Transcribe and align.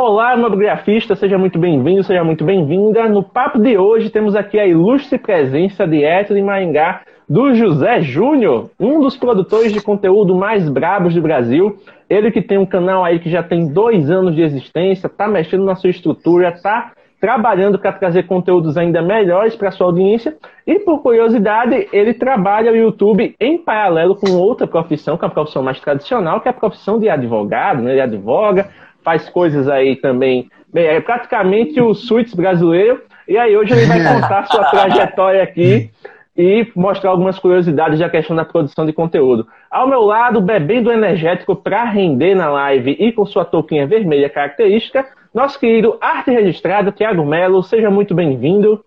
Olá, 0.00 0.36
mobigrafista, 0.36 1.16
seja 1.16 1.36
muito 1.36 1.58
bem-vindo, 1.58 2.04
seja 2.04 2.22
muito 2.22 2.44
bem-vinda. 2.44 3.08
No 3.08 3.20
papo 3.20 3.58
de 3.58 3.76
hoje 3.76 4.08
temos 4.10 4.36
aqui 4.36 4.56
a 4.56 4.64
ilustre 4.64 5.18
presença 5.18 5.88
de 5.88 6.40
Maringá 6.40 7.00
do 7.28 7.52
José 7.52 8.00
Júnior, 8.00 8.70
um 8.78 9.00
dos 9.00 9.16
produtores 9.16 9.72
de 9.72 9.82
conteúdo 9.82 10.36
mais 10.36 10.68
brabos 10.68 11.16
do 11.16 11.20
Brasil. 11.20 11.80
Ele 12.08 12.30
que 12.30 12.40
tem 12.40 12.58
um 12.58 12.64
canal 12.64 13.04
aí 13.04 13.18
que 13.18 13.28
já 13.28 13.42
tem 13.42 13.66
dois 13.66 14.08
anos 14.08 14.36
de 14.36 14.40
existência, 14.40 15.08
tá 15.08 15.26
mexendo 15.26 15.64
na 15.64 15.74
sua 15.74 15.90
estrutura, 15.90 16.52
tá 16.52 16.92
trabalhando 17.20 17.76
para 17.76 17.92
trazer 17.92 18.22
conteúdos 18.28 18.76
ainda 18.76 19.02
melhores 19.02 19.56
para 19.56 19.72
sua 19.72 19.88
audiência. 19.88 20.36
E 20.64 20.78
por 20.78 21.02
curiosidade, 21.02 21.88
ele 21.92 22.14
trabalha 22.14 22.70
o 22.70 22.76
YouTube 22.76 23.34
em 23.40 23.58
paralelo 23.58 24.14
com 24.14 24.30
outra 24.36 24.64
profissão, 24.64 25.16
que 25.16 25.24
é 25.24 25.26
a 25.26 25.30
profissão 25.30 25.60
mais 25.60 25.80
tradicional, 25.80 26.40
que 26.40 26.46
é 26.46 26.52
a 26.52 26.54
profissão 26.54 27.00
de 27.00 27.08
advogado, 27.08 27.82
né? 27.82 27.90
Ele 27.90 28.00
advoga, 28.00 28.68
faz 29.08 29.26
coisas 29.30 29.66
aí 29.70 29.96
também. 29.96 30.50
Bem, 30.70 30.84
é 30.84 31.00
praticamente 31.00 31.80
o 31.80 31.94
Suits 31.94 32.34
brasileiro. 32.34 33.00
E 33.26 33.38
aí 33.38 33.56
hoje 33.56 33.72
ele 33.72 33.86
vai 33.86 34.04
contar 34.04 34.46
sua 34.46 34.64
trajetória 34.68 35.42
aqui 35.42 35.90
e 36.36 36.70
mostrar 36.76 37.08
algumas 37.08 37.38
curiosidades 37.38 37.98
da 37.98 38.10
questão 38.10 38.36
da 38.36 38.44
produção 38.44 38.84
de 38.84 38.92
conteúdo. 38.92 39.48
Ao 39.70 39.88
meu 39.88 40.02
lado, 40.02 40.42
bebendo 40.42 40.92
energético 40.92 41.56
para 41.56 41.84
render 41.84 42.34
na 42.34 42.50
live 42.50 42.96
e 42.98 43.10
com 43.10 43.24
sua 43.24 43.46
touquinha 43.46 43.86
vermelha 43.86 44.28
característica, 44.28 45.08
nosso 45.32 45.58
querido 45.58 45.96
arte 46.02 46.30
registrado, 46.30 46.92
Tiago 46.92 47.24
Melo. 47.24 47.62
Seja 47.62 47.90
muito 47.90 48.14
bem-vindo. 48.14 48.84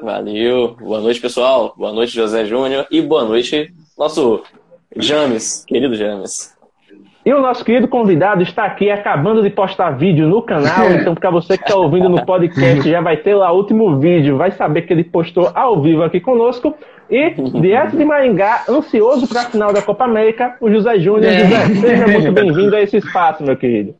Valeu. 0.00 0.76
Boa 0.80 1.00
noite, 1.00 1.20
pessoal. 1.20 1.74
Boa 1.76 1.92
noite, 1.92 2.14
José 2.14 2.44
Júnior. 2.44 2.86
E 2.88 3.02
boa 3.02 3.24
noite, 3.24 3.74
nosso 3.98 4.44
James, 4.96 5.64
querido 5.66 5.96
James. 5.96 6.56
E 7.24 7.32
o 7.34 7.40
nosso 7.40 7.62
querido 7.62 7.86
convidado 7.86 8.42
está 8.42 8.64
aqui 8.64 8.90
acabando 8.90 9.42
de 9.42 9.50
postar 9.50 9.90
vídeo 9.90 10.26
no 10.26 10.40
canal, 10.40 10.90
então 10.98 11.14
para 11.14 11.30
você 11.30 11.58
que 11.58 11.64
está 11.64 11.76
ouvindo 11.76 12.08
no 12.08 12.24
podcast 12.24 12.88
já 12.88 13.00
vai 13.00 13.18
ter 13.18 13.34
lá 13.34 13.52
o 13.52 13.56
último 13.56 13.98
vídeo, 13.98 14.38
vai 14.38 14.50
saber 14.52 14.82
que 14.82 14.92
ele 14.92 15.04
postou 15.04 15.50
ao 15.54 15.82
vivo 15.82 16.02
aqui 16.02 16.18
conosco. 16.18 16.74
E 17.10 17.30
direto 17.60 17.96
de 17.96 18.04
Maringá, 18.04 18.62
ansioso 18.68 19.26
para 19.28 19.42
a 19.42 19.44
final 19.44 19.72
da 19.72 19.82
Copa 19.82 20.04
América, 20.04 20.56
o 20.60 20.70
José 20.70 20.98
Júnior. 21.00 21.32
É. 21.32 21.40
José, 21.40 21.74
seja 21.74 22.06
muito 22.06 22.32
bem-vindo 22.32 22.74
a 22.76 22.80
esse 22.80 22.98
espaço, 22.98 23.42
meu 23.42 23.56
querido. 23.56 23.94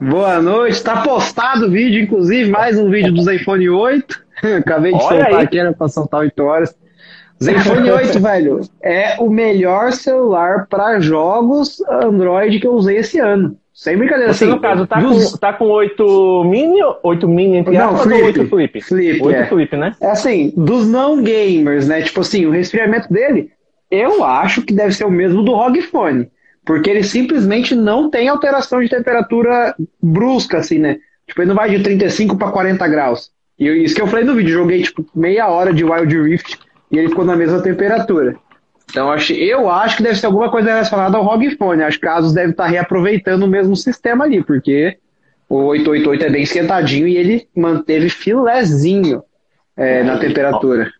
Boa 0.00 0.40
noite, 0.40 0.72
está 0.72 1.02
postado 1.02 1.66
o 1.66 1.70
vídeo, 1.70 2.02
inclusive, 2.02 2.50
mais 2.50 2.78
um 2.78 2.88
vídeo 2.88 3.12
do 3.12 3.30
iPhone 3.30 3.68
8. 3.68 4.24
Acabei 4.60 4.92
de 4.92 4.98
Olha 4.98 5.08
soltar 5.08 5.26
aí. 5.26 5.44
aqui, 5.44 5.58
era 5.58 5.72
para 5.74 5.88
soltar 5.88 6.20
8 6.20 6.42
horas. 6.42 6.74
Zenfone 7.42 7.90
8, 7.90 8.20
velho, 8.20 8.60
é 8.82 9.16
o 9.20 9.30
melhor 9.30 9.92
celular 9.92 10.66
para 10.68 11.00
jogos 11.00 11.80
Android 11.88 12.58
que 12.58 12.66
eu 12.66 12.72
usei 12.72 12.96
esse 12.96 13.18
ano. 13.18 13.56
Sem 13.72 13.96
brincadeira. 13.96 14.34
Você, 14.34 14.44
assim, 14.44 14.52
no 14.52 14.60
caso, 14.60 14.88
tá, 14.88 14.98
dos... 14.98 15.30
com, 15.30 15.38
tá 15.38 15.52
com 15.52 15.66
8 15.66 16.44
mini, 16.44 16.80
8 17.00 17.28
mini 17.28 17.58
entre 17.58 17.78
não, 17.78 17.96
flip, 17.96 18.22
8 18.22 18.48
flip? 18.48 18.80
Flip, 18.80 19.22
8 19.22 19.36
é. 19.36 19.46
flip, 19.46 19.76
né? 19.76 19.94
É 20.00 20.10
assim, 20.10 20.52
dos 20.56 20.88
não 20.88 21.22
gamers, 21.22 21.86
né? 21.86 22.02
Tipo 22.02 22.22
assim, 22.22 22.44
o 22.44 22.50
resfriamento 22.50 23.12
dele, 23.12 23.52
eu 23.88 24.24
acho 24.24 24.62
que 24.62 24.74
deve 24.74 24.92
ser 24.92 25.04
o 25.04 25.10
mesmo 25.10 25.44
do 25.44 25.54
ROG 25.54 25.80
Phone. 25.82 26.28
Porque 26.66 26.90
ele 26.90 27.04
simplesmente 27.04 27.72
não 27.72 28.10
tem 28.10 28.28
alteração 28.28 28.80
de 28.80 28.88
temperatura 28.88 29.76
brusca, 30.02 30.58
assim, 30.58 30.78
né? 30.78 30.98
Tipo, 31.28 31.42
ele 31.42 31.48
não 31.48 31.54
vai 31.54 31.70
de 31.70 31.80
35 31.80 32.36
para 32.36 32.50
40 32.50 32.88
graus. 32.88 33.30
E 33.56 33.68
isso 33.68 33.94
que 33.94 34.02
eu 34.02 34.08
falei 34.08 34.24
no 34.24 34.34
vídeo, 34.34 34.54
joguei 34.54 34.82
tipo 34.82 35.06
meia 35.14 35.48
hora 35.48 35.72
de 35.72 35.84
Wild 35.84 36.20
Rift 36.20 36.58
e 36.90 36.98
ele 36.98 37.08
ficou 37.08 37.24
na 37.24 37.36
mesma 37.36 37.62
temperatura. 37.62 38.36
Então 38.90 39.14
eu 39.30 39.70
acho 39.70 39.96
que 39.96 40.02
deve 40.02 40.16
ser 40.16 40.26
alguma 40.26 40.50
coisa 40.50 40.70
relacionada 40.70 41.16
ao 41.16 41.24
ROG 41.24 41.56
Phone. 41.56 41.82
Acho 41.82 41.98
que 41.98 42.06
casos 42.06 42.32
deve 42.32 42.52
estar 42.52 42.66
reaproveitando 42.66 43.44
o 43.44 43.48
mesmo 43.48 43.76
sistema 43.76 44.24
ali, 44.24 44.42
porque 44.42 44.96
o 45.48 45.64
888 45.64 46.24
é 46.24 46.30
bem 46.30 46.42
esquentadinho 46.42 47.06
e 47.06 47.16
ele 47.16 47.48
manteve 47.54 48.08
filezinho 48.08 49.22
é, 49.76 50.02
na 50.02 50.18
temperatura. 50.18 50.90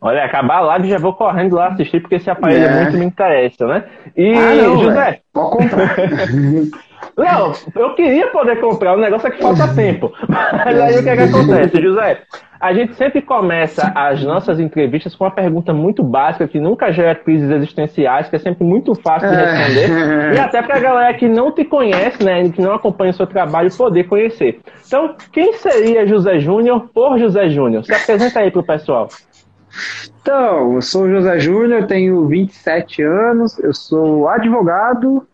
Olha, 0.00 0.24
acabar 0.24 0.56
a 0.56 0.60
live 0.62 0.88
já 0.88 0.98
vou 0.98 1.14
correndo 1.14 1.54
lá 1.54 1.68
assistir, 1.68 2.00
porque 2.00 2.16
esse 2.16 2.28
aparelho 2.28 2.64
é. 2.64 2.82
muito 2.82 2.98
me 2.98 3.04
interessa, 3.04 3.68
né? 3.68 3.84
E, 4.16 4.34
ah, 4.34 4.54
não, 4.56 4.82
José. 4.82 5.20
Pode 5.32 5.50
comprar. 5.50 5.96
não, 7.16 7.52
eu 7.74 7.94
queria 7.94 8.28
poder 8.28 8.60
comprar, 8.60 8.96
o 8.96 9.00
negócio 9.00 9.28
é 9.28 9.30
que 9.30 9.42
falta 9.42 9.74
tempo. 9.74 10.12
Mas 10.28 10.80
aí 10.80 10.98
o 10.98 11.02
que, 11.02 11.08
é 11.08 11.16
que 11.16 11.22
acontece, 11.22 11.82
José? 11.82 12.22
A 12.58 12.72
gente 12.72 12.94
sempre 12.94 13.20
começa 13.20 13.92
as 13.94 14.22
nossas 14.22 14.60
entrevistas 14.60 15.14
com 15.16 15.24
uma 15.24 15.30
pergunta 15.30 15.72
muito 15.72 16.02
básica, 16.02 16.46
que 16.46 16.60
nunca 16.60 16.92
gera 16.92 17.14
crises 17.14 17.50
existenciais, 17.50 18.28
que 18.28 18.36
é 18.36 18.38
sempre 18.38 18.64
muito 18.64 18.94
fácil 18.94 19.28
de 19.28 19.34
é. 19.34 19.52
responder. 19.52 20.34
e 20.34 20.38
até 20.38 20.62
para 20.62 20.76
a 20.76 20.80
galera 20.80 21.14
que 21.14 21.28
não 21.28 21.50
te 21.50 21.64
conhece, 21.64 22.22
né, 22.22 22.48
que 22.50 22.62
não 22.62 22.72
acompanha 22.72 23.10
o 23.10 23.14
seu 23.14 23.26
trabalho, 23.26 23.76
poder 23.76 24.04
conhecer. 24.04 24.60
Então, 24.86 25.16
quem 25.32 25.54
seria 25.54 26.06
José 26.06 26.38
Júnior 26.38 26.88
por 26.94 27.18
José 27.18 27.50
Júnior? 27.50 27.84
Se 27.84 27.92
apresenta 27.92 28.40
aí 28.40 28.50
para 28.50 28.60
o 28.60 28.64
pessoal. 28.64 29.08
Então, 30.20 30.74
eu 30.74 30.82
sou 30.82 31.10
José 31.10 31.40
Júnior, 31.40 31.86
tenho 31.86 32.26
27 32.28 33.02
anos, 33.02 33.58
eu 33.58 33.74
sou 33.74 34.28
advogado 34.28 35.26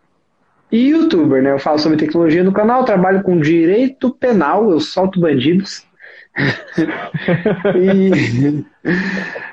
e 0.71 0.89
youtuber, 0.89 1.41
né? 1.41 1.51
Eu 1.51 1.59
falo 1.59 1.79
sobre 1.79 1.97
tecnologia 1.97 2.43
no 2.43 2.51
canal, 2.51 2.85
trabalho 2.85 3.23
com 3.23 3.39
direito 3.39 4.11
penal, 4.11 4.69
eu 4.71 4.79
solto 4.79 5.19
bandidos 5.19 5.83
e... 7.75 8.63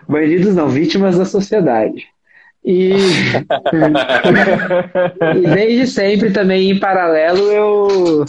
Bandidos 0.09 0.55
não, 0.55 0.69
vítimas 0.69 1.19
da 1.19 1.25
sociedade. 1.25 2.05
E... 2.65 2.93
e 5.37 5.41
desde 5.55 5.87
sempre 5.87 6.31
também, 6.31 6.71
em 6.71 6.79
paralelo, 6.79 7.51
eu, 7.53 8.25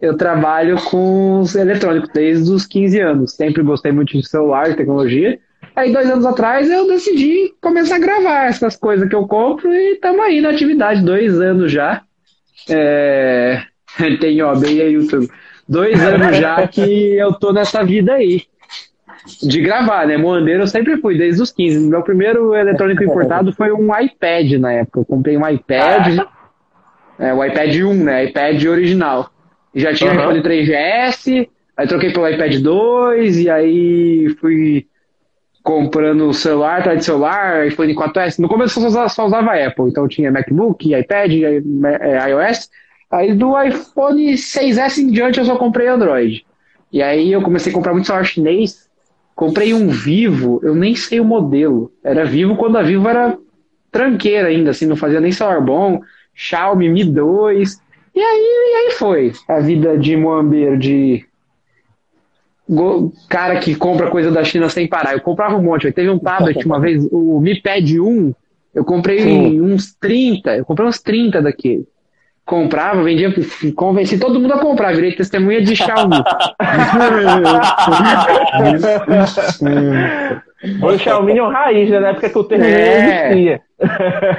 eu 0.00 0.16
trabalho 0.16 0.76
com 0.84 1.40
os 1.40 1.54
eletrônicos, 1.54 2.10
desde 2.12 2.50
os 2.50 2.66
15 2.66 3.00
anos. 3.00 3.32
Sempre 3.32 3.62
gostei 3.62 3.92
muito 3.92 4.16
de 4.16 4.26
celular, 4.26 4.70
de 4.70 4.76
tecnologia. 4.76 5.38
Aí, 5.76 5.92
dois 5.92 6.10
anos 6.10 6.26
atrás, 6.26 6.68
eu 6.70 6.88
decidi 6.88 7.54
começar 7.60 7.96
a 7.96 8.00
gravar 8.00 8.46
essas 8.46 8.76
coisas 8.76 9.08
que 9.08 9.14
eu 9.14 9.26
compro 9.28 9.72
e 9.72 9.92
estamos 9.92 10.20
aí 10.20 10.40
na 10.40 10.50
atividade, 10.50 11.04
dois 11.04 11.40
anos 11.40 11.70
já. 11.70 12.02
É... 12.68 13.62
Tem 14.20 14.42
OB 14.42 14.66
e 14.66 14.82
YouTube 14.82 15.28
dois 15.68 16.02
anos 16.02 16.36
já 16.38 16.66
que 16.66 17.16
eu 17.16 17.32
tô 17.34 17.52
nessa 17.52 17.84
vida 17.84 18.14
aí. 18.14 18.42
De 19.42 19.60
gravar, 19.60 20.06
né? 20.06 20.16
Moandeiro 20.16 20.62
eu 20.62 20.66
sempre 20.66 20.96
fui, 20.96 21.18
desde 21.18 21.42
os 21.42 21.52
15. 21.52 21.86
Meu 21.88 22.02
primeiro 22.02 22.54
eletrônico 22.54 23.04
importado 23.04 23.52
foi 23.52 23.70
um 23.72 23.94
iPad 23.94 24.52
na 24.52 24.72
época. 24.72 25.00
Eu 25.00 25.04
comprei 25.04 25.36
um 25.36 25.46
iPad. 25.46 26.20
É, 27.18 27.34
o 27.34 27.44
iPad 27.44 27.74
1, 27.74 27.94
né? 28.04 28.24
iPad 28.24 28.64
original. 28.64 29.30
Já 29.74 29.92
tinha 29.92 30.10
uhum. 30.12 30.18
iPhone 30.18 30.42
3GS, 30.42 31.48
aí 31.76 31.86
troquei 31.86 32.12
pelo 32.12 32.28
iPad 32.28 32.56
2, 32.56 33.38
e 33.40 33.50
aí 33.50 34.36
fui 34.40 34.86
comprando 35.68 36.32
celular 36.32 36.78
atrás 36.78 37.00
de 37.00 37.04
celular, 37.04 37.66
iPhone 37.66 37.94
4S. 37.94 38.38
No 38.38 38.48
começo 38.48 38.82
eu 38.82 38.90
só 39.10 39.26
usava 39.26 39.52
Apple, 39.52 39.90
então 39.90 40.08
tinha 40.08 40.32
MacBook, 40.32 40.94
iPad, 40.94 41.30
é, 41.30 42.30
iOS. 42.30 42.70
Aí 43.10 43.34
do 43.34 43.62
iPhone 43.62 44.32
6S 44.32 44.96
em 44.96 45.10
diante 45.10 45.38
eu 45.38 45.44
só 45.44 45.56
comprei 45.56 45.86
Android. 45.86 46.46
E 46.90 47.02
aí 47.02 47.30
eu 47.30 47.42
comecei 47.42 47.70
a 47.70 47.74
comprar 47.74 47.92
muito 47.92 48.06
celular 48.06 48.24
chinês. 48.24 48.88
Comprei 49.34 49.74
um 49.74 49.88
Vivo, 49.88 50.58
eu 50.62 50.74
nem 50.74 50.94
sei 50.94 51.20
o 51.20 51.24
modelo. 51.24 51.92
Era 52.02 52.24
Vivo 52.24 52.56
quando 52.56 52.78
a 52.78 52.82
Vivo 52.82 53.06
era 53.06 53.36
tranqueira 53.92 54.48
ainda, 54.48 54.70
assim, 54.70 54.86
não 54.86 54.96
fazia 54.96 55.20
nem 55.20 55.32
celular 55.32 55.60
bom. 55.60 56.00
Xiaomi 56.34 56.88
Mi 56.88 57.04
2. 57.04 57.78
E 58.14 58.20
aí, 58.20 58.72
e 58.72 58.86
aí 58.86 58.92
foi 58.92 59.32
a 59.46 59.60
vida 59.60 59.98
de 59.98 60.16
moambeiro, 60.16 60.78
de 60.78 61.26
cara 63.28 63.58
que 63.60 63.74
compra 63.74 64.10
coisa 64.10 64.30
da 64.30 64.44
China 64.44 64.68
sem 64.68 64.86
parar. 64.88 65.14
Eu 65.14 65.20
comprava 65.20 65.56
um 65.56 65.62
monte. 65.62 65.90
Teve 65.92 66.10
um 66.10 66.18
tablet 66.18 66.62
uma 66.66 66.80
vez, 66.80 67.06
o 67.10 67.40
Mi 67.40 67.60
Pad 67.60 68.00
1, 68.00 68.34
eu 68.74 68.84
comprei 68.84 69.20
Sim. 69.20 69.60
uns 69.60 69.94
30, 69.94 70.56
eu 70.56 70.64
comprei 70.64 70.88
uns 70.88 71.00
30 71.00 71.42
daquele 71.42 71.86
comprava, 72.48 73.02
vendia, 73.02 73.30
convenci 73.76 74.18
todo 74.18 74.40
mundo 74.40 74.54
a 74.54 74.58
comprar, 74.58 74.94
virei 74.94 75.12
testemunha 75.12 75.60
de 75.60 75.76
Xiaomi. 75.76 76.16
o 80.82 80.98
Xiaomi 80.98 81.36
é 81.36 81.42
um 81.42 81.50
raiz, 81.50 81.90
né? 81.90 82.00
Na 82.00 82.08
época 82.08 82.30
que 82.30 82.38
o 82.38 82.44
termo 82.44 82.64
é, 82.64 83.32
existia. 83.32 83.60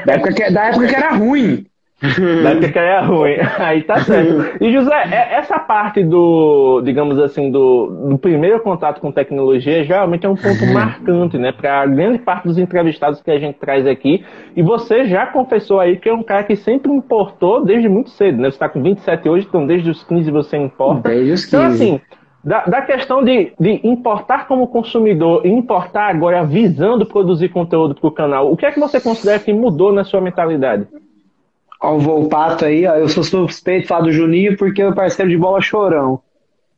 Da 0.07 0.13
época, 0.13 0.33
que, 0.33 0.49
da 0.51 0.65
época 0.65 0.87
que 0.87 0.95
era 0.95 1.11
ruim. 1.13 1.67
Da 2.41 2.51
época 2.51 2.71
que 2.71 2.79
era 2.79 3.01
ruim. 3.01 3.35
Aí 3.59 3.83
tá 3.83 3.99
certo. 3.99 4.63
E 4.63 4.71
José, 4.71 4.95
é- 5.11 5.35
essa 5.35 5.59
parte 5.59 6.03
do, 6.03 6.81
digamos 6.81 7.19
assim, 7.19 7.51
do, 7.51 7.87
do 8.09 8.17
primeiro 8.17 8.59
contato 8.61 9.01
com 9.01 9.11
tecnologia 9.11 9.83
geralmente 9.83 10.25
é 10.25 10.29
um 10.29 10.35
ponto 10.35 10.65
marcante, 10.65 11.37
né? 11.37 11.51
Para 11.51 11.85
grande 11.85 12.19
parte 12.19 12.45
dos 12.47 12.57
entrevistados 12.57 13.21
que 13.21 13.29
a 13.29 13.39
gente 13.39 13.57
traz 13.59 13.85
aqui. 13.85 14.23
E 14.55 14.61
você 14.61 15.05
já 15.05 15.25
confessou 15.27 15.79
aí 15.79 15.97
que 15.97 16.07
é 16.07 16.13
um 16.13 16.23
cara 16.23 16.43
que 16.43 16.55
sempre 16.55 16.91
importou 16.91 17.65
desde 17.65 17.89
muito 17.89 18.09
cedo, 18.11 18.37
né? 18.37 18.49
Você 18.49 18.55
está 18.55 18.69
com 18.69 18.81
27 18.81 19.27
hoje, 19.27 19.45
então 19.49 19.67
desde 19.67 19.89
os 19.89 20.03
15 20.03 20.31
você 20.31 20.57
importa. 20.57 21.09
Desde 21.09 21.33
os 21.33 21.45
15. 21.45 21.55
Então, 21.55 21.65
assim, 21.67 22.01
da, 22.43 22.63
da 22.63 22.81
questão 22.81 23.21
de, 23.23 23.51
de 23.59 23.81
importar 23.83 24.47
como 24.47 24.67
consumidor 24.67 25.45
e 25.45 25.49
importar 25.49 26.07
agora 26.07 26.45
visando 26.45 27.05
produzir 27.05 27.49
conteúdo 27.49 27.93
para 27.93 28.07
o 28.07 28.11
canal, 28.11 28.51
o 28.51 28.55
que 28.55 28.65
é 28.65 28.71
que 28.71 28.79
você 28.79 29.01
considera 29.01 29.39
que 29.39 29.51
mudou 29.51 29.91
na 29.91 30.05
sua 30.05 30.21
mentalidade? 30.21 30.87
Ó, 31.81 31.95
o 31.95 31.99
Volpato 31.99 32.65
aí, 32.65 32.85
ó, 32.85 32.95
eu 32.95 33.07
sou 33.07 33.23
suspeito 33.23 33.87
falar 33.87 34.01
do 34.01 34.11
Juninho 34.11 34.57
porque 34.57 34.81
é 34.81 34.87
o 34.87 34.93
parceiro 34.95 35.29
de 35.31 35.37
bola 35.37 35.61
chorão. 35.61 36.19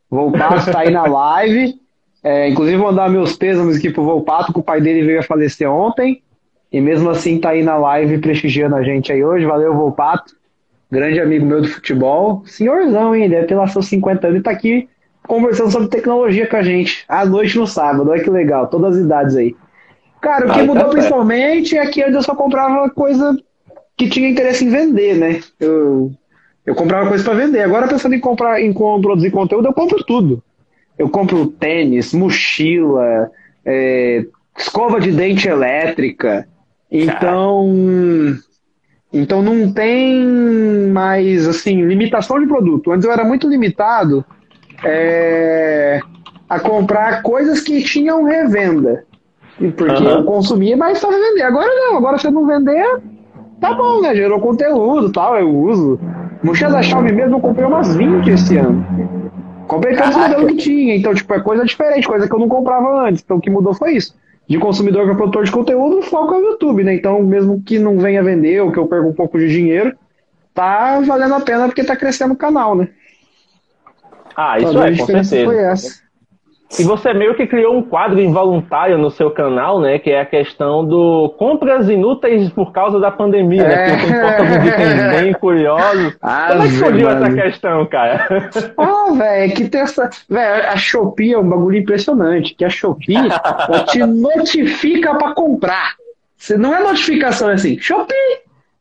O 0.09 0.15
Volpato 0.15 0.71
tá 0.71 0.80
aí 0.81 0.92
na 0.92 1.06
live. 1.06 1.80
É, 2.24 2.50
inclusive, 2.50 2.77
mandar 2.77 3.09
meus 3.09 3.36
pêsames 3.36 3.77
aqui 3.77 3.89
pro 3.89 4.03
Volpato, 4.03 4.53
que 4.53 4.59
o 4.59 4.63
pai 4.63 4.80
dele 4.80 5.01
veio 5.03 5.19
a 5.19 5.24
falecer 5.24 5.69
ontem. 5.69 6.21
E 6.71 6.80
mesmo 6.80 7.09
assim 7.09 7.39
tá 7.39 7.50
aí 7.50 7.63
na 7.63 7.75
live 7.77 8.19
prestigiando 8.19 8.75
a 8.75 8.83
gente 8.83 9.12
aí 9.12 9.24
hoje. 9.24 9.45
Valeu, 9.45 9.74
Volpato. 9.75 10.33
Grande 10.92 11.19
amigo 11.19 11.45
meu 11.45 11.62
do 11.62 11.68
futebol. 11.68 12.44
Senhorzão, 12.45 13.15
hein? 13.15 13.27
Deve 13.30 13.48
ter 13.48 13.56
lá 13.56 13.68
seus 13.68 13.88
50 13.88 14.27
anos 14.27 14.39
e 14.39 14.44
tá 14.44 14.51
aqui 14.51 14.88
conversando 15.27 15.71
sobre 15.71 15.88
tecnologia 15.88 16.45
com 16.48 16.57
a 16.57 16.62
gente. 16.62 17.03
À 17.07 17.25
noite 17.25 17.57
no 17.57 17.65
sábado. 17.65 18.09
Olha 18.12 18.24
que 18.24 18.30
legal. 18.30 18.68
Todas 18.68 18.98
as 18.98 19.03
idades 19.03 19.36
aí. 19.36 19.56
Cara, 20.21 20.45
o 20.45 20.50
que 20.50 20.59
Ah, 20.59 20.59
tá 20.59 20.63
mudou 20.65 20.75
certo. 20.83 20.92
principalmente 20.92 21.77
é 21.77 21.88
que 21.88 22.03
antes 22.03 22.15
eu 22.15 22.21
só 22.21 22.36
comprava 22.36 22.89
coisa 22.92 23.36
que 24.01 24.09
tinha 24.09 24.27
interesse 24.27 24.65
em 24.65 24.69
vender, 24.69 25.15
né? 25.15 25.42
Eu, 25.59 26.12
eu 26.65 26.74
comprava 26.74 27.07
coisa 27.07 27.24
para 27.24 27.36
vender. 27.36 27.62
Agora, 27.62 27.88
pensando 27.88 28.15
em 28.15 28.19
comprar, 28.19 28.59
em 28.59 28.74
produzir 28.74 29.30
conteúdo, 29.30 29.68
eu 29.68 29.74
compro 29.74 30.03
tudo. 30.03 30.44
Eu 30.98 31.07
compro 31.07 31.45
tênis, 31.45 32.12
mochila, 32.12 33.30
é, 33.63 34.25
escova 34.57 35.00
de 35.00 35.12
dente 35.12 35.48
elétrica. 35.48 36.48
Então, 36.92 38.36
então 39.13 39.44
não 39.44 39.71
tem 39.71 40.25
mais 40.92 41.48
assim 41.48 41.86
limitação 41.86 42.39
de 42.39 42.48
produto. 42.48 42.92
Antes 42.92 43.06
eu 43.06 43.12
era 43.12 43.24
muito 43.24 43.48
limitado 43.48 44.25
é, 44.83 46.00
a 46.50 46.59
comprar 46.59 47.21
coisas 47.21 47.62
que 47.62 47.83
tinham 47.83 48.24
revenda. 48.24 49.06
Porque 49.77 50.03
Aham. 50.03 50.18
eu 50.18 50.24
consumia, 50.24 50.75
mas 50.75 50.98
só 50.98 51.12
vender. 51.12 51.44
Agora 51.44 51.68
não, 51.68 51.98
agora 51.98 52.18
se 52.18 52.25
eu 52.25 52.31
não 52.31 52.48
vender, 52.48 52.83
tá 53.62 53.74
bom, 53.74 54.02
né? 54.02 54.13
Gerou 54.16 54.40
conteúdo 54.40 55.08
e 55.08 55.12
tal, 55.12 55.38
eu 55.38 55.50
uso. 55.50 56.00
Mochila 56.44 56.72
da 56.72 56.81
Xiaomi 56.81 57.12
mesmo, 57.12 57.38
eu 57.38 57.40
comprei 57.40 57.66
umas 57.66 57.96
20 57.96 58.30
esse 58.30 58.58
ano. 58.58 58.86
Comprei 59.68 59.96
todos 59.96 60.10
os 60.10 60.18
modelos 60.18 60.52
que 60.52 60.58
tinha, 60.58 60.96
então, 60.96 61.13
tipo, 61.13 61.34
é 61.34 61.40
coisa 61.40 61.63
diferente, 61.63 62.08
coisa 62.08 62.28
que 62.28 62.34
eu 62.34 62.40
não 62.40 62.50
comprava 62.50 63.08
antes. 63.08 63.22
Então, 63.24 63.38
o 63.38 63.40
que 63.42 63.50
mudou 63.50 63.74
foi 63.74 63.94
isso. 63.94 64.13
De 64.48 64.58
consumidor 64.58 65.06
para 65.06 65.16
produtor 65.16 65.46
de 65.46 65.52
conteúdo, 65.52 66.00
o 66.00 66.02
foco 66.02 66.34
é 66.34 66.38
o 66.40 66.42
YouTube, 66.42 66.84
né? 66.84 66.94
Então, 66.94 67.24
mesmo 67.24 67.62
que 67.63 67.80
não 67.80 67.98
venha 67.98 68.22
vender 68.22 68.62
ou 68.62 68.72
que 68.72 68.80
eu 68.80 68.88
perca 68.88 69.08
um 69.08 69.13
pouco 69.13 69.38
de 69.38 69.48
dinheiro, 69.48 69.96
tá 70.54 71.00
valendo 71.00 71.36
a 71.36 71.40
pena 71.40 71.68
porque 71.68 71.84
tá 71.84 71.96
crescendo 71.96 72.34
o 72.34 72.38
canal, 72.38 72.75
né? 72.75 72.90
Ah, 74.36 74.60
isso 74.60 74.74
grande 74.74 74.88
é, 74.88 74.98
com 74.98 75.04
diferença 75.06 75.30
certeza. 75.30 75.52
foi 75.52 75.63
essa. 75.63 76.11
E 76.80 76.84
você 76.84 77.14
meio 77.14 77.36
que 77.36 77.46
criou 77.46 77.76
um 77.76 77.82
quadro 77.84 78.20
involuntário 78.20 78.98
no 78.98 79.12
seu 79.12 79.30
canal, 79.30 79.80
né? 79.82 80.00
Que 80.00 80.12
é 80.12 80.22
a 80.22 80.26
questão 80.26 80.86
do 80.86 81.30
compras 81.38 81.90
inúteis 81.90 82.50
por 82.50 82.72
causa 82.72 83.00
da 83.00 83.12
pandemia, 83.12 83.64
né? 83.64 83.92
É. 83.92 83.96
Que 83.98 84.02
você 84.06 84.14
importa 84.14 84.42
alguns 84.42 84.68
itens 84.68 85.22
bem 85.22 85.34
curiosos. 85.40 86.18
Ah, 86.22 86.48
Como 86.52 86.64
é 86.64 86.68
que 86.68 86.74
surgiu 86.74 87.08
mano. 87.08 87.26
essa 87.26 87.42
questão, 87.42 87.86
cara? 87.88 88.50
Ah, 88.78 89.12
velho, 89.14 89.54
que 89.54 89.70
tem 89.70 89.82
essa. 89.82 90.10
Velho, 90.30 90.70
a 90.70 90.78
Shopee 90.78 91.34
é 91.34 91.38
um 91.38 91.50
bagulho 91.50 91.78
impressionante. 91.78 92.56
Que 92.56 92.64
a 92.64 92.70
Shopee 92.70 93.30
te 93.88 94.00
notifica 94.00 95.14
pra 95.16 95.34
comprar. 95.34 95.96
Você 96.38 96.58
não 96.58 96.74
é 96.76 96.82
notificação 96.82 97.50
é 97.50 97.54
assim, 97.54 97.78
Shopee! 97.80 98.16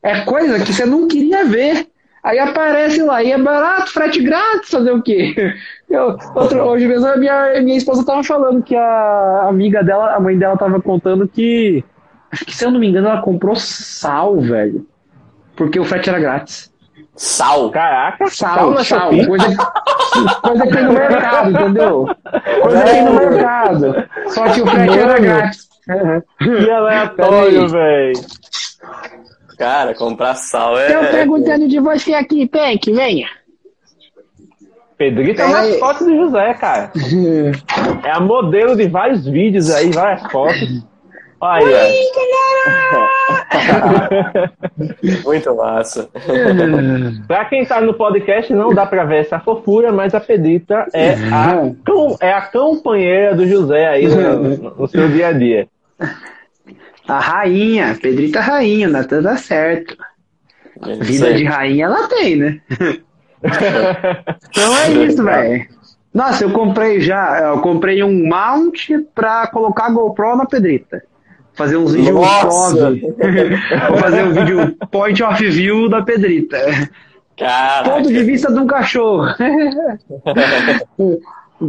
É 0.02 0.20
coisa 0.20 0.64
que 0.64 0.72
você 0.72 0.86
não 0.86 1.06
queria 1.06 1.44
ver. 1.44 1.86
Aí 2.22 2.38
aparece 2.38 3.02
lá, 3.02 3.22
e 3.22 3.32
é 3.32 3.38
barato, 3.38 3.92
frete 3.92 4.22
grátis, 4.22 4.70
fazer 4.70 4.92
o 4.92 5.02
quê? 5.02 5.34
Eu, 5.88 6.16
outro- 6.34 6.62
hoje 6.62 6.86
mesmo 6.86 7.06
a 7.08 7.16
minha, 7.16 7.60
minha 7.62 7.76
esposa 7.78 8.04
tava 8.04 8.22
falando 8.22 8.62
que 8.62 8.76
a 8.76 9.46
amiga 9.48 9.82
dela, 9.82 10.14
a 10.14 10.20
mãe 10.20 10.38
dela 10.38 10.56
tava 10.56 10.80
contando 10.80 11.26
que. 11.26 11.82
Acho 12.30 12.44
que 12.44 12.54
se 12.54 12.64
eu 12.64 12.70
não 12.70 12.78
me 12.78 12.86
engano, 12.88 13.08
ela 13.08 13.22
comprou 13.22 13.56
sal, 13.56 14.38
velho. 14.40 14.86
Porque 15.56 15.80
o 15.80 15.84
frete 15.84 16.08
era 16.10 16.20
grátis. 16.20 16.70
Sal. 17.16 17.70
Caraca, 17.70 18.28
Sal, 18.28 18.72
sal, 18.84 18.84
Shopee? 18.84 19.26
coisa, 19.26 19.46
coisa 20.42 20.66
que 20.66 20.72
tem 20.72 20.84
no 20.84 20.92
mercado, 20.92 21.50
entendeu? 21.50 22.06
Coisa 22.62 22.84
que 22.84 22.90
tem 22.90 23.04
no 23.04 23.12
mercado. 23.14 23.94
Só 24.28 24.44
que 24.50 24.62
o 24.62 24.66
frete 24.66 24.98
era 24.98 25.18
grátis. 25.18 25.68
Que 26.38 26.70
aleatório, 26.70 27.68
velho. 27.68 28.12
Cara, 29.60 29.94
comprar 29.94 30.34
sal 30.36 30.78
é. 30.78 30.90
Tô 30.90 31.00
perguntando 31.10 31.68
de 31.68 31.78
você 31.78 32.14
aqui, 32.14 32.48
Peck, 32.48 32.90
venha. 32.90 33.28
Pedrito 34.96 35.42
é 35.42 35.44
o 35.44 35.48
É. 35.48 35.52
mascote 35.52 36.02
do 36.04 36.16
José, 36.16 36.54
cara. 36.54 36.90
É 38.02 38.10
a 38.10 38.20
modelo 38.20 38.74
de 38.74 38.88
vários 38.88 39.26
vídeos 39.26 39.70
aí, 39.70 39.90
várias 39.92 40.22
fotos. 40.32 40.82
Olha 41.42 41.78
aí, 41.78 42.10
Muito 45.24 45.54
massa. 45.56 46.08
Pra 47.26 47.44
quem 47.44 47.64
tá 47.66 47.80
no 47.82 47.92
podcast, 47.94 48.50
não 48.54 48.72
dá 48.74 48.86
pra 48.86 49.04
ver 49.04 49.18
essa 49.20 49.38
fofura, 49.40 49.92
mas 49.92 50.14
a 50.14 50.20
Pedrita 50.20 50.86
é 50.94 51.10
a, 51.12 51.70
cão- 51.84 52.16
é 52.20 52.32
a 52.32 52.40
companheira 52.42 53.34
do 53.34 53.46
José 53.46 53.86
aí 53.88 54.06
no, 54.08 54.56
no 54.74 54.86
seu 54.88 55.06
dia 55.08 55.28
a 55.28 55.32
dia. 55.32 55.68
A 57.10 57.18
rainha, 57.18 57.98
Pedrita 58.00 58.40
rainha, 58.40 58.88
não 58.88 59.02
tá 59.02 59.20
dando 59.20 59.36
certo. 59.38 59.96
Vida 61.00 61.34
de 61.34 61.44
rainha 61.44 61.86
ela 61.86 62.06
tem, 62.08 62.36
né? 62.36 62.60
Então 64.48 64.76
é 64.78 64.90
isso, 65.06 65.24
velho. 65.24 65.66
Nossa, 66.14 66.44
eu 66.44 66.52
comprei 66.52 67.00
já, 67.00 67.40
eu 67.40 67.60
comprei 67.60 68.02
um 68.04 68.28
mount 68.28 68.90
pra 69.14 69.46
colocar 69.48 69.86
a 69.86 69.90
GoPro 69.90 70.36
na 70.36 70.46
Pedrita. 70.46 71.02
Fazer 71.54 71.76
uns 71.76 71.94
vídeos 71.94 72.16
pose. 72.16 73.00
Vou 73.88 73.98
fazer 73.98 74.22
um 74.22 74.32
vídeo 74.32 74.76
point 74.90 75.22
of 75.22 75.50
view 75.50 75.88
da 75.88 76.02
Pedrita. 76.02 76.58
Cara, 77.36 77.88
Ponto 77.88 78.08
de 78.08 78.22
vista 78.22 78.52
de 78.52 78.58
um 78.58 78.66
cachorro. 78.66 79.26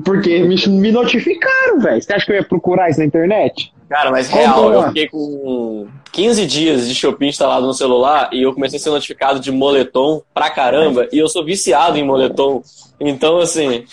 Porque 0.06 0.40
me 0.40 0.92
notificaram, 0.92 1.80
velho. 1.80 2.02
Você 2.02 2.14
acha 2.14 2.26
que 2.26 2.32
eu 2.32 2.36
ia 2.36 2.44
procurar 2.44 2.90
isso 2.90 3.00
na 3.00 3.06
internet? 3.06 3.74
Cara, 3.92 4.10
mas 4.10 4.30
Como 4.30 4.42
real, 4.42 4.74
eu 4.74 4.84
é? 4.84 4.88
fiquei 4.88 5.10
com 5.10 5.86
15 6.14 6.48
dias 6.48 6.88
de 6.88 6.96
Shopee 6.96 7.28
instalado 7.28 7.68
no 7.68 7.74
celular 7.74 8.30
e 8.32 8.42
eu 8.42 8.54
comecei 8.54 8.80
a 8.80 8.82
ser 8.82 8.90
notificado 8.90 9.38
de 9.38 9.52
moletom 9.52 10.22
pra 10.34 10.50
caramba 10.50 11.10
e 11.12 11.18
eu 11.18 11.28
sou 11.28 11.44
viciado 11.44 11.98
em 11.98 12.06
moletom. 12.06 12.64
Então, 13.02 13.40
assim, 13.40 13.84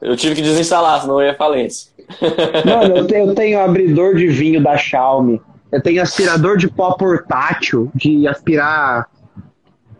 eu 0.00 0.16
tive 0.16 0.34
que 0.34 0.40
desinstalar, 0.40 1.02
senão 1.02 1.20
eu 1.20 1.26
ia 1.26 1.34
falência. 1.34 1.92
Mano, 2.64 2.96
eu 2.96 3.06
tenho, 3.06 3.28
eu 3.28 3.34
tenho 3.34 3.60
abridor 3.60 4.14
de 4.14 4.26
vinho 4.26 4.62
da 4.62 4.74
Xiaomi. 4.78 5.38
Eu 5.70 5.82
tenho 5.82 6.00
aspirador 6.00 6.56
de 6.56 6.68
pó 6.68 6.92
portátil, 6.92 7.90
de 7.94 8.26
aspirar 8.26 9.06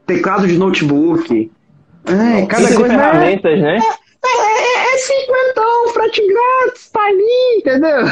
teclado 0.07 0.47
de 0.47 0.57
notebook. 0.57 1.53
Ai, 2.07 2.47
cada 2.47 2.69
coisa 2.69 2.87
é, 2.87 2.89
ferramentas, 2.89 3.61
né? 3.61 3.79
É, 4.97 4.99
cinquentão, 4.99 5.89
frete 5.93 6.23
grátis, 6.27 6.91
tá 6.91 7.01
ali, 7.01 7.59
entendeu? 7.59 8.07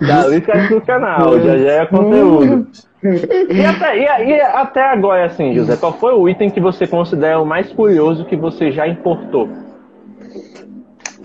Da 0.00 0.26
lista 0.26 0.68
do 0.68 0.80
canal, 0.80 1.40
já 1.40 1.56
já 1.56 1.72
é 1.72 1.86
conteúdo. 1.86 2.66
E 3.02 3.64
até, 3.64 3.98
e, 3.98 4.30
e 4.30 4.40
até 4.40 4.82
agora, 4.82 5.26
assim, 5.26 5.54
José, 5.54 5.76
qual 5.76 5.92
foi 5.92 6.14
o 6.14 6.28
item 6.28 6.50
que 6.50 6.60
você 6.60 6.86
considera 6.86 7.40
o 7.40 7.46
mais 7.46 7.72
curioso 7.72 8.24
que 8.24 8.36
você 8.36 8.72
já 8.72 8.88
importou? 8.88 9.48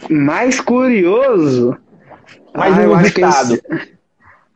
Mais 0.10 0.60
curioso. 0.60 1.78
Mais 2.54 2.78
Ah, 2.78 2.84
eu 2.84 2.96
acho 2.96 3.14
que 3.14 3.22
inusitado. 3.22 3.60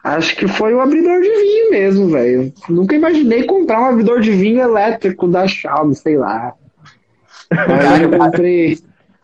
Acho 0.03 0.35
que 0.35 0.47
foi 0.49 0.73
o 0.73 0.81
abridor 0.81 1.21
de 1.21 1.29
vinho 1.29 1.71
mesmo, 1.71 2.09
velho. 2.09 2.51
Nunca 2.67 2.93
imaginei 2.93 3.45
comprar 3.45 3.81
um 3.81 3.85
abridor 3.85 4.19
de 4.19 4.31
vinho 4.31 4.61
elétrico 4.61 5.27
da 5.27 5.47
Xiaomi, 5.47 5.95
sei 5.95 6.17
lá. 6.17 6.53
Eu 8.01 8.19
comprei. 8.19 8.77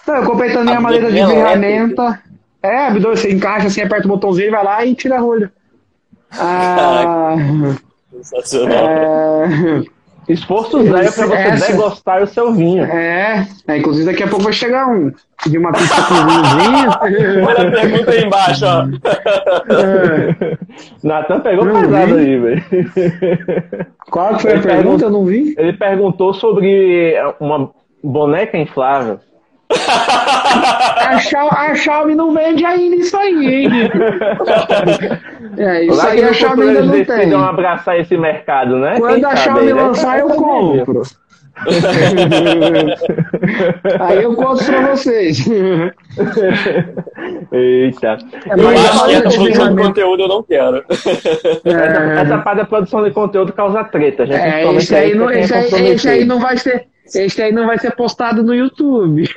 Não, 0.07 0.15
eu 0.15 0.24
comprei 0.25 0.51
também 0.53 0.75
a 0.75 0.79
maleta 0.81 1.12
de 1.12 1.17
elétrico? 1.17 1.41
ferramenta. 1.41 2.21
É, 2.63 2.88
abridor, 2.88 3.15
você 3.17 3.31
encaixa 3.31 3.67
assim, 3.67 3.81
aperta 3.81 4.05
o 4.05 4.09
botãozinho, 4.09 4.51
vai 4.51 4.63
lá 4.63 4.86
e 4.86 4.93
tira 4.95 5.15
a 5.15 5.19
rolha. 5.19 5.51
Ah, 6.38 7.36
Sensacional. 8.12 8.75
é, 8.89 9.81
Esforço 10.27 10.83
zero 10.83 11.12
pra 11.13 11.25
você 11.25 11.33
Essa- 11.36 11.71
degustar 11.71 12.21
o 12.21 12.27
seu 12.27 12.53
vinho. 12.53 12.83
É, 12.86 13.48
é, 13.67 13.77
inclusive 13.77 14.05
daqui 14.05 14.21
a 14.24 14.27
pouco 14.27 14.43
vai 14.43 14.53
chegar 14.53 14.88
um 14.88 15.12
de 15.48 15.57
uma 15.57 15.71
pizza 15.71 15.95
com 16.03 16.13
vinhozinho. 16.13 17.48
Olha 17.48 17.67
a 17.67 17.71
pergunta 17.71 18.12
aí 18.12 18.24
embaixo, 18.25 18.65
ó. 18.65 18.86
Natan 21.03 21.39
pegou 21.39 21.65
Não 21.65 21.81
pesado 21.81 22.15
vi. 22.15 22.19
aí, 22.19 22.38
velho. 22.39 22.63
Qual 24.12 24.36
que 24.36 24.41
foi 24.43 24.53
a 24.55 24.62
pergunta? 24.62 25.05
Eu 25.05 25.09
não 25.09 25.25
vi. 25.25 25.55
Ele 25.57 25.74
perguntou 25.74 26.33
sobre 26.33 27.15
uma 27.39 27.71
boneca 28.03 28.58
inflável. 28.58 29.20
A 29.72 31.20
Xiaomi, 31.20 31.51
a 31.56 31.75
Xiaomi 31.75 32.15
não 32.15 32.34
vende 32.34 32.65
ainda 32.65 32.96
isso 32.96 33.15
aí, 33.15 33.65
hein? 33.65 33.70
É, 35.58 35.84
isso 35.86 35.96
Lá 35.96 36.08
aí 36.08 36.24
a 36.24 36.34
Xiaomi 36.34 36.63
ainda 36.63 36.79
eles 36.79 36.89
não 36.91 37.06
tem. 37.06 37.34
abraçar 37.36 38.00
esse 38.00 38.18
mercado, 38.18 38.77
né? 38.77 38.96
Quando 38.98 39.15
Quem 39.15 39.25
a 39.25 39.29
sabe 39.29 39.41
Xiaomi 39.41 39.68
aí, 39.68 39.74
né? 39.74 39.82
lançar, 39.84 40.20
eu 40.20 40.27
Tá 40.27 40.34
vendo? 40.34 40.44
compro. 40.44 41.01
Aí 44.00 44.24
eu 44.24 44.34
conto 44.34 44.63
pra 44.63 44.82
vocês. 44.96 45.46
Eita. 47.51 48.18
É, 48.48 48.53
Eu 48.58 48.70
acho 48.70 49.08
que 49.08 49.15
a 49.15 49.22
produção 49.22 49.75
de 49.75 49.82
conteúdo 49.82 50.24
eu 50.24 50.27
não 50.29 50.41
quero. 50.44 50.84
Essa, 50.89 52.22
essa 52.22 52.38
parte 52.38 52.58
da 52.60 52.65
produção 52.65 53.03
de 53.03 53.12
conteúdo 53.12 53.51
causa 53.51 53.84
treta, 53.84 54.25
gente. 54.25 54.39
É, 54.39 54.74
esse 54.74 54.96
aí, 54.96 55.13
não, 55.15 55.29
é 55.29 55.41
esse, 55.41 55.53
aí, 55.53 55.88
esse 55.89 56.08
aí 56.10 56.24
não 56.25 56.39
vai 56.39 56.58
ser. 56.58 56.86
Esse 57.16 57.42
aí 57.42 57.51
não 57.51 57.66
vai 57.66 57.80
ser 57.80 57.96
postado 57.96 58.44
no 58.44 58.54
YouTube. 58.54 59.28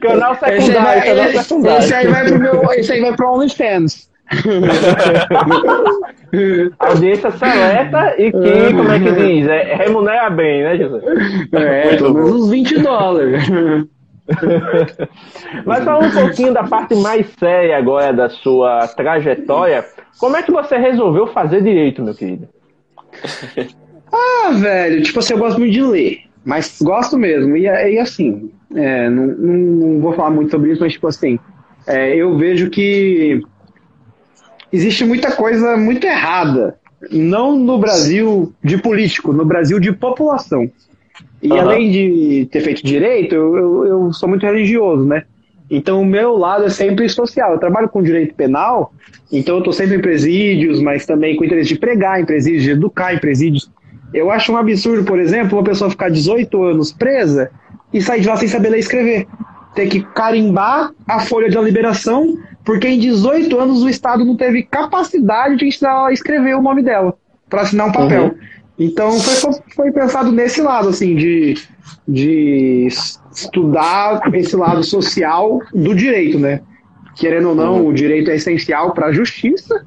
Canal 0.00 0.32
Esse 0.32 0.66
secundário, 0.66 0.82
vai, 0.82 1.28
esse, 1.28 1.42
secundário. 1.42 1.78
esse 1.78 1.94
aí 1.94 2.06
vai 2.08 2.24
pro 2.26 2.38
meu. 2.38 2.62
Esse 2.72 2.92
aí 2.92 3.00
vai 3.00 3.16
pro 3.16 3.32
OnlyFans. 3.32 4.10
Audiência 6.78 7.30
seleta 7.32 8.14
e 8.18 8.32
que, 8.32 8.72
como 8.74 8.90
é 8.90 8.98
que 8.98 9.12
diz? 9.12 9.46
É, 9.46 9.74
remunera 9.74 10.30
bem, 10.30 10.62
né, 10.62 10.78
Jesus? 10.78 11.02
É, 11.52 11.96
pelo 11.96 12.14
menos 12.14 12.30
uns 12.32 12.48
20 12.50 12.78
dólares. 12.78 13.44
Mas 15.66 15.84
falando 15.84 16.06
um 16.06 16.10
pouquinho 16.20 16.54
da 16.54 16.64
parte 16.64 16.94
mais 16.94 17.26
séria 17.38 17.76
agora 17.76 18.10
da 18.12 18.30
sua 18.30 18.88
trajetória, 18.88 19.84
como 20.18 20.36
é 20.36 20.42
que 20.42 20.50
você 20.50 20.76
resolveu 20.78 21.26
fazer 21.28 21.62
direito, 21.62 22.02
meu 22.02 22.14
querido? 22.14 22.48
Ah, 24.14 24.50
velho, 24.52 25.02
tipo 25.02 25.18
assim, 25.20 25.32
eu 25.32 25.38
gosto 25.38 25.58
muito 25.58 25.72
de 25.72 25.82
ler, 25.82 26.18
mas 26.44 26.76
gosto 26.82 27.16
mesmo. 27.16 27.56
E, 27.56 27.62
e 27.62 27.98
assim, 27.98 28.50
é, 28.74 29.08
não, 29.08 29.26
não, 29.26 29.54
não 29.54 30.00
vou 30.00 30.12
falar 30.12 30.30
muito 30.30 30.50
sobre 30.50 30.70
isso, 30.70 30.82
mas 30.82 30.92
tipo 30.92 31.06
assim, 31.06 31.38
é, 31.86 32.14
eu 32.14 32.36
vejo 32.36 32.68
que 32.68 33.40
existe 34.70 35.04
muita 35.04 35.32
coisa 35.32 35.76
muito 35.76 36.06
errada. 36.06 36.78
Não 37.10 37.58
no 37.58 37.78
Brasil 37.78 38.54
de 38.62 38.78
político, 38.78 39.32
no 39.32 39.44
Brasil 39.44 39.80
de 39.80 39.92
população. 39.92 40.70
E 41.40 41.50
Aham. 41.52 41.60
além 41.60 41.90
de 41.90 42.48
ter 42.52 42.60
feito 42.60 42.84
direito, 42.84 43.34
eu, 43.34 43.56
eu, 43.56 43.86
eu 43.86 44.12
sou 44.12 44.28
muito 44.28 44.46
religioso, 44.46 45.04
né? 45.04 45.24
Então 45.72 46.02
o 46.02 46.04
meu 46.04 46.36
lado 46.36 46.64
é 46.66 46.68
sempre 46.68 47.08
social. 47.08 47.52
Eu 47.52 47.58
trabalho 47.58 47.88
com 47.88 48.02
direito 48.02 48.34
penal, 48.34 48.92
então 49.32 49.54
eu 49.54 49.58
estou 49.60 49.72
sempre 49.72 49.96
em 49.96 50.00
presídios, 50.02 50.82
mas 50.82 51.06
também 51.06 51.34
com 51.34 51.46
interesse 51.46 51.70
de 51.70 51.78
pregar 51.78 52.20
em 52.20 52.26
presídios, 52.26 52.62
de 52.62 52.72
educar 52.72 53.14
em 53.14 53.18
presídios. 53.18 53.70
Eu 54.12 54.30
acho 54.30 54.52
um 54.52 54.58
absurdo, 54.58 55.02
por 55.02 55.18
exemplo, 55.18 55.56
uma 55.56 55.64
pessoa 55.64 55.88
ficar 55.88 56.10
18 56.10 56.62
anos 56.62 56.92
presa 56.92 57.50
e 57.90 58.02
sair 58.02 58.20
de 58.20 58.28
lá 58.28 58.36
sem 58.36 58.48
saber 58.48 58.68
ler 58.68 58.76
e 58.76 58.80
escrever. 58.80 59.26
Ter 59.74 59.86
que 59.88 60.02
carimbar 60.02 60.92
a 61.08 61.20
folha 61.20 61.48
de 61.48 61.56
liberação, 61.56 62.36
porque 62.62 62.86
em 62.86 62.98
18 62.98 63.58
anos 63.58 63.82
o 63.82 63.88
Estado 63.88 64.26
não 64.26 64.36
teve 64.36 64.64
capacidade 64.64 65.56
de 65.56 65.64
ensinar 65.64 65.92
ela 65.92 66.08
a 66.08 66.12
escrever 66.12 66.54
o 66.54 66.60
nome 66.60 66.82
dela, 66.82 67.16
para 67.48 67.62
assinar 67.62 67.88
um 67.88 67.92
papel. 67.92 68.24
Uhum. 68.24 68.34
Então 68.78 69.18
foi, 69.18 69.52
foi 69.74 69.90
pensado 69.90 70.30
nesse 70.30 70.60
lado, 70.60 70.90
assim, 70.90 71.16
de, 71.16 71.54
de 72.06 72.88
estudar 73.32 74.20
esse 74.34 74.56
lado 74.56 74.82
social 74.82 75.60
do 75.72 75.94
direito, 75.94 76.38
né? 76.38 76.60
Querendo 77.16 77.50
ou 77.50 77.54
não, 77.54 77.86
o 77.86 77.92
direito 77.92 78.30
é 78.30 78.36
essencial 78.36 78.92
para 78.92 79.06
a 79.06 79.12
justiça. 79.12 79.84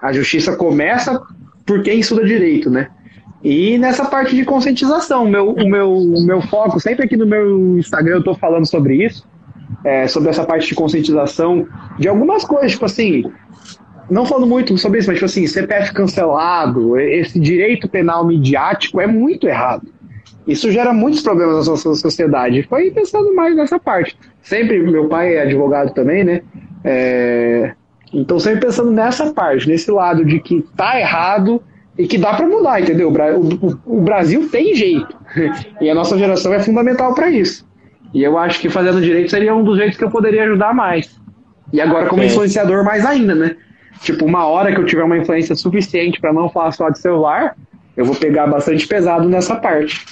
A 0.00 0.12
justiça 0.12 0.54
começa 0.56 1.20
por 1.64 1.82
quem 1.82 2.00
estuda 2.00 2.24
direito, 2.24 2.70
né? 2.70 2.88
E 3.42 3.78
nessa 3.78 4.04
parte 4.04 4.34
de 4.34 4.44
conscientização, 4.44 5.24
meu, 5.26 5.50
o 5.50 5.68
meu, 5.68 5.92
o 5.92 6.26
meu 6.26 6.40
foco, 6.42 6.80
sempre 6.80 7.04
aqui 7.04 7.16
no 7.16 7.26
meu 7.26 7.78
Instagram 7.78 8.14
eu 8.14 8.18
estou 8.18 8.34
falando 8.34 8.66
sobre 8.66 9.04
isso, 9.04 9.26
é, 9.84 10.08
sobre 10.08 10.30
essa 10.30 10.44
parte 10.44 10.68
de 10.68 10.74
conscientização 10.74 11.66
de 11.98 12.08
algumas 12.08 12.44
coisas, 12.44 12.72
tipo 12.72 12.84
assim, 12.84 13.24
não 14.10 14.26
falando 14.26 14.46
muito 14.46 14.76
sobre 14.78 14.98
isso, 14.98 15.08
mas 15.08 15.16
tipo 15.16 15.26
assim, 15.26 15.46
CPF 15.46 15.92
cancelado, 15.92 16.98
esse 16.98 17.38
direito 17.38 17.88
penal 17.88 18.26
midiático 18.26 19.00
é 19.00 19.06
muito 19.06 19.46
errado. 19.46 19.86
Isso 20.46 20.70
gera 20.70 20.92
muitos 20.92 21.22
problemas 21.22 21.66
na 21.66 21.72
nossa 21.72 21.94
sociedade. 21.94 22.62
Foi 22.64 22.90
pensando 22.90 23.34
mais 23.34 23.56
nessa 23.56 23.78
parte. 23.78 24.16
Sempre, 24.42 24.78
meu 24.80 25.08
pai 25.08 25.34
é 25.36 25.42
advogado 25.42 25.92
também, 25.92 26.22
né? 26.24 26.42
É, 26.84 27.72
Então, 28.12 28.38
sempre 28.38 28.60
pensando 28.60 28.90
nessa 28.92 29.32
parte, 29.32 29.68
nesse 29.68 29.90
lado 29.90 30.24
de 30.24 30.38
que 30.38 30.64
tá 30.76 30.98
errado 31.00 31.60
e 31.98 32.06
que 32.06 32.16
dá 32.16 32.34
para 32.34 32.46
mudar, 32.46 32.80
entendeu? 32.80 33.08
O 33.08 33.10
Bra- 33.10 33.36
o- 33.36 33.78
o 33.98 34.00
Brasil 34.00 34.48
tem 34.48 34.74
jeito. 34.74 35.16
E 35.80 35.90
a 35.90 35.94
nossa 35.94 36.16
geração 36.16 36.54
é 36.54 36.60
fundamental 36.60 37.12
para 37.14 37.28
isso. 37.30 37.66
E 38.14 38.22
eu 38.22 38.38
acho 38.38 38.60
que 38.60 38.70
fazendo 38.70 39.00
direito 39.00 39.30
seria 39.30 39.54
um 39.54 39.64
dos 39.64 39.76
jeitos 39.76 39.98
que 39.98 40.04
eu 40.04 40.10
poderia 40.10 40.44
ajudar 40.44 40.72
mais. 40.72 41.20
E 41.72 41.80
agora, 41.80 42.06
como 42.06 42.22
Sim. 42.22 42.28
influenciador, 42.28 42.84
mais 42.84 43.04
ainda, 43.04 43.34
né? 43.34 43.56
Tipo, 44.00 44.24
uma 44.24 44.46
hora 44.46 44.72
que 44.72 44.80
eu 44.80 44.84
tiver 44.86 45.02
uma 45.02 45.18
influência 45.18 45.54
suficiente 45.56 46.20
para 46.20 46.32
não 46.32 46.48
falar 46.48 46.70
só 46.70 46.88
de 46.88 46.98
celular, 47.00 47.56
eu 47.96 48.04
vou 48.04 48.14
pegar 48.14 48.46
bastante 48.46 48.86
pesado 48.86 49.28
nessa 49.28 49.56
parte. 49.56 50.04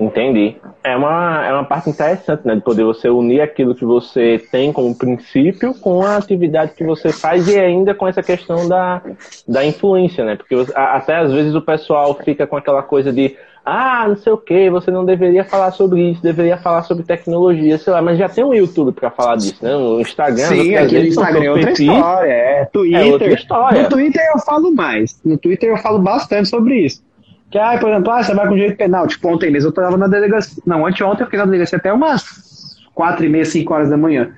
Entendi. 0.00 0.56
É 0.84 0.96
uma, 0.96 1.44
é 1.46 1.52
uma 1.52 1.64
parte 1.64 1.90
interessante, 1.90 2.46
né? 2.46 2.54
De 2.54 2.60
poder 2.60 2.84
você 2.84 3.08
unir 3.08 3.40
aquilo 3.40 3.74
que 3.74 3.84
você 3.84 4.40
tem 4.50 4.72
como 4.72 4.94
princípio 4.96 5.74
com 5.74 6.02
a 6.02 6.16
atividade 6.16 6.72
que 6.76 6.84
você 6.84 7.12
faz 7.12 7.48
e 7.48 7.58
ainda 7.58 7.94
com 7.94 8.06
essa 8.06 8.22
questão 8.22 8.68
da, 8.68 9.02
da 9.46 9.64
influência, 9.64 10.24
né? 10.24 10.36
Porque 10.36 10.54
você- 10.54 10.72
até 10.74 11.16
às 11.16 11.32
vezes 11.32 11.54
o 11.54 11.60
pessoal 11.60 12.14
fica 12.24 12.46
com 12.46 12.56
aquela 12.56 12.82
coisa 12.82 13.12
de 13.12 13.36
ah, 13.70 14.06
não 14.08 14.16
sei 14.16 14.32
o 14.32 14.38
que, 14.38 14.70
você 14.70 14.90
não 14.90 15.04
deveria 15.04 15.44
falar 15.44 15.72
sobre 15.72 16.00
isso, 16.12 16.22
deveria 16.22 16.56
falar 16.56 16.84
sobre 16.84 17.04
tecnologia, 17.04 17.76
sei 17.76 17.92
lá, 17.92 18.00
mas 18.00 18.16
já 18.16 18.26
tem 18.26 18.42
um 18.42 18.54
YouTube 18.54 18.92
pra 18.92 19.10
falar 19.10 19.36
disso, 19.36 19.62
né? 19.62 19.76
O 19.76 20.00
Instagram, 20.00 20.46
Sim, 20.46 20.74
são 20.74 20.98
Instagram 21.04 21.44
é 21.44 21.50
outra 21.50 21.70
história. 21.72 22.32
É 22.32 22.64
Twitter. 22.72 23.00
É 23.00 23.04
outra 23.12 23.32
história. 23.34 23.82
No 23.82 23.88
Twitter 23.90 24.22
eu 24.32 24.38
falo 24.40 24.74
mais. 24.74 25.20
No 25.22 25.36
Twitter 25.36 25.68
eu 25.68 25.76
falo 25.76 25.98
bastante 25.98 26.48
sobre 26.48 26.76
isso. 26.78 27.02
Que, 27.50 27.58
ah, 27.58 27.78
por 27.78 27.90
exemplo, 27.90 28.12
ah, 28.12 28.22
você 28.22 28.34
vai 28.34 28.46
com 28.46 28.54
direito 28.54 28.76
penal. 28.76 29.06
Tipo, 29.06 29.28
ontem 29.28 29.50
mesmo 29.50 29.68
eu 29.68 29.72
tava 29.72 29.96
na 29.96 30.06
delegacia. 30.06 30.62
Não, 30.66 30.86
anteontem 30.86 31.22
eu 31.22 31.26
fiquei 31.26 31.38
na 31.38 31.46
delegacia 31.46 31.78
até 31.78 31.92
umas 31.92 32.78
quatro 32.94 33.24
e 33.24 33.28
meia, 33.28 33.44
cinco 33.44 33.72
horas 33.72 33.88
da 33.88 33.96
manhã. 33.96 34.30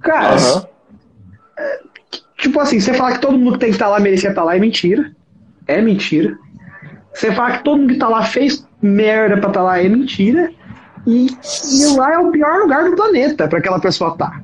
Cara, 0.00 0.36
Aham. 0.36 0.66
tipo 2.38 2.60
assim, 2.60 2.78
você 2.78 2.94
falar 2.94 3.14
que 3.14 3.20
todo 3.20 3.38
mundo 3.38 3.54
que 3.54 3.60
tem 3.60 3.70
que 3.70 3.74
estar 3.74 3.88
lá 3.88 3.98
merecia 3.98 4.30
estar 4.30 4.44
lá 4.44 4.56
é 4.56 4.60
mentira. 4.60 5.10
É 5.66 5.80
mentira. 5.80 6.38
Você 7.12 7.32
falar 7.32 7.58
que 7.58 7.64
todo 7.64 7.78
mundo 7.78 7.94
que 7.94 7.98
tá 7.98 8.08
lá 8.08 8.22
fez 8.22 8.66
merda 8.80 9.38
pra 9.38 9.48
estar 9.48 9.62
lá 9.62 9.82
é 9.82 9.88
mentira. 9.88 10.50
E, 11.06 11.26
e 11.26 11.96
lá 11.96 12.12
é 12.14 12.18
o 12.18 12.30
pior 12.30 12.58
lugar 12.58 12.84
do 12.84 12.94
planeta 12.94 13.48
pra 13.48 13.58
aquela 13.58 13.80
pessoa 13.80 14.12
estar. 14.12 14.42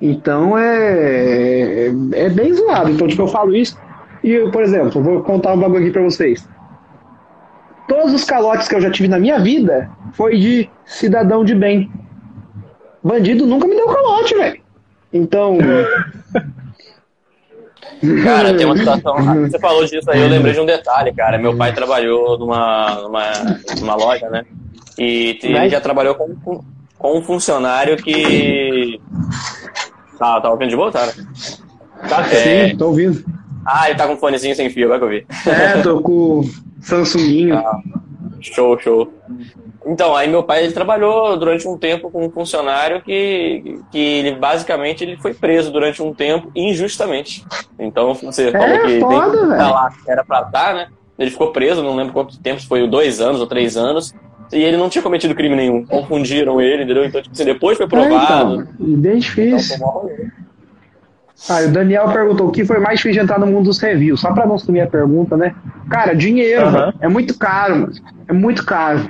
Então 0.00 0.58
é, 0.58 1.86
é, 1.86 1.92
é 2.12 2.28
bem 2.28 2.52
zoado. 2.52 2.90
Então, 2.90 3.08
tipo, 3.08 3.22
eu 3.22 3.28
falo 3.28 3.56
isso. 3.56 3.78
E, 4.22 4.32
eu, 4.32 4.50
por 4.50 4.62
exemplo, 4.62 5.02
vou 5.02 5.22
contar 5.22 5.54
um 5.54 5.58
bagulho 5.58 5.82
aqui 5.82 5.90
pra 5.90 6.02
vocês. 6.02 6.46
Todos 7.88 8.12
os 8.12 8.24
calotes 8.24 8.68
que 8.68 8.74
eu 8.74 8.80
já 8.80 8.90
tive 8.90 9.08
na 9.08 9.18
minha 9.18 9.38
vida 9.38 9.90
foi 10.12 10.38
de 10.38 10.68
cidadão 10.84 11.44
de 11.44 11.54
bem. 11.54 11.90
Bandido 13.02 13.46
nunca 13.46 13.68
me 13.68 13.76
deu 13.76 13.86
calote, 13.86 14.34
velho. 14.34 14.60
Então. 15.12 15.58
Cara, 18.22 18.54
tem 18.54 18.66
uma 18.66 18.76
situação. 18.76 19.16
Você 19.42 19.58
falou 19.58 19.84
disso 19.84 20.10
aí, 20.10 20.20
eu 20.20 20.28
lembrei 20.28 20.52
de 20.52 20.60
um 20.60 20.66
detalhe, 20.66 21.14
cara. 21.14 21.38
Meu 21.38 21.56
pai 21.56 21.72
trabalhou 21.72 22.38
numa, 22.38 23.00
numa, 23.02 23.32
numa 23.80 23.94
loja, 23.94 24.28
né? 24.28 24.44
E 24.98 25.38
ele 25.42 25.68
já 25.70 25.80
trabalhou 25.80 26.14
com, 26.14 26.34
com, 26.36 26.64
com 26.98 27.18
um 27.18 27.22
funcionário 27.22 27.96
que. 27.96 29.00
Tá, 30.18 30.40
tá 30.40 30.50
ouvindo 30.50 30.70
de 30.70 30.76
boa, 30.76 30.92
cara? 30.92 31.12
Tá 32.08 32.24
certo. 32.24 32.48
É. 32.48 32.68
Sim, 32.68 32.76
tô 32.76 32.88
ouvindo. 32.88 33.24
Ah, 33.64 33.88
ele 33.88 33.98
tá 33.98 34.06
com 34.06 34.12
um 34.12 34.18
fonezinho 34.18 34.54
sem 34.54 34.68
fio, 34.68 34.88
vai 34.88 34.98
que 34.98 35.04
eu 35.04 35.08
vi. 35.08 35.26
É, 35.46 35.80
tô 35.82 36.00
com 36.00 36.42
Samsunguinho. 36.86 37.56
Ah, 37.58 37.80
show, 38.40 38.78
show. 38.78 39.12
Então, 39.84 40.16
aí 40.16 40.28
meu 40.28 40.42
pai 40.42 40.64
ele 40.64 40.72
trabalhou 40.72 41.36
durante 41.36 41.66
um 41.68 41.78
tempo 41.78 42.10
com 42.10 42.26
um 42.26 42.30
funcionário 42.30 43.00
que, 43.02 43.78
que 43.92 43.98
ele 43.98 44.34
basicamente 44.34 45.04
ele 45.04 45.16
foi 45.16 45.32
preso 45.32 45.70
durante 45.70 46.02
um 46.02 46.12
tempo 46.12 46.50
injustamente. 46.56 47.44
Então 47.78 48.12
você 48.14 48.50
falou 48.50 48.80
que 48.82 48.98
foda, 49.00 49.56
tá 49.56 49.70
lá, 49.70 49.92
era 50.08 50.24
pra 50.24 50.40
estar, 50.42 50.74
né? 50.74 50.88
Ele 51.18 51.30
ficou 51.30 51.52
preso, 51.52 51.82
não 51.82 51.94
lembro 51.94 52.12
quanto 52.12 52.38
tempo, 52.40 52.60
se 52.60 52.66
foi 52.66 52.86
dois 52.88 53.20
anos 53.20 53.40
ou 53.40 53.46
três 53.46 53.76
anos, 53.76 54.12
e 54.52 54.62
ele 54.62 54.76
não 54.76 54.88
tinha 54.88 55.02
cometido 55.02 55.34
crime 55.34 55.54
nenhum. 55.56 55.86
Confundiram 55.86 56.60
ele, 56.60 56.82
entendeu? 56.82 57.04
Então, 57.04 57.22
tipo 57.22 57.32
assim, 57.34 57.44
depois 57.44 57.78
foi 57.78 57.86
provado. 57.88 58.60
É, 58.60 58.62
então, 58.62 58.74
bem 58.78 59.18
Então, 59.18 59.18
difícil. 59.20 59.78
rolê. 59.86 60.26
Ah, 61.48 61.60
o 61.62 61.68
Daniel 61.68 62.08
perguntou 62.08 62.48
o 62.48 62.52
que 62.52 62.64
foi 62.64 62.78
mais 62.78 62.98
difícil 62.98 63.20
de 63.20 63.24
entrar 63.24 63.38
no 63.38 63.46
mundo 63.46 63.66
dos 63.66 63.78
reviews. 63.78 64.20
Só 64.20 64.32
pra 64.32 64.46
não 64.46 64.58
sumir 64.58 64.80
a 64.80 64.86
pergunta, 64.86 65.36
né? 65.36 65.54
Cara, 65.90 66.14
dinheiro. 66.14 66.64
É 67.00 67.08
muito 67.08 67.38
caro, 67.38 67.80
mano. 67.80 67.92
É 68.26 68.32
muito 68.32 68.64
caro. 68.64 69.08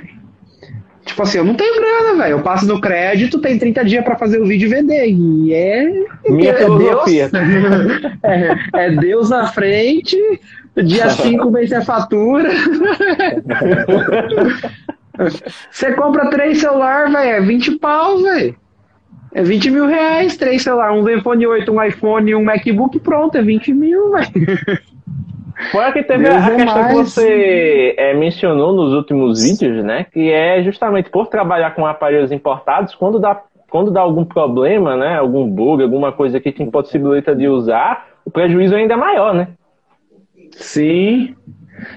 Tipo 1.05 1.23
assim, 1.23 1.37
eu 1.37 1.45
não 1.45 1.55
tenho 1.55 1.73
grana, 1.75 2.21
velho. 2.21 2.33
Eu 2.33 2.41
passo 2.41 2.65
no 2.67 2.81
crédito, 2.81 3.39
tem 3.39 3.57
30 3.57 3.85
dias 3.85 4.03
pra 4.03 4.17
fazer 4.17 4.41
o 4.41 4.45
vídeo 4.45 4.67
e 4.67 4.69
vender. 4.69 5.07
E 5.07 5.53
é. 5.53 5.89
Minha 6.27 6.51
é 6.51 6.55
filosofia. 6.55 7.29
Deus, 7.29 8.01
é, 8.23 8.57
é 8.73 8.91
Deus 8.91 9.29
na 9.29 9.47
frente, 9.47 10.17
dia 10.75 11.09
5 11.09 11.49
vem 11.49 11.73
a 11.73 11.81
fatura. 11.81 12.49
Você 15.71 15.93
compra 15.93 16.29
três 16.29 16.59
celular, 16.59 17.09
velho, 17.09 17.29
é 17.29 17.41
20 17.41 17.79
pau, 17.79 18.21
velho. 18.21 18.55
É 19.33 19.43
20 19.43 19.71
mil 19.71 19.85
reais, 19.85 20.37
três 20.37 20.63
celular, 20.63 20.91
um 20.93 21.07
iPhone 21.07 21.45
8, 21.45 21.71
um 21.71 21.83
iPhone 21.83 22.31
e 22.31 22.35
um 22.35 22.43
MacBook, 22.43 22.99
pronto, 22.99 23.37
é 23.37 23.41
20 23.41 23.73
mil, 23.73 24.11
velho. 24.11 24.79
Fora 25.71 25.91
que 25.91 26.03
teve 26.03 26.23
Deus 26.23 26.35
a 26.35 26.51
é 26.51 26.55
questão 26.55 26.87
que 26.87 26.93
mais. 26.93 27.13
você 27.13 27.95
é, 27.97 28.13
mencionou 28.13 28.73
nos 28.73 28.93
últimos 28.93 29.43
vídeos, 29.43 29.83
né? 29.83 30.05
Que 30.11 30.31
é 30.31 30.63
justamente 30.63 31.09
por 31.09 31.27
trabalhar 31.27 31.71
com 31.71 31.85
aparelhos 31.85 32.31
importados, 32.31 32.93
quando 32.95 33.19
dá, 33.19 33.41
quando 33.69 33.91
dá 33.91 34.01
algum 34.01 34.23
problema, 34.23 34.95
né? 34.95 35.17
Algum 35.17 35.49
bug, 35.49 35.81
alguma 35.81 36.11
coisa 36.11 36.39
que 36.39 36.51
te 36.51 36.61
impossibilita 36.61 37.35
de 37.35 37.47
usar, 37.47 38.07
o 38.23 38.31
prejuízo 38.31 38.75
ainda 38.75 38.93
é 38.93 38.97
maior, 38.97 39.33
né? 39.33 39.47
Sim. 40.51 41.35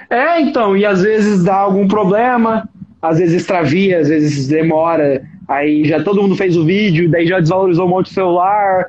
É, 0.09 0.41
então, 0.41 0.77
e 0.77 0.85
às 0.85 1.03
vezes 1.03 1.45
dá 1.45 1.57
algum 1.57 1.87
problema, 1.87 2.69
às 3.01 3.19
vezes 3.19 3.43
extravia, 3.43 3.99
às 3.99 4.09
vezes 4.09 4.49
demora, 4.49 5.23
aí 5.51 5.85
já 5.85 6.03
todo 6.03 6.23
mundo 6.23 6.37
fez 6.37 6.57
o 6.57 6.65
vídeo, 6.65 7.11
daí 7.11 7.27
já 7.27 7.41
desvalorizou 7.41 7.87
um 7.87 7.91
monte 7.91 8.07
de 8.07 8.15
celular. 8.15 8.87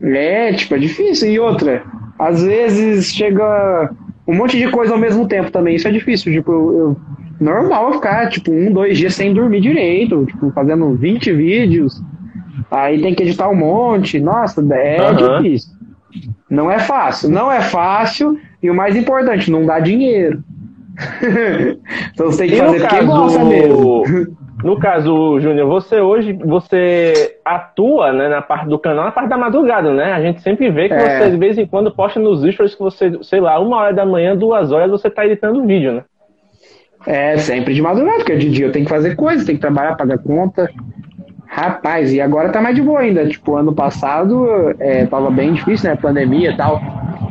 É, 0.00 0.52
tipo, 0.52 0.74
é 0.74 0.78
difícil. 0.78 1.28
E 1.30 1.40
outra, 1.40 1.82
às 2.18 2.42
vezes 2.42 3.12
chega 3.12 3.90
um 4.26 4.34
monte 4.34 4.56
de 4.56 4.70
coisa 4.70 4.92
ao 4.92 4.98
mesmo 4.98 5.26
tempo 5.26 5.50
também, 5.50 5.74
isso 5.74 5.88
é 5.88 5.90
difícil. 5.90 6.32
Tipo, 6.32 6.52
eu, 6.52 6.78
eu- 6.78 6.96
normal 7.40 7.92
ficar, 7.94 8.28
tipo, 8.28 8.50
um, 8.52 8.72
dois 8.72 8.96
dias 8.98 9.14
sem 9.14 9.32
dormir 9.34 9.60
direito, 9.60 10.24
tipo, 10.26 10.50
fazendo 10.52 10.94
20 10.94 11.32
vídeos, 11.32 12.00
aí 12.70 13.00
tem 13.00 13.14
que 13.14 13.22
editar 13.24 13.48
um 13.48 13.54
monte. 13.56 14.20
Nossa, 14.20 14.60
é 14.74 15.00
Aham. 15.00 15.42
difícil. 15.42 15.70
Não 16.48 16.70
é 16.70 16.78
fácil, 16.78 17.28
não 17.28 17.50
é 17.50 17.60
fácil, 17.60 18.38
e 18.62 18.70
o 18.70 18.74
mais 18.74 18.96
importante, 18.96 19.50
não 19.50 19.66
dá 19.66 19.78
dinheiro. 19.80 20.42
então 22.14 22.26
você 22.26 22.38
tem 22.38 22.48
que 22.50 22.54
E 22.54 22.58
fazer 22.58 22.80
porque 22.80 23.04
gosta 23.04 23.44
mesmo. 23.44 24.02
no 24.62 24.78
caso, 24.78 25.38
Júnior, 25.40 25.68
você 25.68 26.00
hoje 26.00 26.32
você 26.32 27.36
atua 27.44 28.12
né, 28.12 28.28
na 28.28 28.42
parte 28.42 28.66
do 28.68 28.78
canal, 28.78 29.04
na 29.04 29.12
parte 29.12 29.28
da 29.28 29.36
madrugada, 29.36 29.92
né? 29.92 30.12
A 30.12 30.20
gente 30.20 30.40
sempre 30.40 30.70
vê 30.70 30.88
que 30.88 30.94
É. 30.94 31.18
você 31.20 31.30
de 31.30 31.36
vez 31.36 31.58
em 31.58 31.66
quando 31.66 31.90
posta 31.90 32.18
nos 32.18 32.40
stories 32.40 32.74
que 32.74 32.80
você, 32.82 33.18
sei 33.22 33.40
lá, 33.40 33.58
uma 33.60 33.76
hora 33.76 33.94
da 33.94 34.04
manhã, 34.04 34.36
duas 34.36 34.72
horas, 34.72 34.90
você 34.90 35.08
tá 35.08 35.24
editando 35.24 35.64
vídeo, 35.64 35.92
né? 35.92 36.02
É, 37.06 37.36
sempre 37.38 37.74
de 37.74 37.80
madrugada, 37.80 38.18
porque 38.18 38.36
de 38.36 38.50
dia 38.50 38.66
eu 38.66 38.72
tenho 38.72 38.84
que 38.84 38.90
fazer 38.90 39.14
coisa, 39.14 39.44
tenho 39.46 39.56
que 39.56 39.62
trabalhar, 39.62 39.96
pagar 39.96 40.18
conta. 40.18 40.68
Rapaz, 41.46 42.12
e 42.12 42.20
agora 42.20 42.50
tá 42.50 42.60
mais 42.60 42.76
de 42.76 42.82
boa 42.82 43.00
ainda. 43.00 43.26
Tipo, 43.26 43.56
ano 43.56 43.72
passado 43.74 44.74
é, 44.78 45.06
tava 45.06 45.30
bem 45.30 45.54
difícil, 45.54 45.88
né? 45.88 45.96
Pandemia 45.96 46.50
e 46.50 46.56
tal. 46.56 46.80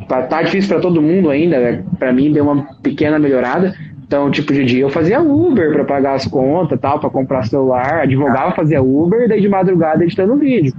Tá, 0.07 0.23
tá 0.23 0.41
difícil 0.41 0.69
pra 0.69 0.81
todo 0.81 1.01
mundo 1.01 1.29
ainda. 1.29 1.59
Né? 1.59 1.83
Pra 1.99 2.11
mim 2.11 2.31
deu 2.31 2.43
uma 2.43 2.65
pequena 2.81 3.19
melhorada. 3.19 3.73
Então, 4.07 4.31
tipo, 4.31 4.53
de 4.53 4.63
dia 4.63 4.81
eu 4.83 4.89
fazia 4.89 5.21
Uber 5.21 5.73
pra 5.73 5.83
pagar 5.83 6.13
as 6.15 6.25
contas 6.25 6.79
tal, 6.79 6.97
pra 6.99 7.09
comprar 7.09 7.45
celular. 7.45 8.01
Advogava, 8.03 8.51
fazia 8.55 8.81
Uber, 8.81 9.27
daí 9.27 9.41
de 9.41 9.49
madrugada 9.49 10.03
editando 10.03 10.37
vídeo. 10.37 10.73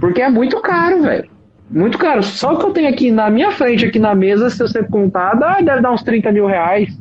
Porque 0.00 0.22
é 0.22 0.30
muito 0.30 0.58
caro, 0.62 1.02
velho. 1.02 1.28
Muito 1.70 1.98
caro. 1.98 2.22
Só 2.22 2.56
que 2.56 2.64
eu 2.64 2.70
tenho 2.70 2.88
aqui 2.88 3.10
na 3.10 3.28
minha 3.30 3.50
frente, 3.50 3.84
aqui 3.84 3.98
na 3.98 4.14
mesa, 4.14 4.48
se 4.48 4.58
você 4.58 4.82
contar, 4.82 5.34
dá, 5.34 5.60
deve 5.60 5.82
dar 5.82 5.92
uns 5.92 6.02
30 6.02 6.32
mil 6.32 6.46
reais. 6.46 6.98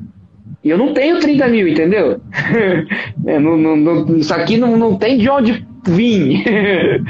E 0.64 0.70
eu 0.70 0.78
não 0.78 0.94
tenho 0.94 1.20
30 1.20 1.48
mil, 1.48 1.68
entendeu? 1.68 2.20
É, 3.26 3.40
não, 3.40 3.56
não, 3.56 3.76
não- 3.78 4.18
isso 4.18 4.34
aqui 4.34 4.58
não, 4.58 4.76
não 4.76 4.98
tem 4.98 5.18
de 5.20 5.30
onde 5.30 5.66
vir. 5.86 6.44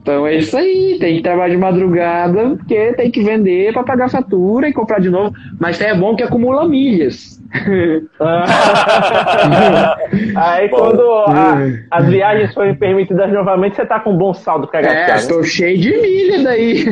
então 0.00 0.26
é 0.26 0.36
isso 0.36 0.56
aí, 0.56 0.96
tem 1.00 1.16
que 1.16 1.22
trabalhar 1.22 1.54
de 1.54 1.60
madrugada, 1.60 2.50
porque 2.56 2.92
tem 2.94 3.10
que 3.10 3.22
vender 3.22 3.72
para 3.72 3.82
pagar 3.82 4.08
fatura 4.10 4.68
e 4.68 4.72
comprar 4.72 5.00
de 5.00 5.10
novo. 5.10 5.34
Mas 5.58 5.80
é 5.80 5.94
bom 5.94 6.14
que 6.16 6.22
acumula 6.22 6.68
milhas. 6.68 7.40
Aí 10.36 10.68
Bom. 10.68 10.76
quando 10.78 11.02
a- 11.10 11.58
as 11.90 12.06
viagens 12.08 12.52
forem 12.54 12.74
permitidas 12.74 13.32
novamente, 13.32 13.76
você 13.76 13.86
tá 13.86 14.00
com 14.00 14.12
um 14.12 14.16
bom 14.16 14.34
saldo 14.34 14.66
pra 14.68 14.80
É, 14.80 14.82
gastar, 14.82 15.08
né? 15.12 15.16
estou 15.16 15.42
cheio 15.44 15.78
de 15.78 15.90
milha 15.96 16.42
daí. 16.42 16.84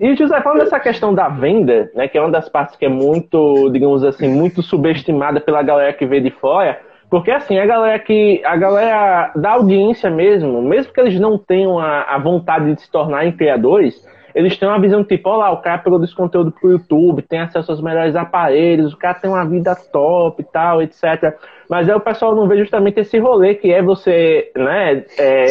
E 0.00 0.16
José, 0.16 0.40
falando 0.40 0.60
dessa 0.64 0.80
questão 0.80 1.14
da 1.14 1.28
venda, 1.28 1.90
né, 1.94 2.08
que 2.08 2.18
é 2.18 2.20
uma 2.20 2.30
das 2.30 2.48
partes 2.48 2.76
que 2.76 2.84
é 2.84 2.88
muito, 2.88 3.70
digamos 3.70 4.02
assim, 4.02 4.28
muito 4.28 4.60
subestimada 4.62 5.40
pela 5.40 5.62
galera 5.62 5.92
que 5.92 6.04
vê 6.04 6.20
de 6.20 6.30
fora, 6.30 6.78
porque 7.10 7.30
assim, 7.30 7.58
a 7.58 7.66
galera 7.66 7.98
que 7.98 8.42
a 8.44 8.56
galera 8.56 9.32
da 9.36 9.52
audiência 9.52 10.10
mesmo, 10.10 10.62
mesmo 10.62 10.92
que 10.92 11.00
eles 11.00 11.18
não 11.20 11.38
tenham 11.38 11.78
a, 11.78 12.02
a 12.02 12.18
vontade 12.18 12.74
de 12.74 12.80
se 12.80 12.90
tornarem 12.90 13.32
criadores, 13.32 14.02
eles 14.34 14.56
têm 14.58 14.68
uma 14.68 14.80
visão 14.80 15.04
tipo, 15.04 15.28
olha 15.28 15.38
lá, 15.38 15.50
o 15.52 15.62
cara 15.62 15.78
produz 15.78 16.12
conteúdo 16.12 16.50
pro 16.50 16.72
YouTube, 16.72 17.22
tem 17.22 17.38
acesso 17.38 17.70
aos 17.70 17.80
melhores 17.80 18.16
aparelhos, 18.16 18.92
o 18.92 18.96
cara 18.96 19.14
tem 19.14 19.30
uma 19.30 19.44
vida 19.44 19.76
top 19.76 20.42
e 20.42 20.44
tal, 20.44 20.82
etc. 20.82 21.36
Mas 21.70 21.88
aí 21.88 21.94
o 21.94 22.00
pessoal 22.00 22.34
não 22.34 22.48
vê 22.48 22.58
justamente 22.58 22.98
esse 22.98 23.16
rolê 23.18 23.54
que 23.54 23.72
é 23.72 23.80
você, 23.80 24.50
né, 24.56 25.04
é, 25.16 25.46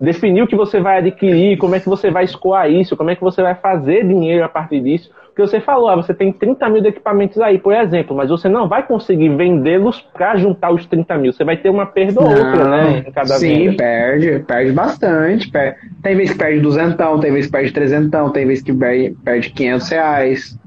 definir 0.00 0.42
o 0.42 0.46
que 0.46 0.56
você 0.56 0.80
vai 0.80 0.98
adquirir, 0.98 1.58
como 1.58 1.74
é 1.74 1.80
que 1.80 1.88
você 1.88 2.10
vai 2.10 2.24
escoar 2.24 2.70
isso, 2.70 2.96
como 2.96 3.10
é 3.10 3.14
que 3.14 3.22
você 3.22 3.42
vai 3.42 3.54
fazer 3.54 4.06
dinheiro 4.06 4.44
a 4.44 4.48
partir 4.48 4.80
disso. 4.80 5.10
Porque 5.34 5.40
você 5.48 5.60
falou, 5.62 5.88
ah, 5.88 5.96
você 5.96 6.12
tem 6.12 6.30
30 6.30 6.68
mil 6.68 6.82
de 6.82 6.88
equipamentos 6.88 7.40
aí, 7.40 7.58
por 7.58 7.72
exemplo, 7.72 8.14
mas 8.14 8.28
você 8.28 8.50
não 8.50 8.68
vai 8.68 8.86
conseguir 8.86 9.30
vendê-los 9.30 9.98
para 10.12 10.36
juntar 10.36 10.70
os 10.70 10.84
30 10.84 11.16
mil. 11.16 11.32
Você 11.32 11.42
vai 11.42 11.56
ter 11.56 11.70
uma 11.70 11.86
perda 11.86 12.20
ou 12.20 12.28
outra, 12.28 12.68
né? 12.68 12.98
Em 13.08 13.12
cada 13.12 13.38
Sim, 13.38 13.64
venda. 13.70 13.76
perde, 13.78 14.38
perde 14.40 14.72
bastante. 14.72 15.50
per- 15.50 15.76
Tem 16.02 16.14
vez 16.14 16.32
que 16.32 16.38
perde 16.38 16.60
duzentão, 16.60 17.18
tem 17.18 17.32
vez 17.32 17.46
que 17.46 17.52
perde 17.52 17.72
trezentão, 17.72 18.28
tem 18.30 18.46
vez 18.46 18.60
que 18.60 18.74
perde, 18.74 19.16
perde 19.24 19.48
500 19.50 19.88
reais. 19.88 20.58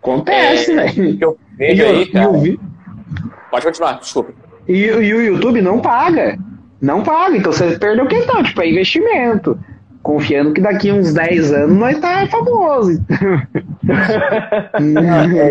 Acontece, 0.00 0.70
É, 0.72 0.74
velho. 0.86 1.10
O 1.14 1.16
que 1.18 1.24
eu 1.24 1.36
vejo 1.58 1.84
aí, 1.84 2.02
e 2.02 2.06
cara. 2.06 2.32
vi- 2.38 2.60
Pode 3.50 3.64
continuar, 3.66 3.98
desculpa. 3.98 4.32
E, 4.68 4.84
e 4.84 5.14
o 5.14 5.20
YouTube 5.22 5.60
não 5.60 5.80
paga. 5.80 6.38
Não 6.80 7.02
paga. 7.02 7.36
Então 7.36 7.50
você 7.52 7.76
perdeu 7.78 8.04
o 8.04 8.08
que 8.08 8.14
então? 8.16 8.40
Tipo, 8.42 8.62
é 8.62 8.70
investimento. 8.70 9.58
Confiando 10.06 10.52
que 10.52 10.60
daqui 10.60 10.92
uns 10.92 11.12
10 11.12 11.52
anos 11.52 11.76
nós 11.76 11.98
tá 11.98 12.24
famoso. 12.28 12.92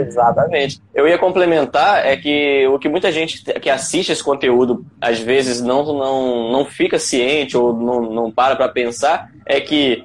Exatamente. 0.07 0.81
Eu 0.93 1.05
ia 1.05 1.17
complementar 1.17 2.05
é 2.05 2.15
que 2.15 2.65
o 2.67 2.79
que 2.79 2.87
muita 2.87 3.11
gente 3.11 3.43
que 3.59 3.69
assiste 3.69 4.13
esse 4.13 4.23
conteúdo 4.23 4.85
às 5.01 5.19
vezes 5.19 5.61
não, 5.61 5.83
não, 5.83 6.51
não 6.53 6.63
fica 6.63 6.97
ciente 6.97 7.57
ou 7.57 7.73
não, 7.73 8.13
não 8.13 8.31
para 8.31 8.55
para 8.55 8.69
pensar 8.69 9.29
é 9.45 9.59
que 9.59 10.01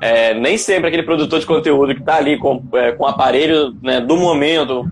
é, 0.00 0.34
nem 0.34 0.58
sempre 0.58 0.88
aquele 0.88 1.02
produtor 1.02 1.38
de 1.38 1.46
conteúdo 1.46 1.94
que 1.94 2.00
está 2.00 2.16
ali 2.16 2.38
com, 2.38 2.62
é, 2.74 2.92
com 2.92 3.04
o 3.04 3.06
aparelho 3.06 3.74
né, 3.82 4.00
do 4.00 4.16
momento, 4.16 4.84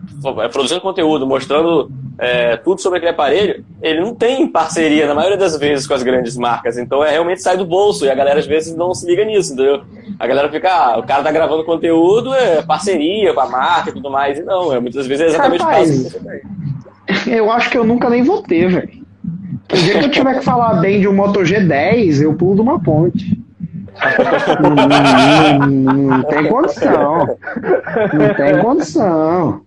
é, 0.42 0.48
produzindo 0.48 0.80
conteúdo, 0.80 1.26
mostrando 1.26 1.90
é, 2.18 2.56
tudo 2.58 2.80
sobre 2.80 2.98
aquele 2.98 3.12
aparelho, 3.12 3.64
ele 3.80 4.00
não 4.00 4.14
tem 4.14 4.46
parceria, 4.46 5.06
na 5.06 5.14
maioria 5.14 5.38
das 5.38 5.56
vezes, 5.56 5.86
com 5.86 5.94
as 5.94 6.02
grandes 6.02 6.36
marcas. 6.36 6.76
Então, 6.76 7.02
é 7.02 7.10
realmente 7.10 7.42
sai 7.42 7.56
do 7.56 7.64
bolso 7.64 8.04
e 8.04 8.10
a 8.10 8.14
galera 8.14 8.38
às 8.38 8.46
vezes 8.46 8.76
não 8.76 8.94
se 8.94 9.06
liga 9.06 9.24
nisso, 9.24 9.54
entendeu? 9.54 9.82
A 10.18 10.26
galera 10.26 10.50
fica, 10.50 10.68
ah, 10.70 10.98
o 10.98 11.02
cara 11.02 11.22
tá 11.22 11.32
gravando 11.32 11.64
conteúdo, 11.64 12.34
é 12.34 12.60
parceria 12.62 13.32
com 13.32 13.40
a 13.40 13.48
marca 13.48 13.90
e 13.90 13.92
tudo 13.94 14.10
mais. 14.10 14.38
E 14.38 14.42
não, 14.42 14.72
é, 14.72 14.78
muitas 14.78 15.06
vezes 15.06 15.24
é 15.24 15.28
exatamente 15.28 15.62
o 15.62 15.64
Rapaz, 15.64 16.18
tem. 17.24 17.34
Eu 17.34 17.50
acho 17.50 17.70
que 17.70 17.78
eu 17.78 17.84
nunca 17.84 18.10
nem 18.10 18.22
vou 18.22 18.42
ter, 18.42 18.68
velho. 18.68 19.00
O 19.72 19.76
dia 19.76 19.98
que 19.98 20.04
eu 20.04 20.10
tiver 20.10 20.38
que 20.38 20.44
falar 20.44 20.74
bem 20.74 21.00
de 21.00 21.08
um 21.08 21.14
Moto 21.14 21.40
G10, 21.40 22.22
eu 22.22 22.34
pulo 22.34 22.56
de 22.56 22.60
uma 22.60 22.78
ponte. 22.78 23.39
Não, 25.80 26.22
tem 26.24 26.46
condição. 26.46 27.38
Não 28.12 28.34
tem 28.34 28.58
condição. 28.60 29.60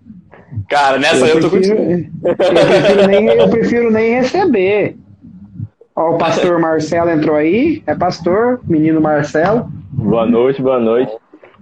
Cara, 0.69 0.97
nessa 0.97 1.25
eu, 1.25 1.39
tô 1.41 1.49
prefiro, 1.49 1.77
contigo. 1.77 2.09
eu, 2.23 2.35
prefiro 2.35 3.07
nem, 3.07 3.25
eu 3.27 3.49
prefiro 3.49 3.91
nem 3.91 4.15
receber. 4.15 4.95
Ó, 5.95 6.15
o 6.15 6.17
pastor 6.17 6.59
Marcelo 6.59 7.09
entrou 7.11 7.35
aí. 7.35 7.83
É 7.85 7.95
pastor, 7.95 8.59
menino 8.63 9.01
Marcelo. 9.01 9.67
Boa 9.91 10.25
noite, 10.25 10.61
boa 10.61 10.79
noite. 10.79 11.11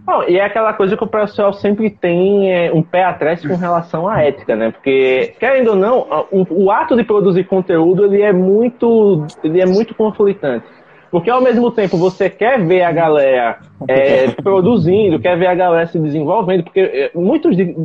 Bom, 0.04 0.24
e 0.28 0.38
é 0.38 0.46
aquela 0.46 0.74
coisa 0.74 0.98
que 0.98 1.04
o 1.04 1.08
pessoal 1.08 1.54
sempre 1.54 1.90
tem 1.90 2.52
é, 2.52 2.72
um 2.74 2.82
pé 2.82 3.04
atrás 3.04 3.46
com 3.46 3.56
relação 3.56 4.08
à 4.08 4.24
ética, 4.24 4.56
né? 4.56 4.72
Porque, 4.72 5.36
querendo 5.40 5.70
ou 5.70 5.76
não, 5.76 6.28
o, 6.32 6.66
o 6.66 6.72
ato 6.72 6.96
de 6.96 7.04
produzir 7.04 7.44
conteúdo 7.44 8.06
ele 8.06 8.22
é 8.22 8.34
muito, 8.34 9.26
ele 9.44 9.62
é 9.62 9.66
muito 9.66 9.94
conflitante. 9.94 10.66
Porque 11.12 11.30
ao 11.30 11.41
mesmo 11.41 11.69
tempo 11.71 11.97
você 11.97 12.30
quer 12.30 12.65
ver 12.65 12.84
a 12.84 12.91
galera 12.91 13.58
é, 13.88 14.30
produzindo, 14.41 15.19
quer 15.19 15.38
ver 15.38 15.47
a 15.47 15.56
galera 15.56 15.86
se 15.88 16.00
desenvolvendo, 16.00 16.63
porque 16.63 16.80
é, 16.80 17.12
muitos, 17.13 17.56
de- 17.58 17.76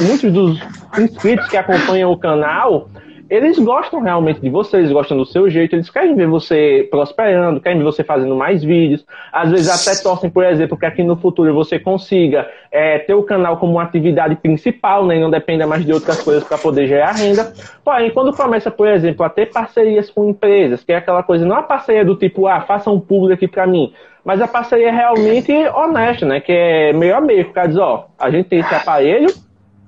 muitos 0.00 0.32
dos 0.32 0.60
inscritos 0.98 1.48
que 1.48 1.56
acompanham 1.56 2.10
o 2.10 2.16
canal, 2.18 2.88
eles 3.32 3.58
gostam 3.58 4.02
realmente 4.02 4.42
de 4.42 4.50
você, 4.50 4.76
eles 4.76 4.92
gostam 4.92 5.16
do 5.16 5.24
seu 5.24 5.48
jeito, 5.48 5.74
eles 5.74 5.88
querem 5.88 6.14
ver 6.14 6.26
você 6.26 6.86
prosperando, 6.90 7.62
querem 7.62 7.78
ver 7.78 7.84
você 7.84 8.04
fazendo 8.04 8.36
mais 8.36 8.62
vídeos, 8.62 9.06
às 9.32 9.50
vezes 9.50 9.70
até 9.70 10.02
torcem, 10.02 10.28
por 10.28 10.44
exemplo, 10.44 10.76
que 10.76 10.84
aqui 10.84 11.02
no 11.02 11.16
futuro 11.16 11.54
você 11.54 11.78
consiga 11.78 12.46
é, 12.70 12.98
ter 12.98 13.14
o 13.14 13.22
canal 13.22 13.56
como 13.56 13.72
uma 13.72 13.84
atividade 13.84 14.36
principal, 14.36 15.06
né, 15.06 15.16
e 15.16 15.20
não 15.20 15.30
dependa 15.30 15.66
mais 15.66 15.82
de 15.82 15.94
outras 15.94 16.20
coisas 16.20 16.44
para 16.44 16.58
poder 16.58 16.86
gerar 16.86 17.12
renda. 17.12 17.54
Porém, 17.82 18.10
quando 18.10 18.36
começa, 18.36 18.70
por 18.70 18.86
exemplo, 18.86 19.24
a 19.24 19.30
ter 19.30 19.46
parcerias 19.46 20.10
com 20.10 20.28
empresas, 20.28 20.84
que 20.84 20.92
é 20.92 20.96
aquela 20.96 21.22
coisa, 21.22 21.46
não 21.46 21.56
a 21.56 21.62
parceria 21.62 22.04
do 22.04 22.14
tipo, 22.14 22.46
ah, 22.46 22.60
faça 22.60 22.90
um 22.90 23.00
público 23.00 23.32
aqui 23.32 23.48
para 23.48 23.66
mim, 23.66 23.94
mas 24.22 24.42
a 24.42 24.46
parceria 24.46 24.88
é 24.88 24.92
realmente 24.92 25.50
honesta, 25.68 26.26
né, 26.26 26.38
que 26.38 26.52
é 26.52 26.92
meio 26.92 27.16
a 27.16 27.20
meio, 27.22 27.50
cara 27.50 27.66
diz, 27.66 27.78
ó, 27.78 28.08
a 28.18 28.30
gente 28.30 28.50
tem 28.50 28.58
esse 28.58 28.74
aparelho, 28.74 29.32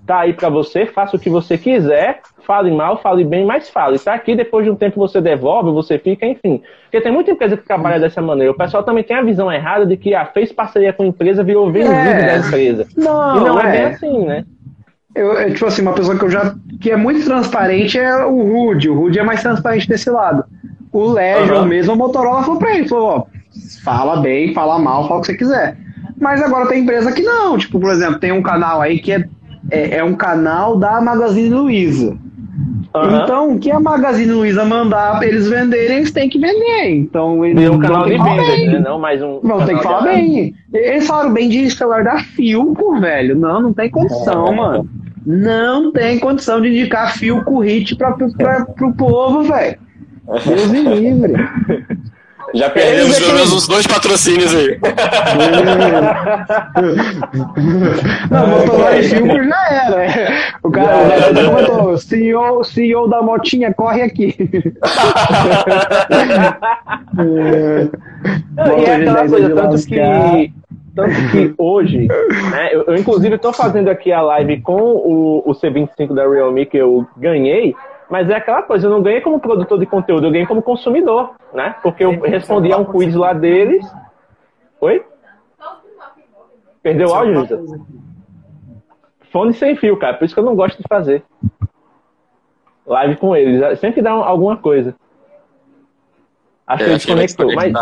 tá 0.06 0.20
aí 0.20 0.32
para 0.32 0.48
você, 0.48 0.86
faça 0.86 1.14
o 1.14 1.20
que 1.20 1.28
você 1.28 1.58
quiser, 1.58 2.22
fale 2.46 2.70
mal, 2.70 3.00
fale 3.00 3.24
bem, 3.24 3.44
mas 3.44 3.68
fale. 3.68 3.98
Tá 3.98 4.14
aqui, 4.14 4.34
depois 4.36 4.64
de 4.64 4.70
um 4.70 4.76
tempo 4.76 4.96
você 4.98 5.20
devolve, 5.20 5.70
você 5.70 5.98
fica, 5.98 6.26
enfim. 6.26 6.62
Porque 6.84 7.00
tem 7.00 7.12
muita 7.12 7.30
empresa 7.30 7.56
que 7.56 7.64
trabalha 7.64 7.98
dessa 7.98 8.22
maneira. 8.22 8.52
O 8.52 8.56
pessoal 8.56 8.82
também 8.82 9.02
tem 9.02 9.16
a 9.16 9.22
visão 9.22 9.50
errada 9.50 9.84
de 9.86 9.96
que 9.96 10.14
ah, 10.14 10.26
fez 10.26 10.52
parceria 10.52 10.92
com 10.92 11.02
a 11.02 11.06
empresa, 11.06 11.42
virou 11.42 11.70
vendido 11.70 11.94
é. 11.94 12.38
da 12.38 12.46
empresa. 12.46 12.86
Não, 12.96 13.36
e 13.36 13.40
não 13.40 13.60
é. 13.60 13.68
é 13.68 13.72
bem 13.72 13.84
assim, 13.84 14.24
né? 14.24 14.44
Eu, 15.14 15.38
é, 15.38 15.50
tipo 15.50 15.66
assim, 15.66 15.82
uma 15.82 15.92
pessoa 15.92 16.18
que 16.18 16.24
eu 16.24 16.30
já. 16.30 16.54
que 16.80 16.90
é 16.90 16.96
muito 16.96 17.24
transparente 17.24 17.98
é 17.98 18.24
o 18.24 18.42
Rude. 18.42 18.90
O 18.90 18.94
Rude 18.94 19.18
é 19.18 19.22
mais 19.22 19.42
transparente 19.42 19.88
desse 19.88 20.10
lado. 20.10 20.44
O 20.92 21.12
Legion 21.12 21.60
uhum. 21.60 21.66
mesmo, 21.66 21.92
o 21.92 21.96
Motorola 21.96 22.42
falou 22.42 22.58
pra 22.58 22.76
ele, 22.76 22.88
falou, 22.88 23.06
ó, 23.06 23.26
fala 23.84 24.20
bem, 24.20 24.54
fala 24.54 24.78
mal, 24.78 25.08
fala 25.08 25.18
o 25.18 25.20
que 25.20 25.26
você 25.28 25.36
quiser. 25.36 25.76
Mas 26.20 26.40
agora 26.40 26.68
tem 26.68 26.82
empresa 26.82 27.12
que 27.12 27.22
não. 27.22 27.58
Tipo, 27.58 27.80
por 27.80 27.90
exemplo, 27.90 28.20
tem 28.20 28.30
um 28.30 28.42
canal 28.42 28.80
aí 28.80 29.00
que 29.00 29.12
é 29.12 29.24
é, 29.70 29.96
é 29.98 30.04
um 30.04 30.14
canal 30.14 30.76
da 30.76 31.00
Magazine 31.00 31.50
Luiza. 31.50 32.16
Uhum. 32.94 33.22
Então, 33.22 33.52
o 33.52 33.58
que 33.58 33.72
a 33.72 33.80
Magazine 33.80 34.32
Luiza 34.32 34.64
mandar 34.64 35.18
pra 35.18 35.26
eles 35.26 35.48
venderem, 35.48 35.96
eles 35.96 36.12
têm 36.12 36.28
que 36.28 36.38
vender. 36.38 36.90
Então, 36.90 37.44
eles 37.44 37.68
um 37.68 37.78
canal 37.80 38.04
de 38.04 38.16
venda, 38.16 38.66
né? 38.66 38.78
Não 38.78 39.00
mais 39.00 39.20
um. 39.20 39.40
Vão 39.42 39.66
ter 39.66 39.76
que 39.76 39.82
falar 39.82 40.02
bem. 40.02 40.54
Eles 40.72 41.04
falaram 41.04 41.32
bem 41.32 41.48
de 41.48 41.68
celular 41.70 42.04
da 42.04 42.18
Filco, 42.18 43.00
velho. 43.00 43.36
Não, 43.36 43.60
não 43.60 43.72
tem 43.72 43.90
condição, 43.90 44.46
é. 44.46 44.56
mano. 44.56 44.88
Não 45.26 45.90
tem 45.90 46.20
condição 46.20 46.60
de 46.60 46.68
indicar 46.68 47.16
Filco 47.18 47.58
Hit 47.60 47.96
pra, 47.96 48.12
pra, 48.12 48.28
pra, 48.28 48.64
pro 48.66 48.92
povo, 48.92 49.42
velho. 49.42 49.78
Deus 50.46 50.70
me 50.70 50.82
livre. 50.82 51.32
Já 52.54 52.70
perdemos 52.70 53.18
pelo 53.18 53.34
menos 53.34 53.52
uns 53.52 53.66
dois 53.66 53.84
patrocínios 53.86 54.54
aí. 54.54 54.78
Não, 58.30 58.46
Motorola 58.46 58.96
e 58.96 59.02
Filco 59.02 59.42
já 59.42 59.68
era. 59.70 60.32
O 60.62 60.70
cara 60.70 61.32
já, 61.32 61.50
comentou, 61.50 61.98
CEO, 61.98 62.62
CEO 62.62 63.08
da 63.08 63.20
motinha, 63.20 63.74
corre 63.74 64.02
aqui. 64.02 64.36
Não, 68.56 68.78
e 68.78 68.84
é 68.84 68.94
aquela 68.94 69.28
coisa, 69.28 69.50
tanto 69.54 69.86
que, 69.86 70.52
tanto 70.94 71.28
que 71.32 71.54
hoje, 71.58 72.06
né, 72.52 72.72
eu, 72.72 72.84
eu 72.84 72.94
inclusive 72.96 73.34
estou 73.34 73.52
fazendo 73.52 73.88
aqui 73.88 74.12
a 74.12 74.22
live 74.22 74.60
com 74.60 74.80
o, 74.80 75.42
o 75.44 75.52
C25 75.52 76.14
da 76.14 76.28
Realme 76.28 76.66
que 76.66 76.76
eu 76.76 77.04
ganhei, 77.16 77.74
mas 78.10 78.28
é 78.28 78.34
aquela 78.34 78.62
coisa, 78.62 78.86
eu 78.86 78.90
não 78.90 79.02
ganhei 79.02 79.20
como 79.20 79.40
produtor 79.40 79.78
de 79.78 79.86
conteúdo, 79.86 80.26
eu 80.26 80.30
ganhei 80.30 80.46
como 80.46 80.62
consumidor, 80.62 81.34
né? 81.52 81.74
Porque 81.82 82.04
eu 82.04 82.20
respondi 82.20 82.72
a 82.72 82.76
um 82.76 82.84
quiz 82.84 83.14
lá 83.14 83.32
deles. 83.32 83.84
Oi? 84.80 85.04
Perdeu 86.82 87.08
o 87.08 87.14
áudio, 87.14 87.46
Júlia? 87.46 87.80
Fone 89.32 89.54
sem 89.54 89.74
fio, 89.74 89.96
cara. 89.96 90.14
Por 90.16 90.26
isso 90.26 90.34
que 90.34 90.40
eu 90.40 90.44
não 90.44 90.54
gosto 90.54 90.76
de 90.76 90.84
fazer. 90.88 91.24
Live 92.86 93.16
com 93.16 93.34
eles. 93.34 93.80
Sempre 93.80 94.02
dá 94.02 94.10
alguma 94.10 94.56
coisa. 94.56 94.94
Acho 96.66 96.82
é, 96.82 96.84
que 96.84 96.90
ele 96.90 96.96
desconectou. 96.96 97.52
Mas, 97.54 97.74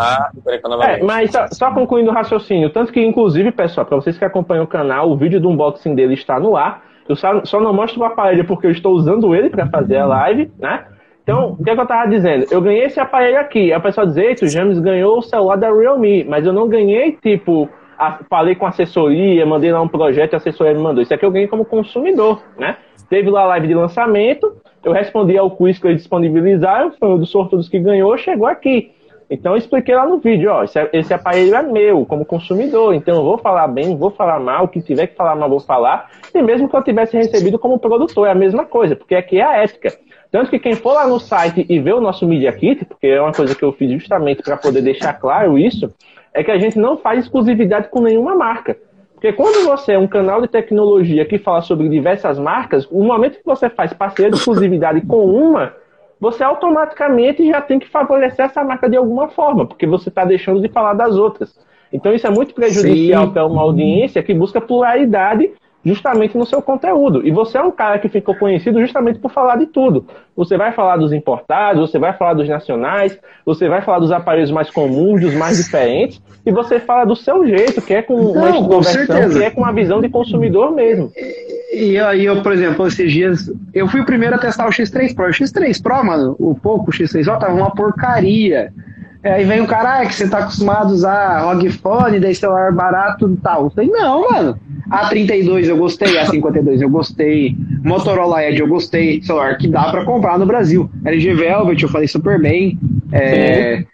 é, 0.81 1.03
mas 1.03 1.31
só, 1.31 1.47
só, 1.51 1.71
concluindo 1.73 2.09
o 2.09 2.13
raciocínio. 2.13 2.69
Tanto 2.69 2.91
que, 2.91 3.01
inclusive, 3.01 3.51
pessoal, 3.51 3.85
para 3.85 3.97
vocês 3.97 4.17
que 4.17 4.25
acompanham 4.25 4.63
o 4.63 4.67
canal, 4.67 5.09
o 5.09 5.17
vídeo 5.17 5.39
do 5.39 5.49
unboxing 5.49 5.95
dele 5.95 6.13
está 6.13 6.39
no 6.39 6.55
ar. 6.55 6.83
Eu 7.07 7.15
só, 7.15 7.43
só 7.45 7.59
não 7.59 7.73
mostro 7.73 8.01
o 8.01 8.05
aparelho 8.05 8.45
porque 8.45 8.67
eu 8.67 8.71
estou 8.71 8.93
usando 8.93 9.35
ele 9.35 9.49
para 9.49 9.67
fazer 9.67 9.97
a 9.97 10.05
live, 10.05 10.51
né? 10.57 10.85
Então, 11.23 11.55
o 11.57 11.63
que, 11.63 11.69
é 11.69 11.73
que 11.73 11.79
eu 11.79 11.85
tava 11.85 12.09
dizendo? 12.09 12.45
Eu 12.51 12.61
ganhei 12.61 12.83
esse 12.83 12.99
aparelho 12.99 13.39
aqui. 13.39 13.71
A 13.71 13.79
pessoa 13.79 14.05
diz, 14.05 14.17
eita, 14.17 14.45
o 14.45 14.47
James 14.47 14.77
ganhou 14.79 15.19
o 15.19 15.21
celular 15.21 15.55
da 15.55 15.71
Realme, 15.71 16.23
mas 16.25 16.45
eu 16.45 16.51
não 16.51 16.67
ganhei, 16.67 17.13
tipo, 17.13 17.69
a, 17.97 18.19
falei 18.29 18.55
com 18.55 18.65
assessoria, 18.65 19.45
mandei 19.45 19.71
lá 19.71 19.81
um 19.81 19.87
projeto 19.87 20.33
e 20.33 20.35
a 20.35 20.37
assessoria 20.37 20.73
me 20.73 20.81
mandou. 20.81 21.01
Isso 21.01 21.13
aqui 21.13 21.25
eu 21.25 21.31
ganhei 21.31 21.47
como 21.47 21.63
consumidor, 21.63 22.41
né? 22.57 22.77
Teve 23.09 23.29
lá 23.29 23.43
a 23.43 23.47
live 23.47 23.67
de 23.67 23.73
lançamento, 23.73 24.53
eu 24.83 24.91
respondi 24.91 25.37
ao 25.37 25.51
quiz 25.51 25.79
que 25.79 25.87
eles 25.87 25.99
disponibilizaram, 25.99 26.91
foi 26.99 27.09
um 27.09 27.17
dos 27.17 27.29
sortudos 27.29 27.69
que 27.69 27.79
ganhou, 27.79 28.17
chegou 28.17 28.47
aqui. 28.47 28.91
Então 29.33 29.53
eu 29.53 29.57
expliquei 29.57 29.95
lá 29.95 30.05
no 30.05 30.19
vídeo, 30.19 30.51
ó, 30.51 30.63
esse, 30.63 30.79
esse, 30.93 31.11
aparelho 31.11 31.55
é 31.55 31.63
meu 31.63 32.05
como 32.05 32.23
consumidor, 32.23 32.93
então 32.93 33.15
eu 33.15 33.23
vou 33.23 33.39
falar 33.39 33.67
bem, 33.67 33.97
vou 33.97 34.11
falar 34.11 34.39
mal, 34.39 34.65
o 34.65 34.67
que 34.67 34.79
tiver 34.79 35.07
que 35.07 35.15
falar 35.15 35.35
mal, 35.35 35.49
vou 35.49 35.59
falar, 35.59 36.07
e 36.35 36.39
mesmo 36.39 36.69
que 36.69 36.75
eu 36.75 36.83
tivesse 36.83 37.17
recebido 37.17 37.57
como 37.57 37.79
produtor, 37.79 38.27
é 38.27 38.31
a 38.31 38.35
mesma 38.35 38.63
coisa, 38.63 38.95
porque 38.95 39.15
aqui 39.15 39.39
é 39.39 39.43
a 39.43 39.57
ética. 39.63 39.91
Tanto 40.29 40.51
que 40.51 40.59
quem 40.59 40.75
for 40.75 40.93
lá 40.93 41.07
no 41.07 41.19
site 41.19 41.65
e 41.67 41.79
ver 41.79 41.95
o 41.95 41.99
nosso 41.99 42.27
Media 42.27 42.53
Kit, 42.53 42.85
porque 42.85 43.07
é 43.07 43.19
uma 43.19 43.31
coisa 43.31 43.55
que 43.55 43.63
eu 43.63 43.71
fiz 43.73 43.91
justamente 43.91 44.43
para 44.43 44.55
poder 44.55 44.83
deixar 44.83 45.13
claro 45.13 45.57
isso, 45.57 45.91
é 46.31 46.43
que 46.43 46.51
a 46.51 46.59
gente 46.59 46.77
não 46.77 46.97
faz 46.97 47.23
exclusividade 47.23 47.89
com 47.89 48.01
nenhuma 48.01 48.35
marca. 48.35 48.77
Porque 49.15 49.33
quando 49.33 49.65
você 49.65 49.93
é 49.93 49.97
um 49.97 50.07
canal 50.07 50.41
de 50.41 50.47
tecnologia 50.47 51.25
que 51.25 51.39
fala 51.39 51.61
sobre 51.61 51.89
diversas 51.89 52.37
marcas, 52.37 52.87
no 52.91 53.03
momento 53.03 53.39
que 53.39 53.45
você 53.45 53.67
faz 53.67 53.93
parceria 53.93 54.29
de 54.29 54.37
exclusividade 54.37 55.01
com 55.01 55.25
uma, 55.25 55.73
você 56.23 56.41
automaticamente 56.41 57.45
já 57.45 57.59
tem 57.59 57.77
que 57.77 57.89
favorecer 57.89 58.45
essa 58.45 58.63
marca 58.63 58.89
de 58.89 58.95
alguma 58.95 59.27
forma, 59.27 59.65
porque 59.65 59.85
você 59.85 60.07
está 60.07 60.23
deixando 60.23 60.61
de 60.61 60.69
falar 60.69 60.93
das 60.93 61.17
outras. 61.17 61.53
Então 61.91 62.13
isso 62.13 62.25
é 62.25 62.29
muito 62.29 62.53
prejudicial 62.53 63.29
para 63.29 63.45
uma 63.45 63.61
audiência 63.61 64.23
que 64.23 64.33
busca 64.33 64.61
pluralidade 64.61 65.51
justamente 65.85 66.37
no 66.37 66.45
seu 66.45 66.61
conteúdo. 66.61 67.25
E 67.25 67.31
você 67.31 67.57
é 67.57 67.61
um 67.61 67.71
cara 67.71 67.99
que 67.99 68.07
ficou 68.07 68.35
conhecido 68.35 68.79
justamente 68.79 69.19
por 69.19 69.31
falar 69.31 69.57
de 69.57 69.65
tudo. 69.65 70.05
Você 70.35 70.57
vai 70.57 70.71
falar 70.71 70.97
dos 70.97 71.11
importados, 71.11 71.89
você 71.89 71.99
vai 71.99 72.13
falar 72.13 72.33
dos 72.33 72.47
nacionais, 72.47 73.17
você 73.45 73.67
vai 73.67 73.81
falar 73.81 73.99
dos 73.99 74.11
aparelhos 74.11 74.51
mais 74.51 74.69
comuns, 74.69 75.21
dos 75.21 75.33
mais 75.33 75.57
diferentes, 75.57 76.21
e 76.45 76.51
você 76.51 76.79
fala 76.79 77.05
do 77.05 77.15
seu 77.15 77.45
jeito, 77.45 77.81
que 77.81 77.93
é 77.93 78.01
com 78.01 78.15
uma 78.15 78.49
extroversão, 78.49 79.29
que 79.29 79.43
é 79.43 79.49
com 79.49 79.61
uma 79.61 79.73
visão 79.73 80.01
de 80.01 80.09
consumidor 80.09 80.71
mesmo. 80.71 81.11
E 81.73 81.97
aí, 81.99 82.25
eu, 82.25 82.41
por 82.41 82.51
exemplo, 82.51 82.87
esses 82.87 83.11
dias, 83.11 83.51
eu 83.73 83.87
fui 83.87 84.01
o 84.01 84.05
primeiro 84.05 84.35
a 84.35 84.37
testar 84.37 84.67
o 84.67 84.69
X3 84.69 85.13
Pro. 85.13 85.25
O 85.25 85.29
X3 85.29 85.81
Pro, 85.81 86.05
mano, 86.05 86.35
o 86.39 86.55
pouco 86.55 86.91
o 86.91 86.93
X3 86.93 87.25
Pro 87.25 87.39
tava 87.39 87.53
uma 87.53 87.71
porcaria. 87.71 88.71
Aí 89.23 89.45
vem 89.45 89.61
o 89.61 89.67
cara, 89.67 90.01
ah, 90.01 90.05
que 90.05 90.13
você 90.13 90.27
tá 90.27 90.39
acostumado 90.39 90.89
a 90.89 90.93
usar 90.93 91.41
ROG 91.43 91.69
Phone, 91.69 92.19
daí 92.19 92.35
celular 92.35 92.73
barato 92.73 93.31
e 93.31 93.37
tal. 93.37 93.65
Eu 93.65 93.69
falei, 93.69 93.89
não, 93.89 94.29
mano. 94.29 94.59
A32 94.91 95.67
eu 95.67 95.77
gostei, 95.77 96.19
A52 96.19 96.81
eu 96.81 96.89
gostei, 96.89 97.55
Motorola 97.83 98.43
Edge 98.43 98.59
eu 98.59 98.67
gostei, 98.67 99.23
celular 99.23 99.57
que 99.57 99.69
dá 99.69 99.89
para 99.89 100.03
comprar 100.03 100.37
no 100.37 100.45
Brasil. 100.45 100.89
LG 101.05 101.33
Velvet 101.35 101.81
eu 101.81 101.89
falei 101.89 102.07
super 102.07 102.39
bem. 102.39 102.77
É, 103.13 103.85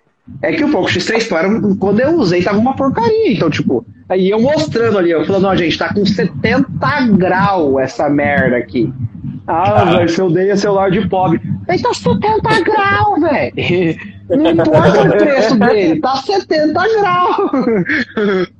é 0.42 0.52
que 0.54 0.64
o 0.64 0.72
Poco 0.72 0.90
X3 0.90 1.28
Pro, 1.28 1.76
quando 1.76 2.00
eu 2.00 2.16
usei, 2.16 2.42
tava 2.42 2.58
uma 2.58 2.76
porcaria. 2.76 3.32
Então, 3.32 3.52
tipo, 3.52 3.86
aí 4.10 4.32
eu 4.32 4.42
mostrando 4.42 4.98
ali, 4.98 5.12
eu 5.12 5.26
falando, 5.26 5.46
ó, 5.46 5.56
gente, 5.56 5.78
tá 5.78 5.94
com 5.94 6.04
70 6.04 6.68
graus 7.18 7.78
essa 7.80 8.10
merda 8.10 8.58
aqui. 8.58 8.92
Ah, 9.48 9.82
ah. 9.82 9.86
velho, 9.86 10.10
se 10.10 10.20
eu 10.20 10.32
dei 10.32 10.56
celular 10.56 10.90
de 10.90 11.08
pobre. 11.08 11.40
Aí 11.68 11.80
tá 11.80 11.94
70 11.94 12.40
graus, 12.64 13.22
velho. 13.22 14.00
Não 14.30 14.52
importa 14.52 15.02
o 15.02 15.10
preço 15.10 15.58
dele, 15.60 16.00
tá 16.00 16.16
70 16.18 16.74
graus. 16.74 17.52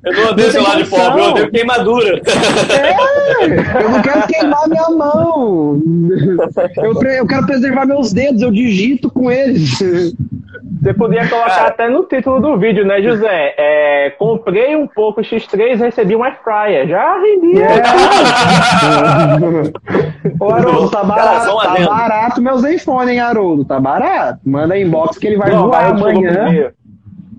Eu 0.04 0.12
não 0.12 0.30
odeio 0.30 0.50
celular 0.50 0.76
de 0.76 0.90
pobre, 0.90 1.22
eu 1.22 1.30
odeio 1.30 1.50
queimadura. 1.50 2.20
É, 2.70 3.82
eu 3.84 3.90
não 3.90 4.02
quero 4.02 4.26
queimar 4.26 4.68
minha 4.68 4.90
mão. 4.90 5.80
Eu, 6.76 7.02
eu 7.02 7.26
quero 7.26 7.46
preservar 7.46 7.86
meus 7.86 8.12
dedos, 8.12 8.42
eu 8.42 8.50
digito 8.50 9.10
com 9.10 9.30
eles. 9.30 9.78
Você 10.82 10.94
podia 10.94 11.28
colocar 11.28 11.66
até 11.66 11.90
no 11.90 12.04
título 12.04 12.40
do 12.40 12.58
vídeo, 12.58 12.86
né, 12.86 13.02
José? 13.02 13.54
É, 13.58 14.10
comprei 14.18 14.74
um 14.74 14.86
pouco 14.86 15.20
X3 15.20 15.72
e 15.72 15.74
recebi 15.74 16.16
um 16.16 16.24
air 16.24 16.38
fryer. 16.42 16.88
Já 16.88 17.20
rendia. 17.20 17.66
É. 17.66 17.82
Ô, 20.40 20.50
Haroldo, 20.50 20.90
tá 20.90 21.04
barato, 21.04 21.54
tá 21.54 21.86
barato 21.86 22.40
meu 22.40 22.56
Zenfone, 22.58 23.12
hein, 23.12 23.20
Haroldo? 23.20 23.64
Tá 23.66 23.78
barato. 23.78 24.40
Manda 24.44 24.78
inbox 24.78 25.18
que 25.18 25.26
ele 25.26 25.36
vai 25.36 25.50
Amanhã. 25.64 26.72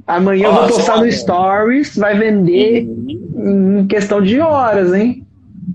Amanhã 0.07 0.47
eu 0.47 0.53
vou 0.53 0.67
postar 0.67 0.97
no 0.97 1.12
Stories, 1.12 1.95
vai 1.95 2.17
vender 2.17 2.81
em 2.84 3.86
questão 3.88 4.21
de 4.21 4.39
horas, 4.39 4.93
hein? 4.93 5.25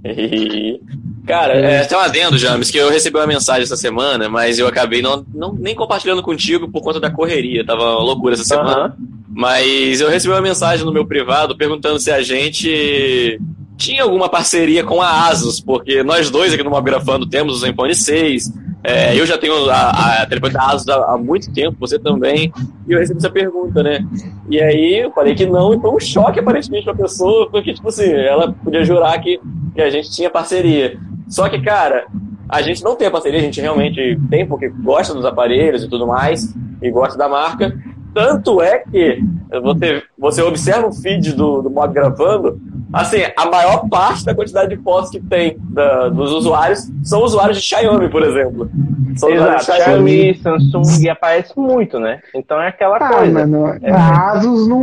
Cara, 1.26 1.54
é. 1.54 1.76
É, 1.76 1.84
tem 1.84 1.98
um 1.98 2.00
adendo, 2.00 2.38
James, 2.38 2.70
que 2.70 2.78
eu 2.78 2.88
recebi 2.88 3.16
uma 3.16 3.26
mensagem 3.26 3.62
essa 3.62 3.76
semana, 3.76 4.28
mas 4.28 4.58
eu 4.58 4.68
acabei 4.68 5.02
não, 5.02 5.26
não 5.34 5.52
nem 5.52 5.74
compartilhando 5.74 6.22
contigo 6.22 6.70
por 6.70 6.82
conta 6.82 7.00
da 7.00 7.10
correria. 7.10 7.66
Tava 7.66 7.82
uma 7.82 8.02
loucura 8.02 8.34
essa 8.34 8.44
semana. 8.44 8.94
Uhum. 8.98 9.06
Mas 9.28 10.00
eu 10.00 10.08
recebi 10.08 10.32
uma 10.32 10.40
mensagem 10.40 10.86
no 10.86 10.92
meu 10.92 11.04
privado 11.04 11.56
perguntando 11.56 11.98
se 11.98 12.10
a 12.10 12.22
gente 12.22 13.40
tinha 13.76 14.04
alguma 14.04 14.28
parceria 14.28 14.84
com 14.84 15.02
a 15.02 15.28
Asus, 15.28 15.60
porque 15.60 16.02
nós 16.02 16.30
dois 16.30 16.54
aqui 16.54 16.62
no 16.62 16.70
Mobgrafando 16.70 17.26
temos 17.26 17.56
o 17.56 17.58
Zenfone 17.58 17.94
6, 17.94 18.50
É, 18.88 19.18
eu 19.18 19.26
já 19.26 19.36
tenho 19.36 19.68
a, 19.68 20.22
a 20.22 20.26
telefone 20.26 20.52
da 20.52 20.66
ASUS 20.66 20.88
há, 20.88 21.14
há, 21.14 21.18
muito 21.18 21.52
tempo, 21.52 21.76
você 21.80 21.98
também, 21.98 22.52
e 22.86 22.92
eu 22.92 23.00
recebi 23.00 23.18
essa 23.18 23.28
pergunta, 23.28 23.82
né? 23.82 24.06
E 24.48 24.62
aí 24.62 25.00
eu 25.00 25.10
falei 25.10 25.34
que 25.34 25.44
não, 25.44 25.74
e 25.74 25.80
foi 25.80 25.90
um 25.90 25.98
choque 25.98 26.38
aparentemente 26.38 26.84
pra 26.84 26.94
pessoa, 26.94 27.50
porque, 27.50 27.74
tipo 27.74 27.88
assim, 27.88 28.08
ela 28.12 28.52
podia 28.52 28.84
jurar 28.84 29.20
que, 29.20 29.40
que 29.74 29.82
a 29.82 29.90
gente 29.90 30.08
tinha 30.12 30.30
parceria. 30.30 30.96
Só 31.28 31.48
que, 31.48 31.60
cara, 31.60 32.06
a 32.48 32.62
gente 32.62 32.84
não 32.84 32.94
tem 32.94 33.08
a 33.08 33.10
parceria, 33.10 33.40
a 33.40 33.42
gente 33.42 33.60
realmente 33.60 34.20
tem 34.30 34.46
porque 34.46 34.68
gosta 34.68 35.12
dos 35.12 35.24
aparelhos 35.24 35.82
e 35.82 35.88
tudo 35.88 36.06
mais, 36.06 36.54
e 36.80 36.88
gosta 36.88 37.18
da 37.18 37.28
marca. 37.28 37.76
Tanto 38.16 38.62
é 38.62 38.78
que 38.78 39.22
você, 39.62 40.02
você 40.18 40.40
observa 40.40 40.86
o 40.86 40.92
feed 40.94 41.34
do, 41.34 41.60
do 41.60 41.68
Mob 41.68 41.92
gravando, 41.92 42.58
assim, 42.90 43.18
a 43.36 43.44
maior 43.44 43.86
parte 43.90 44.24
da 44.24 44.34
quantidade 44.34 44.74
de 44.74 44.82
fotos 44.82 45.10
que 45.10 45.20
tem 45.20 45.58
da, 45.58 46.08
dos 46.08 46.32
usuários 46.32 46.90
são 47.04 47.22
usuários 47.22 47.58
de 47.58 47.64
Xiaomi, 47.64 48.08
por 48.08 48.22
exemplo. 48.22 48.70
São 49.16 49.28
Exato, 49.28 49.64
Xiaomi, 49.66 50.34
Samsung 50.38 51.10
aparece 51.10 51.52
muito, 51.58 52.00
né? 52.00 52.22
Então 52.34 52.58
é 52.58 52.68
aquela 52.68 52.96
ah, 52.96 53.16
coisa. 53.16 53.46
Mano, 53.46 53.78
é, 53.82 53.90
a 53.90 54.30
Asus 54.30 54.66
não. 54.66 54.82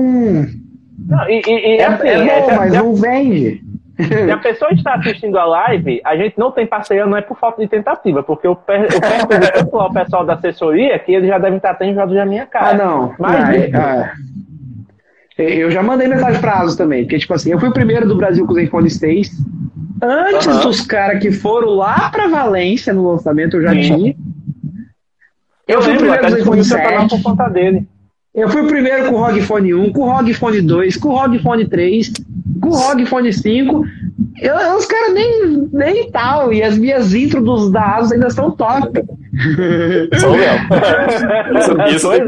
não 1.00 1.28
e, 1.28 1.42
e, 1.48 1.78
e 1.78 1.78
é, 1.80 1.86
assim, 1.88 2.08
é 2.08 2.42
bom, 2.42 2.52
é, 2.52 2.56
mas 2.56 2.74
não 2.74 2.94
vende. 2.94 3.64
Se 3.96 4.32
a 4.32 4.38
pessoa 4.38 4.72
está 4.72 4.96
assistindo 4.96 5.38
a 5.38 5.46
live, 5.46 6.02
a 6.04 6.16
gente 6.16 6.38
não 6.38 6.52
tem 6.52 6.66
parceria, 6.66 7.06
não 7.06 7.18
é 7.18 7.22
por 7.22 7.38
falta 7.38 7.62
de 7.62 7.68
tentativa, 7.68 8.24
porque 8.24 8.48
eu 8.48 8.56
peço 8.56 9.00
tanto 9.00 9.78
ao 9.78 9.94
pessoal 9.94 10.26
da 10.26 10.34
assessoria 10.34 10.98
que 10.98 11.14
eles 11.14 11.28
já 11.28 11.38
devem 11.38 11.58
estar 11.58 11.76
tendo 11.76 11.96
já 11.96 12.24
a 12.24 12.26
minha 12.26 12.46
cara. 12.46 12.70
Ah, 12.70 12.74
não. 12.74 13.16
Mas, 13.20 13.74
ah, 13.76 14.14
eu 15.38 15.70
já 15.70 15.84
mandei 15.84 16.08
mensagem 16.08 16.42
para 16.42 16.60
Asus 16.60 16.76
também, 16.76 17.04
porque, 17.04 17.20
tipo 17.20 17.34
assim, 17.34 17.52
eu 17.52 17.60
fui 17.60 17.70
o 17.70 17.74
primeiro 17.74 18.08
do 18.08 18.16
Brasil 18.16 18.46
com 18.46 18.54
os 18.54 18.58
iPhone 18.58 18.90
6. 18.90 19.32
Antes 20.02 20.48
uhum. 20.48 20.62
dos 20.62 20.82
caras 20.82 21.22
que 21.22 21.32
foram 21.32 21.70
lá 21.70 22.10
para 22.10 22.28
Valência 22.28 22.94
no 22.94 23.12
lançamento, 23.12 23.58
eu 23.58 23.62
já 23.62 23.72
Sim. 23.72 23.82
tinha. 23.82 24.16
Eu, 25.68 25.76
eu 25.76 25.82
fui 25.82 25.94
o 25.94 25.98
primeiro 25.98 26.30
do 26.30 26.38
iPhone 26.40 26.64
7. 26.64 27.10
Por 27.10 27.24
conta 27.24 27.48
dele. 27.48 27.88
Eu 28.34 28.50
fui 28.50 28.62
o 28.62 28.68
primeiro 28.68 29.10
com 29.10 29.16
o 29.16 29.24
ROG 29.24 29.42
Phone 29.42 29.74
1, 29.74 29.94
com 29.94 30.02
o 30.02 30.12
ROG 30.12 30.34
Phone 30.34 30.62
2, 30.62 30.98
com 30.98 31.10
o 31.10 31.16
ROG 31.16 31.40
Phone 31.40 31.68
3, 31.68 32.12
com 32.64 32.70
o 32.70 32.76
ROG 32.76 33.06
Phone 33.06 33.34
5. 33.34 33.86
Eu, 34.42 34.78
os 34.78 34.86
caras 34.86 35.14
nem, 35.14 35.70
nem 35.72 36.10
tal. 36.10 36.54
E 36.54 36.64
as 36.64 36.78
minhas 36.78 37.14
intros 37.14 37.44
dos 37.44 37.72
da 37.72 37.98
Asus 37.98 38.14
ainda 38.14 38.28
estão 38.28 38.52
top. 38.52 39.04
Sou 40.20 40.36
eu. 40.36 40.54
Isso, 41.60 41.96
isso 41.96 42.12
é. 42.12 42.20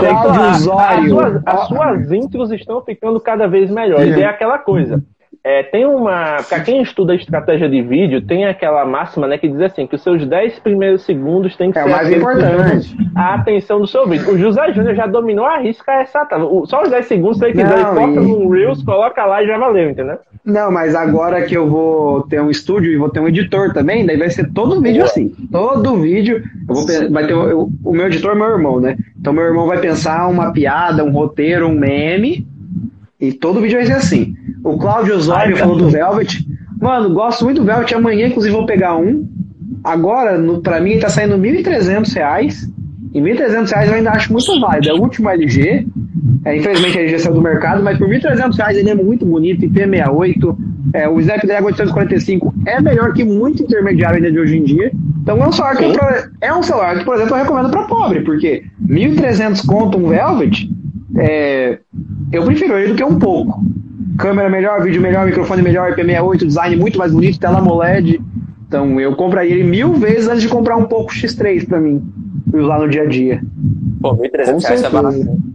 Cláudio 0.00 0.42
Osório. 0.50 1.00
As 1.00 1.08
suas, 1.08 1.42
as 1.46 1.68
suas 1.68 2.12
intros 2.12 2.50
estão 2.50 2.82
ficando 2.82 3.20
cada 3.20 3.46
vez 3.46 3.70
melhores. 3.70 4.16
E 4.16 4.22
é 4.22 4.26
aquela 4.26 4.58
coisa. 4.58 5.02
É, 5.44 5.64
tem 5.64 5.84
uma. 5.84 6.36
Para 6.48 6.60
quem 6.60 6.80
estuda 6.82 7.16
estratégia 7.16 7.68
de 7.68 7.82
vídeo, 7.82 8.22
tem 8.22 8.46
aquela 8.46 8.84
máxima 8.84 9.26
né, 9.26 9.36
que 9.36 9.48
diz 9.48 9.60
assim: 9.60 9.88
que 9.88 9.96
os 9.96 10.02
seus 10.02 10.24
10 10.24 10.60
primeiros 10.60 11.02
segundos 11.02 11.56
tem 11.56 11.72
que 11.72 11.78
é 11.80 11.82
ser 11.82 11.90
mais 11.90 12.12
importante. 12.12 12.96
a 13.16 13.34
atenção 13.34 13.80
do 13.80 13.86
seu 13.88 14.06
vídeo. 14.06 14.32
O 14.32 14.38
José 14.38 14.72
Júnior 14.72 14.94
já 14.94 15.06
dominou 15.08 15.44
a 15.44 15.58
risca 15.58 15.94
essa. 15.94 16.28
Só 16.66 16.82
os 16.82 16.90
10 16.90 17.06
segundos, 17.06 17.38
se 17.38 17.44
ele 17.46 17.54
quiser, 17.54 17.74
ele 17.74 17.84
corta 17.84 18.20
e... 18.20 18.24
no 18.24 18.48
Reels, 18.50 18.84
coloca 18.84 19.24
lá 19.24 19.42
e 19.42 19.46
já 19.48 19.58
valeu, 19.58 19.90
entendeu? 19.90 20.18
Não, 20.44 20.70
mas 20.70 20.94
agora 20.94 21.42
que 21.42 21.56
eu 21.56 21.68
vou 21.68 22.22
ter 22.22 22.40
um 22.40 22.48
estúdio 22.48 22.92
e 22.92 22.96
vou 22.96 23.10
ter 23.10 23.18
um 23.18 23.26
editor 23.26 23.72
também, 23.72 24.06
daí 24.06 24.16
vai 24.16 24.30
ser 24.30 24.48
todo 24.52 24.80
vídeo 24.80 25.02
assim. 25.02 25.28
Todo 25.50 25.96
vídeo. 25.96 26.40
Eu 26.68 26.74
vou, 26.74 26.86
vai 27.10 27.26
ter, 27.26 27.32
eu, 27.32 27.68
o 27.84 27.92
meu 27.92 28.06
editor 28.06 28.30
é 28.30 28.34
meu 28.36 28.48
irmão, 28.48 28.78
né? 28.78 28.96
Então 29.20 29.32
meu 29.32 29.42
irmão 29.42 29.66
vai 29.66 29.78
pensar 29.78 30.28
uma 30.28 30.52
piada, 30.52 31.02
um 31.02 31.10
roteiro, 31.10 31.66
um 31.66 31.74
meme. 31.74 32.46
E 33.20 33.32
todo 33.32 33.60
vídeo 33.60 33.78
vai 33.78 33.86
ser 33.86 33.94
assim. 33.94 34.36
O 34.64 34.78
Cláudio 34.78 35.16
Osório 35.16 35.56
falou 35.56 35.76
do 35.76 35.88
Velvet. 35.88 36.46
Mano, 36.80 37.10
gosto 37.10 37.44
muito 37.44 37.60
do 37.60 37.66
Velvet. 37.66 37.94
Amanhã, 37.94 38.28
inclusive, 38.28 38.54
vou 38.54 38.66
pegar 38.66 38.96
um. 38.96 39.26
Agora, 39.82 40.38
no, 40.38 40.60
pra 40.60 40.80
mim, 40.80 40.98
tá 40.98 41.08
saindo 41.08 41.36
1.300 41.36 42.14
reais. 42.14 42.70
E 43.12 43.20
R$ 43.20 43.34
1.300 43.34 43.88
eu 43.88 43.94
ainda 43.94 44.10
acho 44.10 44.32
muito 44.32 44.60
válido. 44.60 44.88
É 44.88 44.94
o 44.94 45.00
último 45.00 45.28
LG. 45.28 45.86
É, 46.44 46.56
infelizmente, 46.56 46.98
a 46.98 47.00
LG 47.02 47.18
saiu 47.18 47.34
do 47.34 47.42
mercado, 47.42 47.82
mas 47.82 47.98
por 47.98 48.08
R$ 48.08 48.18
1.300 48.20 48.74
ele 48.74 48.90
é 48.90 48.94
muito 48.94 49.26
bonito. 49.26 49.66
IP68. 49.66 50.56
É, 50.94 51.08
o 51.08 51.20
Snapdragon 51.20 51.66
845 51.66 52.54
é 52.66 52.80
melhor 52.80 53.12
que 53.12 53.24
muito 53.24 53.62
intermediário 53.62 54.16
ainda 54.16 54.30
de 54.30 54.38
hoje 54.38 54.58
em 54.58 54.64
dia. 54.64 54.92
Então 55.22 55.42
é 55.42 55.48
um 55.48 55.52
celular 55.52 55.76
que, 55.76 55.84
é 56.40 56.52
um 56.52 56.62
celular 56.62 56.98
que 56.98 57.04
por 57.04 57.14
exemplo, 57.14 57.36
eu 57.36 57.42
recomendo 57.42 57.70
para 57.70 57.84
pobre, 57.84 58.20
porque 58.20 58.64
1.300 58.86 59.64
conto 59.64 59.96
um 59.96 60.08
Velvet, 60.08 60.68
é, 61.16 61.78
eu 62.30 62.44
prefiro 62.44 62.76
ele 62.76 62.88
do 62.88 62.94
que 62.94 63.04
um 63.04 63.18
pouco 63.18 63.62
câmera 64.18 64.48
melhor, 64.48 64.82
vídeo 64.82 65.00
melhor, 65.00 65.26
microfone 65.26 65.62
melhor, 65.62 65.92
IP68, 65.92 66.46
design 66.46 66.76
muito 66.76 66.98
mais 66.98 67.12
bonito, 67.12 67.38
tela 67.38 67.58
AMOLED. 67.58 68.20
Então 68.66 68.98
eu 69.00 69.14
compraria 69.14 69.52
ele 69.52 69.64
mil 69.64 69.92
vezes 69.94 70.28
antes 70.28 70.42
de 70.42 70.48
comprar 70.48 70.76
um 70.76 70.86
pouco 70.86 71.12
X3 71.12 71.68
para 71.68 71.80
mim 71.80 72.02
e 72.52 72.56
usar 72.56 72.78
no 72.78 72.88
dia 72.88 73.02
a 73.02 73.06
dia. 73.06 73.40
Pô, 74.00 74.16
1.300 74.16 74.62
reais 74.64 74.82
é 74.82 74.90
barato. 74.90 75.52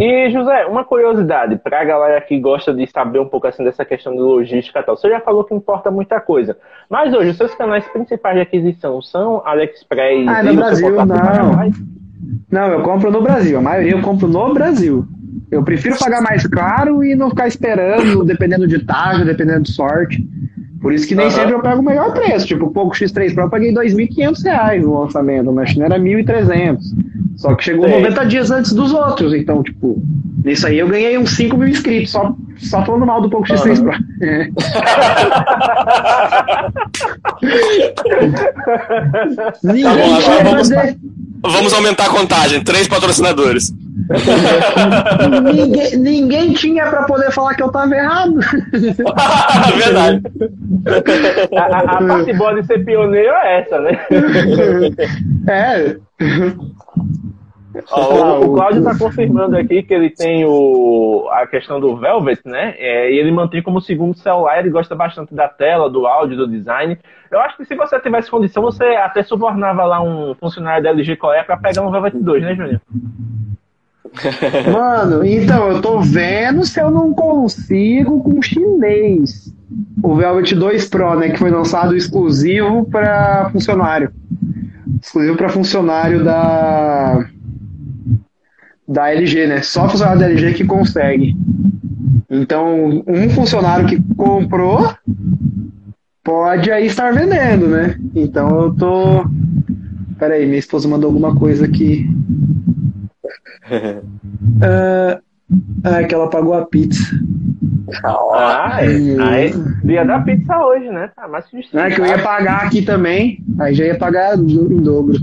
E 0.00 0.30
José, 0.30 0.64
uma 0.66 0.84
curiosidade 0.84 1.56
para 1.56 1.80
a 1.80 1.84
galera 1.84 2.20
que 2.20 2.38
gosta 2.38 2.72
de 2.72 2.86
saber 2.86 3.18
um 3.18 3.26
pouco 3.26 3.48
assim 3.48 3.64
dessa 3.64 3.84
questão 3.84 4.12
de 4.12 4.20
logística 4.20 4.78
e 4.78 4.82
tal. 4.82 4.96
Você 4.96 5.08
já 5.08 5.18
falou 5.20 5.42
que 5.42 5.52
importa 5.52 5.90
muita 5.90 6.20
coisa, 6.20 6.56
mas 6.88 7.12
hoje 7.12 7.30
os 7.30 7.36
seus 7.36 7.52
canais 7.54 7.84
principais 7.88 8.36
de 8.36 8.42
aquisição 8.42 9.02
são 9.02 9.42
AliExpress 9.44 10.28
ah, 10.28 10.42
no 10.42 10.54
Brasil 10.54 10.90
não. 11.04 11.72
Não, 12.50 12.72
eu 12.72 12.82
compro 12.82 13.10
no 13.10 13.22
Brasil. 13.22 13.58
A 13.58 13.60
maioria 13.60 13.92
eu 13.92 14.02
compro 14.02 14.28
no 14.28 14.54
Brasil. 14.54 15.04
Eu 15.50 15.62
prefiro 15.62 15.98
pagar 15.98 16.20
mais 16.20 16.46
caro 16.46 17.02
e 17.02 17.14
não 17.14 17.30
ficar 17.30 17.48
esperando, 17.48 18.22
dependendo 18.24 18.68
de 18.68 18.80
taxa, 18.80 19.24
dependendo 19.24 19.62
de 19.62 19.72
sorte. 19.72 20.22
Por 20.80 20.92
isso 20.92 21.08
que 21.08 21.14
nem 21.14 21.24
uhum. 21.26 21.32
sempre 21.32 21.54
eu 21.54 21.60
pego 21.60 21.80
o 21.80 21.84
melhor 21.84 22.12
preço. 22.12 22.46
Tipo, 22.46 22.66
o 22.66 22.70
Poco 22.70 22.94
X3 22.94 23.32
Pro 23.34 23.44
eu 23.44 23.50
paguei 23.50 23.70
R$ 23.70 23.76
2.500 23.76 24.82
no 24.82 25.00
lançamento, 25.00 25.50
na 25.50 25.64
China 25.66 25.86
era 25.86 25.98
1.300. 25.98 26.78
Só 27.36 27.54
que 27.54 27.64
chegou 27.64 27.88
Sim. 27.88 28.02
90 28.02 28.26
dias 28.26 28.50
antes 28.50 28.72
dos 28.72 28.92
outros. 28.92 29.32
Então, 29.32 29.62
tipo, 29.62 30.02
nisso 30.44 30.66
aí 30.66 30.78
eu 30.78 30.88
ganhei 30.88 31.16
uns 31.18 31.34
5 31.36 31.56
mil 31.56 31.68
inscritos, 31.68 32.10
só, 32.10 32.34
só 32.58 32.84
falando 32.84 33.06
mal 33.06 33.22
do 33.22 33.30
Poco 33.30 33.46
X3 33.46 33.82
Pro. 33.82 33.94
É. 34.22 34.50
Ninguém 39.64 39.84
tá 39.84 39.94
bom, 39.94 40.14
agora 40.14 40.44
vamos, 40.44 40.68
fazer... 40.68 40.98
vamos 41.42 41.72
aumentar 41.72 42.04
a 42.06 42.10
contagem. 42.10 42.62
Três 42.62 42.86
patrocinadores 42.86 43.72
ninguém, 45.52 45.96
ninguém 45.98 46.52
tinha 46.52 46.86
para 46.88 47.02
poder 47.04 47.30
falar 47.30 47.54
que 47.54 47.62
eu 47.62 47.70
tava 47.70 47.94
errado. 47.94 48.38
Verdade. 49.76 50.22
A, 51.56 51.78
a, 51.78 52.06
parte 52.06 52.32
boa 52.32 52.54
de 52.54 52.66
ser 52.66 52.84
pioneiro 52.84 53.34
é 53.34 53.60
essa, 53.60 53.80
né? 53.80 54.00
É. 55.48 55.96
Ó, 57.90 58.40
o, 58.40 58.44
o 58.46 58.54
Cláudio 58.54 58.78
está 58.78 58.98
confirmando 58.98 59.56
aqui 59.56 59.82
que 59.82 59.94
ele 59.94 60.10
tem 60.10 60.44
o, 60.44 61.28
a 61.30 61.46
questão 61.46 61.78
do 61.78 61.96
Velvet, 61.96 62.40
né? 62.44 62.74
É, 62.78 63.12
e 63.12 63.18
ele 63.18 63.30
mantém 63.30 63.62
como 63.62 63.80
segundo 63.80 64.16
celular, 64.16 64.58
ele 64.58 64.70
gosta 64.70 64.94
bastante 64.94 65.34
da 65.34 65.48
tela, 65.48 65.88
do 65.88 66.06
áudio, 66.06 66.36
do 66.36 66.48
design. 66.48 66.98
Eu 67.30 67.40
acho 67.40 67.56
que 67.56 67.64
se 67.64 67.74
você 67.74 68.00
tivesse 68.00 68.30
condição, 68.30 68.62
você 68.62 68.84
até 68.84 69.22
subornava 69.22 69.84
lá 69.84 70.02
um 70.02 70.34
funcionário 70.34 70.82
da 70.82 70.90
LG 70.90 71.16
Coreia 71.16 71.44
para 71.44 71.56
pegar 71.58 71.82
um 71.82 71.90
Velvet 71.90 72.16
2, 72.16 72.42
né, 72.42 72.54
Júnior? 72.54 72.80
Mano, 74.72 75.24
então, 75.24 75.70
eu 75.70 75.80
tô 75.80 76.00
vendo 76.00 76.64
se 76.64 76.80
eu 76.80 76.90
não 76.90 77.12
consigo 77.12 78.22
com 78.22 78.42
chinês. 78.42 79.52
O 80.02 80.14
Velvet 80.14 80.54
2 80.54 80.88
Pro, 80.88 81.18
né, 81.18 81.30
que 81.30 81.38
foi 81.38 81.50
lançado 81.50 81.96
exclusivo 81.96 82.84
para 82.84 83.50
funcionário. 83.50 84.10
Exclusivo 85.02 85.36
para 85.36 85.48
funcionário 85.48 86.24
da 86.24 87.28
da 88.86 89.12
LG, 89.12 89.46
né? 89.46 89.62
Só 89.62 89.86
funcionário 89.86 90.20
da 90.20 90.26
LG 90.26 90.54
que 90.54 90.64
consegue. 90.64 91.36
Então, 92.30 93.04
um 93.06 93.28
funcionário 93.30 93.86
que 93.86 94.02
comprou 94.14 94.94
pode 96.24 96.70
aí 96.70 96.86
estar 96.86 97.12
vendendo, 97.12 97.68
né? 97.68 97.98
Então 98.14 98.48
eu 98.60 98.74
tô. 98.74 99.26
Peraí, 100.18 100.46
minha 100.46 100.58
esposa 100.58 100.88
mandou 100.88 101.08
alguma 101.08 101.34
coisa 101.36 101.66
aqui 101.66 102.08
ah, 105.84 106.04
que 106.04 106.14
ela 106.14 106.28
pagou 106.28 106.54
a 106.54 106.64
pizza. 106.64 107.02
Ah, 108.04 108.78
é, 108.80 109.46
é, 109.46 109.52
dia 109.82 110.04
da 110.04 110.20
pizza 110.20 110.58
hoje, 110.58 110.90
né? 110.90 111.10
Tá 111.16 111.26
mais. 111.26 111.46
É 111.74 111.90
que 111.90 112.00
eu 112.00 112.06
ia 112.06 112.18
pagar 112.18 112.64
aqui 112.64 112.82
também, 112.82 113.42
aí 113.58 113.74
já 113.74 113.84
ia 113.84 113.96
pagar 113.96 114.36
em 114.36 114.82
dobro. 114.82 115.16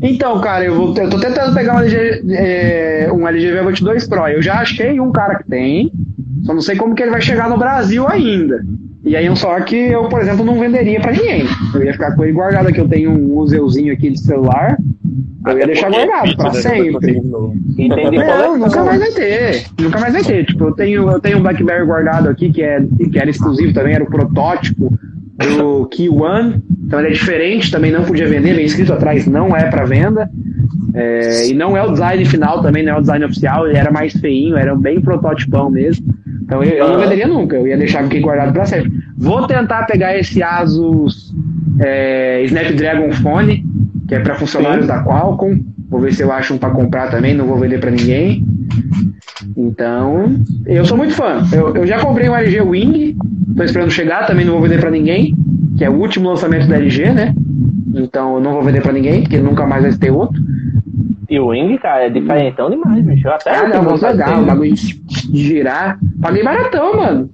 Então, 0.00 0.40
cara, 0.40 0.64
eu, 0.64 0.74
vou, 0.74 0.96
eu 0.96 1.10
tô 1.10 1.18
tentando 1.18 1.54
pegar 1.54 1.74
um 1.74 1.80
LG, 1.80 2.24
é, 2.30 3.08
um 3.12 3.26
LG 3.26 3.52
Velvet 3.52 3.82
2 3.82 4.06
Pro. 4.06 4.28
Eu 4.28 4.42
já 4.42 4.60
achei 4.60 5.00
um 5.00 5.10
cara 5.10 5.36
que 5.36 5.48
tem, 5.48 5.92
só 6.44 6.54
não 6.54 6.60
sei 6.60 6.76
como 6.76 6.94
que 6.94 7.02
ele 7.02 7.10
vai 7.10 7.20
chegar 7.20 7.48
no 7.48 7.58
Brasil 7.58 8.06
ainda. 8.06 8.64
E 9.04 9.14
aí 9.14 9.28
um 9.28 9.36
só 9.36 9.60
que 9.60 9.76
eu, 9.76 10.08
por 10.08 10.22
exemplo, 10.22 10.44
não 10.44 10.58
venderia 10.58 10.98
para 10.98 11.12
ninguém. 11.12 11.44
Eu 11.74 11.84
ia 11.84 11.92
ficar 11.92 12.16
com 12.16 12.24
ele 12.24 12.32
guardado 12.32 12.68
aqui. 12.68 12.80
Eu 12.80 12.88
tenho 12.88 13.10
um 13.10 13.34
museuzinho 13.34 13.92
aqui 13.92 14.10
de 14.10 14.18
celular. 14.18 14.78
Eu 15.46 15.58
ia 15.58 15.66
deixar 15.66 15.90
guardado 15.90 16.36
para 16.36 16.52
sempre. 16.54 17.18
Entendi. 17.78 18.16
Não, 18.16 18.58
nunca 18.58 18.82
mais 18.82 18.98
vai 18.98 19.10
ter. 19.10 19.66
Nunca 19.78 20.00
mais 20.00 20.12
vai 20.14 20.22
ter. 20.22 20.46
Tipo, 20.46 20.64
eu 20.64 20.72
tenho, 20.72 21.10
eu 21.10 21.20
tenho 21.20 21.38
um 21.38 21.42
Blackberry 21.42 21.84
guardado 21.84 22.30
aqui 22.30 22.50
que, 22.50 22.62
é, 22.62 22.80
que 23.12 23.18
era 23.18 23.28
exclusivo 23.28 23.74
também, 23.74 23.94
era 23.94 24.04
o 24.04 24.10
protótipo 24.10 24.98
do 25.58 25.86
Key 25.88 26.08
One. 26.08 26.62
Então 26.86 26.98
ele 26.98 27.08
é 27.08 27.12
diferente, 27.12 27.70
também 27.70 27.92
não 27.92 28.04
podia 28.04 28.26
vender, 28.26 28.54
bem 28.54 28.64
escrito 28.64 28.92
atrás, 28.94 29.26
não 29.26 29.54
é 29.54 29.64
para 29.64 29.84
venda. 29.84 30.30
É, 30.94 31.48
e 31.48 31.54
não 31.54 31.76
é 31.76 31.82
o 31.82 31.90
design 31.90 32.24
final 32.24 32.62
também, 32.62 32.82
não 32.84 32.94
é 32.94 32.96
o 32.98 33.00
design 33.00 33.24
oficial, 33.24 33.66
ele 33.66 33.76
era 33.76 33.90
mais 33.90 34.12
feinho, 34.14 34.56
era 34.56 34.74
bem 34.74 35.00
prototipão 35.00 35.68
mesmo. 35.68 36.06
Então 36.44 36.62
eu, 36.62 36.72
eu 36.72 36.88
não 36.88 37.00
venderia 37.00 37.26
nunca, 37.26 37.56
eu 37.56 37.66
ia 37.66 37.76
deixar 37.76 38.04
aqui 38.04 38.20
guardado 38.20 38.52
para 38.52 38.66
sempre. 38.66 38.92
Vou 39.16 39.46
tentar 39.46 39.84
pegar 39.84 40.16
esse 40.16 40.42
Asus 40.42 41.34
é, 41.80 42.42
Snapdragon 42.44 43.12
Phone, 43.12 43.64
que 44.06 44.14
é 44.14 44.20
para 44.20 44.34
funcionários 44.34 44.86
Sim. 44.86 44.92
da 44.92 45.02
Qualcomm. 45.02 45.60
Vou 45.88 46.00
ver 46.00 46.12
se 46.12 46.22
eu 46.22 46.32
acho 46.32 46.54
um 46.54 46.58
para 46.58 46.70
comprar 46.70 47.10
também, 47.10 47.34
não 47.34 47.46
vou 47.46 47.58
vender 47.58 47.78
para 47.78 47.90
ninguém. 47.90 48.44
Então, 49.56 50.34
eu 50.66 50.84
sou 50.84 50.96
muito 50.96 51.14
fã. 51.14 51.42
Eu, 51.52 51.74
eu 51.76 51.86
já 51.86 52.00
comprei 52.00 52.28
um 52.28 52.34
LG 52.34 52.60
Wing, 52.62 53.16
tô 53.56 53.62
esperando 53.62 53.90
chegar, 53.90 54.26
também 54.26 54.44
não 54.44 54.54
vou 54.54 54.62
vender 54.62 54.80
para 54.80 54.90
ninguém, 54.90 55.36
que 55.76 55.84
é 55.84 55.90
o 55.90 55.94
último 55.94 56.28
lançamento 56.28 56.66
da 56.66 56.76
LG, 56.76 57.12
né? 57.12 57.34
Então 57.94 58.34
eu 58.34 58.40
não 58.40 58.52
vou 58.54 58.62
vender 58.62 58.82
para 58.82 58.92
ninguém, 58.92 59.22
porque 59.22 59.38
nunca 59.38 59.66
mais 59.66 59.82
vai 59.82 59.92
ter 59.92 60.10
outro. 60.10 60.42
E 61.28 61.38
o 61.38 61.48
Wing, 61.48 61.78
cara, 61.78 62.06
é 62.06 62.10
diferentão 62.10 62.68
demais, 62.68 63.04
bicho. 63.04 63.26
Eu 63.26 63.32
até 63.32 63.54
ah, 63.54 63.68
não, 63.68 63.82
muito 63.84 64.04
legal, 64.04 64.42
o 64.42 64.46
bagulho 64.46 64.74
de 64.74 65.44
girar. 65.44 65.98
Paguei 66.24 66.42
baratão, 66.42 66.96
mano. 66.96 67.30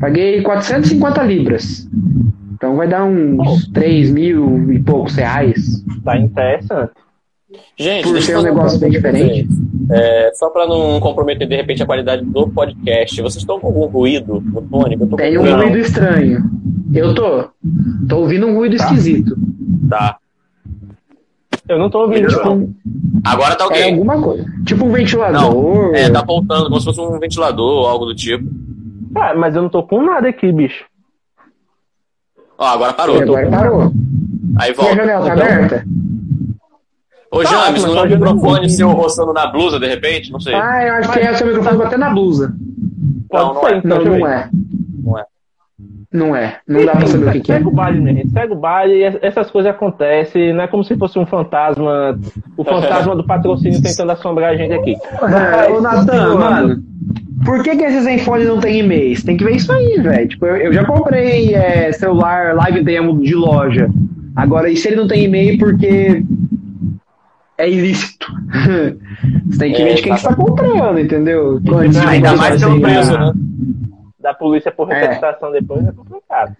Paguei 0.00 0.40
450 0.40 1.22
libras. 1.24 1.86
Então 2.54 2.74
vai 2.74 2.88
dar 2.88 3.04
uns 3.04 3.68
oh. 3.68 3.72
3 3.74 4.10
mil 4.10 4.72
e 4.72 4.78
poucos 4.78 5.14
reais. 5.14 5.84
Tá 6.02 6.16
interessante. 6.16 6.92
Gente, 7.76 8.08
por 8.08 8.22
ser 8.22 8.38
um 8.38 8.42
negócio 8.42 8.80
bem 8.80 8.90
diferente. 8.90 9.46
É, 9.90 10.30
só 10.34 10.48
para 10.48 10.66
não 10.66 10.98
comprometer 11.00 11.46
de 11.46 11.54
repente 11.54 11.82
a 11.82 11.86
qualidade 11.86 12.24
do 12.24 12.48
podcast, 12.48 13.20
vocês 13.20 13.42
estão 13.42 13.60
com 13.60 13.66
algum 13.66 13.86
ruído 13.86 14.40
no 14.40 14.62
fone? 14.62 14.96
Tem 15.16 15.36
um 15.36 15.56
ruído 15.56 15.76
estranho. 15.76 16.42
Eu 16.94 17.14
tô. 17.14 17.50
Tô 18.08 18.20
ouvindo 18.20 18.46
um 18.46 18.54
ruído 18.54 18.78
tá. 18.78 18.84
esquisito. 18.84 19.36
Tá. 19.86 20.16
Eu 21.70 21.78
não 21.78 21.88
tô 21.88 22.00
ouvindo. 22.00 22.26
Tipo, 22.26 22.68
Agora 23.24 23.54
tá 23.54 23.66
ok. 23.66 23.80
É 23.80 23.90
alguma 23.92 24.20
coisa. 24.20 24.44
Tipo 24.66 24.86
um 24.86 24.90
ventilador. 24.90 25.40
Não, 25.40 25.94
é, 25.94 26.10
tá 26.10 26.20
voltando, 26.20 26.64
como 26.64 26.80
se 26.80 26.86
fosse 26.86 27.00
um 27.00 27.16
ventilador 27.20 27.82
ou 27.82 27.86
algo 27.86 28.06
do 28.06 28.14
tipo. 28.14 28.44
Ah, 29.14 29.36
mas 29.36 29.54
eu 29.54 29.62
não 29.62 29.68
tô 29.68 29.80
com 29.84 30.02
nada 30.02 30.28
aqui, 30.28 30.50
bicho. 30.50 30.84
Ó, 32.58 32.66
agora 32.66 32.92
parou. 32.92 33.18
E 33.18 33.22
agora 33.22 33.48
parou. 33.48 33.92
Aí 34.58 34.72
volta. 34.72 34.90
E 34.90 34.94
a 34.94 34.96
janela 34.96 35.26
tá 35.26 35.32
aberta? 35.32 35.84
Ô, 37.30 37.42
tá, 37.44 37.66
James, 37.66 37.84
não 37.84 37.98
é 37.98 38.02
o 38.02 38.10
microfone 38.10 38.68
seu 38.68 38.90
roçando 38.90 39.32
na 39.32 39.46
blusa, 39.46 39.78
de 39.78 39.86
repente? 39.86 40.32
Não 40.32 40.40
sei. 40.40 40.54
Ah, 40.54 40.84
eu 40.84 40.94
acho 40.94 41.08
mas... 41.08 41.18
que 41.18 41.24
é 41.24 41.30
o 41.30 41.36
seu 41.36 41.46
microfone 41.46 41.82
até 41.84 41.96
na 41.96 42.10
blusa. 42.10 42.52
Não, 43.32 43.54
não, 43.54 43.68
é. 43.68 43.76
Então 43.76 44.04
não, 44.04 44.18
não 44.18 44.26
é. 44.26 44.50
Não 45.04 45.18
é. 45.18 45.24
Não 46.12 46.34
é. 46.34 46.56
Não 46.66 46.84
dá 46.84 46.92
pra 46.92 47.06
saber 47.06 47.28
o 47.28 47.32
que, 47.32 47.40
que 47.40 47.52
é. 47.52 47.56
Segue 47.56 47.68
o 47.68 47.70
baile, 47.70 48.00
minha 48.00 48.14
gente. 48.14 48.30
Segue 48.30 48.52
o 48.52 48.56
baile 48.56 48.94
e 48.94 49.04
essas 49.22 49.48
coisas 49.50 49.70
acontecem. 49.70 50.52
Não 50.52 50.64
é 50.64 50.66
como 50.66 50.82
se 50.82 50.96
fosse 50.96 51.18
um 51.18 51.26
fantasma. 51.26 52.18
O 52.56 52.64
fantasma 52.64 53.14
do 53.14 53.24
patrocínio 53.24 53.80
tentando 53.80 54.10
assombrar 54.10 54.50
a 54.50 54.56
gente 54.56 54.72
aqui. 54.72 54.96
É, 54.96 55.70
ô, 55.70 55.80
Natan, 55.80 56.34
mano. 56.34 56.82
Por 57.44 57.62
que, 57.62 57.76
que 57.76 57.84
esses 57.84 58.04
Zenfone 58.04 58.44
não 58.44 58.58
tem 58.58 58.80
e-mails? 58.80 59.22
Tem 59.22 59.36
que 59.36 59.44
ver 59.44 59.56
isso 59.56 59.72
aí, 59.72 60.00
velho. 60.02 60.28
Tipo, 60.28 60.46
eu, 60.46 60.56
eu, 60.56 60.72
já 60.72 60.84
comprei 60.84 61.54
é, 61.54 61.92
celular 61.92 62.54
live 62.54 62.82
demo 62.82 63.18
de 63.20 63.34
loja. 63.34 63.88
Agora, 64.34 64.68
e 64.68 64.76
se 64.76 64.88
ele 64.88 64.96
não 64.96 65.06
tem 65.06 65.24
e-mail 65.24 65.58
porque 65.58 66.24
é 67.56 67.70
ilícito? 67.70 68.26
Você 69.48 69.58
tem 69.58 69.72
que 69.72 69.82
é, 69.82 69.84
ver 69.84 69.94
de 69.94 70.02
quem 70.02 70.14
está 70.14 70.34
comprando, 70.34 70.98
entendeu? 70.98 71.60
Não, 71.62 71.78
ainda 71.78 72.36
mais 72.36 72.60
pelo 72.60 72.80
preço, 72.80 73.12
né? 73.12 73.32
Da 74.20 74.34
polícia 74.34 74.70
por 74.70 74.90
é. 74.90 74.94
representação 74.94 75.48
é. 75.50 75.60
depois 75.60 75.86
é 75.86 75.92
complicado. 75.92 76.56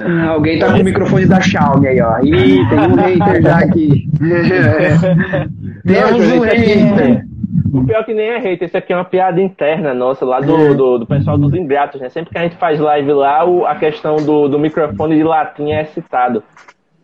Ah, 0.00 0.28
alguém 0.28 0.58
tá 0.58 0.70
com 0.72 0.80
o 0.80 0.84
microfone 0.84 1.26
da 1.26 1.40
Xiaomi 1.40 1.88
aí, 1.88 2.00
ó. 2.00 2.18
Ih, 2.20 2.68
tem 2.68 2.78
um 2.78 2.94
hater 2.94 3.42
já 3.42 3.58
aqui. 3.58 4.08
Temos 5.86 6.32
um 6.32 6.40
hater. 6.40 7.26
O 7.72 7.84
pior 7.84 8.04
que 8.04 8.12
nem 8.12 8.28
é 8.28 8.38
hater, 8.38 8.68
isso 8.68 8.76
aqui 8.76 8.92
é 8.92 8.96
uma 8.96 9.04
piada 9.04 9.40
interna 9.40 9.94
nossa, 9.94 10.24
lá 10.24 10.40
do, 10.40 10.56
é. 10.56 10.74
do, 10.74 10.98
do, 10.98 11.06
pessoal 11.06 11.38
dos 11.38 11.54
ingratos, 11.54 12.00
né? 12.00 12.08
Sempre 12.10 12.30
que 12.30 12.38
a 12.38 12.42
gente 12.42 12.56
faz 12.56 12.78
live 12.78 13.12
lá, 13.12 13.44
o, 13.44 13.66
a 13.66 13.74
questão 13.74 14.16
do, 14.16 14.48
do 14.48 14.58
microfone 14.58 15.16
de 15.16 15.22
latinha 15.22 15.80
é 15.80 15.84
citado. 15.86 16.42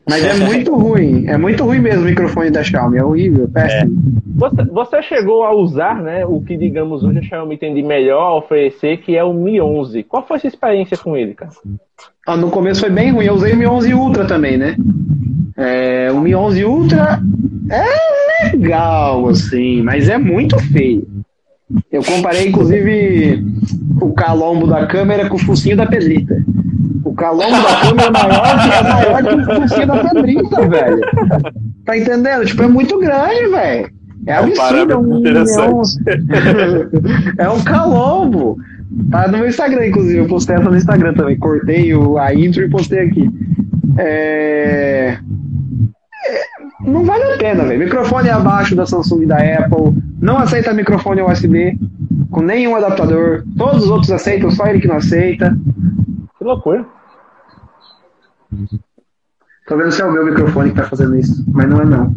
Mas 0.09 0.25
é 0.25 0.35
muito 0.35 0.75
ruim, 0.75 1.27
é 1.29 1.37
muito 1.37 1.65
ruim 1.65 1.79
mesmo 1.79 2.03
o 2.03 2.07
microfone 2.07 2.51
da 2.51 2.63
Xiaomi, 2.63 2.99
é 2.99 3.05
horrível, 3.05 3.49
péssimo. 3.49 3.93
É. 3.95 4.39
Você, 4.39 4.65
você, 4.65 5.03
chegou 5.03 5.45
a 5.45 5.55
usar, 5.55 6.03
né, 6.03 6.27
o 6.27 6.41
que 6.41 6.57
digamos 6.57 7.05
hoje 7.05 7.21
a 7.21 7.23
Xiaomi 7.23 7.57
tem 7.57 7.73
de 7.73 7.83
melhor 7.83 8.23
a 8.23 8.35
oferecer, 8.35 8.99
que 8.99 9.17
é 9.17 9.23
o 9.23 9.33
Mi 9.33 9.61
11. 9.61 10.03
Qual 10.03 10.27
foi 10.27 10.39
a 10.39 10.41
sua 10.41 10.49
experiência 10.49 10.97
com 10.97 11.17
ele, 11.17 11.35
cara? 11.35 11.53
Ah, 12.27 12.37
no 12.37 12.51
começo 12.51 12.81
foi 12.81 12.91
bem 12.91 13.13
ruim, 13.13 13.27
eu 13.27 13.35
usei 13.35 13.53
o 13.53 13.57
Mi 13.57 13.67
11 13.67 13.95
Ultra 13.95 14.25
também, 14.27 14.57
né? 14.57 14.77
É, 15.57 16.11
o 16.11 16.21
Mi 16.21 16.35
11 16.35 16.65
Ultra 16.65 17.21
é 17.71 18.51
legal, 18.57 19.29
assim, 19.29 19.83
mas 19.83 20.09
é 20.09 20.19
muito 20.19 20.59
feio. 20.59 21.07
Eu 21.91 22.03
comparei, 22.03 22.49
inclusive, 22.49 23.45
o 24.01 24.13
calombo 24.13 24.67
da 24.67 24.87
câmera 24.87 25.29
com 25.29 25.37
o 25.37 25.39
focinho 25.39 25.77
da 25.77 25.87
pedrita. 25.87 26.45
O 27.13 27.15
calombo 27.15 27.63
da 27.63 27.81
câmera 27.83 28.07
é 28.07 28.11
maior, 28.11 28.47
é 28.73 28.83
maior 28.83 29.23
que 29.23 29.35
o 29.35 29.45
focinho 29.45 29.87
da 29.87 30.05
pedrita, 30.09 30.69
velho. 30.69 31.01
Tá 31.85 31.99
entendendo? 31.99 32.47
Tipo, 32.47 32.63
é 32.63 32.69
muito 32.69 32.99
grande, 32.99 33.49
velho. 33.49 33.91
É, 34.27 34.31
é 34.31 34.35
absurdo. 34.37 34.93
É 34.93 34.97
um, 34.97 35.27
é, 35.27 35.69
um, 35.69 35.83
é 37.37 37.51
um 37.51 37.61
calombo. 37.65 38.57
Tá 39.11 39.29
no 39.29 39.39
meu 39.39 39.49
Instagram, 39.49 39.89
inclusive. 39.89 40.21
Eu 40.21 40.27
postei 40.27 40.57
essa 40.57 40.71
no 40.71 40.77
Instagram 40.77 41.13
também. 41.13 41.39
Cortei 41.39 41.95
o, 41.95 42.17
a 42.17 42.33
intro 42.33 42.63
e 42.63 42.71
postei 42.71 43.01
aqui. 43.01 43.31
É... 43.99 45.19
é 46.25 46.41
não 46.87 47.05
vale 47.05 47.25
a 47.25 47.37
pena, 47.37 47.65
velho. 47.65 47.85
Microfone 47.85 48.31
abaixo 48.31 48.75
da 48.75 48.87
Samsung 48.87 49.25
e 49.25 49.27
da 49.27 49.37
Apple. 49.37 50.03
Não 50.19 50.39
aceita 50.39 50.73
microfone 50.73 51.21
USB 51.21 51.79
com 52.31 52.41
nenhum 52.41 52.75
adaptador. 52.75 53.45
Todos 53.59 53.85
os 53.85 53.91
outros 53.91 54.11
aceitam, 54.11 54.51
só 54.51 54.67
ele 54.67 54.81
que 54.81 54.89
não 54.89 54.97
aceita. 54.97 55.55
Que 56.39 56.45
loucura. 56.45 56.87
Tô 59.67 59.77
vendo 59.77 59.93
se 59.93 60.03
é 60.03 60.05
o 60.05 60.13
meu 60.13 60.25
microfone 60.25 60.71
que 60.71 60.77
tá 60.77 60.85
fazendo 60.85 61.17
isso, 61.17 61.45
mas 61.49 61.69
não 61.69 61.81
é 61.81 61.85
não. 61.85 62.15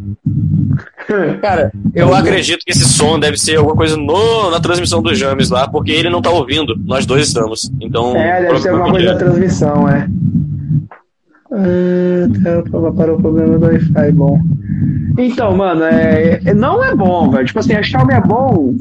Cara, 1.41 1.71
eu 1.93 2.13
acredito 2.13 2.65
que 2.65 2.71
esse 2.71 2.85
som 2.85 3.19
deve 3.19 3.37
ser 3.37 3.57
alguma 3.57 3.75
coisa 3.75 3.95
no, 3.95 4.49
na 4.49 4.59
transmissão 4.59 5.01
do 5.01 5.13
James 5.13 5.49
lá, 5.51 5.67
porque 5.67 5.91
ele 5.91 6.09
não 6.09 6.21
tá 6.21 6.31
ouvindo, 6.31 6.75
nós 6.85 7.05
dois 7.05 7.27
estamos. 7.27 7.71
Então. 7.79 8.15
É, 8.17 8.41
deve 8.41 8.59
ser 8.59 8.69
alguma 8.69 8.91
coisa 8.91 9.13
da 9.13 9.17
transmissão, 9.17 9.87
é. 9.87 10.07
Ah, 11.57 12.27
tá, 12.43 12.91
parou 12.91 13.17
o 13.17 13.21
problema 13.21 13.57
do 13.57 13.65
Wi-Fi, 13.65 14.11
bom. 14.11 14.41
Então, 15.17 15.55
mano, 15.55 15.83
é, 15.83 16.41
é, 16.43 16.53
não 16.53 16.83
é 16.83 16.93
bom, 16.93 17.31
velho. 17.31 17.45
Tipo 17.45 17.59
assim, 17.59 17.73
a 17.73 17.81
Xiaomi 17.81 18.13
é 18.13 18.19
bom 18.19 18.73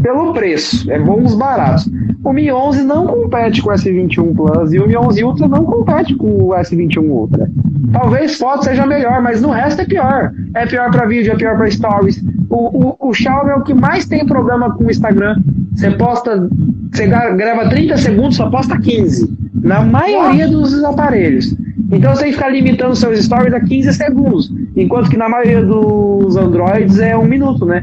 pelo 0.00 0.32
preço, 0.32 0.88
é 0.90 0.98
bom 0.98 1.20
os 1.22 1.34
baratos. 1.34 1.90
O 2.22 2.32
Mi 2.32 2.50
11 2.50 2.84
não 2.84 3.06
compete 3.06 3.60
com 3.60 3.70
o 3.70 3.72
S21 3.72 4.34
Plus 4.34 4.72
e 4.72 4.78
o 4.78 4.86
Mi 4.86 4.96
11 4.96 5.24
Ultra 5.24 5.48
não 5.48 5.64
compete 5.64 6.14
com 6.14 6.26
o 6.26 6.48
S21 6.50 7.02
Ultra. 7.02 7.50
Talvez 7.92 8.38
foto 8.38 8.64
seja 8.64 8.86
melhor, 8.86 9.20
mas 9.20 9.42
no 9.42 9.50
resto 9.50 9.82
é 9.82 9.84
pior. 9.84 10.32
É 10.54 10.66
pior 10.66 10.90
para 10.90 11.06
vídeo, 11.06 11.32
é 11.32 11.36
pior 11.36 11.56
para 11.56 11.70
stories. 11.70 12.24
O, 12.48 12.86
o, 12.86 13.08
o 13.08 13.12
Xiaomi 13.12 13.50
é 13.50 13.56
o 13.56 13.62
que 13.62 13.74
mais 13.74 14.06
tem 14.06 14.24
problema 14.24 14.72
com 14.74 14.84
o 14.84 14.90
Instagram. 14.90 15.36
Você 15.74 15.90
posta, 15.90 16.48
você 16.92 17.06
grava 17.08 17.68
30 17.68 17.96
segundos, 17.96 18.36
só 18.36 18.48
posta 18.48 18.78
15. 18.78 19.28
Na 19.62 19.82
maioria 19.82 20.46
dos 20.46 20.84
aparelhos. 20.84 21.54
Então 21.94 22.14
você 22.14 22.22
tem 22.22 22.30
que 22.30 22.36
ficar 22.36 22.50
limitando 22.50 22.94
seus 22.96 23.24
stories 23.24 23.54
a 23.54 23.60
15 23.60 23.92
segundos. 23.92 24.52
Enquanto 24.76 25.10
que 25.10 25.16
na 25.16 25.28
maioria 25.28 25.64
dos 25.64 26.36
Androids 26.36 26.98
é 26.98 27.16
um 27.16 27.24
minuto, 27.24 27.64
né? 27.64 27.82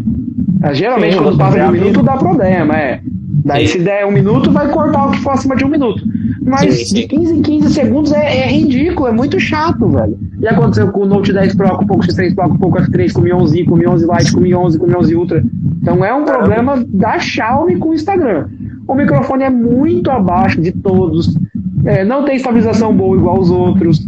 Ah, 0.62 0.74
geralmente 0.74 1.14
Sim, 1.14 1.24
quando 1.24 1.38
passa 1.38 1.60
de 1.60 1.64
um 1.64 1.72
minuto 1.72 2.04
dá 2.04 2.18
problema, 2.18 2.78
é. 2.78 3.02
Daí 3.44 3.68
sim. 3.68 3.80
se 3.80 3.84
der 3.84 4.06
um 4.06 4.12
minuto, 4.12 4.52
vai 4.52 4.70
cortar 4.70 5.08
o 5.08 5.12
que 5.12 5.20
for 5.20 5.32
acima 5.32 5.56
de 5.56 5.66
um 5.66 5.70
minuto. 5.70 6.04
Mas 6.44 6.74
sim, 6.74 6.86
sim. 6.86 6.96
de 6.96 7.08
15 7.08 7.34
em 7.34 7.42
15 7.42 7.74
segundos 7.74 8.12
é, 8.12 8.40
é, 8.40 8.48
ridículo, 8.48 9.08
é 9.08 9.12
muito 9.12 9.40
chato, 9.40 9.88
velho. 9.88 10.18
E 10.40 10.48
aconteceu 10.48 10.92
com 10.92 11.02
o 11.02 11.06
Note 11.06 11.34
10 11.34 11.56
Pro, 11.56 11.78
com 11.78 11.84
o 11.84 11.88
Poco 11.88 12.04
X3 12.04 12.36
Pro, 12.36 12.50
com 12.50 12.56
o 12.56 12.60
Poco 12.60 12.78
F3, 12.78 13.14
com 13.14 13.22
o 13.22 13.24
Mi 13.24 13.34
11, 13.34 13.64
com 13.66 13.76
o 13.76 13.78
Mi 13.78 13.88
11 13.88 14.06
Lite, 14.06 14.32
com 14.34 14.40
o 14.40 14.44
Mi 14.44 14.56
11, 14.56 14.78
com 14.78 14.86
o 14.86 14.90
Mi 14.90 14.96
11 14.96 15.16
Ultra. 15.16 15.44
Então 15.82 16.06
é 16.06 16.14
um 16.14 16.26
problema 16.26 16.84
da 16.88 17.18
Xiaomi 17.20 17.78
com 17.78 17.90
o 17.90 17.94
Instagram. 17.94 18.48
O 18.88 18.94
microfone 18.96 19.44
é 19.44 19.50
muito 19.50 20.12
abaixo 20.12 20.62
de 20.62 20.72
todos. 20.72 21.36
É, 21.86 22.04
não 22.04 22.24
tem 22.26 22.36
estabilização 22.36 22.96
boa 22.96 23.18
igual 23.18 23.40
os 23.40 23.50
outros. 23.50 24.06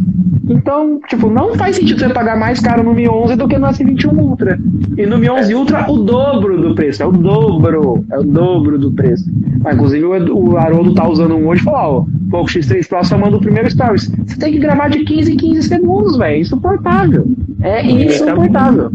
Então, 0.48 1.00
tipo, 1.08 1.30
não 1.30 1.54
faz 1.54 1.76
sentido 1.76 1.98
você 1.98 2.08
pagar 2.10 2.36
mais 2.36 2.60
caro 2.60 2.82
no 2.82 2.92
Mi 2.92 3.08
11 3.08 3.36
do 3.36 3.48
que 3.48 3.56
no 3.56 3.66
S21 3.66 4.18
Ultra. 4.18 4.58
E 4.96 5.06
no 5.06 5.18
Mi 5.18 5.30
11 5.30 5.54
Ultra, 5.54 5.90
o 5.90 5.98
dobro 5.98 6.60
do 6.60 6.74
preço. 6.74 7.02
É 7.02 7.06
o 7.06 7.12
dobro. 7.12 8.04
É 8.12 8.18
o 8.18 8.22
dobro 8.22 8.78
do 8.78 8.92
preço. 8.92 9.24
Mas, 9.62 9.74
inclusive, 9.74 10.04
o, 10.04 10.50
o 10.50 10.56
Haroldo 10.56 10.94
tá 10.94 11.08
usando 11.08 11.34
um 11.34 11.48
hoje 11.48 11.62
e 11.62 11.64
falou, 11.64 11.80
ó, 11.80 12.00
o 12.00 12.30
Poco 12.30 12.50
X3 12.50 12.86
Pro 12.86 13.04
só 13.04 13.16
manda 13.16 13.36
o 13.36 13.40
primeiro 13.40 13.70
Stories. 13.70 14.12
Você 14.26 14.38
tem 14.38 14.52
que 14.52 14.58
gravar 14.58 14.88
de 14.88 15.04
15 15.04 15.32
em 15.32 15.36
15 15.36 15.62
segundos, 15.62 16.16
velho. 16.18 16.40
Insuportável. 16.40 17.26
É 17.62 17.84
insuportável. 17.86 18.90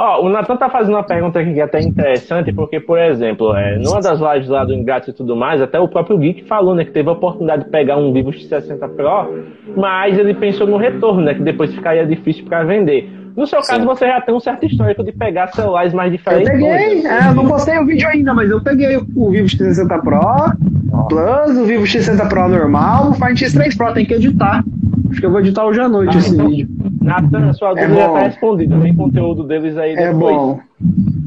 Ó, 0.00 0.24
o 0.24 0.28
Natan 0.28 0.56
tá 0.56 0.70
fazendo 0.70 0.94
uma 0.94 1.02
pergunta 1.02 1.40
aqui 1.40 1.52
que 1.54 1.60
é 1.60 1.64
até 1.64 1.80
interessante, 1.80 2.52
porque, 2.52 2.78
por 2.78 3.00
exemplo, 3.00 3.52
é, 3.56 3.76
numa 3.78 4.00
das 4.00 4.20
lives 4.20 4.48
lá 4.48 4.64
do 4.64 4.72
Ingrato 4.72 5.10
e 5.10 5.12
tudo 5.12 5.34
mais, 5.34 5.60
até 5.60 5.80
o 5.80 5.88
próprio 5.88 6.16
Geek 6.16 6.44
falou, 6.44 6.72
né, 6.72 6.84
que 6.84 6.92
teve 6.92 7.08
a 7.08 7.12
oportunidade 7.12 7.64
de 7.64 7.70
pegar 7.70 7.96
um 7.96 8.12
Vivo 8.12 8.30
X60 8.30 8.78
Pro, 8.94 9.44
mas 9.76 10.16
ele 10.16 10.34
pensou 10.34 10.68
no 10.68 10.76
retorno, 10.76 11.22
né, 11.22 11.34
que 11.34 11.42
depois 11.42 11.74
ficaria 11.74 12.06
difícil 12.06 12.44
para 12.44 12.62
vender. 12.62 13.10
No 13.38 13.46
seu 13.46 13.60
caso, 13.60 13.82
Sim. 13.82 13.86
você 13.86 14.08
já 14.08 14.20
tem 14.20 14.34
um 14.34 14.40
certo 14.40 14.66
histórico 14.66 15.04
de 15.04 15.12
pegar 15.12 15.46
celulares 15.52 15.94
mais 15.94 16.10
diferentes. 16.10 16.48
Eu 16.48 16.54
peguei, 16.54 17.06
é, 17.06 17.28
eu 17.28 17.34
não 17.36 17.46
postei 17.46 17.78
o 17.78 17.86
vídeo 17.86 18.08
ainda, 18.08 18.34
mas 18.34 18.50
eu 18.50 18.60
peguei 18.60 18.96
o 18.96 19.30
Vivo 19.30 19.46
X60 19.46 20.02
Pro, 20.02 21.06
Plus, 21.08 21.56
o 21.56 21.64
Vivo 21.64 21.84
X60 21.84 22.28
Pro 22.28 22.48
normal, 22.48 23.10
o 23.10 23.14
Find 23.14 23.38
X3 23.38 23.76
Pro, 23.76 23.94
tem 23.94 24.04
que 24.04 24.14
editar. 24.14 24.64
Acho 25.08 25.20
que 25.20 25.26
eu 25.26 25.30
vou 25.30 25.38
editar 25.38 25.64
hoje 25.64 25.78
à 25.80 25.88
noite 25.88 26.16
ah, 26.16 26.18
esse 26.18 26.34
então, 26.34 26.48
vídeo. 26.48 26.68
Natan, 27.00 27.52
sua 27.52 27.70
é 27.70 27.86
dúvida 27.86 27.92
é 27.92 27.96
já 27.96 28.06
está 28.06 28.18
respondida. 28.22 28.80
Tem 28.80 28.96
conteúdo 28.96 29.44
deles 29.44 29.76
aí 29.78 29.94
depois. 29.94 30.10
É 30.10 30.12
bom. 30.12 30.60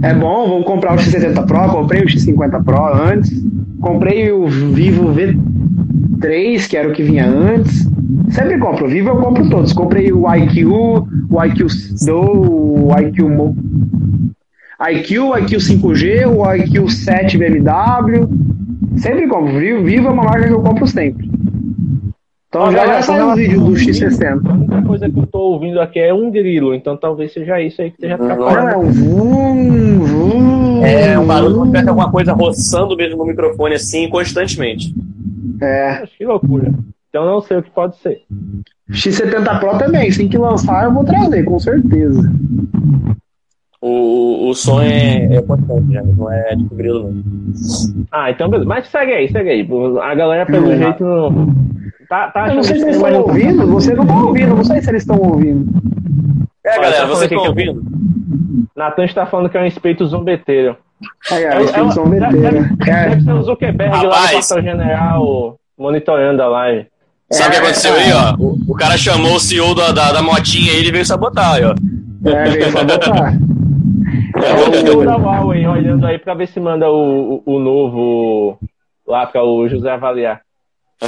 É 0.03 0.14
bom, 0.14 0.49
vamos 0.49 0.66
comprar 0.66 0.95
o 0.95 0.97
X70 0.97 1.47
Pro. 1.47 1.70
Comprei 1.70 2.01
o 2.01 2.07
X50 2.07 2.64
Pro 2.66 2.93
antes. 2.93 3.32
Comprei 3.80 4.34
o 4.34 4.47
Vivo 4.47 5.14
V3, 6.18 6.68
que 6.68 6.78
era 6.78 6.88
o 6.88 6.93
que 6.93 7.03
vinha 7.03 7.28
antes. 7.28 7.89
Sempre 8.30 8.57
compro. 8.57 8.88
Vivo 8.88 9.09
eu 9.09 9.18
compro 9.18 9.49
todos. 9.49 9.74
Comprei 9.74 10.12
o 10.12 10.24
IQ, 10.34 10.66
o 10.66 11.43
IQ 11.45 11.66
Do, 12.05 12.88
o 12.88 12.99
IQ 12.99 13.24
Mo... 13.24 13.55
IQ, 14.82 15.38
IQ 15.43 15.57
5G, 15.57 16.28
o 16.28 16.55
IQ 16.55 16.89
7 16.89 17.38
BMW. 17.38 18.28
Sempre 18.97 19.28
compro. 19.28 19.59
Vivo 19.84 20.07
é 20.07 20.12
uma 20.12 20.24
marca 20.24 20.47
que 20.47 20.53
eu 20.53 20.62
compro 20.62 20.88
sempre. 20.88 21.30
Então 22.51 22.70
já, 22.70 22.86
já 22.86 23.01
saiu 23.01 23.30
o 23.30 23.36
vídeo 23.36 23.62
do 23.62 23.72
X60. 23.72 24.45
A 24.45 24.53
única 24.53 24.82
coisa 24.82 25.09
que 25.09 25.18
eu 25.18 25.26
tô 25.26 25.39
ouvindo 25.39 25.80
aqui 25.80 25.99
é 25.99 26.14
um 26.14 26.30
grilo, 26.30 26.76
então 26.76 26.97
talvez 26.97 27.32
seja 27.32 27.62
isso 27.62 27.82
aí 27.82 27.91
que 27.91 27.95
esteja 27.95 28.16
atrapalhando. 28.16 28.70
É 28.72 28.78
um 28.78 28.91
vum, 28.91 29.99
vum, 29.99 30.84
É 30.84 31.18
um 31.18 31.26
barulho 31.26 31.66
tiver 31.68 31.88
alguma 31.88 32.12
coisa 32.12 32.34
roçando 32.34 32.97
mesmo 32.97 33.20
no 33.20 33.26
microfone 33.26 33.76
assim 33.76 34.09
constantemente. 34.09 34.93
É. 35.62 36.03
Que 36.18 36.26
loucura. 36.26 36.74
Então 37.09 37.26
não 37.26 37.41
sei 37.41 37.57
o 37.57 37.64
que 37.64 37.70
pode 37.72 37.97
ser. 37.97 38.24
X70 38.89 39.59
Pro 39.59 39.78
também, 39.78 40.09
assim 40.09 40.28
que 40.28 40.38
lançar 40.38 40.86
eu 40.86 40.93
vou 40.93 41.03
trazer, 41.03 41.43
com 41.43 41.59
certeza. 41.59 42.32
O, 43.82 44.49
o 44.49 44.53
som 44.53 44.82
é, 44.82 45.36
é 45.36 45.41
constante, 45.41 45.88
né? 45.88 46.03
não 46.03 46.32
é 46.32 46.55
tipo 46.55 46.76
grilo, 46.76 47.12
não. 47.12 48.05
Ah, 48.12 48.32
então 48.32 48.49
beleza. 48.49 48.68
Mas 48.68 48.88
segue 48.88 49.12
aí, 49.12 49.32
segue 49.32 49.49
aí. 49.49 49.68
A 50.01 50.16
galera, 50.16 50.45
pelo 50.45 50.70
hum. 50.70 50.78
jeito, 50.78 51.03
não 51.03 51.72
Tá, 52.12 52.30
tá 52.30 52.49
eu 52.49 52.55
não 52.55 52.64
sei 52.64 52.76
se 52.76 52.84
eles 52.84 52.97
estão 52.97 53.22
ouvindo, 53.22 53.68
você 53.68 53.93
não 53.93 54.05
tá 54.05 54.16
ouvindo, 54.22 54.53
não 54.53 54.66
sei 54.66 54.82
se 54.82 54.89
eles 54.89 55.03
estão 55.03 55.18
ouvindo. 55.18 55.66
É, 56.62 56.76
galera, 56.76 57.07
você 57.07 57.30
tá 57.30 57.41
ouvindo? 57.41 57.82
Natan 58.76 59.05
está 59.05 59.26
falando 59.26 59.49
que 59.49 59.57
é 59.57 59.62
um 59.62 59.66
espírito 59.66 60.05
zombeteiro. 60.05 60.76
É, 61.32 61.43
é, 61.43 61.60
um 61.60 61.64
espírito 61.64 61.89
é, 61.89 61.93
zombeteiro. 61.93 62.41
Deve, 62.41 62.89
é. 62.89 63.10
deve 63.10 63.22
ser 63.24 63.32
o 63.34 63.43
Zuckerberg 63.43 63.95
Rapaz. 63.95 64.10
lá 64.10 64.22
no 64.22 64.32
quartel 64.32 64.64
general 64.64 65.60
monitorando 65.78 66.41
a 66.41 66.47
live. 66.47 66.88
Sabe 67.32 67.49
o 67.49 67.52
que 67.52 67.58
aconteceu 67.58 67.93
aí, 67.93 68.12
ó? 68.12 68.36
O, 68.38 68.58
o, 68.68 68.76
cara 68.76 68.97
chamou 68.97 69.36
o 69.36 69.39
CEO 69.39 69.74
da, 69.74 69.91
da, 69.91 70.12
da 70.12 70.22
motinha 70.22 70.74
e 70.74 70.78
ele 70.78 70.91
veio 70.91 71.06
sabotar 71.06 71.54
aí, 71.54 71.64
ó. 71.64 71.74
É, 72.30 72.49
veio 72.49 72.72
sabotar. 72.72 73.34
É, 74.36 74.91
o 74.91 75.06
da 75.06 75.16
Huawei 75.16 75.66
olhando 75.66 76.06
aí 76.06 76.20
pra 76.20 76.34
ver 76.34 76.47
se 76.47 76.60
manda 76.60 76.89
o, 76.89 77.41
o, 77.45 77.56
o 77.56 77.60
novo 77.60 78.60
lá 79.08 79.26
para 79.26 79.43
o 79.43 79.68
José 79.68 79.91
avaliar. 79.91 80.41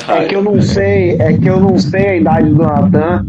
É 0.07 0.25
que 0.25 0.35
eu 0.35 0.41
não 0.41 0.59
sei, 0.59 1.21
é 1.21 1.33
que 1.33 1.47
eu 1.47 1.59
não 1.59 1.77
sei 1.77 2.07
a 2.07 2.15
idade 2.15 2.49
do 2.49 2.63
Natan 2.63 3.25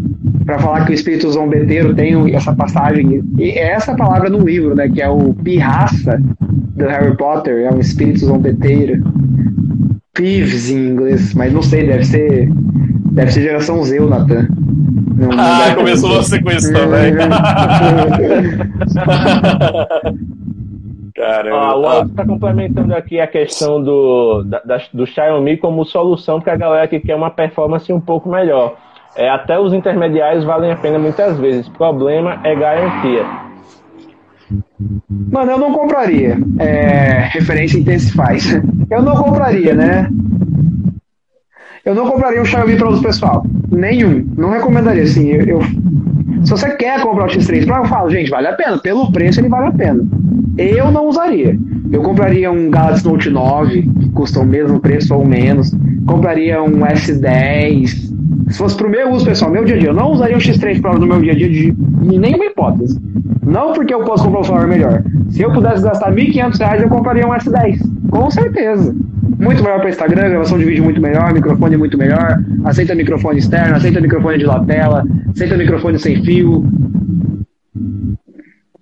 para 0.46 0.58
falar 0.58 0.86
que 0.86 0.92
o 0.92 0.94
espírito 0.94 1.30
zombeteiro 1.30 1.94
tem 1.94 2.34
essa 2.34 2.54
passagem. 2.54 3.22
E 3.38 3.50
é 3.50 3.72
essa 3.72 3.94
palavra 3.94 4.30
no 4.30 4.38
livro, 4.38 4.74
né? 4.74 4.88
Que 4.88 5.02
é 5.02 5.08
o 5.08 5.34
pirraça 5.34 6.18
do 6.84 6.90
Harry 6.90 7.16
Potter, 7.16 7.64
é 7.64 7.70
um 7.70 7.78
espírito 7.78 8.20
zombeteiro. 8.20 9.02
Peeves 10.12 10.70
em 10.70 10.90
inglês, 10.90 11.34
mas 11.34 11.52
não 11.52 11.62
sei, 11.62 11.86
deve 11.86 12.04
ser. 12.04 12.48
Deve 13.12 13.32
ser 13.32 13.42
geração 13.42 13.82
Z, 13.82 14.00
o 14.00 14.08
Natan. 14.08 14.48
ah, 15.38 15.74
começou 15.74 16.10
você 16.10 16.40
com 16.40 16.50
isso 16.50 16.72
também. 16.72 17.14
Caramba. 21.14 21.56
Ah, 21.56 21.78
o 21.78 21.86
Alex 21.86 22.10
está 22.10 22.26
complementando 22.26 22.94
aqui 22.94 23.20
a 23.20 23.26
questão 23.26 23.82
do, 23.82 24.42
da, 24.42 24.80
do 24.92 25.06
Xiaomi 25.06 25.56
como 25.56 25.84
solução 25.84 26.40
para 26.40 26.54
a 26.54 26.56
galera 26.56 26.88
que 26.88 26.98
quer 26.98 27.14
uma 27.14 27.30
performance 27.30 27.92
um 27.92 28.00
pouco 28.00 28.28
melhor. 28.28 28.74
É, 29.16 29.30
até 29.30 29.58
os 29.58 29.72
intermediários 29.72 30.42
valem 30.42 30.72
a 30.72 30.76
pena 30.76 30.98
muitas 30.98 31.38
vezes. 31.38 31.68
Problema 31.68 32.40
é 32.42 32.56
garantia. 32.56 33.24
Mano, 35.08 35.52
eu 35.52 35.58
não 35.58 35.72
compraria. 35.72 36.38
É, 36.58 37.28
referência 37.32 37.78
Intensifaz. 37.78 38.60
Eu 38.90 39.02
não 39.02 39.16
compraria, 39.16 39.74
né? 39.74 40.08
Eu 41.84 41.94
não 41.94 42.08
compraria 42.08 42.40
um 42.40 42.44
Xiaomi 42.44 42.76
para 42.76 42.88
uso 42.88 43.02
pessoal. 43.02 43.44
Nenhum. 43.70 44.26
Não 44.36 44.50
recomendaria, 44.50 45.02
assim. 45.02 45.28
Eu, 45.28 45.44
eu, 45.44 45.60
se 46.44 46.50
você 46.50 46.70
quer 46.76 47.00
comprar 47.02 47.26
o 47.26 47.28
X3 47.28 47.66
Pro, 47.66 47.76
eu 47.76 47.84
falo, 47.84 48.10
gente, 48.10 48.30
vale 48.30 48.48
a 48.48 48.54
pena. 48.54 48.78
Pelo 48.78 49.12
preço, 49.12 49.40
ele 49.40 49.48
vale 49.48 49.66
a 49.66 49.72
pena. 49.72 50.02
Eu 50.56 50.90
não 50.90 51.08
usaria. 51.08 51.58
Eu 51.92 52.02
compraria 52.02 52.50
um 52.50 52.70
Galaxy 52.70 53.04
Note 53.04 53.28
9, 53.28 53.82
que 53.82 54.08
custa 54.10 54.40
o 54.40 54.46
mesmo 54.46 54.80
preço 54.80 55.14
ou 55.14 55.26
menos. 55.26 55.72
Compraria 56.06 56.62
um 56.62 56.80
S10. 56.80 58.12
Se 58.48 58.58
fosse 58.58 58.76
pro 58.76 58.88
meu 58.88 59.10
uso 59.10 59.24
pessoal, 59.24 59.50
meu 59.50 59.64
dia 59.64 59.76
a 59.76 59.78
dia, 59.78 59.88
eu 59.90 59.94
não 59.94 60.10
usaria 60.10 60.36
o 60.36 60.40
X3 60.40 60.80
Pro 60.80 60.98
no 60.98 61.06
meu 61.06 61.20
dia 61.20 61.32
a 61.32 61.36
dia 61.36 61.50
de 61.50 61.74
nenhuma 62.02 62.46
hipótese. 62.46 62.98
Não 63.44 63.72
porque 63.72 63.92
eu 63.92 64.04
posso 64.04 64.24
comprar 64.24 64.40
um 64.40 64.44
celular 64.44 64.66
melhor. 64.66 65.02
Se 65.30 65.42
eu 65.42 65.52
pudesse 65.52 65.82
gastar 65.82 66.10
R$ 66.10 66.26
1.500, 66.26 66.80
eu 66.80 66.88
compraria 66.88 67.26
um 67.26 67.30
S10. 67.30 67.80
Com 68.10 68.30
certeza. 68.30 68.94
Muito 69.38 69.62
melhor 69.62 69.80
para 69.80 69.90
Instagram, 69.90 70.30
gravação 70.30 70.58
de 70.58 70.64
vídeo 70.64 70.84
muito 70.84 71.00
melhor, 71.00 71.32
microfone 71.32 71.76
muito 71.76 71.98
melhor, 71.98 72.42
aceita 72.64 72.94
microfone 72.94 73.38
externo, 73.38 73.76
aceita 73.76 74.00
microfone 74.00 74.38
de 74.38 74.44
lapela, 74.44 75.04
aceita 75.30 75.56
microfone 75.56 75.98
sem 75.98 76.22
fio. 76.24 76.64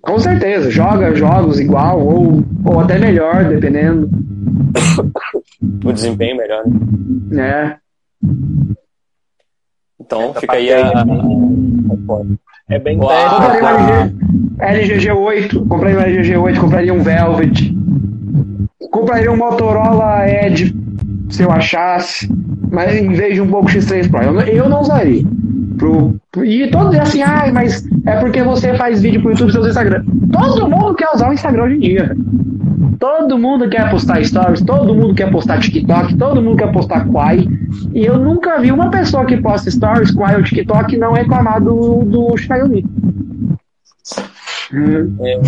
Com 0.01 0.19
certeza, 0.19 0.69
joga 0.69 1.15
jogos 1.15 1.59
igual 1.59 1.99
ou, 1.99 2.43
ou 2.65 2.79
até 2.79 2.99
melhor, 2.99 3.45
dependendo. 3.45 4.09
O 5.85 5.91
desempenho 5.91 6.37
melhor, 6.37 6.63
né? 7.29 7.77
É. 7.79 8.27
Então 9.99 10.33
fica 10.33 10.53
aí 10.53 10.71
a. 10.73 11.05
É 12.69 12.79
bem 12.79 12.97
Compraria 12.97 13.61
um 13.61 14.59
LG, 14.59 14.93
LG 14.93 15.09
G8, 15.09 15.67
compraria 15.67 15.99
um 15.99 16.01
LG 16.01 16.33
G8, 16.33 16.59
compraria 16.59 16.93
um 16.93 17.01
Velvet. 17.01 17.75
Compraria 18.91 19.31
um 19.31 19.37
Motorola 19.37 20.27
Edge 20.27 20.73
se 21.29 21.43
eu 21.43 21.51
achasse, 21.51 22.29
mas 22.71 22.95
em 22.95 23.09
vez 23.09 23.35
de 23.35 23.41
um 23.41 23.47
pouco 23.47 23.69
X3 23.69 24.09
Pro, 24.09 24.21
eu, 24.21 24.39
eu 24.41 24.69
não 24.69 24.81
usaria. 24.81 25.23
Pro, 25.77 26.15
e 26.43 26.67
todos 26.67 26.95
assim, 26.97 27.21
ah, 27.21 27.49
mas 27.51 27.85
é 28.05 28.17
porque 28.19 28.43
você 28.43 28.73
faz 28.75 29.01
vídeo 29.01 29.21
pro 29.21 29.31
YouTube 29.31 29.49
e 29.49 29.51
seu 29.51 29.67
Instagram. 29.67 30.05
Todo 30.31 30.69
mundo 30.69 30.95
quer 30.95 31.09
usar 31.13 31.29
o 31.29 31.33
Instagram 31.33 31.63
hoje 31.63 31.75
em 31.75 31.79
dia. 31.79 32.15
Todo 32.99 33.37
mundo 33.37 33.69
quer 33.69 33.89
postar 33.89 34.23
stories, 34.23 34.61
todo 34.61 34.93
mundo 34.93 35.13
quer 35.13 35.31
postar 35.31 35.59
TikTok, 35.59 36.15
todo 36.15 36.41
mundo 36.41 36.57
quer 36.57 36.71
postar 36.71 37.07
Quai. 37.07 37.47
E 37.93 38.05
eu 38.05 38.17
nunca 38.17 38.59
vi 38.59 38.71
uma 38.71 38.89
pessoa 38.89 39.25
que 39.25 39.37
posta 39.37 39.69
stories, 39.69 40.11
Quai 40.11 40.35
ou 40.35 40.43
TikTok 40.43 40.97
não 40.97 41.13
reclamar 41.13 41.61
do, 41.61 42.03
do 42.03 42.37
Xiaomi. 42.37 42.85
Hum. 44.73 45.15
É, 45.21 45.39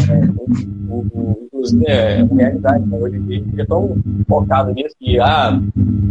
inclusive, 1.45 1.85
é 1.87 2.23
uma 2.23 2.41
realidade. 2.41 2.85
Né? 2.85 2.97
Hoje 2.99 3.17
em 3.17 3.25
dia 3.25 3.37
a 3.37 3.43
gente 3.43 3.61
é 3.61 3.65
tão 3.65 3.97
focado 4.27 4.73
nisso 4.73 4.95
que 4.99 5.19
ah, 5.19 5.59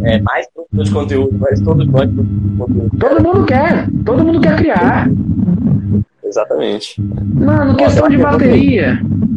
é 0.02 0.20
mais 0.20 0.46
produtor 0.52 0.84
de 0.84 0.90
conteúdo, 0.90 1.38
mas 1.38 1.60
todo 1.60 1.86
mundo 1.86 2.06
de 2.06 2.56
conteúdo. 2.58 2.90
Todo 2.98 3.22
mundo 3.22 3.46
quer, 3.46 3.88
todo 4.04 4.24
mundo 4.24 4.40
quer 4.40 4.56
criar. 4.56 5.08
Exatamente. 6.24 7.00
Mano, 7.34 7.76
questão 7.76 8.08
de 8.08 8.16
bateria. 8.18 8.98
Ah, 9.00 9.33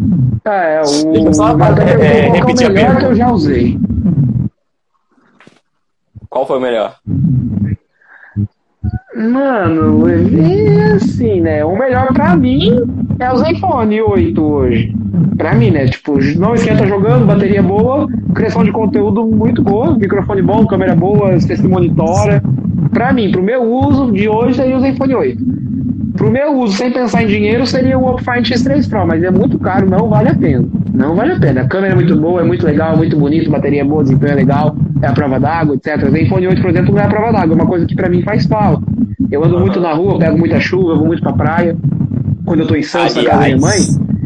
é, 0.53 0.81
o 0.81 1.11
Deixa 1.11 1.27
eu 1.27 1.33
só 1.33 1.57
é, 1.57 2.27
é, 2.27 2.29
repetir 2.31 2.69
o 2.69 2.73
melhor 2.73 2.97
que 2.97 3.05
eu 3.05 3.15
já 3.15 3.31
usei. 3.31 3.79
Qual 6.29 6.45
foi 6.45 6.57
o 6.57 6.61
melhor? 6.61 6.95
Mano, 9.15 10.07
é 10.07 10.91
assim, 10.93 11.41
né? 11.41 11.65
O 11.65 11.75
melhor 11.77 12.13
pra 12.13 12.35
mim 12.35 12.71
é 13.19 13.31
o 13.31 13.37
Zenfone 13.37 14.01
8 14.01 14.43
hoje. 14.43 14.95
Pra 15.37 15.55
mim, 15.55 15.71
né? 15.71 15.87
Tipo, 15.87 16.19
não 16.37 16.53
esquenta 16.53 16.85
jogando, 16.85 17.25
bateria 17.25 17.63
boa, 17.63 18.07
criação 18.35 18.63
de 18.63 18.71
conteúdo 18.71 19.25
muito 19.25 19.63
boa, 19.63 19.97
microfone 19.97 20.41
bom, 20.41 20.65
câmera 20.67 20.95
boa, 20.95 21.39
você 21.39 21.55
monitora. 21.67 22.41
Pra 22.91 23.11
mim, 23.11 23.31
pro 23.31 23.41
meu 23.41 23.63
uso 23.63 24.11
de 24.11 24.29
hoje 24.29 24.55
seria 24.55 24.77
o 24.77 24.79
Zenfone 24.79 25.15
8. 25.15 25.66
Pro 26.17 26.31
meu 26.31 26.57
uso, 26.57 26.75
sem 26.75 26.91
pensar 26.91 27.23
em 27.23 27.27
dinheiro, 27.27 27.65
seria 27.65 27.97
o 27.97 28.09
Opfine 28.09 28.41
X3 28.41 28.89
Pro, 28.89 29.05
mas 29.05 29.21
é 29.23 29.29
muito 29.29 29.59
caro, 29.59 29.87
não 29.87 30.09
vale 30.09 30.29
a 30.29 30.35
pena. 30.35 30.67
Não 30.91 31.15
vale 31.15 31.33
a 31.33 31.39
pena. 31.39 31.61
A 31.61 31.67
câmera 31.67 31.93
é 31.93 31.95
muito 31.95 32.15
boa, 32.19 32.41
é 32.41 32.43
muito 32.43 32.65
legal, 32.65 32.93
é 32.93 32.97
muito 32.97 33.15
bonito, 33.15 33.51
bateria 33.51 33.81
é 33.81 33.83
boa, 33.83 34.01
desempenho 34.01 34.31
é 34.31 34.35
legal, 34.35 34.75
é 35.01 35.07
a 35.07 35.13
prova 35.13 35.39
d'água, 35.39 35.75
etc. 35.75 36.07
O 36.07 36.11
Zenfone 36.11 36.47
8, 36.47 36.61
por 36.61 36.71
exemplo, 36.71 36.93
não 36.93 37.01
é 37.01 37.05
a 37.05 37.07
prova 37.07 37.31
d'água, 37.31 37.53
é 37.53 37.55
uma 37.55 37.67
coisa 37.67 37.85
que 37.85 37.95
pra 37.95 38.09
mim 38.09 38.23
faz 38.23 38.47
falta. 38.47 38.83
Eu 39.29 39.43
ando 39.43 39.59
muito 39.59 39.79
na 39.79 39.93
rua, 39.93 40.17
pego 40.17 40.37
muita 40.39 40.59
chuva, 40.59 40.95
vou 40.95 41.05
muito 41.05 41.21
pra 41.21 41.33
praia. 41.33 41.77
Quando 42.45 42.61
eu 42.61 42.67
tô 42.67 42.75
em 42.75 42.81
Santos, 42.81 43.15
na 43.15 43.23
casa 43.23 43.37
da 43.37 43.45
minha 43.45 43.57
mãe, 43.57 43.77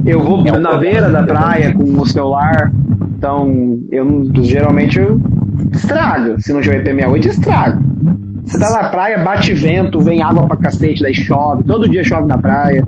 Eu 0.06 0.20
vou 0.22 0.44
na 0.44 0.78
beira 0.78 1.10
da 1.10 1.24
praia 1.24 1.74
com 1.74 1.84
o 1.84 2.06
celular, 2.08 2.72
então 3.18 3.80
eu 3.92 4.30
geralmente 4.42 4.98
eu 5.00 5.20
estrago. 5.74 6.42
Se 6.42 6.54
não 6.54 6.62
tiver 6.62 6.84
IP68, 6.84 7.26
estrago. 7.26 7.84
Você 8.46 8.60
tá 8.60 8.70
na 8.72 8.90
praia, 8.90 9.20
bate 9.20 9.54
vento, 9.54 10.00
vem 10.00 10.22
água 10.22 10.48
pra 10.48 10.58
cacete, 10.58 11.02
daí 11.02 11.14
chove, 11.14 11.64
todo 11.64 11.90
dia 11.90 12.04
chove 12.04 12.28
na 12.28 12.38
praia. 12.38 12.84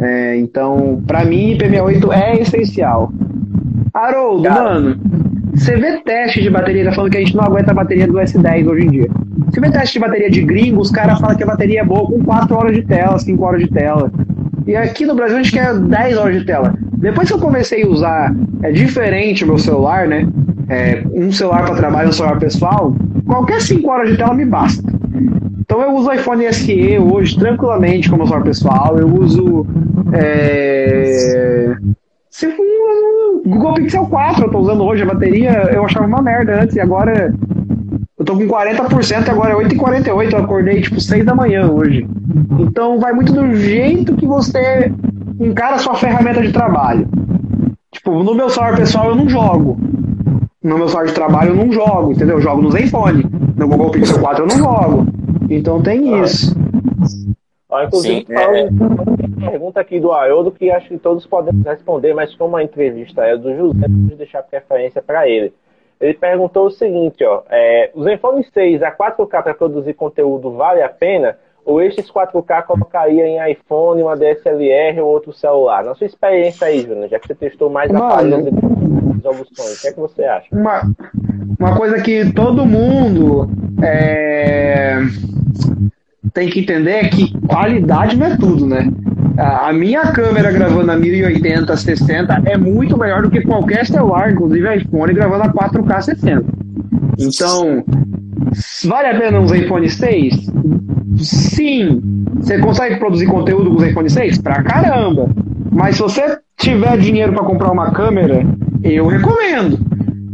É, 0.00 0.36
então, 0.36 1.02
pra 1.06 1.24
mim, 1.24 1.56
IP68 1.56 2.12
é 2.12 2.40
essencial. 2.40 3.12
Haroldo, 3.94 4.48
Cara. 4.48 4.62
mano, 4.62 4.96
você 5.54 5.76
vê 5.76 5.98
teste 5.98 6.42
de 6.42 6.50
bateria, 6.50 6.84
tá 6.84 6.92
falando 6.92 7.10
que 7.10 7.18
a 7.18 7.20
gente 7.20 7.36
não 7.36 7.44
aguenta 7.44 7.70
a 7.70 7.74
bateria 7.74 8.06
do 8.06 8.14
S10 8.14 8.66
hoje 8.66 8.86
em 8.86 8.90
dia. 8.90 9.08
Você 9.46 9.60
vê 9.60 9.70
teste 9.70 9.94
de 9.94 10.00
bateria 10.00 10.30
de 10.30 10.42
gringo, 10.42 10.80
os 10.80 10.90
caras 10.90 11.20
falam 11.20 11.36
que 11.36 11.42
a 11.42 11.46
bateria 11.46 11.80
é 11.80 11.84
boa 11.84 12.06
com 12.06 12.22
4 12.24 12.56
horas 12.56 12.74
de 12.74 12.82
tela, 12.82 13.18
5 13.18 13.44
horas 13.44 13.62
de 13.62 13.68
tela. 13.68 14.10
E 14.66 14.74
aqui 14.74 15.04
no 15.04 15.14
Brasil 15.14 15.36
a 15.36 15.42
gente 15.42 15.52
quer 15.52 15.78
10 15.78 16.16
horas 16.16 16.38
de 16.38 16.46
tela. 16.46 16.74
Depois 16.94 17.28
que 17.28 17.34
eu 17.34 17.38
comecei 17.38 17.82
a 17.82 17.88
usar, 17.88 18.34
é 18.62 18.72
diferente 18.72 19.44
o 19.44 19.48
meu 19.48 19.58
celular, 19.58 20.08
né? 20.08 20.26
É, 20.68 21.02
um 21.12 21.30
celular 21.30 21.64
para 21.64 21.74
trabalho, 21.74 22.08
um 22.08 22.12
celular 22.12 22.38
pessoal, 22.38 22.96
qualquer 23.26 23.60
5 23.60 23.88
horas 23.90 24.10
de 24.10 24.16
tela 24.16 24.34
me 24.34 24.44
basta. 24.44 24.82
Então 25.60 25.80
eu 25.80 25.94
uso 25.94 26.10
o 26.10 26.12
iPhone 26.12 26.52
SE 26.52 26.98
hoje 26.98 27.38
tranquilamente 27.38 28.10
como 28.10 28.26
celular 28.26 28.44
pessoal. 28.44 28.98
Eu 28.98 29.08
uso. 29.08 29.66
É... 30.12 31.74
Se 32.30 32.48
Google 33.44 33.74
Pixel 33.74 34.06
4 34.06 34.44
eu 34.44 34.50
tô 34.50 34.58
usando 34.58 34.84
hoje, 34.84 35.02
a 35.02 35.06
bateria 35.06 35.70
eu 35.72 35.84
achava 35.84 36.06
uma 36.06 36.22
merda 36.22 36.62
antes 36.62 36.76
e 36.76 36.80
agora 36.80 37.34
eu 38.18 38.24
tô 38.24 38.36
com 38.36 38.46
40% 38.46 39.26
e 39.26 39.30
agora 39.30 39.52
é 39.52 39.56
8h48, 39.56 40.32
eu 40.32 40.38
acordei 40.38 40.80
tipo 40.80 41.00
6 41.00 41.24
da 41.24 41.34
manhã 41.34 41.70
hoje. 41.70 42.06
Então 42.60 42.98
vai 42.98 43.12
muito 43.12 43.32
do 43.32 43.54
jeito 43.54 44.16
que 44.16 44.26
você 44.26 44.92
encara 45.40 45.76
a 45.76 45.78
sua 45.78 45.94
ferramenta 45.94 46.40
de 46.40 46.52
trabalho. 46.52 47.08
Tipo, 47.90 48.22
no 48.22 48.34
meu 48.34 48.48
celular 48.48 48.76
pessoal 48.76 49.10
eu 49.10 49.16
não 49.16 49.28
jogo. 49.28 49.78
No 50.62 50.78
meu 50.78 50.88
celular 50.88 51.06
de 51.06 51.14
trabalho 51.14 51.50
eu 51.50 51.56
não 51.56 51.72
jogo, 51.72 52.12
entendeu? 52.12 52.36
Eu 52.36 52.42
jogo 52.42 52.62
no 52.62 52.70
Zenfone. 52.70 53.24
No 53.56 53.68
Google 53.68 53.90
Pixel 53.90 54.20
4 54.20 54.44
eu 54.44 54.48
não 54.48 54.56
jogo. 54.56 55.06
Então 55.50 55.82
tem 55.82 56.22
isso. 56.22 56.54
Ah, 57.70 57.84
inclusive, 57.84 58.26
Sim, 58.26 58.32
é... 58.34 58.68
uma 58.68 59.50
pergunta 59.50 59.80
aqui 59.80 59.98
do 59.98 60.12
Haroldo 60.12 60.52
que 60.52 60.70
acho 60.70 60.88
que 60.88 60.98
todos 60.98 61.26
podem 61.26 61.62
responder, 61.62 62.14
mas 62.14 62.34
como 62.34 62.56
a 62.56 62.62
entrevista 62.62 63.24
é 63.24 63.36
do 63.36 63.54
José, 63.56 63.86
vou 63.88 64.16
deixar 64.16 64.42
preferência 64.42 65.02
para 65.02 65.28
ele. 65.28 65.52
Ele 66.00 66.14
perguntou 66.14 66.66
o 66.66 66.70
seguinte, 66.70 67.24
ó, 67.24 67.42
é, 67.48 67.90
o 67.94 68.02
Zenfone 68.02 68.44
6 68.52 68.82
a 68.82 68.90
4K 68.90 69.42
para 69.42 69.54
produzir 69.54 69.94
conteúdo 69.94 70.50
vale 70.50 70.82
a 70.82 70.88
pena? 70.88 71.38
Ou 71.64 71.80
estes 71.80 72.10
4K 72.10 72.64
colocaria 72.64 73.26
em 73.26 73.52
iPhone, 73.52 74.02
uma 74.02 74.16
DSLR 74.16 75.00
ou 75.00 75.08
outro 75.08 75.32
celular? 75.32 75.84
Na 75.84 75.94
sua 75.94 76.06
experiência 76.06 76.66
aí, 76.66 76.82
Júnior, 76.82 77.08
já 77.08 77.18
que 77.18 77.28
você 77.28 77.34
testou 77.34 77.70
mais 77.70 77.94
aparelhos 77.94 78.48
e 78.48 79.14
resoluções, 79.16 79.78
o 79.78 79.82
que 79.82 79.88
é 79.88 79.92
que 79.92 80.00
você 80.00 80.24
acha? 80.24 80.46
Uma, 80.50 80.82
uma 81.58 81.76
coisa 81.76 82.00
que 82.00 82.32
todo 82.32 82.66
mundo 82.66 83.48
é, 83.80 84.98
tem 86.32 86.48
que 86.48 86.60
entender 86.60 86.90
é 86.90 87.08
que 87.08 87.32
qualidade 87.46 88.16
não 88.16 88.26
é 88.26 88.36
tudo, 88.36 88.66
né? 88.66 88.88
A 89.38 89.72
minha 89.72 90.12
câmera 90.12 90.52
gravando 90.52 90.92
a 90.92 90.96
1080, 90.96 91.74
60 91.74 92.42
é 92.44 92.56
muito 92.56 92.98
melhor 92.98 93.22
do 93.22 93.30
que 93.30 93.40
qualquer 93.40 93.86
celular, 93.86 94.30
inclusive 94.30 94.76
iPhone, 94.76 95.14
gravando 95.14 95.44
a 95.44 95.52
4K 95.52 96.02
60. 96.02 96.44
Então, 97.18 97.84
vale 98.84 99.08
a 99.08 99.18
pena 99.18 99.40
um 99.40 99.54
iPhone 99.54 99.88
6? 99.88 100.50
Sim. 101.22 102.00
Você 102.36 102.58
consegue 102.58 102.96
produzir 102.96 103.26
conteúdo 103.26 103.70
com 103.70 103.76
os 103.76 103.82
iPhone 103.82 104.10
6? 104.10 104.38
Pra 104.38 104.62
caramba. 104.62 105.28
Mas 105.70 105.96
se 105.96 106.02
você 106.02 106.38
tiver 106.58 106.98
dinheiro 106.98 107.32
para 107.32 107.44
comprar 107.44 107.72
uma 107.72 107.90
câmera, 107.90 108.44
eu 108.82 109.06
recomendo. 109.06 109.78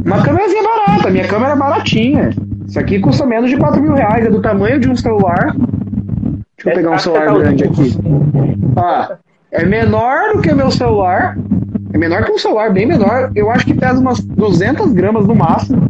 Uma 0.05 0.22
câmerazinha 0.22 0.62
barata, 0.62 1.11
minha 1.11 1.26
câmera 1.26 1.53
é 1.53 1.57
baratinha. 1.57 2.30
Isso 2.66 2.78
aqui 2.78 2.99
custa 2.99 3.24
menos 3.26 3.51
de 3.51 3.57
4 3.57 3.80
mil 3.80 3.95
reais, 3.95 4.26
é 4.26 4.30
do 4.30 4.41
tamanho 4.41 4.78
de 4.78 4.89
um 4.89 4.97
celular. 4.97 5.55
Deixa 5.55 6.70
eu 6.70 6.74
pegar 6.74 6.91
um 6.91 6.99
celular 6.99 7.34
grande 7.34 7.64
aqui. 7.64 7.97
Ah, 8.76 9.16
é 9.53 9.64
menor 9.64 10.34
do 10.34 10.43
que 10.43 10.53
meu 10.53 10.70
celular. 10.70 11.36
É 11.93 11.99
menor 11.99 12.24
que 12.24 12.32
um 12.32 12.39
celular, 12.39 12.72
bem 12.72 12.86
menor. 12.86 13.30
Eu 13.34 13.51
acho 13.51 13.64
que 13.64 13.74
pesa 13.74 13.99
umas 13.99 14.20
200 14.20 14.93
gramas 14.93 15.26
no 15.26 15.34
máximo. 15.34 15.89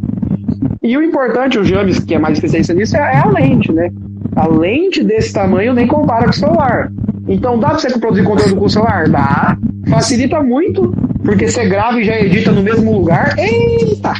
E 0.83 0.97
o 0.97 1.03
importante, 1.03 1.59
o 1.59 1.65
James, 1.65 1.99
que 1.99 2.15
é 2.15 2.19
mais 2.19 2.35
especialista 2.35 2.73
nisso, 2.73 2.97
é, 2.97 3.01
é 3.01 3.19
a 3.19 3.27
lente, 3.27 3.73
né? 3.73 3.91
A 4.37 4.47
lente 4.47 5.03
desse 5.03 5.33
tamanho 5.33 5.75
nem 5.75 5.87
compara 5.87 6.25
com 6.25 6.31
o 6.31 6.35
celular. 6.35 6.93
Então 7.27 7.59
dá 7.59 7.71
pra 7.71 7.79
você 7.79 7.99
produzir 7.99 8.25
conteúdo 8.25 8.57
com 8.57 8.65
o 8.65 8.71
celular? 8.71 9.09
Dá. 9.09 9.57
Facilita 9.89 10.43
muito, 10.43 10.95
porque 11.25 11.49
você 11.49 11.67
grava 11.67 12.01
e 12.01 12.05
já 12.05 12.19
edita 12.19 12.53
no 12.53 12.63
mesmo 12.63 12.93
lugar. 12.93 13.35
Eita! 13.39 14.15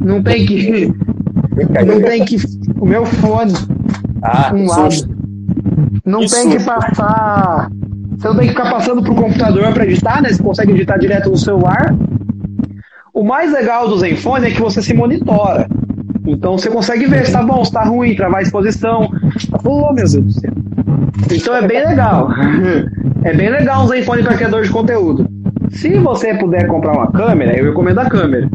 Não 0.00 0.22
tem 0.22 0.46
que. 0.46 0.92
Não 1.86 2.00
tem 2.00 2.24
que. 2.24 2.36
O 2.80 2.86
meu 2.86 3.04
fone. 3.04 3.52
Ah, 4.22 4.52
um 4.54 4.66
lado. 4.66 4.94
Não 6.04 6.26
tem 6.26 6.50
que 6.50 6.64
passar. 6.64 7.70
Você 8.16 8.28
não 8.28 8.36
tem 8.36 8.46
que 8.48 8.54
ficar 8.54 8.70
passando 8.70 9.02
pro 9.02 9.14
computador 9.14 9.72
para 9.72 9.84
editar, 9.84 10.22
né? 10.22 10.30
Você 10.30 10.42
consegue 10.42 10.72
editar 10.72 10.96
direto 10.96 11.30
no 11.30 11.36
celular. 11.36 11.94
O 13.12 13.22
mais 13.22 13.52
legal 13.52 13.88
do 13.88 13.98
Zenfone 13.98 14.46
é 14.46 14.50
que 14.50 14.60
você 14.60 14.80
se 14.80 14.94
monitora. 14.94 15.68
Então 16.26 16.56
você 16.56 16.70
consegue 16.70 17.06
ver 17.06 17.26
se 17.26 17.32
tá 17.32 17.42
bom, 17.42 17.64
se 17.64 17.72
tá 17.72 17.82
ruim, 17.84 18.14
travar 18.14 18.40
a 18.40 18.42
exposição. 18.42 19.10
Oh, 19.64 19.92
meu 19.92 19.94
Deus 19.94 20.14
do 20.14 20.32
céu. 20.32 20.52
Então 21.30 21.56
é 21.56 21.66
bem 21.66 21.86
legal. 21.86 22.28
É 23.24 23.32
bem 23.32 23.50
legal 23.50 23.84
um 23.84 23.86
Zenfone 23.86 24.24
para 24.24 24.34
criador 24.34 24.64
de 24.64 24.70
conteúdo. 24.70 25.28
Se 25.70 25.96
você 25.98 26.34
puder 26.34 26.66
comprar 26.66 26.92
uma 26.92 27.12
câmera, 27.12 27.56
eu 27.56 27.66
recomendo 27.66 28.00
a 28.00 28.10
câmera. 28.10 28.48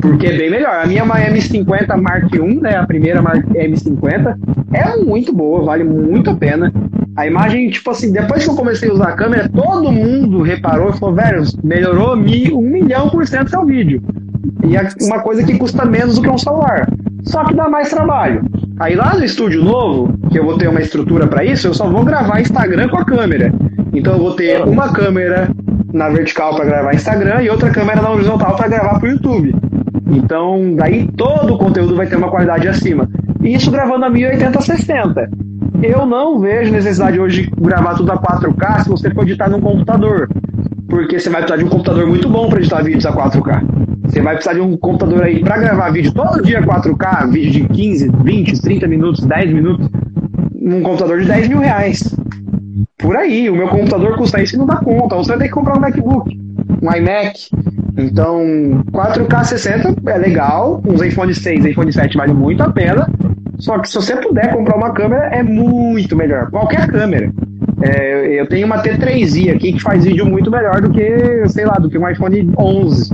Porque 0.00 0.26
é 0.26 0.36
bem 0.36 0.50
melhor. 0.50 0.74
A 0.82 0.86
minha 0.86 1.00
é 1.00 1.02
uma 1.02 1.20
M50 1.20 2.00
Mark 2.00 2.34
I, 2.34 2.60
né? 2.60 2.76
A 2.76 2.86
primeira 2.86 3.20
Mark 3.20 3.44
M50. 3.44 4.36
É 4.72 4.96
muito 4.96 5.30
boa, 5.30 5.62
vale 5.62 5.84
muito 5.84 6.30
a 6.30 6.34
pena. 6.34 6.72
A 7.16 7.26
imagem, 7.26 7.68
tipo 7.70 7.90
assim, 7.90 8.10
depois 8.10 8.44
que 8.44 8.50
eu 8.50 8.56
comecei 8.56 8.88
a 8.88 8.92
usar 8.94 9.08
a 9.10 9.12
câmera, 9.12 9.48
todo 9.48 9.92
mundo 9.92 10.42
reparou 10.42 10.90
e 10.90 10.98
falou, 10.98 11.14
velho, 11.14 11.42
melhorou 11.62 12.14
um 12.14 12.62
milhão 12.62 13.10
por 13.10 13.26
cento 13.26 13.50
seu 13.50 13.64
vídeo. 13.64 14.02
E 14.66 14.76
é 14.76 14.88
uma 15.02 15.20
coisa 15.20 15.42
que 15.42 15.58
custa 15.58 15.84
menos 15.84 16.16
do 16.16 16.22
que 16.22 16.30
um 16.30 16.38
celular. 16.38 16.88
Só 17.24 17.44
que 17.44 17.54
dá 17.54 17.68
mais 17.68 17.90
trabalho. 17.90 18.42
Aí 18.80 18.94
lá 18.94 19.14
no 19.14 19.24
estúdio 19.24 19.62
novo, 19.62 20.12
que 20.30 20.38
eu 20.38 20.44
vou 20.44 20.58
ter 20.58 20.68
uma 20.68 20.80
estrutura 20.80 21.26
para 21.26 21.44
isso, 21.44 21.66
eu 21.66 21.74
só 21.74 21.88
vou 21.88 22.04
gravar 22.04 22.40
Instagram 22.40 22.88
com 22.88 22.98
a 22.98 23.04
câmera. 23.04 23.52
Então 23.92 24.14
eu 24.14 24.18
vou 24.18 24.32
ter 24.32 24.62
uma 24.62 24.92
câmera 24.92 25.48
na 25.92 26.08
vertical 26.08 26.56
para 26.56 26.64
gravar 26.64 26.94
Instagram 26.94 27.42
e 27.42 27.50
outra 27.50 27.70
câmera 27.70 28.02
na 28.02 28.10
horizontal 28.10 28.56
para 28.56 28.68
gravar 28.68 28.98
para 28.98 29.08
o 29.08 29.12
YouTube. 29.12 29.54
Então, 30.10 30.74
daí 30.74 31.08
todo 31.16 31.54
o 31.54 31.58
conteúdo 31.58 31.96
vai 31.96 32.06
ter 32.06 32.16
uma 32.16 32.28
qualidade 32.28 32.68
acima. 32.68 33.08
Isso 33.42 33.70
gravando 33.70 34.04
a 34.04 34.10
1080 34.10 34.60
60. 34.60 35.30
Eu 35.82 36.06
não 36.06 36.38
vejo 36.38 36.72
necessidade 36.72 37.20
hoje 37.20 37.42
de 37.42 37.50
gravar 37.60 37.94
tudo 37.94 38.10
a 38.10 38.18
4K 38.18 38.84
se 38.84 38.88
você 38.88 39.10
for 39.10 39.22
editar 39.22 39.48
num 39.48 39.60
computador. 39.60 40.28
Porque 40.94 41.18
você 41.18 41.28
vai 41.28 41.40
precisar 41.40 41.56
de 41.56 41.64
um 41.64 41.68
computador 41.68 42.06
muito 42.06 42.28
bom 42.28 42.48
para 42.48 42.60
editar 42.60 42.80
vídeos 42.80 43.04
a 43.04 43.12
4K. 43.12 43.64
Você 44.04 44.20
vai 44.20 44.34
precisar 44.34 44.54
de 44.54 44.60
um 44.60 44.76
computador 44.76 45.24
aí 45.24 45.40
para 45.40 45.58
gravar 45.58 45.90
vídeo 45.90 46.14
todo 46.14 46.40
dia 46.40 46.62
4K, 46.62 47.32
vídeo 47.32 47.66
de 47.66 47.68
15, 47.68 48.12
20, 48.22 48.62
30 48.62 48.86
minutos, 48.86 49.24
10 49.26 49.52
minutos, 49.52 49.88
num 50.54 50.84
computador 50.84 51.18
de 51.18 51.26
10 51.26 51.48
mil 51.48 51.58
reais 51.58 52.16
por 52.96 53.16
aí. 53.16 53.50
O 53.50 53.56
meu 53.56 53.66
computador 53.66 54.16
custa 54.16 54.40
isso 54.40 54.54
e 54.54 54.58
não 54.60 54.66
dá 54.66 54.76
conta. 54.76 55.16
Você 55.16 55.30
vai 55.30 55.38
ter 55.38 55.44
que 55.46 55.50
comprar 55.50 55.76
um 55.76 55.80
MacBook, 55.80 56.40
um 56.80 56.94
iMac. 56.94 57.48
Então, 57.98 58.84
4K 58.92 59.44
60 59.46 59.96
é 60.08 60.16
legal. 60.16 60.80
Os 60.86 61.02
iPhone 61.02 61.34
6 61.34 61.64
iPhone 61.64 61.92
7 61.92 62.16
vale 62.16 62.32
muito 62.32 62.62
a 62.62 62.70
pena. 62.70 63.10
Só 63.58 63.80
que 63.80 63.88
se 63.88 63.96
você 63.96 64.14
puder 64.14 64.52
comprar 64.52 64.76
uma 64.76 64.92
câmera, 64.92 65.26
é 65.32 65.42
muito 65.42 66.14
melhor. 66.14 66.52
Qualquer 66.52 66.86
câmera. 66.86 67.32
É, 67.84 68.40
eu 68.40 68.46
tenho 68.46 68.64
uma 68.64 68.82
T3i 68.82 69.54
aqui 69.54 69.74
que 69.74 69.82
faz 69.82 70.04
vídeo 70.04 70.24
muito 70.24 70.50
melhor 70.50 70.80
do 70.80 70.90
que, 70.90 71.46
sei 71.48 71.66
lá, 71.66 71.74
do 71.74 71.90
que 71.90 71.98
um 71.98 72.08
iPhone 72.08 72.50
11. 72.58 73.12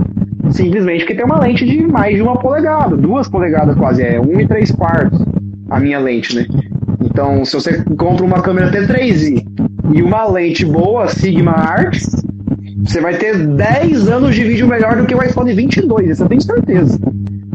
Simplesmente 0.49 0.99
porque 0.99 1.15
tem 1.15 1.25
uma 1.25 1.39
lente 1.39 1.65
de 1.65 1.85
mais 1.85 2.15
de 2.15 2.21
uma 2.21 2.39
polegada, 2.39 2.95
duas 2.95 3.27
polegadas 3.27 3.75
quase, 3.75 4.01
é 4.01 4.19
um 4.19 4.39
e 4.39 4.47
três 4.47 4.71
quartos 4.71 5.21
a 5.69 5.79
minha 5.79 5.99
lente, 5.99 6.35
né? 6.35 6.45
Então, 7.03 7.43
se 7.43 7.53
você 7.53 7.83
compra 7.97 8.25
uma 8.25 8.41
câmera 8.41 8.71
T3i 8.71 9.45
e 9.93 10.01
uma 10.01 10.25
lente 10.25 10.65
boa, 10.65 11.07
Sigma 11.09 11.51
Art, 11.51 11.97
você 12.83 13.01
vai 13.01 13.17
ter 13.17 13.37
10 13.37 14.07
anos 14.07 14.33
de 14.33 14.43
vídeo 14.43 14.67
melhor 14.67 14.95
do 14.95 15.05
que 15.05 15.13
o 15.13 15.21
iPhone 15.21 15.53
22, 15.53 16.11
isso 16.11 16.23
eu 16.23 16.29
tenho 16.29 16.41
certeza. 16.41 16.97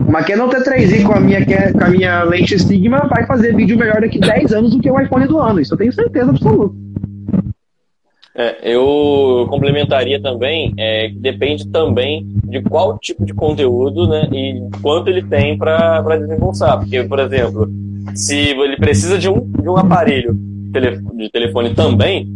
Uma 0.07 0.23
Canon 0.23 0.49
T3i 0.49 1.03
com 1.03 1.15
a 1.15 1.21
minha, 1.21 1.45
com 1.45 1.85
a 1.85 1.89
minha 1.89 2.25
lente 2.25 2.59
Sigma 2.59 3.09
vai 3.09 3.25
fazer 3.27 3.57
vídeo 3.57 3.79
melhor 3.79 4.03
daqui 4.03 4.19
10 4.19 4.53
anos 4.53 4.73
do 4.73 4.81
que 4.81 4.91
o 4.91 5.01
iPhone 5.01 5.27
do 5.27 5.39
ano, 5.39 5.61
isso 5.61 5.73
eu 5.73 5.79
tenho 5.79 5.93
certeza 5.93 6.31
absoluta. 6.31 6.86
É, 8.39 8.57
eu 8.63 9.47
complementaria 9.49 10.21
também 10.21 10.75
é, 10.77 11.09
que 11.09 11.19
depende 11.19 11.67
também 11.69 12.27
de 12.45 12.61
qual 12.63 12.99
tipo 12.99 13.25
de 13.25 13.33
conteúdo 13.33 14.07
né, 14.07 14.29
e 14.31 14.61
quanto 14.83 15.09
ele 15.09 15.23
tem 15.23 15.57
para 15.57 16.03
desembolsar. 16.19 16.79
Porque, 16.79 17.03
por 17.05 17.19
exemplo, 17.19 17.69
se 18.15 18.51
ele 18.51 18.77
precisa 18.77 19.19
de 19.19 19.29
um, 19.29 19.41
de 19.41 19.69
um 19.69 19.77
aparelho 19.77 20.35
de 20.35 21.31
telefone 21.31 21.75
também, 21.75 22.29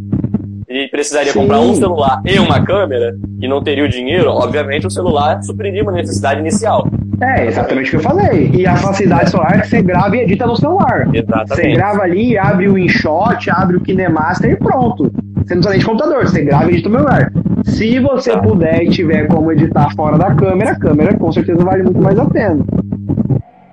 e 0.71 0.87
precisaria 0.89 1.33
Sim. 1.33 1.41
comprar 1.41 1.61
um 1.61 1.75
celular 1.75 2.23
e 2.25 2.39
uma 2.39 2.65
câmera, 2.65 3.13
e 3.41 3.49
não 3.49 3.61
teria 3.61 3.85
o 3.85 3.89
dinheiro, 3.89 4.31
obviamente 4.31 4.87
o 4.87 4.91
celular 4.91 5.43
supriria 5.43 5.83
uma 5.83 5.91
necessidade 5.91 6.41
inicial. 6.41 6.89
É, 7.21 7.47
exatamente 7.47 7.89
o 7.89 7.91
que 7.91 7.97
eu 7.97 8.01
falei. 8.01 8.51
E 8.55 8.67
a 8.67 8.77
facilidade 8.77 9.35
é 9.37 9.61
que 9.61 9.69
você 9.69 9.83
grava 9.83 10.17
e 10.17 10.21
edita 10.21 10.47
no 10.47 10.57
celular. 10.57 11.07
Você 11.07 11.19
Exatamente. 11.19 11.75
grava 11.75 12.03
ali, 12.03 12.39
abre 12.39 12.69
o 12.69 12.79
InShot, 12.79 13.51
abre 13.51 13.77
o 13.77 13.81
KineMaster 13.81 14.53
e 14.53 14.57
pronto. 14.57 15.13
Você 15.45 15.55
não 15.55 15.63
precisa 15.63 15.71
nem 15.71 15.79
de 15.79 15.85
computador, 15.85 16.27
você 16.27 16.43
grava 16.45 16.71
e 16.71 16.75
edita 16.75 16.89
no 16.89 16.97
celular. 16.97 17.33
Se 17.65 17.99
você 17.99 18.33
Tá. 18.33 18.39
puder 18.39 18.83
e 18.83 18.91
tiver 18.91 19.27
como 19.27 19.53
editar 19.53 19.89
fora 19.95 20.17
da 20.19 20.35
câmera, 20.35 20.73
a 20.73 20.79
câmera 20.79 21.17
com 21.17 21.33
certeza 21.33 21.65
vale 21.65 21.83
muito 21.83 22.01
mais 22.01 22.19
a 22.19 22.25
pena. 22.27 22.65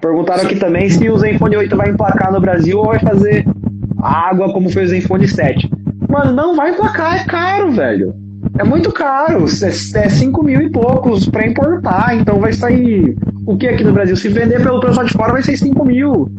Perguntaram 0.01 0.43
aqui 0.43 0.55
também 0.55 0.89
se 0.89 1.09
o 1.09 1.17
Zenfone 1.17 1.57
8 1.57 1.75
vai 1.75 1.89
emplacar 1.89 2.31
no 2.31 2.39
Brasil 2.39 2.77
ou 2.77 2.85
vai 2.85 2.99
fazer 2.99 3.45
água 4.01 4.51
como 4.53 4.69
fez 4.69 4.89
o 4.89 4.91
Zenfone 4.91 5.27
7. 5.27 5.69
Mano, 6.09 6.31
não 6.33 6.55
vai 6.55 6.71
emplacar, 6.71 7.17
é 7.17 7.23
caro, 7.25 7.71
velho. 7.71 8.13
É 8.59 8.63
muito 8.63 8.91
caro, 8.91 9.45
é, 9.45 9.67
é 9.67 10.09
5 10.09 10.43
mil 10.43 10.61
e 10.61 10.69
poucos 10.69 11.27
pra 11.29 11.45
importar, 11.45 12.15
então 12.15 12.39
vai 12.39 12.53
sair 12.53 13.15
o 13.45 13.55
que 13.57 13.67
aqui 13.67 13.83
no 13.83 13.93
Brasil? 13.93 14.15
Se 14.15 14.29
vender 14.29 14.61
pelo 14.61 14.79
preço 14.79 14.97
lá 14.97 15.03
de 15.03 15.13
fora 15.13 15.33
vai 15.33 15.43
ser 15.43 15.57
5 15.57 15.85
mil. 15.85 16.29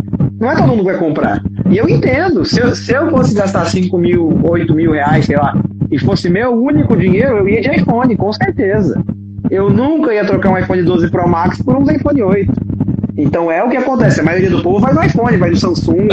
Não 0.40 0.50
é 0.50 0.54
todo 0.54 0.68
mundo 0.68 0.78
que 0.78 0.84
vai 0.84 0.98
comprar. 0.98 1.42
E 1.70 1.76
eu 1.76 1.88
entendo, 1.88 2.44
se 2.44 2.60
eu, 2.60 2.74
se 2.74 2.92
eu 2.94 3.10
fosse 3.10 3.34
gastar 3.34 3.66
5 3.66 3.96
mil, 3.98 4.40
8 4.42 4.74
mil 4.74 4.92
reais, 4.92 5.26
sei 5.26 5.36
lá, 5.36 5.54
e 5.90 5.98
fosse 5.98 6.30
meu 6.30 6.52
único 6.52 6.96
dinheiro, 6.96 7.38
eu 7.38 7.48
ia 7.48 7.60
de 7.60 7.70
iPhone, 7.70 8.16
com 8.16 8.32
certeza. 8.32 9.02
Eu 9.50 9.68
nunca 9.68 10.12
ia 10.12 10.26
trocar 10.26 10.50
um 10.50 10.58
iPhone 10.58 10.82
12 10.82 11.10
Pro 11.10 11.28
Max 11.28 11.62
por 11.62 11.76
um 11.76 11.90
iPhone 11.90 12.22
8. 12.22 12.52
Então 13.16 13.50
é 13.50 13.62
o 13.62 13.68
que 13.68 13.76
acontece, 13.76 14.20
a 14.20 14.24
maioria 14.24 14.50
do 14.50 14.62
povo 14.62 14.78
vai 14.78 14.94
no 14.94 15.02
iPhone, 15.02 15.36
vai 15.36 15.50
no 15.50 15.56
Samsung. 15.56 16.08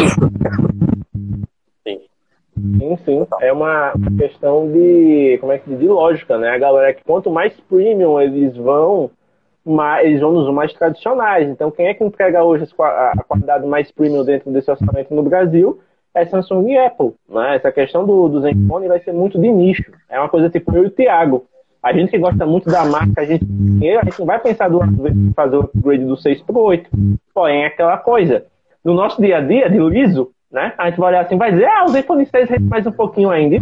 Sim, 1.83 2.97
sim. 3.05 3.27
É 3.41 3.53
uma 3.53 3.93
questão 4.17 4.71
de, 4.71 5.37
como 5.39 5.51
é 5.51 5.57
que 5.57 5.73
de 5.73 5.87
lógica, 5.87 6.37
né? 6.37 6.49
A 6.49 6.57
galera 6.57 6.93
que 6.93 7.03
quanto 7.03 7.29
mais 7.29 7.53
premium 7.69 8.19
eles 8.19 8.55
vão, 8.57 9.11
mais, 9.65 10.05
eles 10.05 10.21
vão 10.21 10.31
nos 10.31 10.53
mais 10.53 10.71
tradicionais. 10.73 11.49
Então, 11.49 11.71
quem 11.71 11.87
é 11.87 11.93
que 11.93 12.03
entrega 12.03 12.43
hoje 12.43 12.67
a 12.79 13.23
qualidade 13.27 13.65
mais 13.65 13.91
premium 13.91 14.23
dentro 14.23 14.51
desse 14.51 14.69
orçamento 14.69 15.13
no 15.13 15.23
Brasil? 15.23 15.79
É 16.13 16.25
Samsung 16.25 16.69
e 16.69 16.77
Apple. 16.77 17.13
Né? 17.27 17.55
Essa 17.55 17.71
questão 17.71 18.05
do, 18.05 18.29
do 18.29 18.41
Zenfone 18.41 18.87
vai 18.87 18.99
ser 19.01 19.11
muito 19.11 19.39
de 19.39 19.51
nicho. 19.51 19.91
É 20.09 20.19
uma 20.19 20.29
coisa 20.29 20.49
tipo 20.49 20.75
eu 20.75 20.83
e 20.83 20.87
o 20.87 20.91
Thiago. 20.91 21.45
A 21.83 21.93
gente 21.93 22.09
que 22.09 22.17
gosta 22.17 22.45
muito 22.45 22.69
da 22.69 22.83
marca, 22.85 23.21
a 23.21 23.25
gente, 23.25 23.45
a 23.45 24.05
gente 24.05 24.25
vai 24.25 24.39
pensar 24.39 24.69
duas 24.69 24.89
vezes 24.95 25.33
fazer 25.35 25.57
o 25.57 25.61
upgrade 25.61 26.03
do 26.03 26.17
6 26.17 26.41
pro 26.41 26.59
8. 26.59 26.89
Porém, 27.33 27.63
é 27.63 27.67
aquela 27.67 27.97
coisa. 27.97 28.45
No 28.83 28.93
nosso 28.93 29.21
dia 29.21 29.37
a 29.37 29.41
dia, 29.41 29.69
de 29.69 29.77
liso, 29.77 30.31
né? 30.51 30.73
A 30.77 30.89
gente 30.89 30.99
vai 30.99 31.09
olhar 31.09 31.25
assim, 31.25 31.37
vai 31.37 31.51
dizer, 31.51 31.65
ah, 31.65 31.83
o 31.85 31.89
Zenfone 31.89 32.25
6 32.25 32.49
rende 32.49 32.63
mais 32.63 32.87
um 32.87 32.91
pouquinho 32.91 33.29
ainda. 33.29 33.57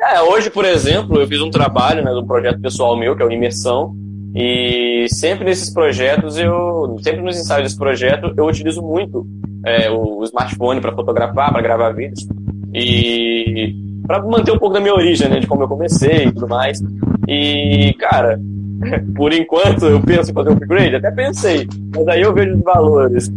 É, 0.00 0.20
hoje, 0.20 0.50
por 0.50 0.64
exemplo, 0.64 1.18
eu 1.18 1.26
fiz 1.26 1.40
um 1.40 1.50
trabalho 1.50 2.04
né, 2.04 2.10
do 2.10 2.26
projeto 2.26 2.60
pessoal 2.60 2.96
meu, 2.96 3.16
que 3.16 3.22
é 3.22 3.26
o 3.26 3.32
Imersão, 3.32 3.94
e 4.34 5.06
sempre 5.08 5.44
nesses 5.44 5.70
projetos, 5.70 6.36
eu 6.38 6.96
sempre 7.02 7.22
nos 7.22 7.38
ensaios 7.38 7.64
desse 7.64 7.78
projeto, 7.78 8.32
eu 8.36 8.46
utilizo 8.46 8.82
muito 8.82 9.26
é, 9.64 9.90
o, 9.90 10.18
o 10.18 10.24
smartphone 10.24 10.80
para 10.80 10.94
fotografar, 10.94 11.52
para 11.52 11.62
gravar 11.62 11.92
vídeos, 11.92 12.26
e 12.74 13.74
para 14.06 14.20
manter 14.22 14.52
um 14.52 14.58
pouco 14.58 14.74
da 14.74 14.80
minha 14.80 14.94
origem, 14.94 15.28
né, 15.28 15.38
de 15.38 15.46
como 15.46 15.62
eu 15.62 15.68
comecei 15.68 16.24
e 16.24 16.32
tudo 16.32 16.48
mais. 16.48 16.82
E, 17.28 17.94
cara, 17.98 18.38
por 19.14 19.32
enquanto 19.32 19.86
eu 19.86 20.00
penso 20.00 20.30
em 20.30 20.34
fazer 20.34 20.50
um 20.50 20.54
upgrade, 20.54 20.96
até 20.96 21.10
pensei, 21.10 21.66
mas 21.94 22.08
aí 22.08 22.22
eu 22.22 22.34
vejo 22.34 22.56
os 22.56 22.62
valores 22.62 23.32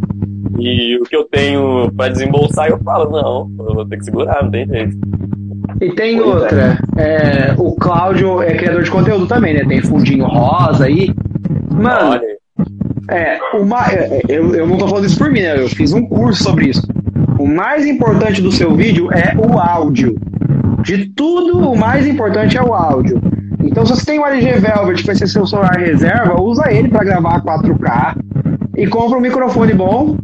e 0.59 0.97
o 0.97 1.03
que 1.03 1.15
eu 1.15 1.25
tenho 1.25 1.91
para 1.95 2.11
desembolsar, 2.11 2.69
eu 2.69 2.79
falo, 2.79 3.11
não, 3.11 3.65
eu 3.67 3.75
vou 3.75 3.85
ter 3.85 3.97
que 3.97 4.05
segurar, 4.05 4.43
não 4.43 4.51
tem 4.51 4.67
jeito. 4.67 4.97
E 5.81 5.91
tem 5.93 6.17
é. 6.17 6.21
outra, 6.21 6.79
é, 6.97 7.53
o 7.57 7.75
Cláudio 7.75 8.41
é 8.41 8.53
criador 8.55 8.83
de 8.83 8.91
conteúdo 8.91 9.27
também, 9.27 9.53
né? 9.53 9.63
Tem 9.67 9.81
fundinho 9.81 10.25
rosa 10.25 10.85
aí. 10.85 11.13
Mano, 11.71 12.11
Olha, 12.11 12.37
É, 13.09 13.37
o 13.55 13.63
ma- 13.65 13.87
é, 13.91 14.21
eu, 14.27 14.53
eu 14.55 14.67
não 14.67 14.77
tô 14.77 14.87
falando 14.87 15.05
isso 15.05 15.17
por 15.17 15.29
mim, 15.31 15.41
né? 15.41 15.59
Eu 15.59 15.69
fiz 15.69 15.93
um 15.93 16.05
curso 16.07 16.43
sobre 16.43 16.69
isso. 16.69 16.81
O 17.39 17.47
mais 17.47 17.85
importante 17.85 18.41
do 18.41 18.51
seu 18.51 18.75
vídeo 18.75 19.09
é 19.11 19.35
o 19.37 19.59
áudio. 19.59 20.15
De 20.81 21.05
tudo, 21.09 21.69
o 21.69 21.77
mais 21.77 22.07
importante 22.07 22.57
é 22.57 22.63
o 22.63 22.73
áudio. 22.73 23.21
Então, 23.63 23.85
se 23.85 23.95
você 23.95 24.05
tem 24.05 24.19
um 24.19 24.25
LG 24.25 24.59
Velvet, 24.59 25.01
que 25.01 25.05
vai 25.07 25.15
ser 25.15 25.27
seu 25.27 25.45
celular 25.45 25.77
reserva, 25.77 26.41
usa 26.41 26.71
ele 26.71 26.89
para 26.89 27.03
gravar 27.03 27.41
4K 27.41 28.15
e 28.75 28.87
compra 28.87 29.17
um 29.17 29.21
microfone 29.21 29.73
bom, 29.73 30.15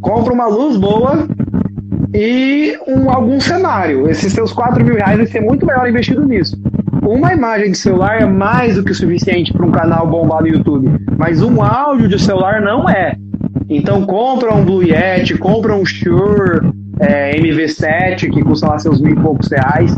compra 0.00 0.32
uma 0.32 0.46
luz 0.46 0.76
boa 0.76 1.26
e 2.16 2.78
um, 2.86 3.10
algum 3.10 3.38
cenário. 3.38 4.08
Esses 4.08 4.32
seus 4.32 4.50
4 4.50 4.82
mil 4.82 4.94
reais 4.94 5.18
vai 5.18 5.26
ser 5.26 5.40
muito 5.42 5.66
melhor 5.66 5.86
investido 5.86 6.24
nisso. 6.24 6.58
Uma 7.02 7.34
imagem 7.34 7.72
de 7.72 7.78
celular 7.78 8.22
é 8.22 8.24
mais 8.24 8.76
do 8.76 8.82
que 8.82 8.90
o 8.90 8.94
suficiente 8.94 9.52
para 9.52 9.66
um 9.66 9.70
canal 9.70 10.06
bombar 10.06 10.40
no 10.40 10.48
YouTube, 10.48 10.90
mas 11.18 11.42
um 11.42 11.62
áudio 11.62 12.08
de 12.08 12.18
celular 12.18 12.62
não 12.62 12.88
é. 12.88 13.14
Então 13.68 14.06
compra 14.06 14.54
um 14.54 14.64
Blue 14.64 14.82
Yeti, 14.82 15.36
compra 15.36 15.74
um 15.74 15.84
Shure 15.84 16.72
é, 16.98 17.38
MV7 17.38 18.30
que 18.32 18.42
custa 18.42 18.68
lá 18.68 18.78
seus 18.78 18.98
mil 19.00 19.12
e 19.12 19.20
poucos 19.20 19.48
reais, 19.48 19.94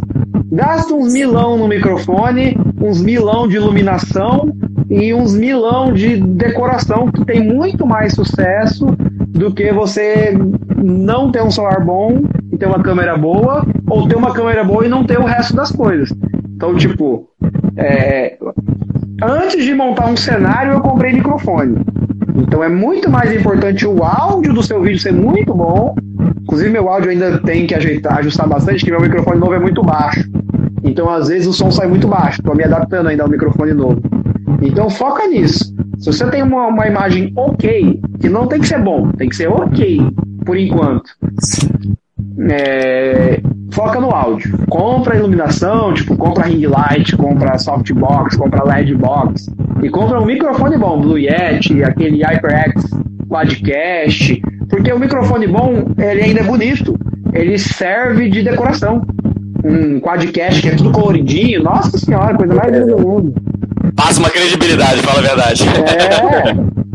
gasta 0.51 0.93
uns 0.93 1.13
milão 1.13 1.57
no 1.57 1.69
microfone, 1.69 2.59
uns 2.83 3.01
milão 3.01 3.47
de 3.47 3.57
iluminação 3.57 4.53
e 4.91 5.15
uns 5.15 5.37
milão 5.37 5.93
de 5.93 6.17
decoração 6.17 7.13
que 7.13 7.25
tem 7.25 7.45
muito 7.45 7.87
mais 7.87 8.15
sucesso 8.15 8.87
do 9.33 9.53
que 9.53 9.73
você 9.73 10.37
não 10.77 11.31
ter 11.31 11.43
um 11.43 11.51
celular 11.51 11.85
bom 11.85 12.23
e 12.53 12.57
ter 12.57 12.67
uma 12.67 12.83
câmera 12.83 13.17
boa, 13.17 13.65
ou 13.89 14.09
ter 14.09 14.17
uma 14.17 14.33
câmera 14.33 14.65
boa 14.65 14.85
e 14.85 14.89
não 14.89 15.05
ter 15.05 15.19
o 15.19 15.25
resto 15.25 15.55
das 15.55 15.71
coisas. 15.71 16.13
Então, 16.55 16.75
tipo, 16.77 17.29
é, 17.77 18.37
antes 19.23 19.65
de 19.65 19.75
montar 19.75 20.07
um 20.07 20.17
cenário, 20.17 20.73
eu 20.73 20.81
comprei 20.81 21.13
microfone. 21.13 21.77
Então 22.37 22.63
é 22.63 22.69
muito 22.69 23.11
mais 23.11 23.33
importante 23.33 23.87
o 23.87 24.03
áudio 24.03 24.53
do 24.53 24.63
seu 24.63 24.81
vídeo 24.81 25.01
ser 25.01 25.13
muito 25.13 25.53
bom. 25.55 25.95
Inclusive, 26.43 26.71
meu 26.71 26.89
áudio 26.89 27.11
ainda 27.11 27.39
tem 27.39 27.67
que 27.67 27.75
ajeitar, 27.75 28.19
ajustar 28.19 28.49
bastante, 28.49 28.85
que 28.85 28.91
meu 28.91 29.01
microfone 29.01 29.39
novo 29.39 29.55
é 29.55 29.59
muito 29.59 29.83
baixo. 29.83 30.25
Então, 30.83 31.11
às 31.11 31.29
vezes, 31.29 31.47
o 31.47 31.53
som 31.53 31.71
sai 31.71 31.87
muito 31.89 32.09
baixo. 32.09 32.41
Estou 32.41 32.55
me 32.55 32.65
adaptando 32.65 33.09
ainda 33.09 33.25
ao 33.25 33.29
microfone 33.29 33.75
novo. 33.75 34.01
Então, 34.63 34.89
foca 34.89 35.27
nisso. 35.27 35.75
Se 35.99 36.13
você 36.13 36.31
tem 36.31 36.43
uma, 36.43 36.69
uma 36.69 36.87
imagem 36.87 37.33
ok, 37.37 38.01
que 38.21 38.29
não 38.29 38.47
tem 38.47 38.61
que 38.61 38.69
ser 38.69 38.81
bom, 38.81 39.11
tem 39.13 39.29
que 39.29 39.37
ser 39.37 39.49
ok, 39.49 40.01
por 40.45 40.57
enquanto. 40.57 41.11
É, 42.51 43.41
foca 43.73 44.01
no 44.01 44.11
áudio. 44.11 44.59
Compra 44.69 45.17
iluminação, 45.17 45.93
tipo, 45.93 46.17
compra 46.17 46.47
ring 46.47 46.65
light, 46.67 47.17
compra 47.17 47.59
softbox, 47.59 48.37
compra 48.37 48.65
LED 48.65 48.95
box. 48.95 49.51
E 49.83 49.89
compra 49.91 50.21
um 50.21 50.27
microfone 50.27 50.79
bom, 50.79 51.01
Blue 51.01 51.19
Yeti, 51.19 51.83
aquele 51.83 52.23
HyperX 52.23 52.85
Quadcast. 53.29 54.41
Porque 54.69 54.93
o 54.93 54.99
microfone 54.99 55.47
bom, 55.49 55.85
ele 55.99 56.23
ainda 56.23 56.41
é 56.41 56.45
bonito. 56.45 56.97
Ele 57.33 57.59
serve 57.59 58.29
de 58.29 58.43
decoração. 58.43 59.03
Um 59.65 60.01
Quadcast 60.01 60.63
que 60.63 60.69
é 60.69 60.77
tudo 60.77 60.93
coloridinho. 60.93 61.63
Nossa 61.63 61.99
senhora, 61.99 62.37
coisa 62.37 62.55
mais 62.55 62.73
linda 62.73 62.87
do 62.87 63.01
mundo. 63.01 63.35
Passa 63.97 64.21
uma 64.21 64.31
credibilidade, 64.31 65.03
fala 65.03 65.19
a 65.19 65.23
verdade. 65.23 65.65
É. 65.65 66.89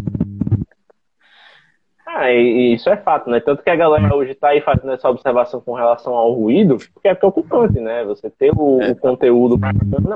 Ah, 2.16 2.32
e, 2.32 2.76
isso 2.76 2.90
é 2.90 2.98
fato, 2.98 3.30
né? 3.30 3.40
Tanto 3.40 3.64
que 3.64 3.70
a 3.70 3.76
galera 3.76 4.16
hoje 4.16 4.36
tá 4.36 4.50
aí 4.50 4.62
fazendo 4.62 4.94
essa 4.94 5.10
observação 5.10 5.60
com 5.60 5.74
relação 5.74 6.14
ao 6.14 6.32
ruído, 6.32 6.78
porque 6.94 7.08
é 7.08 7.16
preocupante, 7.16 7.80
né? 7.80 8.04
Você 8.06 8.30
ter 8.30 8.52
o, 8.56 8.92
o 8.92 8.96
conteúdo 8.96 9.60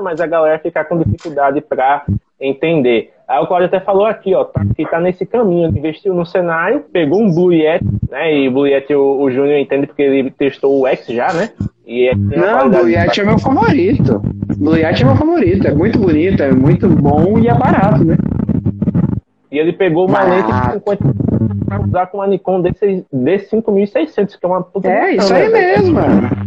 mas 0.02 0.20
a 0.20 0.26
galera 0.26 0.60
ficar 0.60 0.84
com 0.84 0.98
dificuldade 0.98 1.60
para 1.60 2.04
entender. 2.40 3.12
Aí 3.28 3.38
o 3.42 3.46
Claudio 3.46 3.66
até 3.66 3.78
falou 3.78 4.06
aqui, 4.06 4.34
ó, 4.34 4.42
tá, 4.44 4.64
que 4.74 4.86
tá 4.86 4.98
nesse 4.98 5.26
caminho, 5.26 5.68
investiu 5.68 6.14
no 6.14 6.24
cenário, 6.24 6.82
pegou 6.90 7.22
um 7.22 7.32
Blue 7.32 7.52
Yeti, 7.52 7.84
né? 8.10 8.34
E 8.34 8.48
Blue 8.48 8.66
Yeti 8.66 8.94
o, 8.94 9.20
o 9.20 9.30
Júnior 9.30 9.58
entende 9.58 9.86
porque 9.86 10.02
ele 10.02 10.30
testou 10.30 10.80
o 10.80 10.86
X 10.86 11.06
já, 11.08 11.30
né? 11.34 11.50
E 11.86 12.08
é, 12.08 12.14
Não, 12.14 12.70
Blue 12.70 12.88
Yeti 12.88 13.20
é 13.20 13.24
meu 13.24 13.38
favorito. 13.38 14.22
Blue 14.56 14.76
Yeti 14.76 15.02
é 15.02 15.06
meu 15.06 15.16
favorito. 15.16 15.66
É 15.66 15.74
muito 15.74 15.98
bonito, 15.98 16.42
é 16.42 16.52
muito 16.52 16.88
bom 16.88 17.38
e 17.38 17.48
é 17.48 17.54
barato, 17.54 18.02
né? 18.02 18.16
E 19.50 19.58
ele 19.58 19.72
pegou 19.72 20.06
uma 20.06 20.22
lente 20.22 20.50
de 20.52 20.72
50 20.74 21.04
para 21.68 21.80
usar 21.82 22.06
com 22.06 22.18
uma 22.18 22.26
Nikon 22.26 22.62
D6 22.62 23.04
D5600, 23.14 24.38
que 24.38 24.44
é 24.44 24.48
uma 24.48 24.62
puta 24.62 24.88
É, 24.88 25.16
isso 25.16 25.32
aí 25.32 25.48
velho. 25.48 25.92
mesmo. 25.92 26.00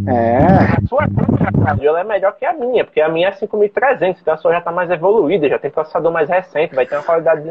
É. 0.07 0.37
A 0.77 0.87
sua 0.87 1.07
câmera, 1.07 1.85
ela 1.85 1.99
é 2.01 2.03
melhor 2.03 2.35
que 2.35 2.45
a 2.45 2.53
minha, 2.53 2.83
porque 2.83 2.99
a 2.99 3.07
minha 3.07 3.27
é 3.29 3.31
5300, 3.31 4.21
então 4.21 4.33
a 4.33 4.37
sua 4.37 4.51
já 4.51 4.61
tá 4.61 4.71
mais 4.71 4.89
evoluída, 4.89 5.47
já 5.47 5.59
tem 5.59 5.69
processador 5.69 6.11
mais 6.11 6.27
recente, 6.27 6.75
vai 6.75 6.85
ter 6.85 6.95
uma 6.95 7.03
qualidade. 7.03 7.49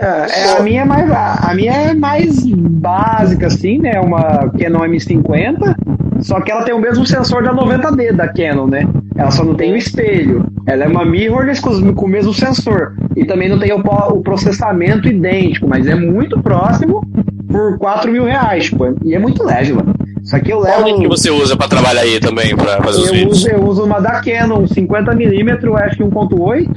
É, 0.00 0.40
é, 0.40 0.58
a 0.58 0.62
minha 0.62 0.82
é 0.82 0.84
mais 0.84 1.10
a 1.10 1.54
minha 1.54 1.72
é 1.72 1.94
mais 1.94 2.46
básica 2.46 3.46
assim, 3.46 3.78
né? 3.78 3.98
Uma 4.00 4.50
Canon 4.58 4.80
M50, 4.86 5.74
só 6.22 6.40
que 6.40 6.50
ela 6.50 6.62
tem 6.62 6.74
o 6.74 6.78
mesmo 6.80 7.04
sensor 7.04 7.42
da 7.42 7.52
90D 7.52 8.12
da 8.12 8.28
Canon, 8.28 8.66
né? 8.66 8.86
Ela 9.16 9.30
só 9.30 9.44
não 9.44 9.54
tem 9.54 9.72
o 9.72 9.76
espelho. 9.76 10.46
Ela 10.66 10.84
é 10.84 10.88
uma 10.88 11.04
mirrorless 11.04 11.60
com, 11.60 11.70
os- 11.70 11.80
com 11.94 12.06
o 12.06 12.08
mesmo 12.08 12.32
sensor 12.32 12.94
e 13.16 13.24
também 13.24 13.48
não 13.48 13.58
tem 13.58 13.72
o, 13.72 13.78
o 13.80 14.22
processamento 14.22 15.08
idêntico, 15.08 15.68
mas 15.68 15.86
é 15.86 15.94
muito 15.94 16.40
próximo 16.40 17.02
por 17.48 17.76
4 17.78 18.10
mil 18.10 18.24
reais, 18.24 18.66
tipo, 18.66 18.96
e 19.04 19.14
é 19.14 19.18
muito 19.18 19.42
leve, 19.44 19.72
mano. 19.74 19.94
Isso 20.22 20.34
aqui 20.36 20.50
eu 20.52 20.60
Qual 20.60 20.70
levo. 20.78 20.84
lente 20.86 21.00
que 21.02 21.08
você 21.08 21.30
usa 21.30 21.56
pra 21.56 21.68
trabalhar 21.68 22.02
aí 22.02 22.18
também, 22.20 22.56
pra 22.56 22.80
fazer 22.80 23.00
os 23.00 23.08
Eu 23.08 23.14
vídeos? 23.14 23.38
uso, 23.38 23.48
eu 23.50 23.60
uso 23.64 23.84
uma 23.84 24.00
da 24.00 24.20
Canon 24.22 24.64
50mm 24.64 25.60
f1.8 25.60 26.68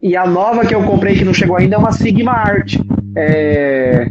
e 0.00 0.16
a 0.16 0.24
nova 0.26 0.64
que 0.64 0.74
eu 0.74 0.82
comprei 0.84 1.16
que 1.16 1.24
não 1.24 1.34
chegou 1.34 1.56
ainda 1.56 1.74
é 1.74 1.78
uma 1.78 1.90
Sigma 1.92 2.32
Art 2.32 2.76
é 3.16 4.08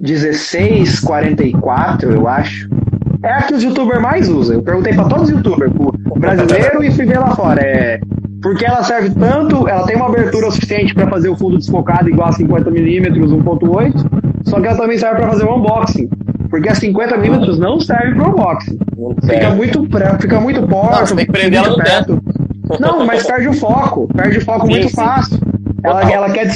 1644 0.00 2.12
eu 2.12 2.28
acho 2.28 2.68
é 3.22 3.32
a 3.32 3.42
que 3.42 3.54
os 3.54 3.62
youtubers 3.62 4.00
mais 4.00 4.28
usam 4.28 4.56
eu 4.56 4.62
perguntei 4.62 4.94
pra 4.94 5.04
todos 5.04 5.24
os 5.24 5.30
youtubers 5.30 5.72
pro 5.72 5.92
brasileiro 6.18 6.82
e 6.84 6.90
fui 6.92 7.04
ver 7.06 7.18
lá 7.18 7.34
fora 7.34 7.60
é 7.60 8.00
porque 8.42 8.64
ela 8.64 8.82
serve 8.82 9.10
tanto 9.10 9.68
ela 9.68 9.86
tem 9.86 9.96
uma 9.96 10.06
abertura 10.06 10.50
suficiente 10.50 10.94
para 10.94 11.06
fazer 11.08 11.28
o 11.28 11.36
fundo 11.36 11.58
desfocado 11.58 12.08
igual 12.08 12.28
a 12.28 12.32
50mm 12.32 13.12
1.8 13.42 14.06
só 14.44 14.60
que 14.60 14.66
ela 14.66 14.76
também 14.76 14.98
serve 14.98 15.16
para 15.16 15.28
fazer 15.30 15.44
o 15.44 15.54
unboxing 15.56 16.08
porque 16.48 16.68
a 16.68 16.72
50mm 16.72 17.58
não 17.58 17.78
serve 17.80 18.14
para 18.14 18.28
unboxing 18.28 18.78
Fica 19.20 19.40
serve. 19.40 19.56
muito, 19.56 19.82
pra- 19.88 20.18
fica 20.18 20.40
muito 20.40 20.66
você 20.66 21.14
tem 21.16 21.26
que 21.26 21.32
prender 21.32 21.58
ela 21.58 21.70
no 21.70 21.76
perto. 21.76 22.22
Não, 22.78 23.04
mas 23.04 23.26
perde 23.26 23.48
o 23.48 23.52
foco. 23.54 24.06
Perde 24.14 24.38
o 24.38 24.44
foco 24.44 24.66
Sim, 24.66 24.72
muito 24.72 24.88
sim. 24.88 24.94
fácil. 24.94 25.38
Ela, 25.82 26.12
ela, 26.12 26.30
quer, 26.30 26.48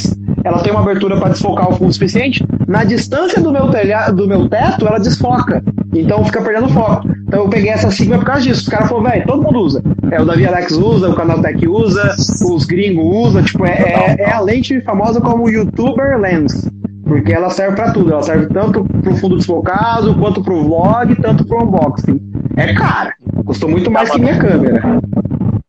ela 0.45 0.59
tem 0.59 0.71
uma 0.71 0.83
abertura 0.83 1.17
para 1.17 1.31
desfocar 1.31 1.71
o 1.71 1.75
fundo 1.75 1.93
suficiente. 1.93 2.47
Na 2.69 2.85
distância 2.85 3.41
do 3.41 3.51
meu, 3.51 3.71
telha, 3.71 4.11
do 4.11 4.29
meu 4.29 4.47
teto, 4.47 4.87
ela 4.87 4.99
desfoca. 4.99 5.65
Então 5.95 6.23
fica 6.25 6.43
perdendo 6.43 6.69
foco. 6.69 7.09
Então 7.27 7.45
eu 7.45 7.49
peguei 7.49 7.71
essa 7.71 7.91
Sigma 7.91 8.19
por 8.19 8.27
causa 8.27 8.43
disso. 8.43 8.63
Os 8.63 8.69
caras 8.69 8.89
falaram, 8.89 9.11
velho, 9.11 9.27
todo 9.27 9.43
mundo 9.43 9.59
usa. 9.61 9.83
É, 10.11 10.21
o 10.21 10.25
Davi 10.27 10.47
Alex 10.47 10.73
usa, 10.73 11.09
o 11.09 11.15
Canaltech 11.15 11.67
usa, 11.67 12.15
os 12.45 12.65
gringos 12.67 13.29
usam. 13.29 13.43
Tipo, 13.43 13.65
é, 13.65 13.71
é, 13.71 14.17
é 14.19 14.33
a 14.33 14.41
lente 14.41 14.81
famosa 14.83 15.21
como 15.21 15.49
YouTuber 15.49 16.19
Lens. 16.21 16.69
Porque 17.05 17.33
ela 17.33 17.49
serve 17.49 17.77
pra 17.77 17.93
tudo. 17.93 18.13
Ela 18.13 18.23
serve 18.23 18.47
tanto 18.49 18.85
pro 18.85 19.17
fundo 19.17 19.37
desfocado, 19.37 20.15
quanto 20.17 20.43
pro 20.43 20.63
vlog, 20.63 21.15
tanto 21.23 21.47
pro 21.47 21.65
unboxing. 21.65 22.21
É 22.57 22.75
cara. 22.75 23.15
Custou 23.47 23.71
muito 23.71 23.91
mais 23.91 24.11
que 24.11 24.21
minha 24.21 24.39
câmera. 24.39 25.01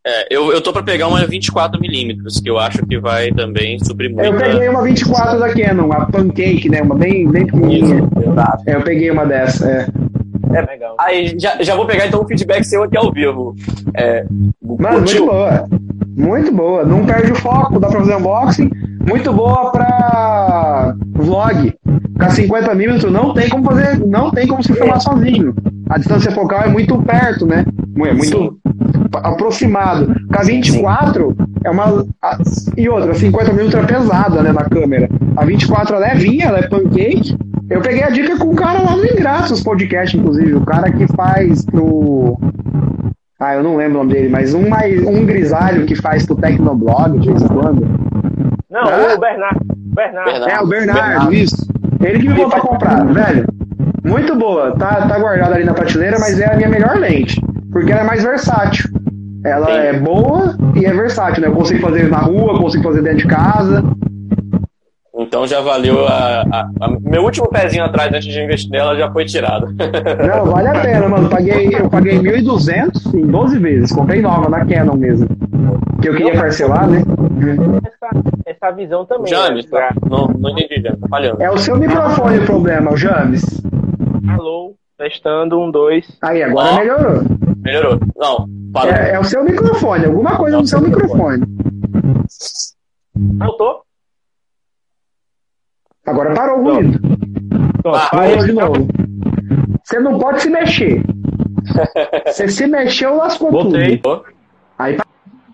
É, 0.07 0.27
eu, 0.29 0.51
eu 0.51 0.61
tô 0.61 0.71
pra 0.71 0.83
pegar 0.83 1.07
uma 1.07 1.19
24mm, 1.21 2.43
que 2.43 2.49
eu 2.49 2.59
acho 2.59 2.85
que 2.85 2.99
vai 2.99 3.31
também 3.31 3.79
suprir 3.83 4.13
muito. 4.13 4.23
Eu 4.23 4.37
peguei 4.37 4.69
uma 4.69 4.83
24 4.83 5.39
da 5.39 5.51
Canon, 5.51 5.91
a 5.91 6.05
Pancake, 6.05 6.69
né? 6.69 6.81
Uma 6.83 6.93
bem, 6.93 7.27
bem 7.27 7.47
pequenininha. 7.47 8.03
É, 8.67 8.75
eu 8.75 8.81
peguei 8.81 9.09
uma 9.09 9.25
dessa. 9.25 9.67
É. 9.67 9.87
É 10.53 10.61
legal. 10.61 10.95
Aí, 10.99 11.35
já, 11.39 11.61
já 11.61 11.75
vou 11.75 11.87
pegar 11.87 12.05
então 12.05 12.21
o 12.21 12.27
feedback 12.27 12.63
seu 12.63 12.83
aqui 12.83 12.95
ao 12.95 13.11
vivo. 13.11 13.55
É, 13.95 14.25
Mano, 14.61 14.99
muito 14.99 15.25
boa. 15.25 15.67
Muito 16.15 16.51
boa. 16.51 16.85
Não 16.85 17.03
perde 17.03 17.31
o 17.31 17.35
foco, 17.35 17.79
dá 17.79 17.87
pra 17.87 17.99
fazer 17.99 18.15
unboxing. 18.15 18.69
Muito 19.07 19.33
boa 19.33 19.71
pra 19.71 20.74
vlog. 21.25 21.73
Com 22.17 22.23
a 22.23 22.27
50mm 22.29 23.09
não 23.09 23.33
tem 23.33 23.49
como 23.49 23.65
fazer, 23.65 23.99
não 24.05 24.31
tem 24.31 24.47
como 24.47 24.63
se 24.63 24.73
filmar 24.73 25.01
sozinho. 25.01 25.53
A 25.89 25.97
distância 25.97 26.31
focal 26.31 26.61
é 26.63 26.67
muito 26.69 26.97
perto, 27.03 27.45
né? 27.45 27.65
É 28.05 28.13
muito 28.13 28.57
aproximado. 29.23 30.13
Com 30.31 30.39
a 30.39 30.43
24 30.43 31.35
é 31.63 31.69
uma. 31.69 32.05
a- 32.21 32.37
e 32.77 32.87
outra, 32.89 33.11
a 33.11 33.15
50mm 33.15 33.75
é 33.75 33.85
pesada, 33.85 34.41
né, 34.41 34.51
na 34.51 34.63
câmera. 34.63 35.09
A 35.35 35.45
24 35.45 35.95
é 35.95 35.99
levinha, 35.99 36.45
ela 36.45 36.59
é 36.59 36.67
pancake. 36.67 37.35
Eu 37.69 37.81
peguei 37.81 38.03
a 38.03 38.09
dica 38.09 38.37
com 38.37 38.49
o 38.49 38.55
cara 38.55 38.79
lá 38.81 38.95
no 38.95 39.05
Ingratos 39.05 39.63
Podcast, 39.63 40.15
inclusive. 40.17 40.53
O 40.53 40.61
cara 40.65 40.91
que 40.91 41.07
faz 41.13 41.65
pro. 41.65 42.37
Ah, 43.39 43.55
eu 43.55 43.63
não 43.63 43.75
lembro 43.75 43.95
o 43.95 44.03
nome 44.03 44.13
dele, 44.13 44.29
mas 44.29 44.53
um, 44.53 44.69
mais, 44.69 45.03
um 45.05 45.25
grisalho 45.25 45.85
que 45.85 45.95
faz 45.95 46.25
pro 46.25 46.35
Tecnoblog 46.37 47.19
de 47.19 47.27
vez 47.29 47.41
em 47.41 47.47
quando. 47.47 47.81
Não, 48.69 48.81
Ah. 48.83 49.13
o 49.15 49.19
Bernardo. 49.19 49.65
Bernardo. 49.95 50.31
Bernardo. 50.31 50.49
É, 50.49 50.61
o 50.61 50.67
Bernardo, 50.67 51.01
Bernardo. 51.07 51.33
isso. 51.33 51.55
Ele 52.03 52.19
que 52.19 52.27
me 52.29 52.33
botou 52.35 52.59
comprar, 52.59 53.05
velho. 53.05 53.45
Muito 54.03 54.35
boa. 54.35 54.71
Tá, 54.77 55.07
tá 55.07 55.17
guardada 55.17 55.55
ali 55.55 55.63
na 55.63 55.73
prateleira, 55.73 56.17
mas 56.19 56.39
é 56.39 56.51
a 56.53 56.55
minha 56.55 56.69
melhor 56.69 56.95
lente. 56.97 57.39
Porque 57.71 57.91
ela 57.91 58.01
é 58.01 58.03
mais 58.03 58.23
versátil. 58.23 58.89
Ela 59.43 59.65
Sim. 59.67 59.71
é 59.73 59.93
boa 59.93 60.55
e 60.75 60.85
é 60.85 60.93
versátil, 60.93 61.41
né? 61.41 61.47
Eu 61.47 61.53
consigo 61.53 61.81
fazer 61.81 62.09
na 62.09 62.17
rua, 62.19 62.57
consigo 62.59 62.83
fazer 62.83 63.01
dentro 63.01 63.19
de 63.19 63.27
casa. 63.27 63.83
Então 65.17 65.47
já 65.47 65.61
valeu 65.61 66.05
a, 66.07 66.41
a- 66.51 66.69
a- 66.81 66.97
Meu 67.01 67.23
último 67.23 67.47
pezinho 67.49 67.85
atrás 67.85 68.13
antes 68.13 68.25
de 68.31 68.39
investir 68.41 68.69
nela 68.69 68.95
já 68.97 69.09
foi 69.11 69.23
tirado. 69.25 69.67
Não, 70.27 70.45
vale 70.51 70.67
a 70.67 70.79
pena, 70.81 71.07
mano. 71.07 71.29
Paguei, 71.29 71.69
eu 71.73 71.89
paguei 71.89 72.19
1.200 72.19 73.13
em 73.15 73.25
12 73.25 73.59
vezes. 73.59 73.91
Comprei 73.93 74.21
nova, 74.21 74.49
na 74.49 74.65
Canon 74.65 74.95
mesmo. 74.95 75.27
Que 76.05 76.09
eu 76.09 76.17
queria 76.17 76.39
parcelar, 76.39 76.87
né? 76.87 77.01
Essa, 77.83 78.09
essa 78.45 78.71
visão 78.75 79.07
também. 79.07 79.25
James, 79.25 79.65
né? 79.71 79.79
Tá? 79.79 79.95
não, 80.07 80.27
não 80.27 80.51
entendi, 80.51 80.79
James, 80.79 80.99
tá 80.99 81.07
falhando. 81.07 81.41
É 81.41 81.49
o 81.49 81.57
seu 81.57 81.75
microfone 81.77 82.37
o 82.37 82.45
problema, 82.45 82.91
o 82.91 82.95
James. 82.95 83.43
Alô, 84.29 84.75
testando, 84.99 85.59
um, 85.59 85.71
dois. 85.71 86.05
Aí, 86.21 86.43
agora 86.43 86.73
Ó. 86.73 86.75
melhorou. 86.77 87.23
Melhorou. 87.57 87.99
Não, 88.15 88.45
parou. 88.71 88.93
É, 88.93 89.13
é 89.13 89.19
o 89.19 89.23
seu 89.23 89.43
microfone, 89.43 90.05
alguma 90.05 90.37
coisa 90.37 90.57
no 90.57 90.67
seu 90.67 90.79
microfone. 90.79 91.43
Voltou? 93.39 93.81
Agora 96.05 96.35
parou 96.35 96.59
o 96.59 96.63
ruído. 96.63 96.99
Ah. 97.83 98.09
Parou 98.11 98.45
de 98.45 98.51
novo. 98.51 98.87
Você 99.83 99.99
não 99.99 100.19
pode 100.19 100.43
se 100.43 100.51
mexer. 100.51 101.01
Você 102.27 102.47
se 102.47 102.67
mexeu, 102.67 103.15
lascou 103.15 103.49
Voltei. 103.49 103.97
tudo. 103.97 104.23
Aí 104.77 104.97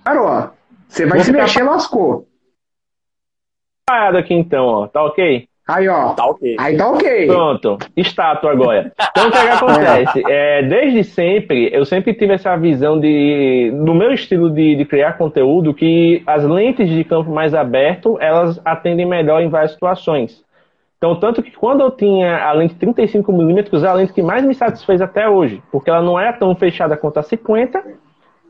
parou, 0.03 0.27
ó. 0.27 0.49
Você 0.87 1.05
vai 1.05 1.19
Vou 1.19 1.25
se 1.25 1.31
mexer, 1.31 1.63
lascou. 1.63 2.27
Parado 3.85 4.17
aqui 4.17 4.33
então, 4.33 4.65
ó. 4.65 4.87
Tá 4.87 5.03
ok? 5.03 5.47
Aí, 5.67 5.87
ó. 5.87 6.09
Tá 6.13 6.25
ok. 6.25 6.55
Aí 6.59 6.75
tá 6.75 6.89
ok. 6.89 7.27
Pronto, 7.27 7.77
estátua 7.95 8.51
agora. 8.51 8.91
Então 9.11 9.29
o 9.29 9.31
que, 9.31 9.37
é 9.37 9.41
que 9.41 9.47
acontece? 9.47 10.23
É, 10.31 10.63
desde 10.63 11.03
sempre, 11.03 11.69
eu 11.73 11.85
sempre 11.85 12.13
tive 12.13 12.33
essa 12.33 12.55
visão 12.55 12.99
de, 12.99 13.71
no 13.73 13.93
meu 13.93 14.11
estilo 14.11 14.49
de, 14.49 14.75
de 14.75 14.85
criar 14.85 15.17
conteúdo, 15.17 15.73
que 15.73 16.21
as 16.25 16.43
lentes 16.43 16.89
de 16.89 17.03
campo 17.03 17.31
mais 17.31 17.53
aberto, 17.53 18.17
elas 18.19 18.59
atendem 18.65 19.05
melhor 19.05 19.41
em 19.41 19.49
várias 19.49 19.71
situações. 19.71 20.43
Então, 20.97 21.15
tanto 21.15 21.41
que 21.41 21.51
quando 21.51 21.81
eu 21.81 21.89
tinha 21.89 22.43
a 22.43 22.51
lente 22.51 22.75
35mm, 22.75 23.83
é 23.83 23.87
a 23.87 23.93
lente 23.93 24.13
que 24.13 24.21
mais 24.21 24.45
me 24.45 24.53
satisfez 24.53 25.01
até 25.01 25.27
hoje, 25.27 25.61
porque 25.71 25.89
ela 25.89 26.01
não 26.01 26.19
era 26.19 26.33
tão 26.33 26.53
fechada 26.55 26.95
quanto 26.95 27.17
a 27.17 27.23
50, 27.23 27.83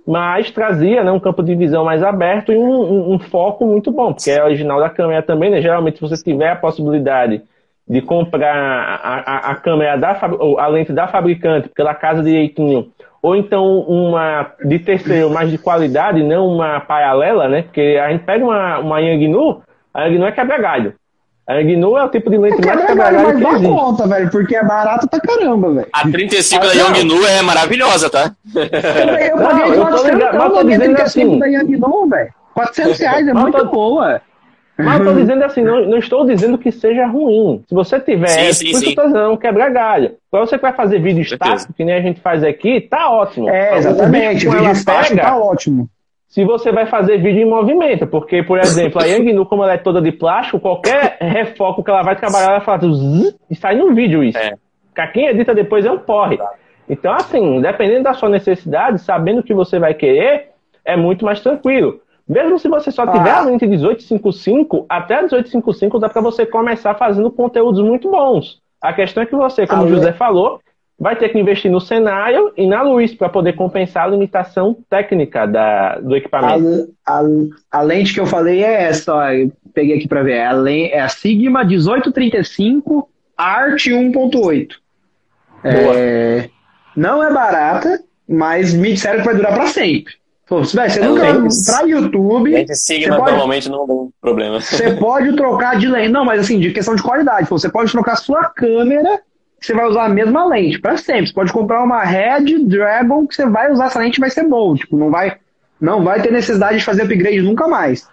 mas 0.07 0.51
trazia 0.51 1.03
né, 1.03 1.11
um 1.11 1.19
campo 1.19 1.43
de 1.43 1.55
visão 1.55 1.85
mais 1.85 2.03
aberto 2.03 2.51
e 2.51 2.57
um, 2.57 2.63
um- 2.71 3.13
um 3.13 3.19
foco 3.19 3.65
muito 3.65 3.91
bom, 3.91 4.13
porque 4.13 4.29
é 4.31 4.43
original 4.43 4.79
da 4.79 4.89
câmera 4.89 5.21
também, 5.21 5.49
né? 5.51 5.61
Geralmente, 5.61 5.95
se 5.97 6.01
você 6.01 6.21
tiver 6.23 6.49
a 6.49 6.55
possibilidade 6.55 7.41
de 7.87 8.01
comprar 8.01 8.55
a, 8.55 9.19
a, 9.19 9.51
a 9.51 9.55
câmera 9.55 9.97
da 9.97 10.19
a 10.59 10.67
lente 10.67 10.93
da 10.93 11.07
fabricante 11.07 11.69
pela 11.69 11.93
casa 11.93 12.23
direitinho, 12.23 12.89
ou 13.21 13.35
então 13.35 13.79
uma 13.81 14.51
de 14.63 14.79
terceiro, 14.79 15.29
mas 15.29 15.51
de 15.51 15.57
qualidade, 15.57 16.23
não 16.23 16.47
uma 16.47 16.79
paralela, 16.79 17.47
né? 17.47 17.63
Porque 17.63 17.99
a 18.03 18.11
gente 18.11 18.23
pega 18.23 18.43
uma, 18.43 18.79
uma 18.79 18.99
Yangnu, 18.99 19.61
a 19.93 20.05
Yangnu 20.05 20.25
é 20.25 20.31
quebra-galho. 20.31 20.93
A 21.47 21.55
Yangnu 21.55 21.97
é 21.97 22.03
o 22.03 22.09
tipo 22.09 22.29
de 22.29 22.37
lente 22.37 22.65
mais 22.65 22.79
Quebra 22.79 22.87
quebra-galho 22.87 23.23
mais 23.23 23.35
que 23.37 23.43
dá 23.43 23.49
existe. 23.51 23.67
conta, 23.73 24.07
velho, 24.07 24.29
porque 24.31 24.55
é 24.55 24.63
barato 24.63 25.07
pra 25.09 25.19
caramba, 25.19 25.73
velho. 25.73 25.87
A 25.91 26.07
35 26.07 26.65
da 26.65 26.71
Ah, 26.71 26.75
não. 26.75 26.95
Yongnu 26.97 27.25
é 27.27 27.41
maravilhosa, 27.41 28.09
tá? 28.09 28.31
Eu, 28.55 28.61
eu 29.17 29.37
Não, 29.37 29.43
paguei 29.45 29.63
eu 29.65 29.75
tô 29.75 29.81
400 29.81 30.13
ligado, 30.13 30.37
mas 30.37 30.43
eu 30.45 30.49
tô 30.51 30.55
na 30.57 30.63
minha 30.63 30.77
dizendo 30.79 30.95
35 30.95 31.29
assim. 31.29 31.39
da 31.39 31.45
Yangnon, 31.47 32.07
velho. 32.07 32.29
400 32.53 32.99
reais 32.99 33.27
é 33.27 33.33
Mas 33.33 33.43
muito 33.43 33.57
tô- 33.57 33.65
boa. 33.65 34.21
Mas 34.77 34.99
eu 34.99 35.05
tô 35.05 35.13
dizendo 35.19 35.43
assim, 35.43 35.61
não, 35.61 35.81
não 35.85 35.97
estou 35.97 36.25
dizendo 36.25 36.57
que 36.57 36.71
seja 36.71 37.05
ruim. 37.05 37.63
Se 37.67 37.73
você 37.75 37.99
tiver, 37.99 38.27
Sim, 38.27 38.39
é, 38.41 38.53
sim, 38.53 38.65
por 38.65 38.69
isso 38.71 38.79
sim. 38.79 38.85
que 38.85 38.91
eu 38.91 38.95
tô 38.95 39.07
dizendo, 39.09 39.23
não 39.27 39.37
quebra 39.37 39.69
galho. 39.69 40.11
Pra 40.29 40.39
você 40.41 40.57
vai 40.57 40.73
fazer 40.73 40.99
vídeo 40.99 41.21
estático, 41.21 41.73
que 41.73 41.83
nem 41.83 41.95
a 41.95 42.01
gente 42.01 42.19
faz 42.21 42.43
aqui, 42.43 42.81
tá 42.81 43.09
ótimo. 43.11 43.49
É, 43.49 43.77
exatamente. 43.77 44.33
vídeo 44.35 44.49
O 44.49 44.53
vídeo 44.53 44.65
ela 44.65 44.73
estático 44.73 45.15
pega, 45.17 45.27
tá 45.27 45.37
ótimo. 45.37 45.89
Se 46.31 46.45
você 46.45 46.71
vai 46.71 46.85
fazer 46.85 47.17
vídeo 47.17 47.41
em 47.41 47.45
movimento, 47.49 48.07
porque, 48.07 48.41
por 48.41 48.57
exemplo, 48.57 49.01
a 49.01 49.05
Yangnu, 49.05 49.45
como 49.45 49.63
ela 49.65 49.73
é 49.73 49.77
toda 49.77 50.01
de 50.01 50.13
plástico, 50.13 50.61
qualquer 50.61 51.17
refoco 51.19 51.83
que 51.83 51.89
ela 51.89 52.03
vai 52.03 52.15
trabalhar, 52.15 52.51
ela 52.51 52.61
faz 52.61 52.81
zzz, 52.81 53.37
e 53.49 53.55
sai 53.55 53.75
no 53.75 53.93
vídeo 53.93 54.23
isso. 54.23 54.37
É. 54.37 54.53
Quem 55.13 55.27
edita 55.27 55.53
depois 55.53 55.85
é 55.85 55.91
um 55.91 55.99
porre. 55.99 56.39
Então, 56.89 57.13
assim, 57.13 57.59
dependendo 57.59 58.03
da 58.03 58.13
sua 58.13 58.29
necessidade, 58.29 58.99
sabendo 59.01 59.41
o 59.41 59.43
que 59.43 59.53
você 59.53 59.77
vai 59.77 59.93
querer, 59.93 60.51
é 60.85 60.95
muito 60.95 61.25
mais 61.25 61.41
tranquilo. 61.41 61.99
Mesmo 62.25 62.57
se 62.57 62.69
você 62.69 62.91
só 62.91 63.05
tiver 63.05 63.29
Ah. 63.29 63.39
a 63.39 63.41
lente 63.41 63.67
1855, 63.67 64.85
até 64.87 65.15
a 65.15 65.21
1855 65.23 65.99
dá 65.99 66.07
pra 66.07 66.21
você 66.21 66.45
começar 66.45 66.95
fazendo 66.95 67.29
conteúdos 67.29 67.83
muito 67.83 68.09
bons. 68.09 68.61
A 68.81 68.93
questão 68.93 69.21
é 69.21 69.25
que 69.25 69.35
você, 69.35 69.67
como 69.67 69.81
Ah, 69.81 69.85
o 69.85 69.89
José 69.89 70.13
falou, 70.13 70.61
vai 71.01 71.15
ter 71.15 71.29
que 71.29 71.39
investir 71.39 71.71
no 71.71 71.81
cenário 71.81 72.53
e 72.55 72.67
na 72.67 72.83
luz 72.83 73.11
para 73.15 73.27
poder 73.27 73.53
compensar 73.53 74.03
a 74.05 74.07
limitação 74.09 74.77
técnica 74.87 75.47
da, 75.47 75.95
do 75.99 76.13
A, 76.13 76.17
equipamento. 76.19 76.93
a, 77.03 77.21
a 77.71 77.81
lente 77.81 78.13
que 78.13 78.19
eu 78.19 78.27
falei 78.27 78.63
é 78.63 78.83
essa, 78.83 79.15
ó. 79.15 79.29
Eu 79.31 79.51
peguei 79.73 79.97
aqui 79.97 80.07
pra 80.07 80.21
ver. 80.21 80.33
É 80.33 80.45
a, 80.45 80.53
é 80.69 80.99
a 80.99 81.09
Sigma 81.09 81.63
1835 81.63 83.09
Art 83.35 83.87
1.8. 83.87 84.67
É, 85.63 86.49
não 86.95 87.23
é 87.23 87.31
barata, 87.33 87.99
mas 88.27 88.73
me 88.73 88.93
disseram 88.93 89.19
que 89.19 89.25
vai 89.25 89.35
durar 89.35 89.53
pra 89.53 89.67
sempre. 89.67 90.13
Pô, 90.47 90.61
velho, 90.63 90.91
você 90.91 90.99
É, 90.99 91.07
nunca. 91.07 91.31
lentes- 91.31 91.65
Pra 91.65 91.81
YouTube, 91.87 92.51
Lente 92.51 92.75
Sigma 92.75 93.13
Você 93.15 93.19
pode- 93.19 93.31
normalmente 93.31 93.69
não 93.69 93.87
tem 93.87 94.09
problema. 94.21 94.59
você 94.61 94.93
pode 94.97 95.35
trocar 95.35 95.79
de 95.79 95.87
lente. 95.87 96.09
Não, 96.09 96.25
mas 96.25 96.41
assim, 96.41 96.59
de 96.59 96.71
questão 96.71 96.93
de 96.95 97.01
qualidade. 97.01 97.47
Pô, 97.47 97.57
Você 97.57 97.69
pode 97.69 97.91
trocar 97.91 98.17
sua 98.17 98.45
câmera 98.45 99.21
você 99.61 99.73
vai 99.73 99.85
usar 99.85 100.05
a 100.05 100.09
mesma 100.09 100.45
lente 100.45 100.79
para 100.79 100.97
sempre. 100.97 101.27
Você 101.27 101.33
pode 101.33 101.53
comprar 101.53 101.83
uma 101.83 102.03
Red 102.03 102.65
Dragon 102.65 103.27
que 103.27 103.35
você 103.35 103.47
vai 103.47 103.71
usar 103.71 103.85
essa 103.85 103.99
lente 103.99 104.17
e 104.17 104.19
vai 104.19 104.29
ser 104.29 104.43
bom. 104.47 104.75
Tipo, 104.75 104.97
não 104.97 105.11
vai, 105.11 105.37
não 105.79 106.03
vai 106.03 106.21
ter 106.21 106.31
necessidade 106.31 106.79
de 106.79 106.83
fazer 106.83 107.03
upgrade 107.03 107.41
nunca 107.41 107.67
mais. 107.67 108.09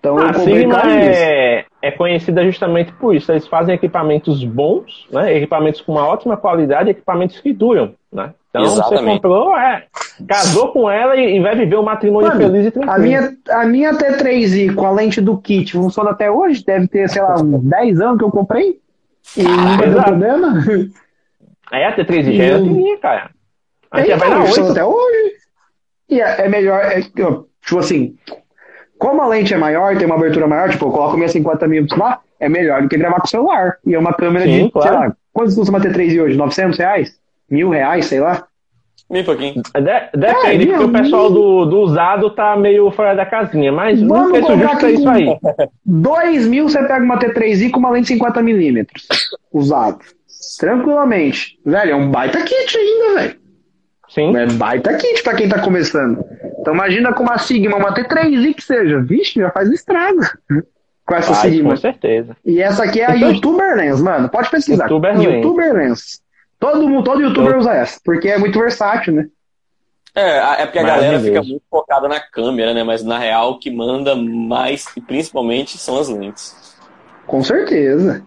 Então, 0.00 0.18
a 0.18 0.32
Sigma 0.34 0.82
é, 0.86 1.64
é 1.82 1.90
conhecida 1.90 2.44
justamente 2.44 2.92
por 2.92 3.14
isso. 3.14 3.30
Eles 3.30 3.46
fazem 3.46 3.74
equipamentos 3.74 4.42
bons, 4.44 5.06
né? 5.10 5.36
equipamentos 5.36 5.80
com 5.80 5.92
uma 5.92 6.06
ótima 6.06 6.36
qualidade, 6.36 6.90
equipamentos 6.90 7.40
que 7.40 7.52
duram. 7.52 7.94
Né? 8.12 8.32
Então 8.48 8.64
você 8.64 8.80
Exatamente. 8.80 9.14
comprou, 9.16 9.56
é, 9.56 9.84
casou 10.26 10.68
com 10.68 10.88
ela 10.88 11.16
e, 11.16 11.36
e 11.36 11.40
vai 11.40 11.56
viver 11.56 11.76
um 11.76 11.82
matrimônio 11.82 12.28
Mano, 12.28 12.40
feliz 12.40 12.66
e 12.66 12.70
tranquilo. 12.70 12.94
A 12.94 12.98
minha, 12.98 13.36
a 13.50 13.66
minha 13.66 13.92
T3i 13.94 14.74
com 14.74 14.86
a 14.86 14.92
lente 14.92 15.20
do 15.20 15.36
kit 15.36 15.72
funciona 15.72 16.10
até 16.10 16.30
hoje. 16.30 16.64
Deve 16.64 16.86
ter, 16.86 17.08
sei 17.08 17.20
lá, 17.20 17.34
uns 17.34 17.62
10 17.64 18.00
anos 18.00 18.18
que 18.18 18.24
eu 18.24 18.30
comprei. 18.30 18.78
E 19.36 19.42
deu 19.78 19.88
exato. 19.88 20.04
problema. 20.10 20.64
Aí 21.70 21.84
a 21.84 21.96
T3 21.96 22.32
já 22.36 22.44
é 22.44 22.54
Hum. 22.56 22.58
antiguinha, 22.60 22.98
cara. 22.98 23.30
A 23.90 23.98
gente 24.00 24.08
já 24.10 24.16
vai 24.16 24.30
na 24.30 24.40
funciona 24.44 24.68
8. 24.68 24.72
até 24.72 24.84
hoje. 24.84 25.32
E 26.08 26.20
é, 26.20 26.44
é 26.44 26.48
melhor, 26.48 26.84
é, 26.84 27.00
tipo 27.02 27.78
assim, 27.78 28.16
como 28.98 29.20
a 29.22 29.26
lente 29.26 29.52
é 29.52 29.56
maior, 29.56 29.96
tem 29.96 30.06
uma 30.06 30.14
abertura 30.16 30.46
maior, 30.46 30.70
tipo, 30.70 30.86
eu 30.86 30.90
coloco 30.92 31.16
minha 31.16 31.28
50 31.28 31.66
mil 31.66 31.86
lá, 31.96 32.20
é 32.38 32.48
melhor 32.48 32.82
do 32.82 32.88
que 32.88 32.96
gravar 32.96 33.18
com 33.20 33.26
o 33.26 33.30
celular. 33.30 33.76
E 33.84 33.94
é 33.94 33.98
uma 33.98 34.14
câmera 34.14 34.44
Sim, 34.44 34.66
de, 34.66 34.70
claro. 34.72 34.88
sei 34.88 34.98
lá, 34.98 35.16
quantos 35.32 35.54
custa 35.54 35.70
uma 35.70 35.80
T3i 35.80 36.22
hoje? 36.22 36.36
900 36.36 36.78
reais? 36.78 37.18
Mil 37.50 37.70
reais, 37.70 38.06
sei 38.06 38.20
lá. 38.20 38.46
Bem 39.08 39.24
pouquinho. 39.24 39.54
De- 39.54 40.18
depende, 40.18 40.64
É, 40.64 40.66
porque 40.76 40.84
o 40.84 40.92
pessoal 40.92 41.30
do, 41.30 41.64
do 41.66 41.78
usado 41.80 42.28
tá 42.30 42.56
meio 42.56 42.90
fora 42.90 43.14
da 43.14 43.24
casinha, 43.24 43.70
mas 43.70 44.02
Vamos 44.02 44.30
preço 44.32 44.46
colocar 44.48 44.70
justo 44.72 44.86
é 44.86 44.90
isso 44.92 45.08
aí. 45.08 45.36
2 45.84 46.46
mil 46.48 46.68
você 46.68 46.80
pega 46.82 47.04
uma 47.04 47.16
T3i 47.18 47.70
com 47.70 47.78
uma 47.78 47.90
lente 47.90 48.12
50mm 48.16 48.86
usado. 49.52 49.98
Tranquilamente. 50.58 51.58
Velho, 51.64 51.92
é 51.92 51.94
um 51.94 52.10
baita 52.10 52.40
kit 52.42 52.76
ainda, 52.76 53.20
velho. 53.20 53.36
Sim. 54.08 54.36
É 54.36 54.46
baita 54.46 54.94
kit 54.94 55.22
pra 55.22 55.34
quem 55.34 55.48
tá 55.48 55.60
começando. 55.60 56.24
Então 56.60 56.74
imagina 56.74 57.12
com 57.12 57.22
uma 57.22 57.38
Sigma, 57.38 57.76
uma 57.76 57.94
T3i 57.94 58.54
que 58.54 58.62
seja. 58.62 59.00
Vixe, 59.00 59.38
já 59.38 59.50
faz 59.50 59.68
estrago. 59.70 60.20
Com 61.06 61.14
essa 61.14 61.34
Faz, 61.34 61.52
Sigma. 61.52 61.70
com 61.70 61.76
certeza. 61.76 62.36
E 62.44 62.60
essa 62.60 62.82
aqui 62.84 63.00
é 63.00 63.06
a 63.10 63.16
Então- 63.16 63.30
YouTuber 63.32 63.76
Lens, 63.76 64.00
mano. 64.02 64.28
Pode 64.28 64.50
pesquisar. 64.50 64.84
YouTuber 64.84 65.16
Lens. 65.16 65.24
YouTuber 65.24 65.72
Lens. 65.74 66.20
Todo, 66.58 66.88
mundo, 66.88 67.04
todo 67.04 67.20
youtuber 67.22 67.52
Eu- 67.52 67.58
usa 67.58 67.72
essa, 67.74 68.00
porque 68.04 68.28
é 68.28 68.38
muito 68.38 68.58
versátil, 68.58 69.14
né? 69.14 69.28
É, 70.14 70.62
é 70.62 70.66
porque 70.66 70.78
a 70.78 70.82
galera 70.82 71.20
fica 71.20 71.42
muito 71.42 71.62
focada 71.70 72.08
na 72.08 72.18
câmera, 72.18 72.72
né? 72.72 72.82
Mas 72.82 73.04
na 73.04 73.18
real, 73.18 73.52
o 73.52 73.58
que 73.58 73.70
manda 73.70 74.16
mais, 74.16 74.86
e 74.96 75.00
principalmente, 75.00 75.76
são 75.76 75.98
as 75.98 76.08
lentes. 76.08 76.74
Com 77.26 77.42
certeza. 77.44 78.24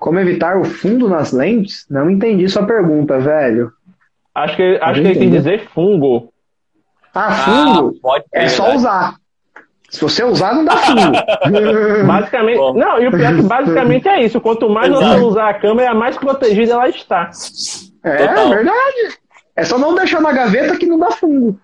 Como 0.00 0.18
evitar 0.18 0.56
o 0.56 0.64
fundo 0.64 1.08
nas 1.08 1.30
lentes? 1.30 1.86
Não 1.88 2.10
entendi 2.10 2.48
sua 2.48 2.66
pergunta, 2.66 3.20
velho. 3.20 3.72
Acho 4.34 4.56
que, 4.56 4.78
acho 4.82 4.94
que 4.94 5.06
ele 5.06 5.08
quis 5.10 5.16
Entendeu? 5.22 5.38
dizer 5.38 5.68
fungo. 5.68 6.32
Ah, 7.14 7.44
fundo 7.44 7.92
pode 8.00 8.24
é 8.32 8.48
ser, 8.48 8.56
só 8.56 8.62
verdade. 8.64 8.78
usar. 8.78 9.16
Se 9.92 10.00
você 10.00 10.24
usar, 10.24 10.54
não 10.54 10.64
dá 10.64 10.74
fundo. 10.78 11.12
Basicamente, 12.06 12.56
Bom. 12.56 12.72
não, 12.72 12.98
e 13.00 13.06
o 13.06 13.10
pior 13.10 13.32
é 13.32 13.36
que 13.36 13.42
basicamente 13.42 14.08
é 14.08 14.24
isso. 14.24 14.40
Quanto 14.40 14.68
mais 14.70 14.88
você 14.90 15.04
Exato. 15.04 15.26
usar 15.26 15.48
a 15.50 15.54
câmera, 15.54 15.94
mais 15.94 16.16
protegida 16.16 16.72
ela 16.72 16.88
está. 16.88 17.30
É, 18.02 18.26
Total. 18.26 18.48
verdade. 18.48 19.18
É 19.54 19.64
só 19.64 19.78
não 19.78 19.94
deixar 19.94 20.22
na 20.22 20.32
gaveta 20.32 20.78
que 20.78 20.86
não 20.86 20.98
dá 20.98 21.10
fungo. 21.10 21.60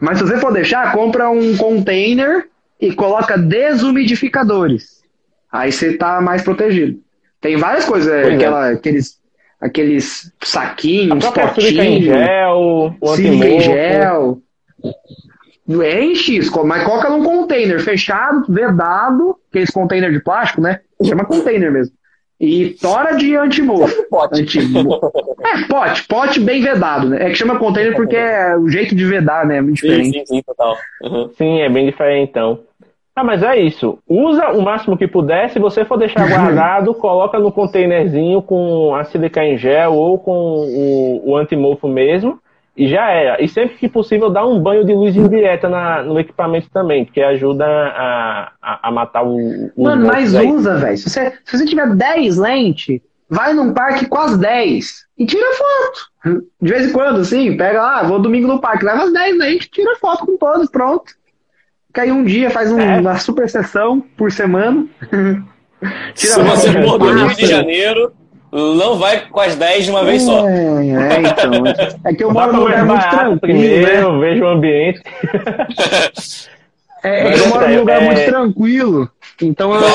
Mas 0.00 0.18
se 0.18 0.24
você 0.24 0.38
for 0.38 0.52
deixar, 0.52 0.92
compra 0.92 1.28
um 1.28 1.56
container 1.56 2.48
e 2.80 2.92
coloca 2.94 3.36
desumidificadores. 3.36 5.02
Aí 5.50 5.72
você 5.72 5.94
tá 5.96 6.20
mais 6.20 6.42
protegido. 6.42 7.00
Tem 7.40 7.56
várias 7.56 7.84
coisas, 7.84 8.12
é, 8.12 8.30
é. 8.30 8.34
aquela- 8.36 8.68
aqueles, 8.70 9.18
aqueles 9.60 10.32
saquinhos, 10.42 11.24
sílica 11.24 11.84
em 11.84 11.94
potinhos, 11.98 12.04
gel, 12.04 12.92
o 13.00 13.14
em 13.16 13.38
gel. 15.68 16.02
Enche 16.02 16.36
isso, 16.38 16.64
mas 16.64 16.82
coloca 16.84 17.10
num 17.10 17.22
container 17.22 17.78
fechado, 17.80 18.44
vedado, 18.48 19.36
aqueles 19.50 19.70
container 19.70 20.10
de 20.10 20.20
plástico, 20.20 20.60
né? 20.60 20.80
Chama 21.04 21.24
container 21.24 21.70
mesmo. 21.70 21.94
E 22.40 22.70
tora 22.80 23.16
de 23.16 23.34
antimofo. 23.34 24.04
Pode. 24.08 24.42
Antimofo. 24.42 25.12
É, 25.40 25.66
pote, 25.68 26.06
pote 26.06 26.40
bem 26.40 26.62
vedado, 26.62 27.08
né? 27.08 27.26
É 27.26 27.30
que 27.30 27.34
chama 27.34 27.58
container 27.58 27.94
porque 27.96 28.16
é 28.16 28.56
o 28.56 28.68
jeito 28.68 28.94
de 28.94 29.04
vedar, 29.04 29.44
né? 29.44 29.58
É 29.58 29.60
muito 29.60 29.80
Sim, 29.80 29.88
diferente. 29.88 30.18
sim, 30.20 30.36
sim, 30.36 30.42
total. 30.42 30.76
Uhum. 31.02 31.30
Sim, 31.36 31.60
é 31.60 31.68
bem 31.68 31.86
diferente 31.86 32.30
então. 32.30 32.60
Ah, 33.16 33.24
mas 33.24 33.42
é 33.42 33.58
isso. 33.58 33.98
Usa 34.08 34.50
o 34.50 34.62
máximo 34.62 34.96
que 34.96 35.08
puder. 35.08 35.50
Se 35.50 35.58
você 35.58 35.84
for 35.84 35.96
deixar 35.96 36.26
guardado, 36.30 36.94
coloca 36.94 37.36
no 37.40 37.50
containerzinho 37.50 38.40
com 38.40 38.94
a 38.94 39.02
sílica 39.02 39.44
em 39.44 39.58
gel 39.58 39.94
ou 39.94 40.18
com 40.20 40.30
o, 40.32 41.30
o 41.30 41.36
antimofo 41.36 41.88
mesmo. 41.88 42.38
E 42.78 42.86
já 42.88 43.10
era. 43.10 43.42
E 43.42 43.48
sempre 43.48 43.76
que 43.76 43.88
possível, 43.88 44.30
dá 44.30 44.46
um 44.46 44.60
banho 44.60 44.84
de 44.84 44.92
luz 44.94 45.16
indireta 45.16 45.68
na, 45.68 46.02
no 46.02 46.18
equipamento 46.20 46.70
também, 46.70 47.04
porque 47.04 47.20
ajuda 47.20 47.66
a, 47.66 48.52
a, 48.62 48.88
a 48.88 48.90
matar 48.92 49.24
o, 49.24 49.70
o 49.76 49.82
Mano, 49.84 50.06
mas 50.06 50.32
aí. 50.34 50.46
usa, 50.46 50.76
velho. 50.78 50.96
Se 50.96 51.10
você, 51.10 51.32
se 51.44 51.58
você 51.58 51.64
tiver 51.66 51.88
10 51.94 52.36
lentes, 52.38 53.00
vai 53.28 53.52
num 53.52 53.72
parque 53.74 54.06
com 54.06 54.18
as 54.18 54.38
10 54.38 55.04
e 55.18 55.26
tira 55.26 55.46
foto. 55.54 56.40
De 56.62 56.70
vez 56.72 56.88
em 56.88 56.92
quando, 56.92 57.20
assim, 57.20 57.56
pega 57.56 57.82
lá, 57.82 58.02
vou 58.04 58.20
domingo 58.20 58.46
no 58.46 58.60
parque, 58.60 58.84
leva 58.84 59.02
as 59.04 59.12
10 59.12 59.38
lentes, 59.38 59.68
tira 59.68 59.96
foto 59.96 60.24
com 60.24 60.36
todas, 60.36 60.70
pronto. 60.70 61.12
Fica 61.88 62.02
aí 62.02 62.12
um 62.12 62.22
dia, 62.22 62.48
faz 62.50 62.70
um- 62.70 62.78
É. 62.78 63.00
uma 63.00 63.18
super 63.18 63.48
sessão 63.50 64.00
por 64.16 64.30
semana. 64.30 64.86
Tira 66.14 66.32
Se 66.34 66.42
você 66.42 66.72
foto 66.72 66.84
for 66.88 66.98
do 66.98 67.12
Rio 67.12 67.28
de. 67.36 67.46
Janeiro, 67.46 68.12
não 68.52 68.98
vai 68.98 69.28
com 69.28 69.40
as 69.40 69.56
10 69.56 69.84
de 69.84 69.90
uma 69.90 70.04
vez 70.04 70.22
só. 70.22 70.48
É, 70.48 70.52
é, 70.56 71.20
então. 71.20 71.52
É 72.04 72.14
que 72.14 72.24
eu 72.24 72.30
moro 72.32 72.52
num 72.52 72.60
lugar 72.60 72.84
muito 72.84 73.08
tranquilo, 73.08 73.40
primeiro, 73.40 74.12
né? 74.12 74.20
veja 74.20 74.44
o 74.44 74.48
ambiente. 74.48 75.02
É, 77.04 77.28
é 77.28 77.34
eu 77.38 77.44
é 77.44 77.46
moro 77.48 77.60
num 77.60 77.66
sério, 77.66 77.80
lugar 77.80 78.02
é- 78.02 78.06
muito 78.06 78.24
tranquilo. 78.24 79.10
Então 79.40 79.72
eu, 79.72 79.80
eu, 79.80 79.88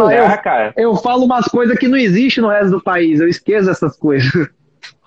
eu, 0.00 0.72
eu 0.76 0.96
falo 0.96 1.24
umas 1.24 1.44
coisas 1.46 1.78
que 1.78 1.86
não 1.86 1.98
existem 1.98 2.42
no 2.42 2.48
resto 2.48 2.70
do 2.70 2.80
país. 2.82 3.20
Eu 3.20 3.28
esqueço 3.28 3.68
essas 3.68 3.96
coisas. 3.98 4.32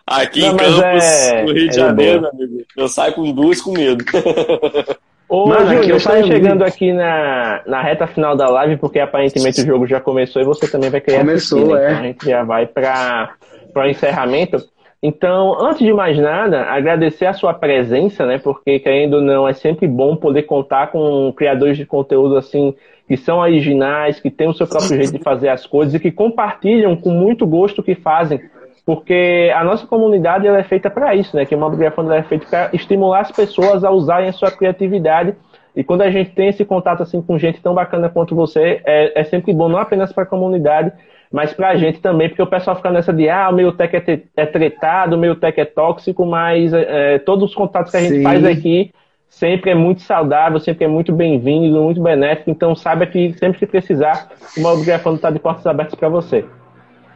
Aqui 0.05 0.41
Não, 0.41 0.53
em 0.53 0.57
Campos, 0.57 0.81
é- 0.83 1.43
no 1.43 1.51
Rio 1.51 1.65
é 1.65 1.67
de 1.69 1.75
Janeiro, 1.75 2.21
meu 2.21 2.29
amigo, 2.29 2.65
eu 2.77 2.87
saio 2.87 3.13
com 3.13 3.31
duas 3.31 3.59
com 3.59 3.71
medo. 3.71 4.05
Ô, 5.27 5.45
Júnior, 5.51 5.81
aqui 5.81 5.89
eu 5.89 5.97
estamos 5.97 6.03
saio 6.03 6.27
chegando 6.27 6.63
aqui 6.63 6.93
na, 6.93 7.61
na 7.65 7.81
reta 7.81 8.05
final 8.05 8.35
da 8.35 8.47
live, 8.47 8.77
porque 8.77 8.99
aparentemente 8.99 9.61
o 9.61 9.65
jogo 9.65 9.87
já 9.87 9.99
começou 9.99 10.41
e 10.41 10.45
você 10.45 10.69
também 10.69 10.89
vai 10.89 11.01
querer 11.01 11.19
Começou, 11.19 11.75
assistir, 11.75 11.75
né? 11.75 11.85
é. 11.85 11.89
Então 11.89 11.99
a 11.99 12.03
gente 12.03 12.25
já 12.29 12.43
vai 12.43 12.65
para 12.67 13.37
o 13.75 13.85
encerramento. 13.85 14.57
Então, 15.01 15.55
antes 15.59 15.85
de 15.85 15.93
mais 15.93 16.17
nada, 16.17 16.63
agradecer 16.63 17.25
a 17.25 17.33
sua 17.33 17.53
presença, 17.53 18.25
né? 18.25 18.39
Porque, 18.39 18.79
querendo 18.79 19.15
ou 19.15 19.21
não, 19.21 19.47
é 19.47 19.53
sempre 19.53 19.87
bom 19.87 20.15
poder 20.15 20.43
contar 20.43 20.87
com 20.87 21.31
criadores 21.35 21.77
de 21.77 21.85
conteúdo 21.85 22.37
assim, 22.37 22.73
que 23.07 23.15
são 23.15 23.37
originais, 23.37 24.19
que 24.19 24.31
têm 24.31 24.47
o 24.47 24.53
seu 24.53 24.65
próprio 24.65 24.97
jeito 24.97 25.13
de 25.13 25.23
fazer 25.23 25.49
as 25.49 25.65
coisas 25.65 25.93
e 25.93 25.99
que 25.99 26.11
compartilham 26.11 26.95
com 26.95 27.11
muito 27.11 27.45
gosto 27.45 27.79
o 27.79 27.83
que 27.83 27.93
fazem. 27.93 28.39
Porque 28.85 29.51
a 29.55 29.63
nossa 29.63 29.87
comunidade 29.87 30.45
ela 30.45 30.59
é 30.59 30.63
feita 30.63 30.89
para 30.89 31.15
isso, 31.15 31.35
né? 31.35 31.45
Que 31.45 31.55
o 31.55 31.57
Mob 31.57 31.75
Grafando 31.75 32.11
ela 32.11 32.19
é 32.19 32.23
feita 32.23 32.45
para 32.47 32.69
estimular 32.71 33.21
as 33.21 33.31
pessoas 33.31 33.83
a 33.83 33.89
usarem 33.89 34.29
a 34.29 34.33
sua 34.33 34.51
criatividade. 34.51 35.33
E 35.75 35.83
quando 35.83 36.03
a 36.03 36.11
gente 36.11 36.31
tem 36.31 36.49
esse 36.49 36.63
contato 36.63 37.01
assim 37.01 37.21
com 37.21 37.37
gente 37.37 37.59
tão 37.61 37.73
bacana 37.73 38.09
quanto 38.09 38.35
você, 38.35 38.81
é, 38.85 39.19
é 39.19 39.23
sempre 39.23 39.53
bom 39.53 39.67
não 39.67 39.79
apenas 39.79 40.13
para 40.13 40.23
a 40.23 40.27
comunidade, 40.27 40.93
mas 41.31 41.51
para 41.51 41.69
a 41.69 41.75
gente 41.75 41.99
também, 41.99 42.29
porque 42.29 42.41
o 42.41 42.47
pessoal 42.47 42.75
fica 42.75 42.91
nessa 42.91 43.11
de 43.11 43.27
ah, 43.27 43.49
o 43.49 43.53
meio 43.53 43.71
tech 43.71 43.93
é, 43.95 44.21
é 44.37 44.45
tretado, 44.45 45.15
o 45.15 45.19
meio 45.19 45.35
tech 45.35 45.59
é 45.59 45.65
tóxico, 45.65 46.25
mas 46.25 46.71
é, 46.71 47.17
todos 47.19 47.49
os 47.49 47.55
contatos 47.55 47.91
que 47.91 47.97
a 47.97 48.01
gente 48.01 48.17
Sim. 48.17 48.23
faz 48.23 48.45
aqui 48.45 48.91
sempre 49.27 49.71
é 49.71 49.75
muito 49.75 50.01
saudável, 50.01 50.59
sempre 50.59 50.85
é 50.85 50.87
muito 50.87 51.11
bem-vindo, 51.11 51.81
muito 51.81 52.01
benéfico. 52.01 52.51
Então 52.51 52.75
saiba 52.75 53.05
que 53.05 53.33
sempre 53.33 53.59
que 53.59 53.65
precisar, 53.65 54.29
o 54.55 54.61
Mob 54.61 54.85
Grafando 54.85 55.17
está 55.17 55.29
de 55.29 55.39
portas 55.39 55.65
abertas 55.65 55.95
para 55.95 56.07
você. 56.07 56.45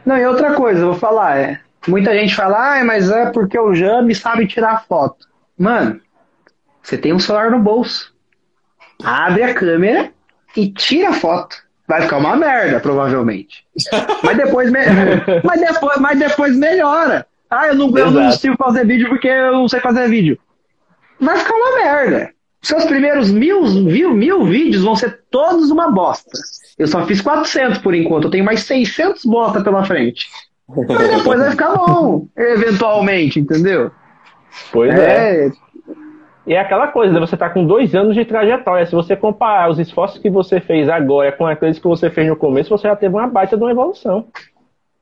Não, 0.04 0.16
e 0.16 0.26
outra 0.26 0.54
coisa, 0.54 0.80
eu 0.80 0.86
vou 0.90 0.94
falar, 0.98 1.38
é. 1.38 1.60
Muita 1.88 2.12
gente 2.14 2.34
fala, 2.34 2.80
ah, 2.80 2.84
mas 2.84 3.10
é 3.10 3.30
porque 3.30 3.58
o 3.58 3.74
Jami 3.74 4.14
sabe 4.14 4.46
tirar 4.46 4.84
foto. 4.86 5.26
Mano, 5.58 6.00
você 6.82 6.96
tem 6.98 7.12
um 7.12 7.18
celular 7.18 7.50
no 7.50 7.58
bolso. 7.58 8.14
Abre 9.02 9.42
a 9.42 9.54
câmera 9.54 10.10
e 10.56 10.70
tira 10.70 11.10
a 11.10 11.12
foto. 11.14 11.56
Vai 11.88 12.02
ficar 12.02 12.18
uma 12.18 12.36
merda, 12.36 12.78
provavelmente. 12.80 13.64
Mas 14.22 14.36
depois, 14.36 14.70
me- 14.70 14.78
mas 15.42 15.60
depois, 15.60 15.98
mas 15.98 16.18
depois 16.18 16.56
melhora. 16.56 17.26
Ah, 17.50 17.66
eu 17.68 17.74
não, 17.74 17.86
eu 17.98 18.10
não 18.12 18.26
consigo 18.30 18.56
fazer 18.56 18.86
vídeo 18.86 19.08
porque 19.08 19.26
eu 19.26 19.52
não 19.52 19.66
sei 19.68 19.80
fazer 19.80 20.08
vídeo. 20.08 20.38
Vai 21.18 21.36
ficar 21.36 21.52
uma 21.54 21.74
merda. 21.82 22.30
Seus 22.62 22.84
primeiros 22.84 23.30
mil, 23.30 23.62
mil, 23.64 24.14
mil 24.14 24.44
vídeos 24.44 24.84
vão 24.84 24.94
ser 24.94 25.20
todos 25.30 25.70
uma 25.70 25.90
bosta. 25.90 26.30
Eu 26.78 26.86
só 26.86 27.04
fiz 27.06 27.20
400 27.20 27.78
por 27.78 27.94
enquanto. 27.94 28.24
Eu 28.24 28.30
tenho 28.30 28.44
mais 28.44 28.62
600 28.62 29.24
bosta 29.24 29.62
pela 29.62 29.84
frente. 29.84 30.28
Mas 30.68 31.16
depois 31.16 31.38
vai 31.38 31.50
ficar 31.50 31.74
bom, 31.74 32.26
eventualmente, 32.36 33.40
entendeu? 33.40 33.90
Pois 34.72 34.94
é. 34.94 35.46
É, 35.46 35.50
E 36.46 36.54
é 36.54 36.60
aquela 36.60 36.88
coisa, 36.88 37.12
né? 37.12 37.20
você 37.20 37.34
está 37.34 37.50
com 37.50 37.66
dois 37.66 37.94
anos 37.94 38.14
de 38.14 38.24
trajetória. 38.24 38.86
Se 38.86 38.92
você 38.92 39.16
comparar 39.16 39.70
os 39.70 39.78
esforços 39.78 40.18
que 40.18 40.30
você 40.30 40.60
fez 40.60 40.88
agora 40.88 41.32
com 41.32 41.46
aqueles 41.46 41.78
que 41.78 41.86
você 41.86 42.10
fez 42.10 42.28
no 42.28 42.36
começo, 42.36 42.70
você 42.70 42.88
já 42.88 42.96
teve 42.96 43.14
uma 43.14 43.26
baita 43.26 43.56
de 43.56 43.62
uma 43.62 43.70
evolução. 43.70 44.26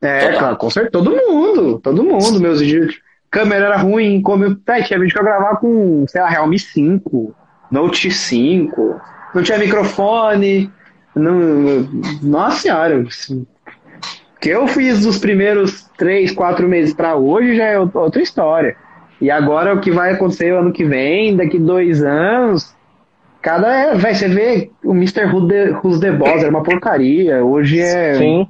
É, 0.01 0.33
claro, 0.33 0.57
com 0.57 0.71
certeza. 0.71 0.93
Todo 0.93 1.11
mundo, 1.11 1.81
todo 1.81 2.05
mundo, 2.05 2.41
meus 2.41 2.61
vídeos. 2.61 3.01
Câmera 3.31 3.67
era 3.67 3.77
ruim, 3.77 4.23
como 4.23 4.45
eu. 4.45 4.57
É, 4.69 4.83
tinha 4.83 4.99
vídeo 4.99 5.13
que 5.13 5.21
eu 5.21 5.25
gravava 5.25 5.57
com, 5.57 6.05
sei 6.09 6.21
lá, 6.21 6.29
Realme 6.29 6.59
5, 6.59 7.35
Note 7.71 8.11
5, 8.11 9.01
não 9.35 9.43
tinha 9.43 9.59
microfone. 9.59 10.71
Não, 11.15 11.89
nossa 12.23 12.61
senhora. 12.61 13.05
assim, 13.07 13.47
O 14.37 14.41
que 14.41 14.49
eu 14.51 14.67
fiz 14.69 15.01
dos 15.05 15.19
primeiros 15.19 15.89
3, 15.99 16.33
4 16.33 16.69
meses 16.69 16.95
pra 16.95 17.17
hoje 17.17 17.57
já 17.57 17.65
é 17.65 17.79
outra 17.79 18.23
história. 18.23 18.77
E 19.21 19.31
agora 19.31 19.75
o 19.75 19.81
que 19.81 19.91
vai 19.91 20.13
acontecer 20.13 20.53
ano 20.53 20.73
que 20.73 20.85
vem, 20.85 21.37
daqui 21.37 21.59
dois 21.59 22.03
anos. 22.05 22.73
Cada. 23.43 23.95
Vai, 23.95 24.15
você 24.15 24.29
vê 24.29 24.71
o 24.85 24.93
Mr. 24.93 25.25
Who's 25.27 25.99
the, 26.01 26.13
Boss, 26.13 26.41
era 26.43 26.51
uma 26.51 26.63
porcaria. 26.63 27.45
Hoje 27.45 27.81
é. 27.81 28.15
Sim. 28.15 28.49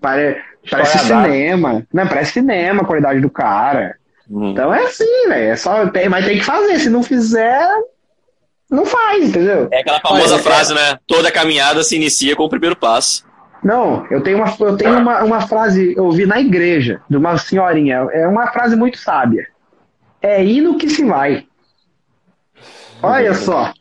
Pare- 0.00 0.38
Parece 0.70 0.98
História 0.98 1.24
cinema. 1.32 1.86
Não, 1.92 2.06
parece 2.06 2.32
cinema 2.32 2.82
a 2.82 2.84
qualidade 2.84 3.20
do 3.20 3.30
cara. 3.30 3.96
Hum. 4.30 4.50
Então 4.50 4.72
é 4.74 4.84
assim, 4.84 5.28
velho. 5.28 5.52
É 5.52 5.56
só, 5.56 5.86
tem, 5.88 6.08
mas 6.08 6.26
tem 6.26 6.38
que 6.38 6.44
fazer. 6.44 6.78
Se 6.78 6.90
não 6.90 7.02
fizer, 7.02 7.66
não 8.70 8.86
faz, 8.86 9.28
entendeu? 9.28 9.68
É 9.72 9.80
aquela 9.80 10.00
famosa 10.00 10.34
Olha, 10.34 10.42
frase, 10.42 10.72
né? 10.72 10.98
Toda 11.06 11.32
caminhada 11.32 11.82
se 11.82 11.96
inicia 11.96 12.36
com 12.36 12.44
o 12.44 12.48
primeiro 12.48 12.76
passo. 12.76 13.24
Não, 13.62 14.06
eu 14.10 14.22
tenho 14.22 14.38
uma, 14.38 14.54
eu 14.60 14.76
tenho 14.76 14.98
uma, 14.98 15.22
uma 15.22 15.40
frase, 15.42 15.94
eu 15.96 16.04
ouvi 16.04 16.24
na 16.24 16.40
igreja, 16.40 17.02
de 17.10 17.16
uma 17.16 17.36
senhorinha. 17.36 18.06
É 18.12 18.26
uma 18.26 18.46
frase 18.52 18.76
muito 18.76 18.96
sábia. 18.96 19.46
É 20.22 20.42
indo 20.42 20.76
que 20.76 20.88
se 20.88 21.04
vai. 21.04 21.44
Olha 23.02 23.34
só. 23.34 23.72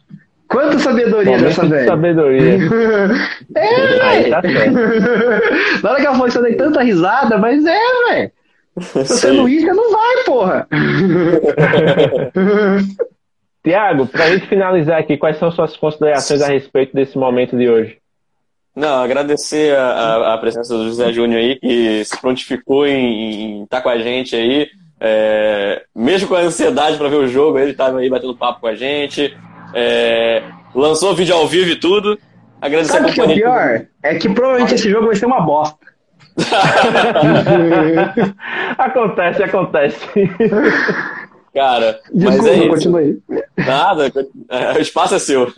Quanta 0.48 0.80
sabedoria 0.80 1.38
dessa 1.38 1.62
Momento 1.62 1.62
de 1.62 1.70
velha. 1.70 1.88
sabedoria. 1.88 2.58
É, 3.56 4.30
tá 4.30 4.42
certo. 4.42 4.74
Na 5.84 5.90
hora 5.90 6.00
que 6.00 6.06
ela 6.06 6.16
falou 6.16 6.28
isso, 6.28 6.38
eu 6.38 6.44
dei 6.44 6.56
tanta 6.56 6.84
risada, 6.84 7.38
mas 7.38 7.66
é, 7.66 7.80
velho. 8.08 8.32
Se 8.80 9.08
você 9.08 9.32
não 9.32 9.50
isca, 9.50 9.74
não 9.74 9.92
vai, 9.92 10.24
porra. 10.26 10.68
Tiago, 13.70 14.08
pra 14.08 14.30
gente 14.32 14.48
finalizar 14.48 15.00
aqui, 15.00 15.16
quais 15.18 15.38
são 15.38 15.52
suas 15.52 15.76
considerações 15.78 16.42
a 16.42 16.48
respeito 16.48 16.94
desse 16.96 17.18
momento 17.18 17.56
de 17.58 17.70
hoje? 17.70 17.98
Não, 18.76 19.04
agradecer 19.04 19.76
a, 19.76 19.84
a- 19.90 20.34
a 20.34 20.38
presença 20.38 20.74
do 20.76 20.86
José 20.86 21.12
Júnior 21.12 21.40
aí, 21.42 21.56
que 21.58 22.04
se 22.06 22.20
prontificou 22.20 22.88
em 22.88 23.64
estar 23.64 23.82
com 23.82 23.90
a 23.90 23.98
gente 24.00 24.36
aí. 24.36 24.68
É, 25.02 25.84
mesmo 25.96 26.28
com 26.28 26.36
a 26.36 26.40
ansiedade 26.40 26.98
para 26.98 27.08
ver 27.10 27.16
o 27.18 27.28
jogo, 27.28 27.58
ele 27.60 27.72
estava 27.72 28.00
aí 28.00 28.10
batendo 28.10 28.36
papo 28.36 28.62
com 28.62 28.68
a 28.68 28.76
gente. 28.76 29.36
É, 29.74 30.42
lançou 30.74 31.14
vídeo 31.16 31.36
ao 31.36 31.48
vivo 31.48 31.70
e 31.70 31.76
tudo. 31.76 32.18
Agradecer 32.62 32.94
Sabe 32.94 33.08
a 33.08 33.12
o 33.12 33.14
que 33.14 33.22
é 33.22 33.24
o 33.24 33.28
companhia. 33.28 33.46
pior? 33.46 33.86
É 34.04 34.16
que 34.16 34.28
provavelmente 34.30 34.74
esse 34.76 34.90
jogo 34.90 35.08
vai 35.08 35.16
ser 35.16 35.26
uma 35.28 35.42
bosta. 35.42 35.78
acontece, 38.78 39.44
acontece. 39.44 40.08
Cara, 41.54 42.00
mas 42.14 42.36
Desculpa, 42.36 42.50
é 42.50 42.58
isso. 42.60 42.70
continua 42.70 43.00
aí. 43.00 43.18
Nada, 43.58 44.12
é, 44.50 44.78
o 44.78 44.82
espaço 44.82 45.16
é 45.16 45.20
seu. 45.20 45.52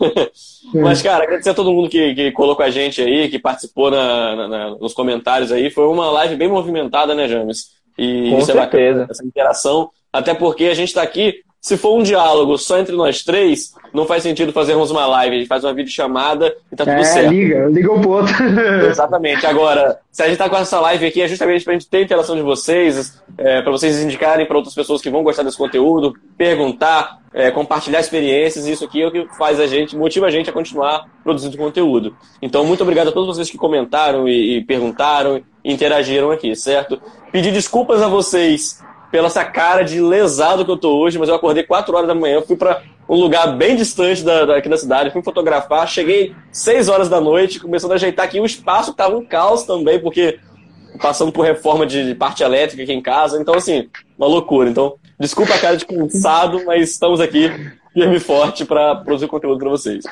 Mas, 0.74 1.02
cara, 1.02 1.24
agradecer 1.24 1.50
a 1.50 1.54
todo 1.54 1.72
mundo 1.72 1.88
que, 1.88 2.14
que 2.14 2.32
colou 2.32 2.56
com 2.56 2.62
a 2.62 2.70
gente 2.70 3.02
aí, 3.02 3.28
que 3.28 3.38
participou 3.38 3.90
na- 3.90 4.48
na- 4.48 4.70
nos 4.76 4.94
comentários 4.94 5.52
aí. 5.52 5.70
Foi 5.70 5.86
uma 5.86 6.10
live 6.10 6.36
bem 6.36 6.48
movimentada, 6.48 7.14
né, 7.14 7.28
James? 7.28 7.70
E 7.98 8.30
Com 8.30 8.38
isso 8.38 8.50
é 8.50 8.54
certeza. 8.54 8.60
bacana, 9.00 9.06
essa 9.10 9.24
interação. 9.24 9.90
Até 10.12 10.32
porque 10.34 10.64
a 10.64 10.74
gente 10.74 10.94
tá 10.94 11.02
aqui, 11.02 11.40
se 11.60 11.76
for 11.76 11.94
um 11.98 12.02
diálogo 12.02 12.56
só 12.56 12.78
entre 12.78 12.96
nós 12.96 13.22
três, 13.22 13.72
não 13.92 14.06
faz 14.06 14.22
sentido 14.22 14.52
fazermos 14.52 14.90
uma 14.90 15.06
live. 15.06 15.36
A 15.36 15.38
gente 15.40 15.48
faz 15.48 15.64
uma 15.64 15.74
videochamada 15.74 16.54
e 16.72 16.76
tá 16.76 16.84
tudo 16.84 16.96
É, 16.96 17.04
certo. 17.04 17.30
liga, 17.30 17.66
liga 17.66 17.92
o 17.92 18.00
pro 18.00 18.10
outro. 18.10 18.34
Exatamente. 18.88 19.46
Agora, 19.46 19.98
se 20.10 20.22
a 20.22 20.28
gente 20.28 20.38
tá 20.38 20.48
com 20.48 20.56
essa 20.56 20.80
live 20.80 21.06
aqui, 21.06 21.20
é 21.20 21.28
justamente 21.28 21.64
pra 21.64 21.72
gente 21.74 21.88
ter 21.88 22.02
interação 22.02 22.36
de 22.36 22.42
vocês, 22.42 23.22
é, 23.36 23.60
para 23.62 23.70
vocês 23.70 24.02
indicarem 24.02 24.46
para 24.46 24.56
outras 24.56 24.74
pessoas 24.74 25.00
que 25.02 25.10
vão 25.10 25.22
gostar 25.22 25.42
desse 25.42 25.56
conteúdo, 25.56 26.14
perguntar, 26.36 27.18
é, 27.34 27.50
compartilhar 27.50 28.00
experiências, 28.00 28.66
isso 28.66 28.84
aqui 28.84 29.02
é 29.02 29.06
o 29.06 29.10
que 29.10 29.26
faz 29.36 29.60
a 29.60 29.66
gente, 29.66 29.96
motiva 29.96 30.26
a 30.26 30.30
gente 30.30 30.50
a 30.50 30.52
continuar 30.52 31.06
produzindo 31.22 31.56
conteúdo. 31.56 32.16
Então, 32.40 32.64
muito 32.64 32.82
obrigado 32.82 33.08
a 33.08 33.12
todos 33.12 33.34
vocês 33.36 33.50
que 33.50 33.56
comentaram 33.58 34.28
e, 34.28 34.58
e 34.58 34.64
perguntaram 34.64 35.42
e 35.64 35.72
interagiram 35.72 36.30
aqui, 36.30 36.54
certo? 36.56 37.00
Pedir 37.30 37.52
desculpas 37.52 38.02
a 38.02 38.08
vocês 38.08 38.80
pela 39.12 39.26
essa 39.26 39.44
cara 39.44 39.84
de 39.84 40.00
lesado 40.00 40.64
que 40.64 40.70
eu 40.70 40.76
tô 40.76 40.98
hoje, 40.98 41.18
mas 41.18 41.28
eu 41.28 41.34
acordei 41.34 41.62
4 41.62 41.94
horas 41.94 42.08
da 42.08 42.14
manhã, 42.14 42.40
fui 42.40 42.56
para 42.56 42.82
um 43.06 43.14
lugar 43.14 43.58
bem 43.58 43.76
distante 43.76 44.24
da, 44.24 44.46
daqui 44.46 44.70
da 44.70 44.76
cidade, 44.78 45.10
fui 45.10 45.22
fotografar, 45.22 45.86
cheguei 45.86 46.34
6 46.50 46.88
horas 46.88 47.08
da 47.10 47.20
noite, 47.20 47.60
começando 47.60 47.92
a 47.92 47.96
ajeitar 47.96 48.24
aqui 48.24 48.40
o 48.40 48.46
espaço, 48.46 48.94
tava 48.94 49.16
um 49.16 49.24
caos 49.24 49.64
também, 49.64 50.00
porque 50.00 50.40
passando 51.00 51.30
por 51.30 51.44
reforma 51.44 51.86
de 51.86 52.14
parte 52.14 52.42
elétrica 52.42 52.82
aqui 52.82 52.92
em 52.92 53.02
casa, 53.02 53.38
então 53.38 53.54
assim, 53.54 53.88
uma 54.16 54.26
loucura. 54.26 54.70
Então, 54.70 54.94
desculpa 55.20 55.54
a 55.54 55.58
cara 55.58 55.76
de 55.76 55.84
cansado, 55.84 56.64
mas 56.64 56.90
estamos 56.90 57.20
aqui 57.20 57.50
firme 57.92 58.16
e 58.16 58.20
forte 58.20 58.64
para 58.64 58.96
produzir 58.96 59.28
conteúdo 59.28 59.58
para 59.58 59.68
vocês. 59.68 60.04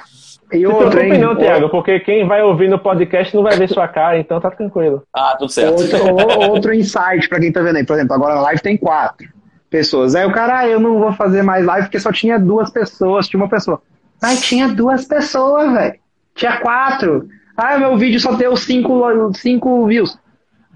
E 0.53 0.65
preocupe 0.65 1.01
hein? 1.01 1.19
não, 1.19 1.37
Tiago, 1.37 1.69
porque 1.69 2.01
quem 2.01 2.27
vai 2.27 2.43
ouvir 2.43 2.69
no 2.69 2.79
podcast 2.79 3.35
não 3.35 3.43
vai 3.43 3.57
ver 3.57 3.69
sua 3.69 3.87
cara, 3.87 4.19
então 4.19 4.41
tá 4.41 4.51
tranquilo. 4.51 5.03
Ah, 5.15 5.37
tudo 5.39 5.51
certo. 5.51 5.81
Outro, 5.81 6.41
outro 6.51 6.75
insight 6.75 7.29
pra 7.29 7.39
quem 7.39 7.53
tá 7.53 7.61
vendo 7.63 7.77
aí. 7.77 7.85
Por 7.85 7.95
exemplo, 7.95 8.15
agora 8.15 8.35
na 8.35 8.41
live 8.43 8.61
tem 8.61 8.77
quatro 8.77 9.29
pessoas. 9.71 10.15
Aí 10.15 10.27
o 10.27 10.33
cara, 10.33 10.59
ah, 10.59 10.69
eu 10.69 10.81
não 10.81 10.99
vou 10.99 11.13
fazer 11.13 11.43
mais 11.43 11.65
live 11.65 11.87
porque 11.87 12.01
só 12.01 12.13
tinha 12.13 12.39
duas 12.39 12.71
pessoas, 12.71 13.29
tinha 13.29 13.41
uma 13.41 13.49
pessoa. 13.49 13.81
Mas 14.21 14.41
tinha 14.43 14.69
duas 14.69 15.05
pessoas, 15.07 15.73
velho. 15.73 15.95
Tinha 16.35 16.59
quatro. 16.59 17.29
Ah, 17.57 17.79
meu 17.79 17.97
vídeo 17.97 18.19
só 18.21 18.33
deu 18.33 18.57
cinco, 18.57 19.33
cinco 19.35 19.87
views. 19.87 20.19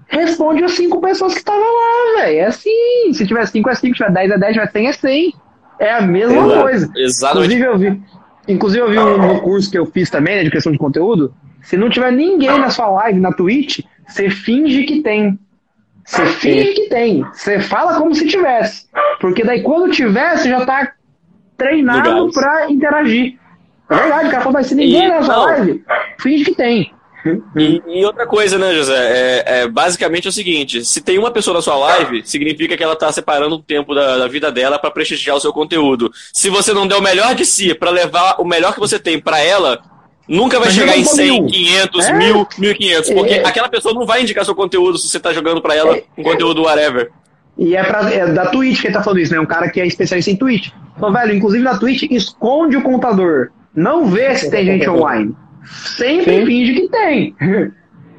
Responde 0.07 0.63
as 0.63 0.71
cinco 0.73 1.01
pessoas 1.01 1.33
que 1.33 1.39
estavam 1.39 1.61
lá, 1.61 2.21
velho. 2.21 2.39
É 2.39 2.45
assim. 2.45 3.11
Se 3.13 3.27
tiver 3.27 3.45
cinco 3.47 3.69
é 3.69 3.75
cinco, 3.75 3.95
se 3.95 4.03
tiver 4.03 4.11
dez 4.11 4.31
é 4.31 4.37
dez, 4.37 4.53
se 4.53 4.59
tiver 4.59 4.71
cem 4.71 4.87
é 4.87 4.93
cem. 4.93 5.33
É 5.79 5.91
a 5.91 6.01
mesma 6.01 6.45
Exato. 6.45 6.61
coisa. 6.61 6.91
Exatamente. 6.95 7.55
Inclusive 7.55 7.65
eu 7.65 7.77
vi. 7.77 8.03
Inclusive 8.47 8.81
eu 8.81 8.89
vi 8.89 8.99
um, 8.99 9.39
curso 9.39 9.71
que 9.71 9.77
eu 9.77 9.85
fiz 9.85 10.09
também, 10.09 10.35
né, 10.35 10.43
de 10.43 10.51
questão 10.51 10.71
de 10.71 10.77
conteúdo. 10.77 11.33
Se 11.63 11.75
não 11.75 11.89
tiver 11.89 12.11
ninguém 12.11 12.59
na 12.59 12.69
sua 12.69 12.87
live, 12.89 13.19
na 13.19 13.31
Twitch, 13.31 13.79
você 14.07 14.29
finge 14.29 14.83
que 14.83 15.01
tem. 15.01 15.39
Você 16.05 16.25
finge 16.27 16.73
que 16.73 16.89
tem. 16.89 17.23
Você 17.33 17.59
fala 17.59 17.97
como 17.97 18.13
se 18.13 18.27
tivesse. 18.27 18.85
Porque 19.19 19.43
daí 19.43 19.63
quando 19.63 19.91
tiver, 19.91 20.37
você 20.37 20.49
já 20.49 20.63
tá 20.65 20.91
treinado 21.57 22.31
pra 22.31 22.69
interagir. 22.69 23.39
É 23.89 23.95
verdade, 23.95 24.27
o 24.27 24.31
cara 24.31 24.43
falou, 24.43 24.53
mas 24.53 24.67
se 24.67 24.75
ninguém 24.75 25.05
E- 25.05 25.07
na 25.09 25.23
sua 25.23 25.35
não. 25.35 25.43
live, 25.45 25.83
finge 26.19 26.45
que 26.45 26.55
tem. 26.55 26.91
E, 27.57 27.81
e 27.87 28.05
outra 28.05 28.27
coisa, 28.27 28.57
né, 28.57 28.73
José? 28.73 28.95
É, 28.95 29.43
é, 29.61 29.67
basicamente 29.67 30.27
é 30.27 30.29
o 30.29 30.33
seguinte: 30.33 30.85
se 30.85 31.01
tem 31.01 31.17
uma 31.17 31.31
pessoa 31.31 31.55
na 31.55 31.61
sua 31.61 31.75
live, 31.75 32.21
significa 32.25 32.77
que 32.77 32.83
ela 32.83 32.93
está 32.93 33.11
separando 33.11 33.55
um 33.55 33.61
tempo 33.61 33.95
da, 33.95 34.17
da 34.17 34.27
vida 34.27 34.51
dela 34.51 34.77
para 34.77 34.91
prestigiar 34.91 35.35
o 35.35 35.39
seu 35.39 35.51
conteúdo. 35.51 36.11
Se 36.33 36.49
você 36.49 36.73
não 36.73 36.87
der 36.87 36.95
o 36.95 37.01
melhor 37.01 37.33
de 37.35 37.45
si 37.45 37.73
para 37.73 37.89
levar 37.89 38.35
o 38.39 38.45
melhor 38.45 38.73
que 38.73 38.79
você 38.79 38.99
tem 38.99 39.19
para 39.19 39.39
ela, 39.39 39.81
nunca 40.27 40.59
vai 40.59 40.67
Mas 40.67 40.75
chegar 40.75 40.97
em 40.97 41.03
pra 41.03 41.13
100, 41.13 41.31
mil. 41.41 41.47
500, 41.49 42.05
É. 42.05 42.13
1000, 42.13 42.47
1500. 42.59 43.09
Porque 43.11 43.33
É. 43.33 43.47
aquela 43.47 43.69
pessoa 43.69 43.93
não 43.93 44.05
vai 44.05 44.21
indicar 44.21 44.45
seu 44.45 44.55
conteúdo 44.55 44.97
se 44.97 45.07
você 45.09 45.17
está 45.17 45.33
jogando 45.33 45.61
para 45.61 45.75
ela 45.75 45.99
um 46.17 46.23
conteúdo 46.23 46.63
whatever. 46.63 47.11
E 47.57 47.75
é, 47.75 47.83
pra, 47.83 48.11
é 48.11 48.27
da 48.33 48.47
Twitch 48.47 48.81
que 48.81 48.87
ele 48.87 48.93
tá 48.93 49.01
falando 49.01 49.19
isso, 49.19 49.31
né? 49.31 49.39
Um 49.39 49.45
cara 49.45 49.69
que 49.69 49.79
é 49.79 49.87
especialista 49.87 50.29
em 50.29 50.35
Twitch. 50.35 50.69
Falou, 50.99 51.13
velho, 51.15 51.33
inclusive 51.33 51.63
na 51.63 51.77
Twitch, 51.77 52.03
esconde 52.11 52.75
o 52.75 52.81
contador. 52.83 53.49
Não 53.73 54.05
vê 54.05 54.35
se 54.35 54.49
tem 54.51 54.65
gente 54.65 54.87
online. 54.89 55.33
Sempre 55.65 56.39
Sim. 56.39 56.45
finge 56.45 56.73
que 56.73 56.89
tem. 56.89 57.35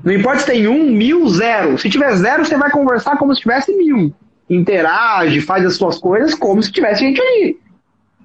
Não 0.05 0.12
importa 0.12 0.40
se 0.40 0.47
tem 0.47 0.68
um, 0.68 0.90
mil, 0.90 1.28
zero. 1.28 1.76
Se 1.78 1.90
tiver 1.90 2.14
zero, 2.16 2.44
você 2.44 2.57
vai 2.57 2.70
conversar 2.70 3.16
como 3.18 3.34
se 3.34 3.40
tivesse 3.40 3.72
mil. 3.76 4.14
Interage, 4.49 5.40
faz 5.40 5.66
as 5.66 5.76
suas 5.76 5.99
coisas 5.99 6.34
como 6.34 6.62
se 6.62 6.70
tivesse 6.70 7.01
gente 7.01 7.20
ali. 7.20 7.59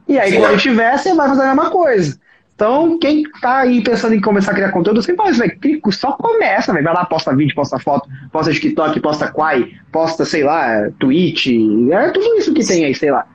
E 0.07 0.19
aí, 0.19 0.38
quando 0.38 0.59
tiver, 0.59 0.97
você 0.97 1.13
vai 1.15 1.28
fazer 1.30 1.41
a 1.41 1.55
mesma 1.55 1.69
coisa. 1.72 2.19
Então, 2.53 2.99
quem 2.99 3.24
tá 3.41 3.61
aí 3.61 3.82
pensando 3.82 4.13
em 4.13 4.22
começar 4.22 4.51
a 4.51 4.53
criar 4.53 4.72
conteúdo, 4.72 5.01
sempre 5.01 5.24
faz 5.24 5.38
velho. 5.39 5.57
Só 5.89 6.11
começa, 6.11 6.72
velho. 6.72 6.86
Vai 6.86 6.93
lá, 6.93 7.05
posta 7.05 7.36
vídeo, 7.36 7.55
posta 7.55 7.80
foto, 7.80 8.07
posta 8.32 8.51
TikTok, 8.51 8.99
posta 8.99 9.32
Quai, 9.32 9.72
posta, 9.91 10.26
sei 10.26 10.43
lá, 10.43 10.88
Twitch. 10.99 11.47
É 11.91 12.09
tudo 12.09 12.38
isso 12.38 12.53
que 12.53 12.63
tem 12.63 12.86
aí, 12.86 12.93
sei 12.93 13.09
lá. 13.09 13.26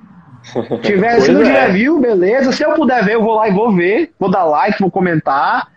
Tiver, 0.83 1.21
se 1.23 1.33
não 1.33 1.41
é. 1.41 1.45
tiver 1.45 1.73
view, 1.73 1.99
beleza. 1.99 2.53
Se 2.53 2.63
eu 2.63 2.75
puder 2.75 3.05
ver, 3.05 3.15
eu 3.15 3.23
vou 3.23 3.35
lá 3.35 3.49
e 3.49 3.53
vou 3.53 3.75
ver. 3.75 4.13
Vou 4.17 4.31
dar 4.31 4.45
like, 4.45 4.79
vou 4.79 4.93
comentar. 4.93 5.73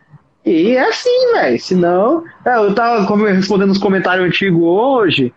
E 0.45 0.75
é 0.75 0.87
assim, 0.87 1.33
velho. 1.33 1.59
Senão. 1.59 2.23
É, 2.45 2.55
eu 2.55 2.73
tava 2.73 3.01
respondendo 3.31 3.71
os 3.71 3.77
comentários 3.77 4.27
antigos 4.27 4.61
hoje. 4.61 5.33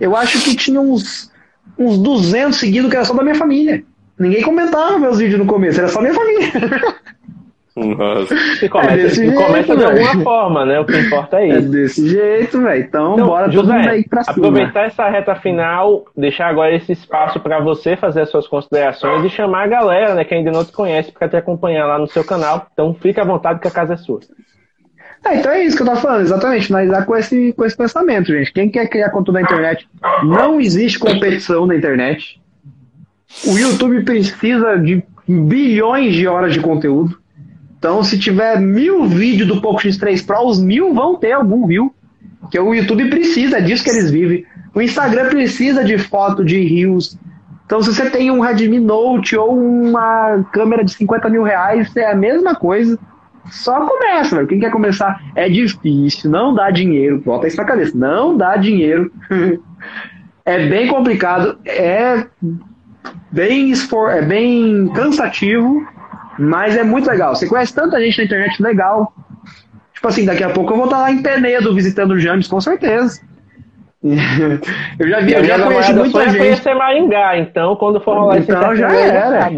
Eu 0.00 0.16
acho 0.16 0.40
que 0.42 0.56
tinha 0.56 0.80
uns, 0.80 1.30
uns 1.78 1.98
200 1.98 2.58
seguidos 2.58 2.90
que 2.90 2.96
era 2.96 3.04
só 3.04 3.14
da 3.14 3.22
minha 3.22 3.34
família. 3.34 3.82
Ninguém 4.18 4.42
comentava 4.42 4.98
meus 4.98 5.18
vídeos 5.18 5.38
no 5.38 5.46
começo, 5.46 5.78
era 5.78 5.88
só 5.88 6.00
minha 6.00 6.14
família. 6.14 6.52
Nossa. 7.78 8.34
E 8.64 8.68
começa, 8.68 8.92
É 8.92 8.96
desse 8.96 9.26
e 9.26 9.32
começa 9.32 9.52
jeito, 9.54 9.76
de 9.76 9.84
velho. 9.86 10.06
alguma 10.08 10.24
forma, 10.24 10.64
né? 10.66 10.80
O 10.80 10.84
que 10.84 10.96
importa 10.98 11.40
é 11.40 11.48
É 11.50 11.58
isso. 11.58 11.68
desse 11.70 12.08
jeito, 12.08 12.60
velho. 12.60 12.80
Então, 12.84 13.12
Então, 13.14 13.26
bora 13.26 13.44
todo 13.44 13.52
José, 13.54 13.72
mundo 13.78 13.88
aí 13.88 14.04
pra 14.08 14.22
cima. 14.24 14.36
aproveitar 14.36 14.84
essa 14.86 15.08
reta 15.08 15.34
final, 15.36 16.04
deixar 16.16 16.48
agora 16.48 16.74
esse 16.74 16.92
espaço 16.92 17.40
para 17.40 17.60
você 17.60 17.96
fazer 17.96 18.22
as 18.22 18.30
suas 18.30 18.46
considerações 18.46 19.24
e 19.24 19.30
chamar 19.30 19.64
a 19.64 19.68
galera, 19.68 20.14
né, 20.14 20.24
que 20.24 20.34
ainda 20.34 20.50
não 20.50 20.64
te 20.64 20.72
conhece, 20.72 21.12
para 21.12 21.28
te 21.28 21.36
acompanhar 21.36 21.86
lá 21.86 21.98
no 21.98 22.06
seu 22.08 22.24
canal. 22.24 22.66
Então, 22.72 22.94
fique 22.94 23.20
à 23.20 23.24
vontade 23.24 23.60
que 23.60 23.68
a 23.68 23.70
casa 23.70 23.94
é 23.94 23.96
sua. 23.96 24.20
É, 25.26 25.36
então 25.36 25.50
é 25.50 25.64
isso 25.64 25.76
que 25.76 25.82
eu 25.82 25.86
tava 25.86 26.00
falando, 26.00 26.20
exatamente, 26.22 26.66
finalizar 26.68 27.04
com 27.04 27.16
esse, 27.16 27.52
com 27.52 27.64
esse 27.64 27.76
pensamento, 27.76 28.26
gente. 28.28 28.52
Quem 28.52 28.70
quer 28.70 28.86
criar 28.88 29.10
conteúdo 29.10 29.34
na 29.34 29.42
internet, 29.42 29.88
não 30.22 30.60
existe 30.60 30.96
competição 30.98 31.66
na 31.66 31.74
internet. 31.74 32.40
O 33.46 33.58
YouTube 33.58 34.04
precisa 34.04 34.76
de 34.78 35.02
bilhões 35.26 36.14
de 36.14 36.26
horas 36.28 36.52
de 36.54 36.60
conteúdo. 36.60 37.18
Então, 37.78 38.02
se 38.02 38.18
tiver 38.18 38.60
mil 38.60 39.06
vídeos 39.06 39.48
do 39.48 39.60
Poco 39.60 39.80
X3 39.80 40.26
Pro, 40.26 40.46
os 40.46 40.60
mil 40.60 40.92
vão 40.92 41.16
ter 41.16 41.32
algum 41.32 41.66
view. 41.66 41.94
Porque 42.40 42.58
o 42.58 42.74
YouTube 42.74 43.08
precisa, 43.08 43.60
disso 43.60 43.84
que 43.84 43.90
eles 43.90 44.10
vivem. 44.10 44.44
O 44.74 44.80
Instagram 44.80 45.28
precisa 45.28 45.84
de 45.84 45.96
foto, 45.98 46.44
de 46.44 46.60
rios. 46.60 47.16
Então, 47.66 47.82
se 47.82 47.94
você 47.94 48.08
tem 48.10 48.30
um 48.30 48.40
Redmi 48.40 48.80
Note 48.80 49.36
ou 49.36 49.56
uma 49.56 50.44
câmera 50.52 50.84
de 50.84 50.92
50 50.92 51.28
mil 51.28 51.42
reais, 51.42 51.94
é 51.96 52.10
a 52.10 52.16
mesma 52.16 52.54
coisa. 52.54 52.98
Só 53.50 53.86
começa, 53.86 54.36
velho. 54.36 54.48
Quem 54.48 54.60
quer 54.60 54.70
começar 54.70 55.20
é 55.34 55.48
difícil, 55.48 56.30
não 56.30 56.54
dá 56.54 56.70
dinheiro. 56.70 57.20
Bota 57.24 57.46
isso 57.46 57.56
na 57.56 57.64
cabeça. 57.64 57.96
Não 57.96 58.36
dá 58.36 58.56
dinheiro. 58.56 59.12
é 60.44 60.66
bem 60.66 60.88
complicado, 60.88 61.58
é 61.66 62.26
bem, 63.30 63.70
esfor 63.70 64.10
é 64.10 64.22
bem 64.22 64.88
cansativo, 64.94 65.86
mas 66.38 66.76
é 66.76 66.84
muito 66.84 67.08
legal. 67.08 67.34
Você 67.34 67.46
conhece 67.46 67.74
tanta 67.74 68.00
gente 68.00 68.18
na 68.18 68.24
internet 68.24 68.62
legal. 68.62 69.12
Tipo 69.92 70.08
assim, 70.08 70.24
daqui 70.24 70.44
a 70.44 70.50
pouco 70.50 70.72
eu 70.72 70.76
vou 70.76 70.84
estar 70.86 70.98
lá 70.98 71.10
em 71.10 71.22
Penedo 71.22 71.74
visitando 71.74 72.12
o 72.12 72.18
James, 72.18 72.46
com 72.46 72.60
certeza. 72.60 73.20
eu 74.02 75.08
já 75.08 75.20
vi, 75.20 75.32
eu 75.32 75.44
já 75.44 75.60
conheci 75.60 75.92
muita 75.92 76.24
gente. 76.26 76.38
conhecer 76.38 76.74
Maringá, 76.74 77.38
então 77.38 77.74
quando 77.74 78.00
for 78.00 78.16
rolar 78.16 78.38
então, 78.38 78.76
já 78.76 78.92
era. 78.92 79.50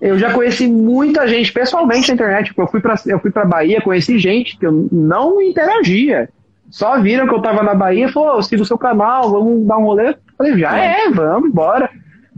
Eu 0.00 0.18
já 0.18 0.32
conheci 0.32 0.66
muita 0.66 1.26
gente 1.26 1.52
pessoalmente 1.52 2.08
na 2.08 2.14
internet. 2.14 2.46
Tipo, 2.46 2.62
eu 2.62 2.66
fui 2.68 2.80
para 2.80 2.94
eu 3.06 3.18
fui 3.18 3.30
para 3.30 3.44
Bahia, 3.44 3.80
conheci 3.80 4.18
gente 4.18 4.58
que 4.58 4.66
eu 4.66 4.88
não 4.90 5.40
interagia. 5.40 6.28
Só 6.70 7.00
viram 7.00 7.28
que 7.28 7.34
eu 7.34 7.40
tava 7.40 7.62
na 7.62 7.74
Bahia 7.74 8.06
e 8.06 8.12
falou, 8.12 8.38
oh, 8.38 8.42
siga 8.42 8.62
o 8.62 8.66
seu 8.66 8.76
canal, 8.76 9.30
vamos 9.30 9.66
dar 9.66 9.78
um 9.78 9.84
rolê. 9.84 10.10
Eu 10.10 10.16
falei, 10.36 10.58
já 10.58 10.76
é, 10.76 11.10
vamos, 11.10 11.52
bora. 11.52 11.90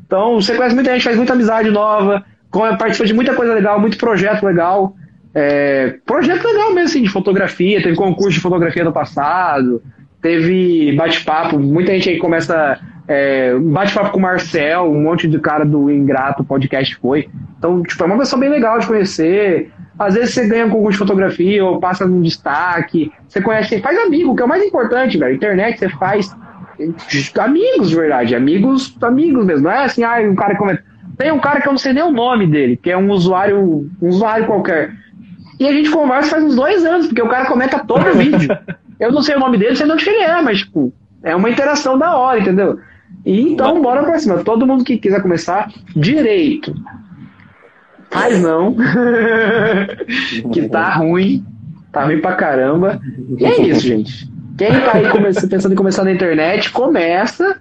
Então, 0.06 0.40
você 0.40 0.54
conhece 0.54 0.74
muita 0.74 0.92
gente, 0.92 1.04
faz 1.04 1.16
muita 1.16 1.32
amizade 1.32 1.70
nova, 1.70 2.24
participa 2.50 3.06
de 3.06 3.14
muita 3.14 3.34
coisa 3.34 3.54
legal, 3.54 3.80
muito 3.80 3.98
projeto 3.98 4.44
legal. 4.44 4.94
É, 5.34 5.96
projeto 6.06 6.44
legal 6.44 6.72
mesmo, 6.72 6.88
assim, 6.88 7.02
de 7.02 7.08
fotografia, 7.08 7.82
teve 7.82 7.96
concurso 7.96 8.32
de 8.32 8.40
fotografia 8.40 8.82
no 8.82 8.92
passado, 8.92 9.82
teve 10.22 10.96
bate-papo, 10.96 11.58
muita 11.58 11.92
gente 11.92 12.08
aí 12.10 12.18
começa 12.18 12.78
é, 13.06 13.54
bate-papo 13.58 14.10
com 14.10 14.18
o 14.18 14.22
Marcel, 14.22 14.90
um 14.90 15.02
monte 15.02 15.26
de 15.26 15.38
cara 15.38 15.64
do 15.64 15.90
Ingrato 15.90 16.44
podcast 16.44 16.94
foi. 16.96 17.28
Então, 17.58 17.82
tipo, 17.82 18.02
é 18.02 18.06
uma 18.06 18.18
pessoa 18.18 18.38
bem 18.38 18.50
legal 18.50 18.78
de 18.78 18.86
conhecer. 18.86 19.70
Às 19.98 20.14
vezes 20.14 20.34
você 20.34 20.46
ganha 20.46 20.66
um 20.66 20.70
concurso 20.70 20.92
de 20.92 20.98
fotografia 20.98 21.64
ou 21.64 21.80
passa 21.80 22.06
num 22.06 22.20
destaque. 22.20 23.10
Você 23.26 23.40
conhece, 23.40 23.80
faz 23.80 23.98
amigo, 23.98 24.36
que 24.36 24.42
é 24.42 24.44
o 24.44 24.48
mais 24.48 24.62
importante, 24.62 25.18
velho. 25.18 25.34
Internet 25.34 25.78
você 25.78 25.88
faz 25.88 26.36
amigos 27.40 27.88
de 27.88 27.96
verdade, 27.96 28.34
amigos, 28.34 28.96
amigos 29.02 29.44
mesmo. 29.44 29.64
Não 29.64 29.70
é 29.70 29.84
assim, 29.84 30.04
ah, 30.04 30.20
um 30.20 30.34
cara 30.34 30.56
comenta. 30.56 30.84
Tem 31.18 31.32
um 31.32 31.40
cara 31.40 31.60
que 31.60 31.66
eu 31.66 31.72
não 31.72 31.78
sei 31.78 31.92
nem 31.92 32.04
o 32.04 32.12
nome 32.12 32.46
dele, 32.46 32.76
que 32.76 32.90
é 32.90 32.96
um 32.96 33.10
usuário, 33.10 33.90
um 34.00 34.08
usuário 34.08 34.46
qualquer. 34.46 34.94
E 35.58 35.66
a 35.66 35.72
gente 35.72 35.90
conversa 35.90 36.30
faz 36.30 36.44
uns 36.44 36.54
dois 36.54 36.84
anos, 36.84 37.08
porque 37.08 37.20
o 37.20 37.28
cara 37.28 37.46
comenta 37.46 37.80
todo 37.80 38.08
o 38.08 38.14
vídeo. 38.14 38.48
Eu 38.98 39.12
não 39.12 39.22
sei 39.22 39.36
o 39.36 39.38
nome 39.38 39.56
dele, 39.56 39.76
sei 39.76 39.88
onde 39.88 40.08
ele 40.08 40.22
é, 40.22 40.42
mas, 40.42 40.58
tipo, 40.58 40.92
é 41.22 41.34
uma 41.36 41.48
interação 41.48 41.96
da 41.96 42.16
hora, 42.16 42.40
entendeu? 42.40 42.80
E 43.24 43.52
então, 43.52 43.80
bora 43.80 44.02
pra 44.02 44.18
cima. 44.18 44.42
Todo 44.42 44.66
mundo 44.66 44.82
que 44.82 44.98
quiser 44.98 45.22
começar 45.22 45.70
direito. 45.94 46.74
Faz 48.10 48.42
não. 48.42 48.74
que 50.52 50.68
tá 50.68 50.90
ruim. 50.94 51.44
Tá 51.92 52.06
ruim 52.06 52.20
pra 52.20 52.34
caramba. 52.34 53.00
E 53.38 53.44
é 53.44 53.60
isso, 53.68 53.86
gente. 53.86 54.28
Quem 54.56 54.68
tá 54.68 54.96
aí 54.96 55.04
pensando 55.48 55.72
em 55.72 55.76
começar 55.76 56.02
na 56.02 56.10
internet, 56.10 56.70
começa. 56.70 57.60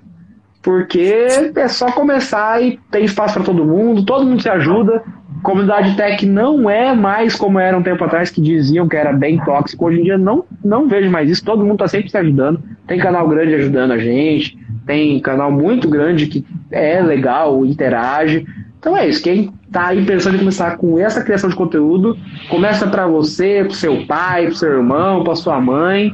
Porque 0.68 1.28
é 1.56 1.68
só 1.70 1.94
começar 1.94 2.62
e 2.62 2.78
tem 2.92 3.06
espaço 3.06 3.36
para 3.36 3.44
todo 3.44 3.64
mundo, 3.64 4.04
todo 4.04 4.26
mundo 4.26 4.42
se 4.42 4.50
ajuda. 4.50 5.02
Comunidade 5.42 5.96
tech 5.96 6.26
não 6.26 6.70
é 6.70 6.94
mais 6.94 7.36
como 7.36 7.58
era 7.58 7.78
um 7.78 7.82
tempo 7.82 8.04
atrás, 8.04 8.30
que 8.30 8.42
diziam 8.42 8.86
que 8.86 8.98
era 8.98 9.14
bem 9.14 9.38
tóxico. 9.46 9.86
Hoje 9.86 10.02
em 10.02 10.04
dia 10.04 10.18
não, 10.18 10.44
não 10.62 10.90
vejo 10.90 11.10
mais 11.10 11.30
isso, 11.30 11.46
todo 11.46 11.64
mundo 11.64 11.78
tá 11.78 11.88
sempre 11.88 12.10
se 12.10 12.18
ajudando. 12.18 12.62
Tem 12.86 13.00
canal 13.00 13.30
grande 13.30 13.56
ajudando 13.56 13.92
a 13.92 13.98
gente 13.98 14.58
tem 14.86 15.20
canal 15.22 15.52
muito 15.52 15.88
grande 15.88 16.28
que 16.28 16.46
é 16.70 17.02
legal, 17.02 17.66
interage. 17.66 18.46
Então 18.78 18.96
é 18.96 19.08
isso. 19.08 19.24
Quem 19.24 19.54
tá 19.72 19.88
aí 19.88 20.04
pensando 20.06 20.36
em 20.36 20.40
começar 20.40 20.76
com 20.78 21.00
essa 21.00 21.24
criação 21.24 21.50
de 21.50 21.56
conteúdo, 21.56 22.18
começa 22.50 22.88
para 22.88 23.06
você, 23.06 23.64
pro 23.64 23.74
seu 23.74 24.06
pai, 24.06 24.48
pro 24.48 24.56
seu 24.56 24.72
irmão, 24.72 25.24
pra 25.24 25.34
sua 25.34 25.62
mãe, 25.62 26.14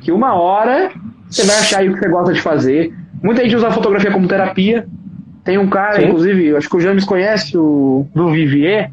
que 0.00 0.10
uma 0.12 0.34
hora 0.34 0.90
você 1.28 1.44
vai 1.44 1.56
achar 1.56 1.80
aí 1.80 1.88
o 1.88 1.94
que 1.94 2.00
você 2.00 2.08
gosta 2.08 2.32
de 2.32 2.40
fazer. 2.40 3.03
Muita 3.24 3.42
gente 3.42 3.56
usa 3.56 3.68
a 3.68 3.72
fotografia 3.72 4.12
como 4.12 4.28
terapia. 4.28 4.86
Tem 5.42 5.56
um 5.56 5.66
cara, 5.66 5.94
Sim. 5.94 6.08
inclusive, 6.08 6.54
acho 6.54 6.68
que 6.68 6.76
o 6.76 6.80
James 6.80 7.04
conhece 7.04 7.56
o 7.56 8.06
do 8.14 8.30
Vivier, 8.30 8.90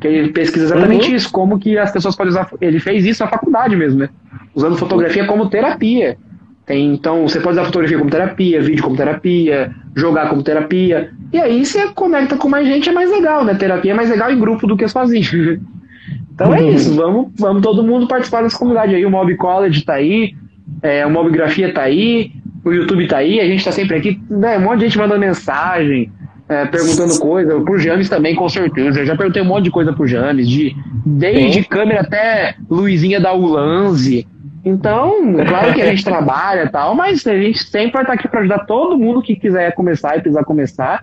que 0.00 0.06
ele 0.06 0.30
pesquisa 0.30 0.66
exatamente 0.66 1.10
uhum. 1.10 1.16
isso, 1.16 1.32
como 1.32 1.58
que 1.58 1.76
as 1.76 1.90
pessoas 1.90 2.14
podem 2.14 2.30
usar. 2.30 2.48
Ele 2.60 2.78
fez 2.78 3.04
isso 3.04 3.24
na 3.24 3.28
faculdade 3.28 3.74
mesmo, 3.74 3.98
né? 3.98 4.08
Usando 4.54 4.76
fotografia 4.76 5.26
como 5.26 5.50
terapia. 5.50 6.16
Tem, 6.64 6.94
então, 6.94 7.26
você 7.26 7.40
pode 7.40 7.54
usar 7.54 7.64
fotografia 7.64 7.98
como 7.98 8.08
terapia, 8.08 8.62
vídeo 8.62 8.84
como 8.84 8.96
terapia, 8.96 9.74
jogar 9.96 10.28
como 10.28 10.44
terapia. 10.44 11.10
E 11.32 11.40
aí 11.40 11.66
você 11.66 11.88
conecta 11.88 12.36
com 12.36 12.48
mais 12.48 12.68
gente, 12.68 12.88
é 12.88 12.92
mais 12.92 13.10
legal, 13.10 13.44
né? 13.44 13.54
Terapia 13.54 13.90
é 13.90 13.94
mais 13.94 14.08
legal 14.08 14.30
em 14.30 14.38
grupo 14.38 14.64
do 14.64 14.76
que 14.76 14.86
sozinho. 14.86 15.60
então 16.32 16.54
é 16.54 16.60
uhum. 16.60 16.68
isso, 16.68 16.94
vamos, 16.94 17.32
vamos 17.36 17.62
todo 17.62 17.82
mundo 17.82 18.06
participar 18.06 18.44
dessa 18.44 18.56
comunidade 18.56 18.94
aí. 18.94 19.04
O 19.04 19.10
Mob 19.10 19.34
College 19.36 19.84
tá 19.84 19.94
aí, 19.94 20.34
é, 20.80 21.04
o 21.04 21.10
Mobgrafia 21.10 21.74
tá 21.74 21.82
aí, 21.82 22.30
o 22.64 22.72
YouTube 22.72 23.06
tá 23.06 23.18
aí, 23.18 23.40
a 23.40 23.46
gente 23.46 23.64
tá 23.64 23.72
sempre 23.72 23.96
aqui. 23.96 24.20
Né? 24.30 24.58
Um 24.58 24.62
monte 24.62 24.80
de 24.80 24.84
gente 24.86 24.98
mandando 24.98 25.20
mensagem, 25.20 26.12
é, 26.48 26.66
perguntando 26.66 27.18
coisa. 27.18 27.60
Pro 27.60 27.78
James 27.78 28.08
também, 28.08 28.34
com 28.34 28.48
certeza. 28.48 29.00
Eu 29.00 29.06
já 29.06 29.16
perguntei 29.16 29.42
um 29.42 29.46
monte 29.46 29.64
de 29.64 29.70
coisa 29.70 29.92
pro 29.92 30.06
James, 30.06 30.48
de, 30.48 30.76
desde 31.04 31.64
câmera 31.64 32.02
até 32.02 32.54
Luizinha 32.70 33.20
da 33.20 33.32
Ulanze. 33.32 34.26
Então, 34.64 35.34
claro 35.48 35.74
que 35.74 35.82
a 35.82 35.86
gente 35.86 36.04
trabalha 36.06 36.64
e 36.64 36.68
tal, 36.68 36.94
mas 36.94 37.26
a 37.26 37.36
gente 37.36 37.64
sempre 37.64 37.92
vai 37.92 38.02
estar 38.02 38.14
aqui 38.14 38.28
para 38.28 38.40
ajudar 38.40 38.60
todo 38.60 38.98
mundo 38.98 39.22
que 39.22 39.34
quiser 39.34 39.74
começar 39.74 40.16
e 40.16 40.20
precisar 40.20 40.44
começar. 40.44 41.02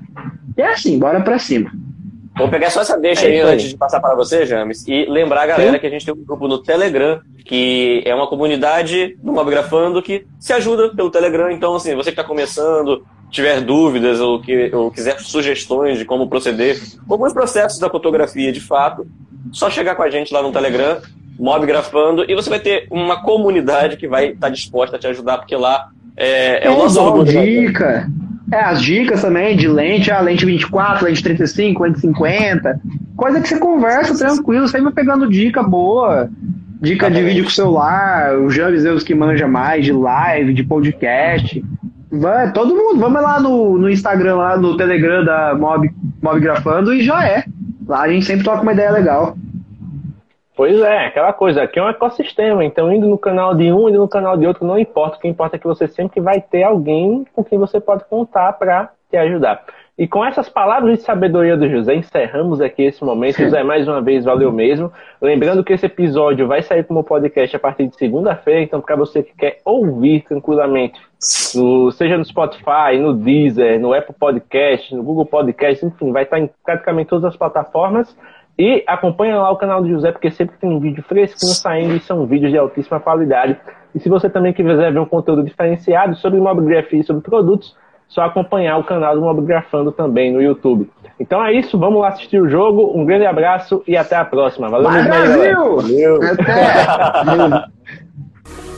E 0.57 0.61
é 0.61 0.73
assim, 0.73 0.97
bora 0.97 1.19
para 1.21 1.37
cima. 1.39 1.71
Vou 2.39 2.49
pegar 2.49 2.69
só 2.69 2.81
essa 2.81 2.97
deixa 2.97 3.25
é 3.25 3.27
aí, 3.27 3.41
aí, 3.41 3.53
antes 3.53 3.69
de 3.69 3.77
passar 3.77 3.99
para 3.99 4.15
você, 4.15 4.45
James, 4.45 4.87
e 4.87 5.05
lembrar 5.05 5.43
a 5.43 5.47
galera 5.47 5.73
Sim. 5.73 5.79
que 5.79 5.87
a 5.87 5.89
gente 5.89 6.05
tem 6.05 6.13
um 6.13 6.23
grupo 6.25 6.47
no 6.47 6.57
Telegram, 6.57 7.19
que 7.45 8.01
é 8.05 8.15
uma 8.15 8.27
comunidade 8.27 9.15
do 9.21 9.31
Mobgrafando 9.31 10.01
que 10.01 10.25
se 10.39 10.53
ajuda 10.53 10.89
pelo 10.95 11.11
Telegram. 11.11 11.51
Então, 11.51 11.75
assim, 11.75 11.95
você 11.95 12.11
que 12.11 12.19
está 12.19 12.23
começando, 12.23 13.05
tiver 13.29 13.61
dúvidas 13.61 14.19
ou, 14.19 14.41
que, 14.41 14.73
ou 14.73 14.89
quiser 14.89 15.19
sugestões 15.19 15.97
de 15.97 16.05
como 16.05 16.27
proceder, 16.27 16.81
alguns 17.09 17.33
processos 17.33 17.79
da 17.79 17.89
fotografia 17.89 18.51
de 18.51 18.61
fato, 18.61 19.05
só 19.51 19.69
chegar 19.69 19.95
com 19.95 20.03
a 20.03 20.09
gente 20.09 20.33
lá 20.33 20.41
no 20.41 20.51
Telegram 20.51 21.01
Mob 21.39 21.65
Grafando, 21.65 22.25
e 22.27 22.35
você 22.35 22.49
vai 22.49 22.59
ter 22.59 22.87
uma 22.91 23.21
comunidade 23.23 23.95
que 23.95 24.07
vai 24.07 24.29
estar 24.29 24.47
tá 24.47 24.49
disposta 24.49 24.97
a 24.97 24.99
te 24.99 25.07
ajudar, 25.07 25.37
porque 25.37 25.55
lá 25.55 25.89
é, 26.17 26.65
é, 26.65 26.67
é 26.67 26.69
o 26.69 26.77
nosso 26.77 27.01
orgulho. 27.01 27.31
dica. 27.31 28.09
É, 28.51 28.61
as 28.61 28.81
dicas 28.81 29.21
também 29.21 29.55
de 29.55 29.67
lente, 29.67 30.11
a 30.11 30.19
lente 30.19 30.45
24, 30.45 31.05
lente 31.05 31.23
35, 31.23 31.83
lente 31.83 31.99
50. 31.99 32.81
Coisa 33.15 33.41
que 33.41 33.47
você 33.47 33.59
conversa 33.59 34.17
tranquilo, 34.17 34.67
você 34.67 34.81
vai 34.81 34.91
pegando 34.91 35.29
dica 35.29 35.61
boa. 35.61 36.29
Dica 36.81 37.11
de 37.11 37.21
vídeo 37.21 37.43
com 37.43 37.49
celular, 37.49 38.37
o 38.39 38.49
James 38.49 38.83
Deus 38.83 39.03
que 39.03 39.13
manja 39.13 39.47
mais, 39.47 39.83
de 39.83 39.91
live, 39.91 40.53
de 40.53 40.63
podcast. 40.63 41.63
Vai, 42.09 42.51
todo 42.53 42.73
mundo, 42.73 42.99
vamos 42.99 43.21
lá 43.21 43.39
no, 43.39 43.77
no 43.77 43.89
Instagram, 43.89 44.35
lá 44.35 44.57
no 44.57 44.77
Telegram 44.77 45.23
da 45.23 45.53
Mob, 45.55 45.91
Mob 46.21 46.39
Grafando 46.39 46.93
e 46.93 47.03
já 47.03 47.27
é. 47.27 47.43
Lá 47.85 48.03
a 48.03 48.09
gente 48.09 48.25
sempre 48.25 48.45
toca 48.45 48.61
uma 48.61 48.73
ideia 48.73 48.91
legal. 48.91 49.37
Pois 50.59 50.77
é, 50.81 51.05
aquela 51.05 51.31
coisa, 51.31 51.63
aqui 51.63 51.79
é 51.79 51.81
um 51.81 51.87
ecossistema, 51.87 52.65
então 52.65 52.91
indo 52.91 53.07
no 53.07 53.17
canal 53.17 53.55
de 53.55 53.71
um, 53.71 53.87
indo 53.87 53.99
no 53.99 54.09
canal 54.09 54.35
de 54.35 54.45
outro, 54.45 54.67
não 54.67 54.77
importa, 54.77 55.15
o 55.15 55.19
que 55.21 55.27
importa 55.29 55.55
é 55.55 55.59
que 55.59 55.65
você 55.65 55.87
sempre 55.87 56.19
vai 56.19 56.41
ter 56.41 56.63
alguém 56.63 57.25
com 57.33 57.41
quem 57.45 57.57
você 57.57 57.79
pode 57.79 58.03
contar 58.09 58.51
para 58.51 58.91
te 59.09 59.15
ajudar. 59.15 59.63
E 59.97 60.05
com 60.05 60.23
essas 60.23 60.49
palavras 60.49 60.97
de 60.97 61.05
sabedoria 61.05 61.55
do 61.55 61.69
José, 61.69 61.95
encerramos 61.95 62.59
aqui 62.59 62.83
esse 62.83 63.01
momento. 63.05 63.37
José, 63.41 63.63
mais 63.63 63.87
uma 63.87 64.01
vez, 64.01 64.25
valeu 64.25 64.51
mesmo. 64.51 64.91
Lembrando 65.21 65.63
que 65.63 65.71
esse 65.71 65.85
episódio 65.85 66.45
vai 66.45 66.61
sair 66.61 66.83
como 66.83 67.05
podcast 67.05 67.55
a 67.55 67.59
partir 67.59 67.87
de 67.87 67.95
segunda-feira, 67.95 68.61
então 68.61 68.81
para 68.81 68.97
você 68.97 69.23
que 69.23 69.33
quer 69.37 69.61
ouvir 69.63 70.25
tranquilamente, 70.25 70.99
no, 71.55 71.89
seja 71.91 72.17
no 72.17 72.25
Spotify, 72.25 72.97
no 72.99 73.13
Deezer, 73.13 73.79
no 73.79 73.93
Apple 73.93 74.15
Podcast, 74.19 74.93
no 74.93 75.03
Google 75.03 75.25
Podcast, 75.25 75.85
enfim, 75.85 76.11
vai 76.11 76.23
estar 76.23 76.37
em 76.37 76.49
praticamente 76.65 77.07
todas 77.07 77.23
as 77.23 77.37
plataformas. 77.37 78.13
E 78.59 78.83
acompanha 78.85 79.37
lá 79.37 79.49
o 79.49 79.55
canal 79.55 79.81
do 79.81 79.87
José, 79.87 80.11
porque 80.11 80.29
sempre 80.29 80.57
tem 80.57 80.69
um 80.69 80.81
vídeo 80.81 81.01
fresquinho 81.01 81.53
saindo 81.53 81.95
e 81.95 81.99
são 82.01 82.25
vídeos 82.25 82.51
de 82.51 82.57
altíssima 82.57 82.99
qualidade. 82.99 83.55
E 83.95 83.99
se 84.01 84.09
você 84.09 84.29
também 84.29 84.51
quiser 84.51 84.91
ver 84.91 84.99
um 84.99 85.05
conteúdo 85.05 85.45
diferenciado 85.45 86.17
sobre 86.17 86.41
mobigrafia 86.41 86.99
e 86.99 87.03
sobre 87.05 87.21
produtos, 87.23 87.73
só 88.09 88.23
acompanhar 88.23 88.77
o 88.77 88.83
canal 88.83 89.15
do 89.15 89.21
Mobigrafando 89.21 89.93
também 89.93 90.33
no 90.33 90.41
YouTube. 90.41 90.89
Então 91.17 91.45
é 91.45 91.53
isso, 91.53 91.79
vamos 91.79 92.01
lá 92.01 92.09
assistir 92.09 92.41
o 92.41 92.49
jogo. 92.49 92.91
Um 92.93 93.05
grande 93.05 93.25
abraço 93.25 93.81
e 93.87 93.95
até 93.95 94.17
a 94.17 94.25
próxima. 94.25 94.67
Valeu, 94.67 94.89
Brasil! 95.03 95.75
Valeu. 95.77 96.19
Até! 96.23 97.65